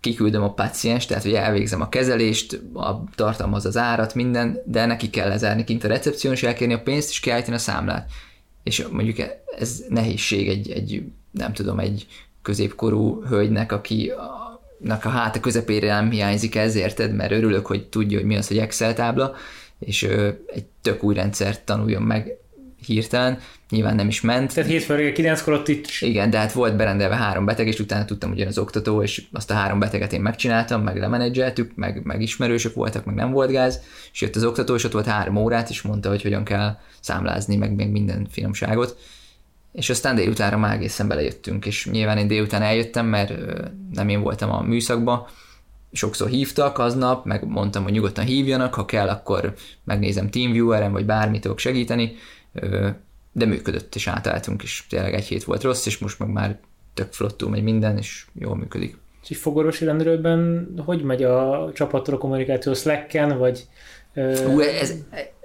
kiküldöm 0.00 0.42
a 0.42 0.52
paciens, 0.52 1.06
tehát 1.06 1.22
hogy 1.22 1.34
elvégzem 1.34 1.80
a 1.80 1.88
kezelést, 1.88 2.60
a 2.74 3.04
tartalmaz 3.14 3.66
az 3.66 3.76
árat, 3.76 4.14
minden, 4.14 4.62
de 4.64 4.86
neki 4.86 5.10
kell 5.10 5.28
lezárni 5.28 5.64
kint 5.64 5.84
a 5.84 5.88
recepción, 5.88 6.32
és 6.32 6.42
elkérni 6.42 6.74
a 6.74 6.82
pénzt, 6.82 7.10
és 7.10 7.20
kiállítani 7.20 7.56
a 7.56 7.58
számlát. 7.58 8.10
És 8.62 8.86
mondjuk 8.90 9.16
ez 9.58 9.84
nehézség 9.88 10.48
egy, 10.48 10.70
egy 10.70 11.02
nem 11.30 11.52
tudom, 11.52 11.78
egy 11.78 12.06
középkorú 12.42 13.22
hölgynek, 13.22 13.72
aki 13.72 14.12
a 14.88 15.08
háta 15.08 15.40
közepére 15.40 15.94
nem 15.94 16.10
hiányzik 16.10 16.54
ez, 16.54 16.74
érted? 16.74 17.14
Mert 17.14 17.32
örülök, 17.32 17.66
hogy 17.66 17.88
tudja, 17.88 18.18
hogy 18.18 18.26
mi 18.26 18.36
az, 18.36 18.48
hogy 18.48 18.58
Excel 18.58 18.94
tábla, 18.94 19.34
és 19.78 20.02
egy 20.46 20.64
tök 20.82 21.02
új 21.02 21.14
rendszert 21.14 21.60
tanuljon 21.60 22.02
meg 22.02 22.36
hirtelen, 22.86 23.38
nyilván 23.70 23.94
nem 23.94 24.08
is 24.08 24.20
ment. 24.20 24.54
Tehát 24.54 24.70
hétfő 24.70 24.94
reggel 24.94 25.12
kilenckor 25.12 25.52
ott 25.52 25.68
itt 25.68 25.86
Igen, 26.00 26.30
de 26.30 26.38
hát 26.38 26.52
volt 26.52 26.76
berendelve 26.76 27.16
három 27.16 27.44
beteg, 27.44 27.66
és 27.66 27.80
utána 27.80 28.04
tudtam, 28.04 28.28
hogy 28.28 28.38
jön 28.38 28.48
az 28.48 28.58
oktató, 28.58 29.02
és 29.02 29.22
azt 29.32 29.50
a 29.50 29.54
három 29.54 29.78
beteget 29.78 30.12
én 30.12 30.20
megcsináltam, 30.20 30.82
meg 30.82 30.98
lemenedzseltük, 30.98 31.72
meg, 31.74 32.04
meg 32.04 32.22
ismerősök 32.22 32.74
voltak, 32.74 33.04
meg 33.04 33.14
nem 33.14 33.30
volt 33.30 33.50
gáz, 33.50 33.80
és 34.12 34.20
jött 34.20 34.36
az 34.36 34.44
oktató, 34.44 34.74
és 34.74 34.84
ott 34.84 34.92
volt 34.92 35.06
három 35.06 35.36
órát, 35.36 35.70
és 35.70 35.82
mondta, 35.82 36.08
hogy 36.08 36.22
hogyan 36.22 36.44
kell 36.44 36.76
számlázni, 37.00 37.56
meg 37.56 37.74
még 37.74 37.88
minden 37.88 38.26
finomságot. 38.30 38.96
És 39.72 39.90
aztán 39.90 40.14
délutánra 40.14 40.58
már 40.58 40.74
egészen 40.74 41.08
belejöttünk, 41.08 41.66
és 41.66 41.86
nyilván 41.86 42.18
én 42.18 42.26
délután 42.26 42.62
eljöttem, 42.62 43.06
mert 43.06 43.32
nem 43.92 44.08
én 44.08 44.22
voltam 44.22 44.50
a 44.50 44.62
műszakban, 44.62 45.26
sokszor 45.92 46.28
hívtak 46.28 46.78
aznap, 46.78 47.24
meg 47.24 47.46
mondtam, 47.46 47.82
hogy 47.82 47.92
nyugodtan 47.92 48.24
hívjanak, 48.24 48.74
ha 48.74 48.84
kell, 48.84 49.08
akkor 49.08 49.54
megnézem 49.84 50.30
TeamViewer-en, 50.30 50.92
vagy 50.92 51.04
bármit 51.04 51.40
tudok 51.40 51.58
segíteni, 51.58 52.14
de 53.32 53.46
működött, 53.46 53.94
és 53.94 54.06
átálltunk, 54.06 54.62
és 54.62 54.84
tényleg 54.88 55.14
egy 55.14 55.24
hét 55.24 55.44
volt 55.44 55.62
rossz, 55.62 55.86
és 55.86 55.98
most 55.98 56.18
meg 56.18 56.28
már 56.28 56.58
tök 56.94 57.12
flottul 57.12 57.50
megy 57.50 57.62
minden, 57.62 57.98
és 57.98 58.26
jól 58.32 58.56
működik. 58.56 58.96
És 59.28 59.36
fogorvosi 59.36 59.84
rendőrben 59.84 60.72
hogy 60.84 61.02
megy 61.02 61.22
a 61.22 61.70
csapattal 61.74 62.14
a 62.14 62.18
kommunikáció 62.18 62.74
Slack-en, 62.74 63.38
vagy 63.38 63.66
Hú, 64.14 64.60
ez, 64.60 64.94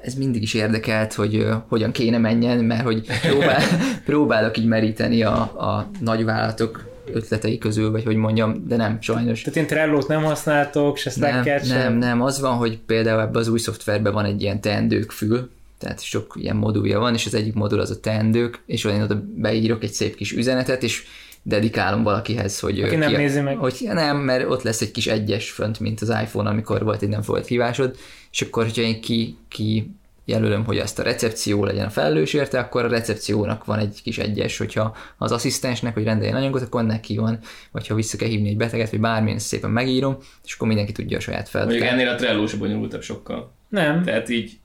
ez 0.02 0.14
mindig 0.14 0.42
is 0.42 0.54
érdekelt, 0.54 1.14
hogy 1.14 1.36
uh, 1.36 1.54
hogyan 1.68 1.92
kéne 1.92 2.18
menjen, 2.18 2.64
mert 2.64 2.84
hogy 2.84 3.06
próbál, 3.22 3.62
próbálok 4.06 4.58
így 4.58 4.66
meríteni 4.66 5.24
a, 5.24 5.40
a 5.42 5.90
nagyvállalatok 6.00 6.86
ötletei 7.14 7.58
közül, 7.58 7.92
vagy 7.92 8.04
hogy 8.04 8.16
mondjam, 8.16 8.68
de 8.68 8.76
nem, 8.76 8.98
sajnos. 9.02 9.42
Tehát 9.42 9.60
én 9.60 9.68
Trello-t 9.68 10.08
nem 10.08 10.24
használtok, 10.24 10.98
se 10.98 11.10
Slack-et, 11.10 11.68
nem, 11.68 11.78
nem, 11.78 11.94
nem, 11.98 12.22
az 12.22 12.40
van, 12.40 12.56
hogy 12.56 12.80
például 12.86 13.22
ebben 13.22 13.42
az 13.42 13.48
új 13.48 13.60
szoftverben 13.60 14.14
van 14.14 14.26
egy 14.26 14.42
ilyen 14.42 14.62
teendők 14.62 15.12
fül, 15.12 15.50
tehát 15.80 16.02
sok 16.02 16.34
ilyen 16.40 16.56
modulja 16.56 17.00
van, 17.00 17.14
és 17.14 17.26
az 17.26 17.34
egyik 17.34 17.54
modul 17.54 17.80
az 17.80 17.90
a 17.90 18.00
teendők, 18.00 18.62
és 18.66 18.84
én 18.84 19.02
oda 19.02 19.24
beírok 19.36 19.84
egy 19.84 19.92
szép 19.92 20.16
kis 20.16 20.32
üzenetet, 20.32 20.84
és 20.84 21.04
dedikálom 21.44 22.04
valakihez, 22.04 22.60
hogy... 22.60 22.82
Aki 22.82 22.96
nem 22.96 23.10
ki, 23.10 23.16
nézi 23.16 23.40
meg. 23.40 23.58
Hogy 23.58 23.78
nem, 23.82 24.18
mert 24.18 24.50
ott 24.50 24.62
lesz 24.62 24.82
egy 24.82 24.92
kis 24.92 25.08
egyes 25.08 25.52
fönt, 25.52 25.80
mint 25.80 26.02
az 26.02 26.10
iPhone, 26.10 26.50
amikor 26.50 26.84
volt 26.84 27.02
egy 27.02 27.10
nem 27.10 27.22
fogott 27.22 27.48
hívásod, 27.48 27.96
és 28.32 28.42
akkor, 28.42 28.64
hogyha 28.64 28.82
én 28.82 29.02
ki, 29.02 29.38
ki 29.48 29.92
jelölöm, 30.26 30.66
hogy 30.66 30.78
ezt 30.78 31.00
a 31.00 31.04
recepció 31.04 31.66
legyen 31.66 31.86
a 31.86 31.90
felelős 31.90 32.34
érte, 32.34 32.60
akkor 32.60 32.86
a 32.86 32.88
recepciónak 32.88 33.66
van 33.66 33.80
egy 33.80 34.00
kis 34.04 34.18
egyes, 34.18 34.58
hogyha 34.58 34.96
az 35.18 35.32
asszisztensnek, 35.32 35.94
hogy 35.94 36.04
rendeljen 36.04 36.36
anyagot, 36.36 36.62
akkor 36.62 36.84
neki 36.84 37.18
van, 37.18 37.40
vagy 37.72 37.88
ha 37.88 37.96
vissza 37.96 38.18
kell 38.18 38.28
hívni 38.28 38.50
egy 38.50 38.58
beteget, 38.58 38.90
vagy 38.90 39.00
bármilyen 39.00 39.40
szépen 39.40 39.70
megírom, 39.70 40.18
és 40.46 40.54
akkor 40.54 40.68
mindenki 40.68 40.92
tudja 40.92 41.18
a 41.18 41.20
saját 41.20 41.50
feladatát. 41.50 41.80
Mondjuk 41.80 42.00
ennél 42.00 42.14
a 42.14 42.18
Trello 42.18 42.48
sem 42.48 42.60
bonyolultabb 42.60 43.02
sokkal. 43.02 43.52
Nem. 43.70 44.04
Tehát 44.04 44.30
így 44.30 44.58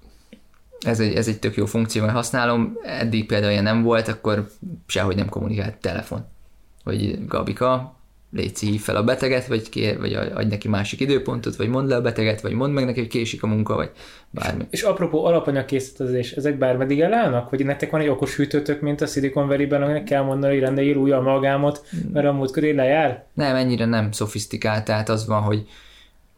ez 0.81 1.01
egy, 1.01 1.15
ez 1.15 1.29
egy 1.29 1.39
tök 1.39 1.55
jó 1.55 1.67
funkció, 1.67 2.03
mert 2.03 2.15
használom, 2.15 2.79
eddig 2.83 3.27
például 3.27 3.53
ilyen 3.53 3.63
nem 3.63 3.83
volt, 3.83 4.09
akkor 4.09 4.51
sehogy 4.87 5.17
nem 5.17 5.29
kommunikált 5.29 5.77
telefon. 5.77 6.27
Hogy 6.85 7.27
Gabika, 7.27 7.97
légy 8.33 8.59
hív 8.59 8.81
fel 8.81 8.97
a 8.97 9.05
beteget, 9.05 9.47
vagy, 9.47 9.69
kér, 9.69 9.99
vagy 9.99 10.15
adj 10.15 10.49
neki 10.49 10.69
másik 10.69 11.01
időpontot, 11.01 11.57
vagy 11.57 11.69
mondd 11.69 11.89
le 11.89 11.97
a 11.97 12.01
beteget, 12.01 12.41
vagy 12.41 12.53
mondd 12.53 12.73
meg 12.73 12.85
neki, 12.85 13.01
hogy 13.01 13.09
késik 13.09 13.43
a 13.43 13.47
munka, 13.47 13.75
vagy 13.75 13.91
bármi. 14.31 14.67
És, 14.71 14.81
és 14.81 14.83
apropó 14.83 15.25
alapanyagkészítezés, 15.25 16.33
ezek 16.33 16.59
bármeddig 16.59 17.01
elállnak? 17.01 17.51
Vagy 17.51 17.65
nektek 17.65 17.91
van 17.91 18.01
egy 18.01 18.09
okos 18.09 18.37
hűtőtök, 18.37 18.81
mint 18.81 19.01
a 19.01 19.07
Silicon 19.07 19.49
Valley-ben, 19.49 19.83
aminek 19.83 20.05
kell 20.05 20.23
mondani, 20.23 20.53
hogy 20.53 20.63
rendeljél 20.63 20.97
új 20.97 21.11
amalgámot, 21.11 21.85
mert 22.13 22.27
a 22.27 22.33
múltkor 22.33 22.63
lejár? 22.63 23.25
Nem, 23.35 23.57
ennyire 23.57 23.85
nem 23.85 24.13
szofisztikált, 24.13 24.85
tehát 24.85 25.09
az 25.09 25.27
van, 25.27 25.43
hogy 25.43 25.67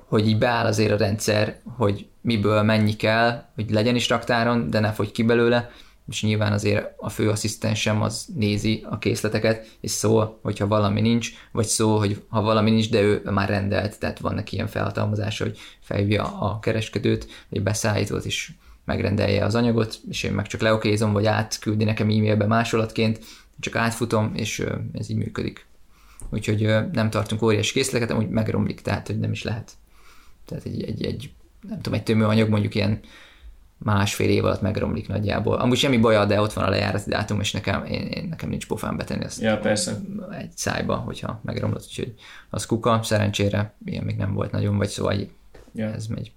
hogy 0.05 0.29
így 0.29 0.39
beáll 0.39 0.67
azért 0.67 0.93
a 0.93 0.97
rendszer, 0.97 1.57
hogy 1.77 2.07
miből 2.21 2.63
mennyi 2.63 2.97
kell, 2.97 3.45
hogy 3.55 3.71
legyen 3.71 3.95
is 3.95 4.09
raktáron, 4.09 4.71
de 4.71 4.81
ne 4.81 4.93
fogy 4.93 5.13
ki 5.13 5.23
belőle, 5.23 5.71
és 6.09 6.23
nyilván 6.23 6.53
azért 6.53 6.93
a 6.97 7.09
főasszisztensem 7.09 8.03
az 8.03 8.27
nézi 8.35 8.87
a 8.91 8.99
készleteket, 8.99 9.77
és 9.81 9.91
szól, 9.91 10.39
hogyha 10.43 10.67
valami 10.67 11.01
nincs, 11.01 11.31
vagy 11.53 11.67
szól, 11.67 11.99
hogy 11.99 12.23
ha 12.29 12.43
valami 12.43 12.71
nincs, 12.71 12.91
de 12.91 13.01
ő 13.01 13.23
már 13.25 13.49
rendelt, 13.49 13.99
tehát 13.99 14.19
van 14.19 14.35
neki 14.35 14.55
ilyen 14.55 14.67
felhatalmazása, 14.67 15.45
hogy 15.45 15.59
felhívja 15.81 16.39
a 16.41 16.59
kereskedőt, 16.59 17.27
vagy 17.49 17.63
beszállítót, 17.63 18.25
és 18.25 18.53
megrendelje 18.85 19.45
az 19.45 19.55
anyagot, 19.55 20.01
és 20.09 20.23
én 20.23 20.33
meg 20.33 20.47
csak 20.47 20.61
leokézom, 20.61 21.13
vagy 21.13 21.27
átküldi 21.27 21.85
nekem 21.85 22.09
e-mailbe 22.09 22.47
másolatként, 22.47 23.25
csak 23.61 23.77
átfutom, 23.77 24.33
és 24.35 24.67
ez 24.93 25.11
így 25.11 25.17
működik. 25.17 25.67
Úgyhogy 26.31 26.75
nem 26.93 27.11
tartunk 27.11 27.43
óriási 27.43 27.73
készleteket, 27.73 28.11
amúgy 28.11 28.29
megromlik, 28.29 28.81
tehát 28.81 29.07
hogy 29.07 29.19
nem 29.19 29.33
is 29.33 29.43
lehet. 29.43 29.73
Tehát 30.47 30.65
egy, 30.65 30.83
egy, 30.83 31.05
egy 31.05 31.33
nem 31.69 31.81
tudom, 31.81 31.99
egy 31.99 32.05
tömőanyag 32.05 32.49
mondjuk 32.49 32.75
ilyen 32.75 33.01
másfél 33.79 34.29
év 34.29 34.45
alatt 34.45 34.61
megromlik 34.61 35.09
nagyjából. 35.09 35.57
Amúgy 35.57 35.77
semmi 35.77 35.99
baja, 35.99 36.25
de 36.25 36.41
ott 36.41 36.53
van 36.53 36.65
a 36.65 36.69
lejárati 36.69 37.11
dátum, 37.11 37.41
és 37.41 37.53
nekem, 37.53 37.85
én, 37.85 38.07
én, 38.07 38.27
nekem 38.29 38.49
nincs 38.49 38.67
pofán 38.67 38.97
betenni 38.97 39.25
azt 39.25 39.41
ja, 39.41 39.59
persze. 39.59 40.01
egy 40.39 40.51
szájba, 40.55 40.97
hogyha 40.97 41.41
megromlott, 41.45 41.85
úgyhogy 41.89 42.15
az 42.51 42.67
kuka, 42.67 43.01
szerencsére 43.03 43.75
ilyen 43.85 44.05
még 44.05 44.17
nem 44.17 44.35
volt 44.35 44.51
nagyon, 44.51 44.77
vagy 44.77 44.89
szóval 44.89 45.15
ja. 45.75 45.93
ez 45.93 46.07
megy. 46.07 46.33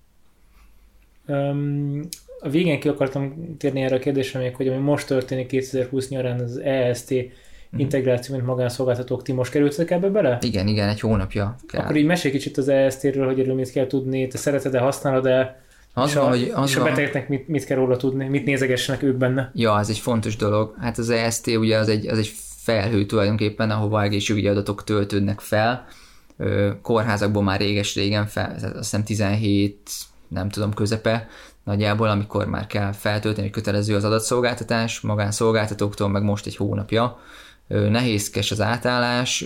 Um, 1.28 2.08
a 2.40 2.50
végén 2.50 2.80
ki 2.80 2.88
akartam 2.88 3.56
térni 3.58 3.82
erre 3.82 3.96
a 3.96 4.00
kérdésre 4.00 4.40
még, 4.40 4.56
hogy 4.56 4.68
ami 4.68 4.78
most 4.78 5.08
történik 5.08 5.48
2020 5.48 6.10
nyarán 6.10 6.40
az 6.40 6.58
EST 6.58 7.12
uh-huh. 7.12 7.30
integráció, 7.78 8.36
mint 8.36 8.48
magánszolgáltatók. 8.48 9.24
Ti 9.24 9.32
most 9.32 9.52
kerültek 9.52 9.92
ebbe 9.92 10.10
bele? 10.10 10.38
Igen, 10.42 10.68
igen, 10.68 10.90
egy 10.90 11.00
hónapja 11.00 11.56
kell. 11.68 11.82
Akkor 11.82 11.96
így 11.96 12.06
mesélj 12.06 12.34
kicsit 12.34 12.58
az 12.58 12.68
EST-ről, 12.68 13.26
hogy 13.26 13.40
erről 13.40 13.56
mit 13.56 13.72
kell 13.72 13.88
tudni, 13.88 14.28
te 14.28 14.38
szereted-e, 14.38 14.80
használod-e, 14.80 15.66
az 16.02 16.10
és, 16.10 16.16
van, 16.16 16.26
a, 16.26 16.30
hogy 16.30 16.52
az 16.56 16.70
és 16.70 16.76
a 16.76 16.84
betegeknek 16.84 17.30
mit, 17.30 17.48
mit 17.48 17.66
kell 17.66 17.78
róla 17.78 17.98
tudni, 17.98 18.28
mit 18.28 18.46
nézegessenek 18.46 19.04
ők 19.04 19.16
benne? 19.16 19.52
Ja, 19.54 19.80
ez 19.80 19.90
egy 19.90 19.98
fontos 19.98 20.36
dolog. 20.36 20.76
Hát 20.80 20.98
az 20.98 21.10
EST 21.10 21.48
ugye 21.48 21.78
az 21.78 21.90
egy, 21.90 22.08
az 22.08 22.18
egy 22.18 22.34
felhő 22.58 23.06
tulajdonképpen, 23.06 23.70
ahova 23.70 24.02
egészségügyi 24.02 24.48
adatok 24.48 24.84
töltődnek 24.84 25.40
fel. 25.40 25.86
Kórházakból 26.82 27.44
már 27.44 27.60
réges-régen 27.60 28.26
fel, 28.26 28.54
azt 28.54 28.74
hiszem 28.74 29.04
17, 29.04 29.90
nem 30.28 30.50
tudom, 30.50 30.74
közepe 30.74 31.28
nagyjából, 31.64 32.08
amikor 32.08 32.46
már 32.46 32.68
kell 32.68 32.92
feltölteni, 32.92 33.48
hogy 33.48 33.56
kötelező 33.56 33.96
az 33.96 34.04
adatszolgáltatás, 34.04 35.00
magánszolgáltatóktól 35.00 36.10
meg 36.10 36.24
most 36.24 36.46
egy 36.46 36.56
hónapja 36.56 37.20
nehézkes 37.68 38.52
az 38.52 38.62
átállás, 38.62 39.46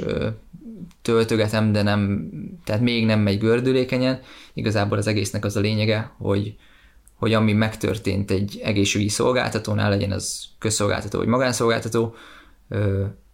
töltögetem, 1.02 1.72
de 1.72 1.81
nem, 1.81 2.30
tehát 2.64 2.81
még 2.81 3.06
nem 3.06 3.19
megy 3.19 3.38
gördülékenyen. 3.38 4.19
Igazából 4.53 4.98
az 4.98 5.07
egésznek 5.07 5.45
az 5.45 5.56
a 5.56 5.60
lényege, 5.60 6.11
hogy, 6.18 6.56
hogy 7.15 7.34
ami 7.34 7.53
megtörtént 7.53 8.31
egy 8.31 8.60
egészségügyi 8.64 9.10
szolgáltatónál, 9.10 9.89
legyen 9.89 10.11
az 10.11 10.45
közszolgáltató 10.60 11.18
vagy 11.18 11.27
magánszolgáltató, 11.27 12.15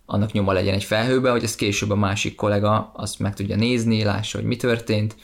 annak 0.05 0.31
nyoma 0.31 0.51
legyen 0.51 0.73
egy 0.73 0.83
felhőbe, 0.83 1.31
hogy 1.31 1.43
ezt 1.43 1.57
később 1.57 1.89
a 1.89 1.95
másik 1.95 2.35
kollega 2.35 2.91
azt 2.95 3.19
meg 3.19 3.33
tudja 3.33 3.55
nézni, 3.55 4.03
lássa, 4.03 4.37
hogy 4.37 4.47
mi 4.47 4.55
történt. 4.55 5.15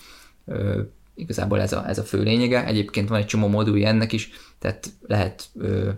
Igazából 1.16 1.62
ez 1.62 1.74
a, 1.74 1.88
ez 1.88 1.98
a 1.98 2.04
fő 2.04 2.24
lényege. 2.24 2.66
Egyébként 2.66 3.10
van 3.10 3.20
egy 3.20 3.26
csomó 3.26 3.48
modulja 3.48 3.88
ennek 3.88 4.12
is, 4.12 4.30
tehát 4.60 4.90
lehet 5.02 5.46
ö, 5.56 5.90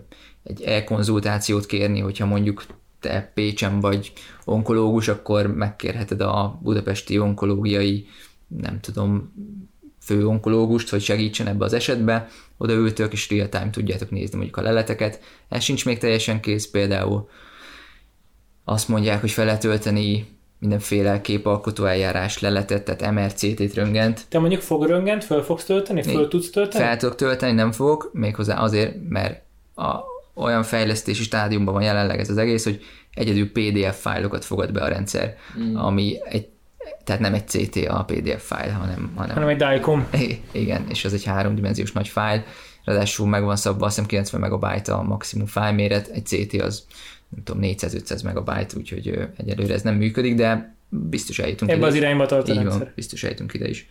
egy 0.42 0.62
e-konzultációt 0.62 1.66
kérni, 1.66 2.00
hogyha 2.00 2.26
mondjuk 2.26 2.64
te 3.06 3.30
Pécsen 3.34 3.80
vagy 3.80 4.12
onkológus, 4.44 5.08
akkor 5.08 5.46
megkérheted 5.46 6.20
a 6.20 6.58
budapesti 6.62 7.18
onkológiai, 7.18 8.06
nem 8.46 8.80
tudom, 8.80 9.32
fő 10.00 10.26
onkológust, 10.26 10.88
hogy 10.88 11.02
segítsen 11.02 11.46
ebbe 11.46 11.64
az 11.64 11.72
esetbe, 11.72 12.28
oda 12.56 12.72
ültök, 12.72 13.12
és 13.12 13.30
real 13.30 13.48
time 13.48 13.70
tudjátok 13.70 14.10
nézni 14.10 14.36
mondjuk 14.36 14.56
a 14.56 14.62
leleteket. 14.62 15.20
Ez 15.48 15.62
sincs 15.62 15.84
még 15.84 15.98
teljesen 15.98 16.40
kész, 16.40 16.70
például 16.70 17.28
azt 18.64 18.88
mondják, 18.88 19.20
hogy 19.20 19.30
fel 19.30 19.44
lehet 19.44 19.60
tölteni 19.60 20.26
mindenféle 20.58 21.20
képalkotó 21.20 21.84
eljárás 21.84 22.38
leletet, 22.38 22.84
tehát 22.84 23.14
MRCT-t, 23.14 23.74
röngent. 23.74 24.24
Te 24.28 24.38
mondjuk 24.38 24.60
fog 24.60 24.86
röngent, 24.86 25.24
föl 25.24 25.42
fogsz 25.42 25.64
tölteni, 25.64 26.02
föl 26.02 26.28
tudsz 26.28 26.50
tölteni? 26.50 26.84
Fel 26.84 26.96
tudok 26.96 27.14
tölteni, 27.14 27.52
nem 27.52 27.72
fogok, 27.72 28.10
méghozzá 28.12 28.58
azért, 28.58 28.94
mert 29.08 29.42
a, 29.74 29.96
olyan 30.36 30.62
fejlesztési 30.62 31.22
stádiumban 31.22 31.74
van 31.74 31.82
jelenleg 31.82 32.18
ez 32.18 32.30
az 32.30 32.36
egész, 32.36 32.64
hogy 32.64 32.84
egyedül 33.14 33.52
PDF 33.52 34.00
fájlokat 34.00 34.44
fogad 34.44 34.72
be 34.72 34.82
a 34.82 34.88
rendszer, 34.88 35.36
mm. 35.58 35.76
ami 35.76 36.18
egy 36.28 36.48
tehát 37.04 37.20
nem 37.20 37.34
egy 37.34 37.48
CTA 37.48 37.98
a 37.98 38.04
PDF 38.04 38.46
fájl, 38.46 38.70
hanem, 38.70 39.12
hanem, 39.14 39.34
hanem 39.34 39.48
egy 39.48 39.56
DICOM. 39.56 40.08
Igen, 40.52 40.86
és 40.88 41.04
az 41.04 41.12
egy 41.12 41.24
háromdimenziós 41.24 41.92
nagy 41.92 42.08
fájl, 42.08 42.44
ráadásul 42.84 43.28
meg 43.28 43.42
van 43.42 43.56
szabva, 43.56 43.86
azt 43.86 43.94
hiszem 43.94 44.08
90 44.08 44.40
megabyte 44.40 44.94
a 44.94 45.02
maximum 45.02 45.46
fájlméret, 45.46 46.08
egy 46.08 46.26
CT 46.26 46.60
az 46.62 46.84
nem 47.28 47.44
tudom, 47.44 47.62
400-500 47.64 48.24
megabyte, 48.24 48.76
úgyhogy 48.76 49.28
egyelőre 49.36 49.74
ez 49.74 49.82
nem 49.82 49.94
működik, 49.94 50.34
de 50.34 50.76
biztos 50.88 51.38
eljutunk 51.38 51.70
Ebbe 51.70 51.80
ide 51.80 51.86
az 51.86 51.94
irányba 51.94 52.26
tart 52.26 52.48
a 52.48 52.52
Így 52.52 52.64
van, 52.64 52.92
biztos 52.94 53.22
eljutunk 53.22 53.54
ide 53.54 53.68
is. 53.68 53.88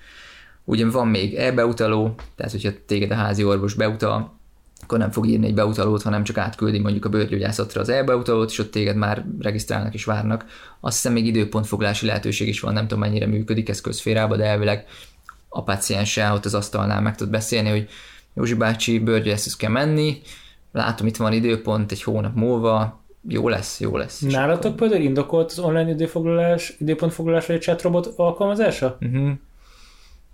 Ugye 0.64 0.90
van 0.90 1.08
még 1.08 1.36
e-beutaló, 1.36 2.16
tehát 2.36 2.52
hogyha 2.52 2.72
téged 2.86 3.12
a 3.12 3.16
házi 3.16 3.44
orvos 3.44 3.74
beutal, 3.74 4.40
akkor 4.84 4.98
nem 4.98 5.12
fog 5.12 5.28
írni 5.28 5.46
egy 5.46 5.54
beutalót, 5.54 6.02
hanem 6.02 6.24
csak 6.24 6.38
átküldi 6.38 6.80
mondjuk 6.80 7.06
a 7.06 7.10
bőrgyógyászatra 7.10 7.82
az 7.82 7.90
e-beutalót, 7.90 8.50
és 8.50 8.60
ott 8.60 8.72
téged 8.72 8.96
már 8.96 9.26
regisztrálnak 9.40 9.94
és 9.94 10.06
várnak. 10.06 10.46
Azt 10.80 10.96
hiszem 10.96 11.14
még 11.14 11.26
időpontfoglási 11.26 12.06
lehetőség 12.06 12.48
is 12.48 12.60
van, 12.60 12.74
nem 12.74 12.88
tudom 12.88 13.00
mennyire 13.00 13.26
működik 13.26 13.70
ez 13.70 13.82
közférában, 13.82 14.38
de 14.38 14.46
elvileg 14.46 14.86
a 15.50 15.64
pacienssel 15.64 16.34
ott 16.34 16.46
az 16.46 16.54
asztalnál 16.54 17.02
meg 17.02 17.16
tud 17.16 17.30
beszélni, 17.30 17.70
hogy 17.70 17.88
Józsi 18.34 18.54
bácsi 18.54 19.00
bőrgyógyászhoz 19.00 19.56
kell 19.56 19.72
menni, 19.72 20.22
látom 20.72 21.08
itt 21.08 21.18
van 21.18 21.34
időpont 21.34 21.92
egy 21.92 22.04
hónap 22.04 22.36
múlva, 22.36 23.04
jó 23.28 23.50
lesz, 23.50 23.80
jó 23.80 23.98
lesz. 23.98 24.20
Nálatok 24.20 24.66
akkor... 24.66 24.76
például 24.76 25.02
indokolt 25.02 25.52
az 25.52 25.60
online 25.60 25.90
időfoglalás, 25.90 26.76
időpontfoglalás 26.80 27.46
vagy 27.46 27.56
a 27.56 27.60
chatrobot 27.60 28.14
alkalmazása? 28.16 28.98
Uh-huh. 29.02 29.32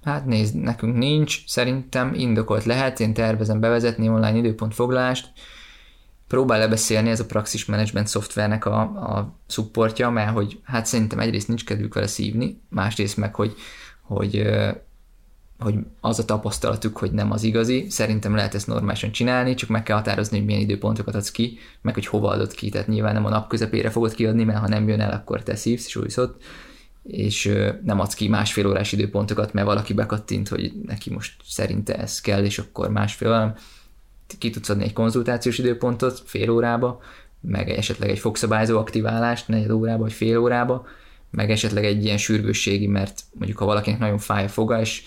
Hát 0.04 0.26
nézd, 0.26 0.56
nekünk 0.56 0.98
nincs, 0.98 1.48
szerintem 1.48 2.14
indokolt 2.14 2.64
lehet, 2.64 3.00
én 3.00 3.14
tervezem 3.14 3.60
bevezetni 3.60 4.10
online 4.10 4.38
időpontfoglalást, 4.38 5.32
próbál 6.28 6.60
lebeszélni 6.60 7.10
ez 7.10 7.20
a 7.20 7.26
Praxis 7.26 7.66
Management 7.66 8.08
szoftvernek 8.08 8.66
a, 8.66 8.82
a 8.82 9.36
supportja, 9.48 10.10
mert 10.10 10.32
hogy 10.32 10.60
hát 10.64 10.86
szerintem 10.86 11.20
egyrészt 11.20 11.48
nincs 11.48 11.66
kedvük 11.66 11.94
vele 11.94 12.08
szívni, 12.08 12.62
másrészt 12.70 13.18
meg, 13.18 13.36
hogy, 13.36 13.56
hogy 14.02 14.44
hogy 15.62 15.76
az 16.00 16.20
a 16.20 16.26
tapasztalatuk, 16.26 16.98
hogy 16.98 17.12
nem 17.12 17.32
az 17.32 17.44
igazi, 17.44 17.86
szerintem 17.90 18.36
lehet 18.36 18.56
ezt 18.56 18.68
normálisan 18.68 19.12
csinálni, 19.12 19.54
csak 19.54 19.70
meg 19.70 19.84
kell 19.84 19.96
határozni, 19.96 20.38
hogy 20.38 20.46
milyen 20.46 20.62
időpontokat 20.62 21.16
adsz 21.16 21.32
ki, 21.32 21.58
meg 21.82 21.94
hogy 21.94 22.06
hova 22.06 22.30
adod 22.30 22.54
ki, 22.54 22.70
tehát 22.70 22.88
nyilván 22.88 23.14
nem 23.14 23.26
a 23.26 23.30
nap 23.30 23.48
közepére 23.48 23.90
fogod 23.90 24.14
kiadni, 24.14 24.44
mert 24.44 24.60
ha 24.60 24.68
nem 24.68 24.88
jön 24.88 25.00
el, 25.00 25.12
akkor 25.12 25.44
te 25.44 25.56
szívsz, 25.56 25.88
súlyszod, 25.88 26.36
és 27.04 27.54
nem 27.84 28.00
adsz 28.00 28.14
ki 28.14 28.28
másfél 28.28 28.68
órás 28.68 28.92
időpontokat, 28.92 29.54
mert 29.54 29.68
valaki 29.68 29.94
bekattint, 29.94 30.48
hogy 30.48 30.72
neki 30.86 31.10
most 31.14 31.36
szerinte 31.46 31.98
ez 31.98 32.22
kell, 32.22 32.44
és 32.44 32.60
akkor 32.60 32.90
másfél 32.90 33.28
órán. 33.28 33.56
Ki 34.38 34.50
tudsz 34.50 34.70
adni 34.70 34.84
egy 34.84 34.94
konzultációs 34.94 35.58
időpontot 35.58 36.22
fél 36.26 36.50
órába, 36.50 37.00
meg 37.42 37.70
esetleg 37.70 38.10
egy 38.10 38.20
fogszabályzó 38.20 38.78
aktiválást 38.78 39.48
negyed 39.48 39.72
órába 39.72 40.02
vagy 40.02 40.14
fél 40.14 40.38
órába, 40.38 40.86
meg 41.32 41.52
esetleg 41.52 41.86
egy 41.86 42.04
ilyen 42.04 42.18
sürgősségi, 42.18 42.88
mert 42.88 43.22
mondjuk 43.34 43.58
ha 43.58 43.66
valakinek 43.66 44.00
nagyon 44.00 44.18
fáj 44.18 44.44
a 44.44 44.48
foga, 44.48 44.80
és 44.80 45.04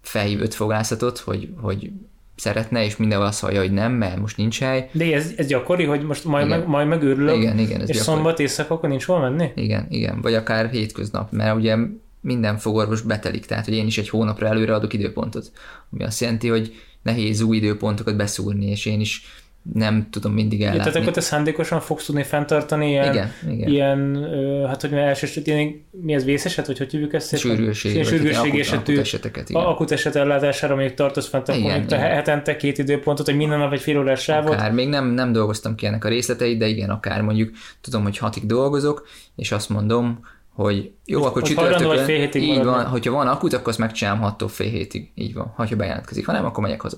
felhív 0.00 0.40
öt 0.40 0.54
fogászatot, 0.54 1.18
hogy, 1.18 1.52
hogy 1.56 1.90
szeretne, 2.38 2.84
és 2.84 2.96
mindenhol 2.96 3.26
azt 3.26 3.40
hallja, 3.40 3.60
hogy 3.60 3.72
nem, 3.72 3.92
mert 3.92 4.18
most 4.18 4.36
nincs 4.36 4.58
hely. 4.60 4.88
De 4.92 5.14
ez, 5.14 5.32
ez 5.36 5.46
gyakori, 5.46 5.84
hogy 5.84 6.02
most 6.02 6.24
majd, 6.24 6.48
meg, 6.48 6.66
majd 6.66 6.88
megőrülök, 6.88 7.36
igen, 7.36 7.58
igen, 7.58 7.80
ez 7.80 7.88
és 7.88 7.96
gyakori. 7.96 8.14
szombat 8.14 8.40
éjszaka 8.40 8.74
akkor 8.74 8.88
nincs 8.88 9.04
hol 9.04 9.20
menni? 9.20 9.50
Igen, 9.54 9.86
igen, 9.90 10.20
vagy 10.20 10.34
akár 10.34 10.70
hétköznap, 10.70 11.32
mert 11.32 11.56
ugye 11.56 11.76
minden 12.20 12.56
fogorvos 12.56 13.00
betelik, 13.00 13.46
tehát 13.46 13.64
hogy 13.64 13.74
én 13.74 13.86
is 13.86 13.98
egy 13.98 14.08
hónapra 14.08 14.46
előre 14.46 14.74
adok 14.74 14.92
időpontot, 14.92 15.52
ami 15.92 16.04
azt 16.04 16.20
jelenti, 16.20 16.48
hogy 16.48 16.74
nehéz 17.02 17.40
új 17.40 17.56
időpontokat 17.56 18.16
beszúrni, 18.16 18.66
és 18.66 18.86
én 18.86 19.00
is 19.00 19.22
nem 19.72 20.08
tudom 20.10 20.32
mindig 20.32 20.60
ellátni. 20.60 20.78
Ja, 20.78 20.84
tehát 20.84 21.00
akkor 21.00 21.12
te 21.12 21.20
szándékosan 21.20 21.80
fogsz 21.80 22.04
tudni 22.04 22.22
fenntartani 22.22 22.88
ilyen, 22.88 23.12
igen, 23.12 23.30
igen. 23.50 23.68
ilyen 23.68 24.26
hát 24.66 24.80
hogy 24.80 24.92
első 24.92 25.26
ilyen, 25.44 25.86
mi 25.90 26.14
ez 26.14 26.24
vészeset, 26.24 26.66
vagy 26.66 26.78
hogy 26.78 26.90
hívjuk 26.90 27.12
ezt? 27.14 27.38
Sürgőség 27.38 27.96
akut, 27.96 28.60
esetű, 28.60 28.92
akut 28.92 28.98
eseteket, 28.98 29.50
igen. 29.50 29.62
akut 29.62 29.90
eset 29.90 30.16
ellátására 30.16 30.74
még 30.74 30.94
tartasz 30.94 31.28
fent, 31.28 31.48
akkor 31.48 31.60
Igen, 31.60 31.82
igen. 31.82 32.00
hetente 32.00 32.56
két 32.56 32.78
időpontot, 32.78 33.26
hogy 33.26 33.36
minden 33.36 33.58
nap 33.58 33.72
egy 33.72 33.80
fél 33.80 33.98
órás 33.98 34.22
sávot. 34.22 34.52
Akár, 34.52 34.72
még 34.72 34.88
nem, 34.88 35.06
nem 35.06 35.32
dolgoztam 35.32 35.74
ki 35.74 35.86
ennek 35.86 36.04
a 36.04 36.08
részleteit, 36.08 36.58
de 36.58 36.66
igen, 36.66 36.90
akár 36.90 37.22
mondjuk 37.22 37.50
tudom, 37.80 38.02
hogy 38.02 38.18
hatig 38.18 38.46
dolgozok, 38.46 39.06
és 39.36 39.52
azt 39.52 39.68
mondom, 39.68 40.20
hogy 40.54 40.90
jó, 41.04 41.18
Hogy- 41.18 41.28
akkor 41.28 41.98
fél 42.04 42.18
hétig 42.18 42.42
így 42.42 42.48
maradni. 42.48 42.70
van, 42.70 42.84
hogyha 42.84 43.12
van 43.12 43.28
akut, 43.28 43.52
akkor 43.52 43.68
azt 43.68 43.78
megcsinálom 43.78 44.34
6-tól 44.38 44.48
fél 44.48 44.70
hétig, 44.70 45.10
így 45.14 45.34
van, 45.34 45.52
ha 45.56 45.66
bejelentkezik, 45.76 46.26
ha 46.26 46.32
nem, 46.32 46.44
akkor 46.44 46.62
megyek 46.62 46.80
haza. 46.80 46.96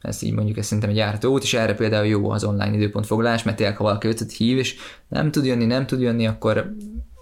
Ez 0.00 0.22
így 0.22 0.32
mondjuk, 0.32 0.58
ez 0.58 0.64
szerintem 0.64 0.90
egy 0.90 0.96
járható 0.96 1.32
út, 1.32 1.42
és 1.42 1.54
erre 1.54 1.74
például 1.74 2.06
jó 2.06 2.30
az 2.30 2.44
online 2.44 2.76
időpontfoglalás, 2.76 3.42
mert 3.42 3.56
tényleg, 3.56 3.76
ha 3.76 3.84
valaki 3.84 4.08
ötöt 4.08 4.32
hív, 4.32 4.58
és 4.58 4.76
nem 5.08 5.30
tud 5.30 5.44
jönni, 5.44 5.64
nem 5.64 5.86
tud 5.86 6.00
jönni, 6.00 6.26
akkor 6.26 6.74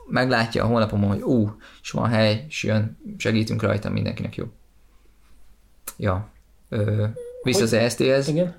meglátja 0.08 0.64
a 0.64 0.66
honlapomon, 0.66 1.08
hogy 1.08 1.22
ú, 1.22 1.56
és 1.82 1.90
van 1.90 2.08
hely, 2.08 2.44
és 2.48 2.62
jön, 2.62 2.98
segítünk 3.16 3.62
rajta, 3.62 3.90
mindenkinek 3.90 4.34
jó. 4.34 4.44
Ja. 5.96 6.28
Ö, 6.68 7.04
vissza 7.42 7.62
az 7.62 7.72
EST-hez. 7.72 8.28
Igen. 8.28 8.54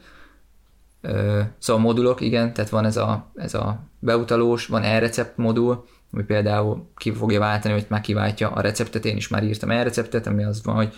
Ö, 1.01 1.41
szóval 1.57 1.81
modulok, 1.81 2.21
igen, 2.21 2.53
tehát 2.53 2.69
van 2.69 2.85
ez 2.85 2.97
a, 2.97 3.31
ez 3.35 3.53
a 3.53 3.79
beutalós, 3.99 4.65
van 4.65 4.83
e-recept 4.83 5.37
modul, 5.37 5.85
ami 6.11 6.23
például 6.23 6.89
ki 6.95 7.11
fogja 7.11 7.39
váltani, 7.39 7.73
hogy 7.73 7.85
már 7.89 8.01
kiváltja 8.01 8.49
a 8.49 8.61
receptet, 8.61 9.05
én 9.05 9.15
is 9.15 9.27
már 9.27 9.43
írtam 9.43 9.71
e-receptet, 9.71 10.27
ami 10.27 10.43
az 10.43 10.63
van, 10.63 10.75
hogy 10.75 10.93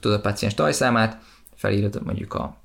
tudod 0.00 0.18
a 0.18 0.20
paciens 0.20 0.54
tajszámát, 0.54 1.22
felírod 1.62 2.00
mondjuk 2.04 2.34
a, 2.34 2.56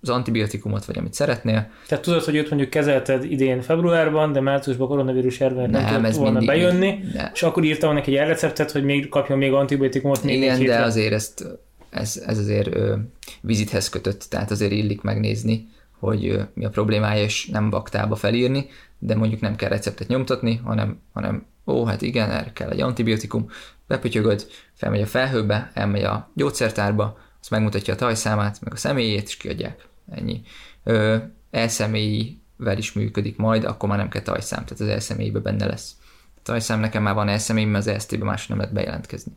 az 0.00 0.08
antibiotikumot, 0.08 0.84
vagy 0.84 0.98
amit 0.98 1.14
szeretnél. 1.14 1.70
Tehát 1.86 2.04
tudod, 2.04 2.22
hogy 2.24 2.36
őt 2.36 2.48
mondjuk 2.48 2.70
kezelted 2.70 3.24
idén 3.24 3.60
februárban, 3.60 4.32
de 4.32 4.40
márciusban 4.40 4.88
koronavírus 4.88 5.40
járvány 5.40 5.70
nem, 5.70 5.82
Nem, 5.82 5.94
tudott 5.94 6.14
volna 6.14 6.38
mindig- 6.38 6.48
bejönni, 6.48 6.98
Ne. 7.14 7.30
és 7.34 7.42
akkor 7.42 7.64
írtam 7.64 7.94
neki 7.94 8.18
egy 8.18 8.26
receptet, 8.28 8.70
hogy 8.70 8.84
még 8.84 9.08
kapjon 9.08 9.38
még 9.38 9.52
antibiotikumot 9.52 10.22
még 10.22 10.36
Igen, 10.36 10.56
egy 10.56 10.66
de 10.66 10.82
azért 10.82 11.12
ezt, 11.12 11.44
ez, 11.90 12.22
ez 12.26 12.38
azért 12.38 12.74
ö, 12.74 12.96
vizithez 13.40 13.88
kötött, 13.88 14.26
tehát 14.28 14.50
azért 14.50 14.72
illik 14.72 15.00
megnézni, 15.02 15.68
hogy 15.98 16.26
ö, 16.28 16.42
mi 16.54 16.64
a 16.64 16.68
problémája, 16.68 17.22
és 17.22 17.46
nem 17.46 17.70
baktába 17.70 18.14
felírni, 18.16 18.66
de 18.98 19.16
mondjuk 19.16 19.40
nem 19.40 19.56
kell 19.56 19.68
receptet 19.68 20.08
nyomtatni, 20.08 20.60
hanem, 20.64 21.00
hanem 21.12 21.46
ó, 21.66 21.84
hát 21.84 22.02
igen, 22.02 22.30
erre 22.30 22.50
kell 22.52 22.70
egy 22.70 22.80
antibiotikum, 22.80 23.46
bepötyögöd, 23.86 24.46
felmegy 24.74 25.00
a 25.00 25.06
felhőbe, 25.06 25.70
elmegy 25.74 26.02
a 26.02 26.30
gyógyszertárba, 26.34 27.18
azt 27.42 27.50
megmutatja 27.50 27.94
a 27.94 27.96
tajszámát, 27.96 28.60
meg 28.60 28.72
a 28.72 28.76
személyét, 28.76 29.26
és 29.26 29.36
kiadják. 29.36 29.88
Ennyi. 30.10 30.42
Ö, 30.84 31.16
elszemélyivel 31.50 32.78
is 32.78 32.92
működik 32.92 33.36
majd, 33.36 33.64
akkor 33.64 33.88
már 33.88 33.98
nem 33.98 34.08
kell 34.08 34.22
tajszám, 34.22 34.64
tehát 34.64 34.80
az 34.80 34.88
elszemélyibe 34.88 35.38
benne 35.38 35.66
lesz. 35.66 35.96
A 36.36 36.40
tajszám 36.42 36.80
nekem 36.80 37.02
már 37.02 37.14
van 37.14 37.28
elszemélyim, 37.28 37.70
mert 37.70 37.86
az 37.86 37.92
EST-be 37.92 38.24
más 38.24 38.46
nem 38.46 38.58
lehet 38.58 38.72
bejelentkezni. 38.72 39.32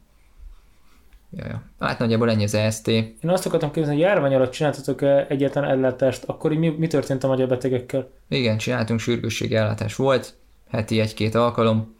Ja, 1.31 1.45
ja. 1.47 1.61
Hát 1.79 1.99
nagyjából 1.99 2.29
ennyi 2.29 2.43
az 2.43 2.53
EST. 2.53 2.87
Én 2.87 3.15
azt 3.21 3.45
akartam 3.45 3.71
kérdezni, 3.71 3.97
hogy 3.97 4.09
járvány 4.09 4.33
alatt 4.33 4.51
csináltatok 4.51 5.01
egyetlen 5.29 5.63
ellátást, 5.63 6.23
akkor 6.23 6.53
mi, 6.53 6.69
mi 6.69 6.87
történt 6.87 7.23
a 7.23 7.27
magyar 7.27 7.47
betegekkel? 7.47 8.09
Igen, 8.29 8.57
csináltunk 8.57 8.99
sürgősségi 8.99 9.55
ellátás 9.55 9.95
volt, 9.95 10.33
heti 10.69 10.99
egy-két 10.99 11.35
alkalom, 11.35 11.94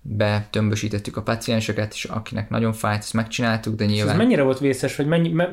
betömbösítettük 0.00 1.16
a 1.16 1.22
pacienseket, 1.22 1.92
és 1.92 2.04
akinek 2.04 2.50
nagyon 2.50 2.72
fájt, 2.72 2.98
ezt 2.98 3.12
megcsináltuk, 3.12 3.74
de 3.74 3.84
És 3.84 3.90
ez 3.90 3.96
nyilván 3.96 4.16
mennyire 4.16 4.42
volt 4.42 4.58
vészes, 4.58 4.96
hogy 4.96 5.06
mennyi, 5.06 5.28
me, 5.28 5.52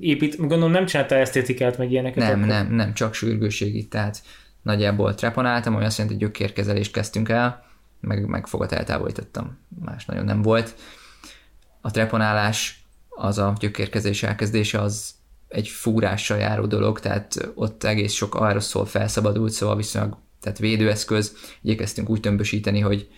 épít, 0.00 0.36
gondolom 0.36 0.70
nem 0.70 0.86
csináltál 0.86 1.18
esztétikát, 1.18 1.78
meg 1.78 1.90
ilyeneket? 1.90 2.28
nem, 2.28 2.36
akkor? 2.36 2.46
nem, 2.46 2.72
nem, 2.74 2.94
csak 2.94 3.14
sürgősségi, 3.14 3.86
tehát 3.86 4.22
nagyjából 4.62 5.14
treponáltam, 5.14 5.74
olyan 5.74 5.90
szerint, 5.90 6.10
hogy 6.10 6.20
gyökérkezelést 6.20 6.92
kezdtünk 6.92 7.28
el, 7.28 7.64
meg, 8.00 8.26
meg 8.26 8.46
fogat 8.46 8.72
eltávolítottam, 8.72 9.58
más 9.84 10.04
nagyon 10.04 10.24
nem 10.24 10.42
volt. 10.42 10.74
A 11.80 11.90
treponálás, 11.90 12.82
az 13.08 13.38
a 13.38 13.52
gyökérkezés 13.58 14.22
elkezdése, 14.22 14.80
az 14.80 15.14
egy 15.48 15.68
fúrással 15.68 16.38
járó 16.38 16.66
dolog, 16.66 17.00
tehát 17.00 17.50
ott 17.54 17.84
egész 17.84 18.12
sok 18.12 18.34
aeroszol 18.34 18.86
felszabadult, 18.86 19.52
szóval 19.52 19.76
viszonylag 19.76 20.16
tehát 20.40 20.58
védőeszköz, 20.58 21.36
igyekeztünk 21.62 22.08
úgy 22.08 22.20
tömbösíteni, 22.20 22.80
hogy, 22.80 23.08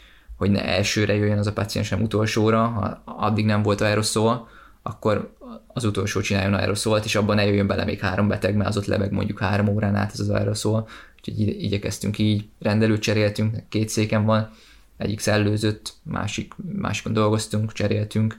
hogy 0.40 0.50
ne 0.50 0.64
elsőre 0.64 1.14
jöjjön 1.14 1.38
az 1.38 1.46
a 1.46 1.52
paciens, 1.52 1.86
sem 1.86 2.02
utolsóra, 2.02 2.66
ha 2.66 3.02
addig 3.04 3.44
nem 3.44 3.62
volt 3.62 3.80
aeroszol, 3.80 4.48
akkor 4.82 5.36
az 5.66 5.84
utolsó 5.84 6.20
csináljon 6.20 6.54
aeroszolt, 6.54 7.04
és 7.04 7.14
abban 7.14 7.36
ne 7.36 7.46
jöjjön 7.46 7.66
bele 7.66 7.84
még 7.84 8.00
három 8.00 8.28
beteg, 8.28 8.56
mert 8.56 8.68
az 8.68 8.76
ott 8.76 8.86
lebeg 8.86 9.12
mondjuk 9.12 9.38
három 9.38 9.68
órán 9.68 9.94
át 9.94 10.12
ez 10.12 10.20
az 10.20 10.28
aeroszol, 10.28 10.88
úgyhogy 11.16 11.62
igyekeztünk 11.62 12.18
így, 12.18 12.48
rendelőt 12.58 13.00
cseréltünk, 13.00 13.56
két 13.68 13.88
széken 13.88 14.24
van, 14.24 14.50
egyik 14.96 15.20
szellőzött, 15.20 15.94
másik, 16.02 16.54
másikon 16.72 17.12
dolgoztunk, 17.12 17.72
cseréltünk, 17.72 18.38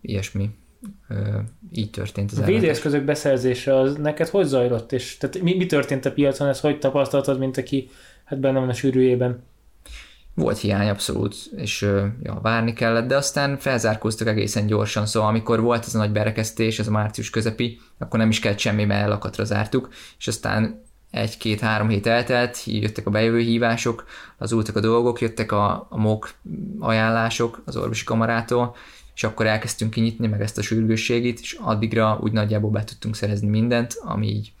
ilyesmi. 0.00 0.50
így 1.72 1.90
történt 1.90 2.32
az 2.32 2.38
A 2.38 2.44
védőeszközök 2.44 3.04
beszerzése 3.04 3.78
az 3.78 3.96
neked 3.96 4.28
hogy 4.28 4.46
zajlott? 4.46 4.92
És, 4.92 5.16
tehát 5.16 5.42
mi, 5.42 5.56
mi 5.56 5.66
történt 5.66 6.04
a 6.04 6.12
piacon, 6.12 6.48
ez 6.48 6.60
hogy 6.60 6.78
tapasztaltad, 6.78 7.38
mint 7.38 7.56
aki 7.56 7.88
hát 8.24 8.40
benne 8.40 8.58
van 8.58 8.68
a 8.68 8.74
sűrűjében? 8.74 9.42
Volt 10.34 10.58
hiány 10.58 10.88
abszolút, 10.88 11.34
és 11.56 11.82
ja, 12.22 12.38
várni 12.42 12.72
kellett, 12.72 13.06
de 13.06 13.16
aztán 13.16 13.58
felzárkóztak 13.58 14.26
egészen 14.26 14.66
gyorsan, 14.66 15.06
szóval 15.06 15.28
amikor 15.28 15.60
volt 15.60 15.84
ez 15.86 15.94
a 15.94 15.98
nagy 15.98 16.12
berekesztés, 16.12 16.78
ez 16.78 16.86
a 16.86 16.90
március 16.90 17.30
közepi, 17.30 17.80
akkor 17.98 18.18
nem 18.18 18.28
is 18.28 18.38
kellett 18.38 18.58
semmi, 18.58 18.84
mert 18.84 19.08
lakatra 19.08 19.44
zártuk, 19.44 19.88
és 20.18 20.28
aztán 20.28 20.82
egy-két-három 21.10 21.88
hét 21.88 22.06
eltelt, 22.06 22.62
jöttek 22.64 23.06
a 23.06 23.10
bejövő 23.10 23.40
hívások, 23.40 24.04
azultak 24.38 24.76
a 24.76 24.80
dolgok, 24.80 25.20
jöttek 25.20 25.52
a, 25.52 25.86
a 25.90 25.96
MOK 25.96 26.34
ajánlások 26.78 27.62
az 27.64 27.76
orvosi 27.76 28.04
kamarától, 28.04 28.76
és 29.14 29.24
akkor 29.24 29.46
elkezdtünk 29.46 29.90
kinyitni 29.90 30.26
meg 30.26 30.40
ezt 30.40 30.58
a 30.58 30.62
sürgősségét, 30.62 31.40
és 31.40 31.58
addigra 31.60 32.18
úgy 32.22 32.32
nagyjából 32.32 32.70
be 32.70 32.84
tudtunk 32.84 33.16
szerezni 33.16 33.48
mindent, 33.48 33.94
ami 34.04 34.26
így 34.26 34.52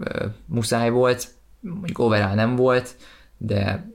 ö, 0.00 0.26
muszáj 0.46 0.90
volt, 0.90 1.28
mondjuk 1.60 1.98
overall 1.98 2.34
nem 2.34 2.56
volt, 2.56 2.96
de 3.36 3.90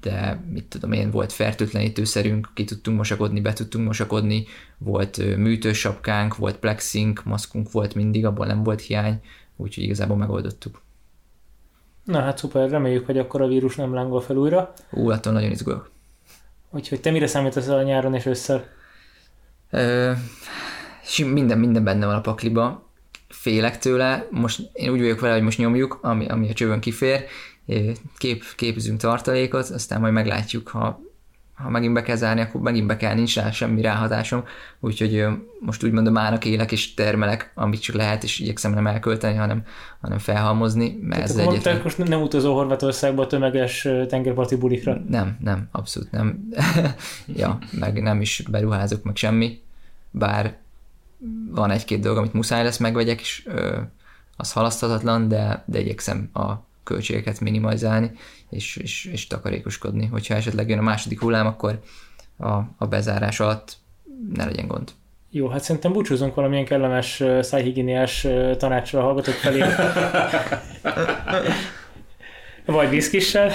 de 0.00 0.44
mit 0.50 0.64
tudom 0.64 0.92
én, 0.92 1.10
volt 1.10 1.32
fertőtlenítőszerünk, 1.32 2.50
ki 2.54 2.64
tudtunk 2.64 2.96
mosakodni, 2.96 3.40
be 3.40 3.52
tudtunk 3.52 3.86
mosakodni, 3.86 4.46
volt 4.78 5.36
műtős 5.36 5.78
sapkánk, 5.78 6.36
volt 6.36 6.56
plexink, 6.56 7.24
maszkunk 7.24 7.72
volt 7.72 7.94
mindig, 7.94 8.26
abból 8.26 8.46
nem 8.46 8.62
volt 8.62 8.80
hiány, 8.80 9.20
úgyhogy 9.56 9.84
igazából 9.84 10.16
megoldottuk. 10.16 10.82
Na 12.04 12.20
hát 12.20 12.38
szuper, 12.38 12.70
reméljük, 12.70 13.06
hogy 13.06 13.18
akkor 13.18 13.42
a 13.42 13.46
vírus 13.46 13.76
nem 13.76 13.94
lángol 13.94 14.20
fel 14.20 14.36
újra. 14.36 14.72
Ú, 14.90 15.10
attól 15.10 15.32
nagyon 15.32 15.50
izgulok. 15.50 15.90
Úgyhogy 16.70 17.00
te 17.00 17.10
mire 17.10 17.26
számítasz 17.26 17.68
a 17.68 17.82
nyáron 17.82 18.14
és 18.14 18.26
össze? 18.26 18.68
Ö, 19.70 20.12
minden, 21.16 21.58
minden 21.58 21.84
benne 21.84 22.06
van 22.06 22.14
a 22.14 22.20
pakliba. 22.20 22.90
Félek 23.28 23.78
tőle, 23.78 24.26
most 24.30 24.70
én 24.72 24.90
úgy 24.90 25.00
vagyok 25.00 25.20
vele, 25.20 25.34
hogy 25.34 25.42
most 25.42 25.58
nyomjuk, 25.58 25.98
ami, 26.02 26.26
ami 26.26 26.50
a 26.50 26.52
csövön 26.52 26.80
kifér, 26.80 27.24
kép, 28.16 28.44
képzünk 28.56 29.00
tartalékot, 29.00 29.68
aztán 29.68 30.00
majd 30.00 30.12
meglátjuk, 30.12 30.68
ha, 30.68 31.00
ha 31.54 31.70
megint 31.70 31.94
be 31.94 32.02
kell 32.02 32.16
zárni, 32.16 32.40
akkor 32.40 32.60
megint 32.60 32.86
be 32.86 32.96
kell, 32.96 33.14
nincs 33.14 33.36
rá 33.36 33.50
semmi 33.50 33.80
ráhatásom, 33.80 34.44
úgyhogy 34.80 35.26
most 35.60 35.84
úgy 35.84 35.90
mondom, 35.90 36.16
állnak 36.16 36.44
élek 36.44 36.72
és 36.72 36.94
termelek, 36.94 37.52
amit 37.54 37.82
csak 37.82 37.96
lehet, 37.96 38.22
és 38.22 38.38
igyekszem 38.38 38.74
nem 38.74 38.86
elkölteni, 38.86 39.36
hanem, 39.36 39.64
hanem 40.00 40.18
felhalmozni, 40.18 40.98
mert 41.00 41.22
Tehát 41.22 41.28
ez 41.30 41.36
egyetlen... 41.36 41.62
Tehát 41.62 41.82
most 41.82 41.98
nem 41.98 42.22
utazó 42.22 42.54
Horvátországba 42.54 43.22
a 43.22 43.26
tömeges 43.26 43.88
tengerparti 44.08 44.56
bulikra? 44.56 45.02
Nem, 45.08 45.36
nem, 45.40 45.68
abszolút 45.72 46.10
nem. 46.10 46.48
ja, 47.42 47.58
meg 47.70 48.02
nem 48.02 48.20
is 48.20 48.42
beruházok, 48.50 49.02
meg 49.02 49.16
semmi, 49.16 49.60
bár 50.10 50.56
van 51.50 51.70
egy-két 51.70 52.00
dolog, 52.00 52.18
amit 52.18 52.32
muszáj 52.32 52.62
lesz 52.62 52.78
megvegyek, 52.78 53.20
és 53.20 53.42
ö, 53.46 53.78
az 54.36 54.52
halaszthatatlan, 54.52 55.28
de, 55.28 55.62
de 55.66 55.80
igyekszem 55.80 56.30
a 56.32 56.66
költségeket 56.88 57.40
minimalizálni, 57.40 58.10
és, 58.50 58.76
és, 58.76 59.04
és 59.04 59.26
takarékoskodni. 59.26 60.06
Hogyha 60.06 60.34
esetleg 60.34 60.68
jön 60.68 60.78
a 60.78 60.82
második 60.82 61.20
hullám, 61.20 61.46
akkor 61.46 61.80
a, 62.38 62.52
a 62.78 62.86
bezárás 62.88 63.40
alatt 63.40 63.76
ne 64.34 64.44
legyen 64.44 64.66
gond. 64.66 64.90
Jó, 65.30 65.48
hát 65.48 65.62
szerintem 65.62 65.92
búcsúzunk 65.92 66.34
valamilyen 66.34 66.64
kellemes 66.64 67.22
szájhigiéniás 67.40 68.26
tanácsra 68.56 69.00
hallgatok 69.00 69.34
felé. 69.34 69.62
Vagy 72.66 72.88
viszkissel. 72.88 73.52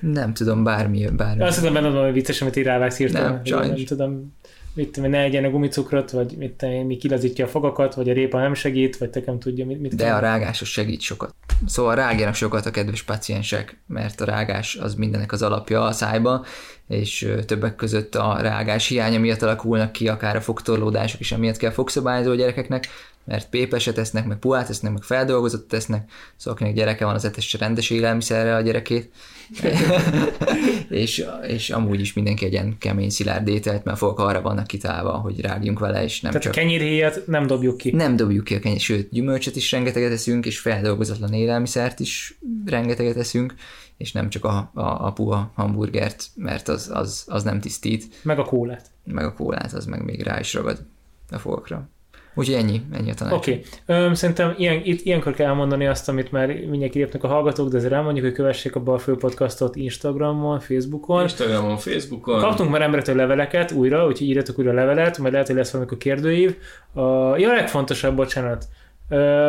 Nem 0.00 0.34
tudom, 0.34 0.64
bármi, 0.64 1.08
bármi. 1.16 1.42
Azt 1.42 1.58
tudom, 1.58 1.72
benne 1.72 2.00
hogy 2.00 2.12
vicces, 2.12 2.42
amit 2.42 2.56
így 2.56 2.64
rávágsz 2.64 2.98
Nem, 2.98 3.42
nem 3.44 3.84
tudom, 3.84 4.36
mit 4.74 4.92
tudom, 4.92 5.10
ne 5.10 5.18
egyen 5.18 5.44
a 5.44 5.50
gumicukrot, 5.50 6.10
vagy 6.10 6.34
mit 6.36 6.52
tudom, 6.52 6.86
mi 6.86 6.96
kilazítja 6.96 7.44
a 7.44 7.48
fogakat, 7.48 7.94
vagy 7.94 8.10
a 8.10 8.12
répa 8.12 8.40
nem 8.40 8.54
segít, 8.54 8.96
vagy 8.96 9.10
te 9.10 9.22
nem 9.26 9.38
tudja, 9.38 9.66
mit, 9.66 9.80
mit 9.80 9.94
De 9.94 10.04
kell. 10.04 10.14
a 10.14 10.18
rágásos 10.18 10.70
segít 10.70 11.00
sokat. 11.00 11.34
Szóval 11.66 11.94
rágjanak 11.94 12.34
sokat 12.34 12.66
a 12.66 12.70
kedves 12.70 13.02
paciensek, 13.02 13.80
mert 13.86 14.20
a 14.20 14.24
rágás 14.24 14.76
az 14.76 14.94
mindenek 14.94 15.32
az 15.32 15.42
alapja 15.42 15.82
a 15.82 15.92
szájba, 15.92 16.44
és 16.88 17.28
többek 17.46 17.74
között 17.74 18.14
a 18.14 18.38
rágás 18.40 18.88
hiánya 18.88 19.18
miatt 19.18 19.42
alakulnak 19.42 19.92
ki 19.92 20.08
akár 20.08 20.36
a 20.36 20.40
fogtorlódások 20.40 21.20
is, 21.20 21.32
amiatt 21.32 21.56
kell 21.56 21.70
fogszabályozó 21.70 22.30
a 22.30 22.34
gyerekeknek, 22.34 22.88
mert 23.24 23.48
pépeset 23.48 23.98
esznek, 23.98 24.26
meg 24.26 24.38
puhát 24.38 24.70
esznek, 24.70 24.92
meg 24.92 25.02
feldolgozott 25.02 25.68
tesznek, 25.68 26.10
szóval 26.36 26.52
akinek 26.54 26.74
gyereke 26.74 27.04
van, 27.04 27.14
az 27.14 27.24
etesse 27.24 27.58
rendes 27.58 27.90
élelmiszerre 27.90 28.54
a 28.54 28.60
gyerekét, 28.60 29.12
és, 30.88 31.24
és 31.46 31.70
amúgy 31.70 32.00
is 32.00 32.12
mindenki 32.12 32.44
egyen 32.44 32.76
kemény 32.78 33.10
szilárd 33.10 33.48
ételt, 33.48 33.84
mert 33.84 33.98
fogok 33.98 34.18
arra 34.18 34.40
vannak 34.40 34.66
kitálva, 34.66 35.12
hogy 35.12 35.40
rágjunk 35.40 35.78
vele, 35.78 36.02
és 36.02 36.20
nem 36.20 36.30
Tehát 36.30 36.46
csak... 36.46 36.54
kenyérhéjat 36.54 37.26
nem 37.26 37.46
dobjuk 37.46 37.76
ki. 37.76 37.90
Nem 37.90 38.16
dobjuk 38.16 38.44
ki 38.44 38.54
a 38.54 38.58
kenyér, 38.58 38.80
sőt, 38.80 39.10
gyümölcsöt 39.10 39.56
is 39.56 39.72
rengeteget 39.72 40.12
eszünk, 40.12 40.46
és 40.46 40.58
feldolgozatlan 40.58 41.32
élelmiszert 41.32 42.00
is 42.00 42.38
rengeteget 42.64 43.16
eszünk, 43.16 43.54
és 43.96 44.12
nem 44.12 44.28
csak 44.28 44.44
a, 44.44 44.70
a, 44.74 45.06
a 45.06 45.12
puha 45.12 45.52
hamburgert, 45.54 46.26
mert 46.34 46.68
az, 46.68 46.90
az, 46.92 47.24
az 47.26 47.42
nem 47.42 47.60
tisztít. 47.60 48.20
Meg 48.22 48.38
a 48.38 48.44
kólát. 48.44 48.90
Meg 49.04 49.24
a 49.24 49.32
kólát, 49.32 49.72
az 49.72 49.86
meg 49.86 50.04
még 50.04 50.22
rá 50.22 50.40
is 50.40 50.54
ragad 50.54 50.84
a 51.30 51.38
fogakra. 51.38 51.88
Úgyhogy 52.34 52.54
ennyi, 52.54 52.82
ennyi 52.92 53.10
a 53.10 53.14
tanács. 53.14 53.34
Oké. 53.34 53.62
Okay. 53.86 54.14
Szerintem 54.14 54.54
ilyen, 54.56 54.80
itt, 54.84 55.00
ilyenkor 55.04 55.34
kell 55.34 55.46
elmondani 55.46 55.86
azt, 55.86 56.08
amit 56.08 56.32
már 56.32 56.46
mindjárt 56.46 56.94
írják 56.94 57.24
a 57.24 57.28
hallgatók, 57.28 57.68
de 57.68 57.76
azért 57.76 57.92
elmondjuk, 57.92 58.24
hogy 58.24 58.34
kövessék 58.34 58.76
a 58.76 58.80
Balfő 58.80 59.16
Podcastot 59.16 59.76
Instagramon, 59.76 60.60
Facebookon. 60.60 61.22
Instagramon, 61.22 61.76
Facebookon. 61.76 62.40
Kaptunk 62.40 62.70
már 62.70 62.82
emberektől 62.82 63.16
leveleket 63.16 63.72
újra, 63.72 64.06
úgyhogy 64.06 64.26
írjatok 64.26 64.58
újra 64.58 64.72
levelet, 64.72 65.18
majd 65.18 65.32
lehet, 65.32 65.46
hogy 65.46 65.56
lesz 65.56 65.70
valamikor 65.70 65.98
kérdőív. 65.98 66.56
A, 66.92 67.00
ja, 67.36 67.50
a 67.50 67.54
legfontosabb, 67.54 68.16
bocsánat, 68.16 68.64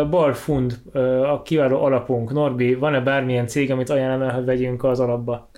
Balfund, 0.09 0.79
a 1.31 1.41
kiváló 1.41 1.83
alapunk. 1.83 2.31
Norbi, 2.31 2.75
van-e 2.75 2.99
bármilyen 2.99 3.47
cég, 3.47 3.71
amit 3.71 3.89
ajánlanál, 3.89 4.33
hogy 4.33 4.45
vegyünk 4.45 4.83
az 4.83 4.99
alapba? 4.99 5.49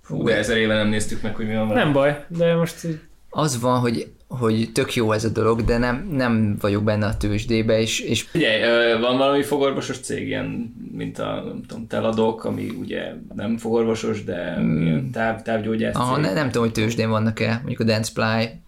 Fú, 0.00 0.24
de 0.24 0.36
ezer 0.36 0.56
éve 0.56 0.74
nem 0.74 0.88
néztük 0.88 1.22
meg, 1.22 1.34
hogy 1.34 1.46
mi 1.46 1.54
van 1.54 1.66
Nem 1.66 1.92
baj, 1.92 2.24
de 2.28 2.54
most... 2.54 2.86
Az 3.30 3.60
van, 3.60 3.78
hogy 3.78 4.12
hogy 4.28 4.70
tök 4.72 4.94
jó 4.94 5.12
ez 5.12 5.24
a 5.24 5.28
dolog, 5.28 5.64
de 5.64 5.78
nem, 5.78 6.08
nem 6.10 6.56
vagyok 6.60 6.84
benne 6.84 7.06
a 7.06 7.16
tőzsdébe, 7.16 7.80
és... 7.80 8.00
és... 8.00 8.22
Figyelj, 8.22 9.00
van 9.00 9.16
valami 9.16 9.42
fogorvosos 9.42 9.98
cég, 9.98 10.26
ilyen, 10.26 10.74
mint 10.92 11.18
a 11.18 11.42
nem 11.46 11.62
tudom, 11.66 11.86
Teladok, 11.86 12.44
ami 12.44 12.68
ugye 12.80 13.12
nem 13.34 13.56
fogorvosos, 13.56 14.24
de 14.24 14.56
mm. 14.60 14.82
ilyen 14.82 15.10
táv, 15.10 15.42
távgyógyász 15.42 15.94
Aha, 15.96 16.16
ne, 16.16 16.32
nem 16.32 16.46
tudom, 16.46 16.62
hogy 16.62 16.72
tőzsdén 16.72 17.08
vannak-e, 17.08 17.52
mondjuk 17.54 17.80
a 17.80 17.84
Danceply. 17.84 18.62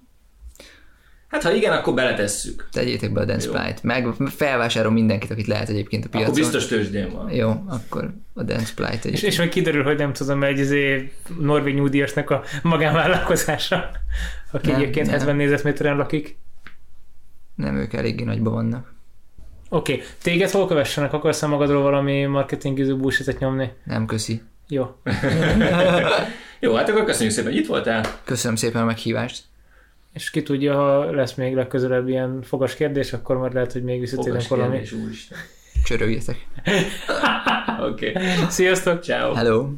Hát 1.36 1.44
ha 1.44 1.52
igen, 1.52 1.72
akkor 1.72 1.94
beletesszük. 1.94 2.68
Tegyétek 2.72 3.12
be 3.12 3.20
a 3.20 3.24
Danceply-t, 3.24 3.82
meg 3.82 4.06
felvásárol 4.36 4.92
mindenkit, 4.92 5.30
akit 5.30 5.46
lehet 5.46 5.68
egyébként 5.68 6.04
a 6.04 6.08
piacon. 6.08 6.30
Akkor 6.30 6.40
biztos 6.40 6.66
tőzsdén 6.66 7.10
van. 7.12 7.30
Jó, 7.30 7.64
akkor 7.68 8.14
a 8.34 8.42
Danceply-t 8.42 9.04
és, 9.04 9.22
és 9.22 9.38
meg 9.38 9.48
kiderül, 9.48 9.82
hogy 9.82 9.98
nem 9.98 10.12
tudom, 10.12 10.42
egy 10.42 10.58
izé 10.58 11.12
norvég 11.40 11.74
nyugdíjasnak 11.74 12.30
a 12.30 12.42
magánvállalkozása 12.62 13.90
aki 14.50 14.70
nem, 14.70 14.80
egyébként 14.80 15.08
70 15.08 15.36
négyzetméteren 15.36 15.96
lakik. 15.96 16.36
Nem, 17.54 17.76
ők 17.76 17.92
eléggé 17.92 18.24
nagyban 18.24 18.52
vannak. 18.52 18.94
Oké, 19.68 19.92
okay. 19.92 20.04
téged 20.22 20.50
hol 20.50 20.66
kövessenek? 20.66 21.12
Akarsz 21.12 21.42
magadról 21.42 21.82
valami 21.82 22.24
marketingiző 22.24 22.96
bullshit 22.96 23.38
nyomni? 23.38 23.72
Nem, 23.84 24.06
köszi. 24.06 24.42
Jó. 24.68 24.86
Jó, 26.60 26.74
hát 26.74 26.88
akkor 26.88 27.04
köszönjük 27.04 27.34
szépen, 27.34 27.50
hogy 27.50 27.60
itt 27.60 27.66
voltál. 27.66 28.04
Köszönöm 28.24 28.56
szépen 28.56 28.82
a 28.82 28.84
meghívást. 28.84 29.44
És 30.16 30.30
ki 30.30 30.43
tudja, 30.43 30.74
ha 30.74 31.10
lesz 31.10 31.34
még 31.34 31.55
legközelebb 31.55 32.09
ilyen 32.09 32.43
fogas 32.43 32.74
kérdés, 32.74 33.12
akkor 33.12 33.38
már 33.38 33.52
lehet, 33.52 33.72
hogy 33.72 33.82
még 33.82 34.01
visszatérünk 34.01 34.48
valami. 34.48 34.68
Fogas 34.68 34.88
kérdés, 34.88 35.05
úristen. 35.06 35.38
Csörögjetek. 35.84 36.47
Oké. 37.90 38.10
okay. 38.10 38.22
Sziasztok! 38.48 39.02
Ciao. 39.02 39.32
Hello. 39.34 39.68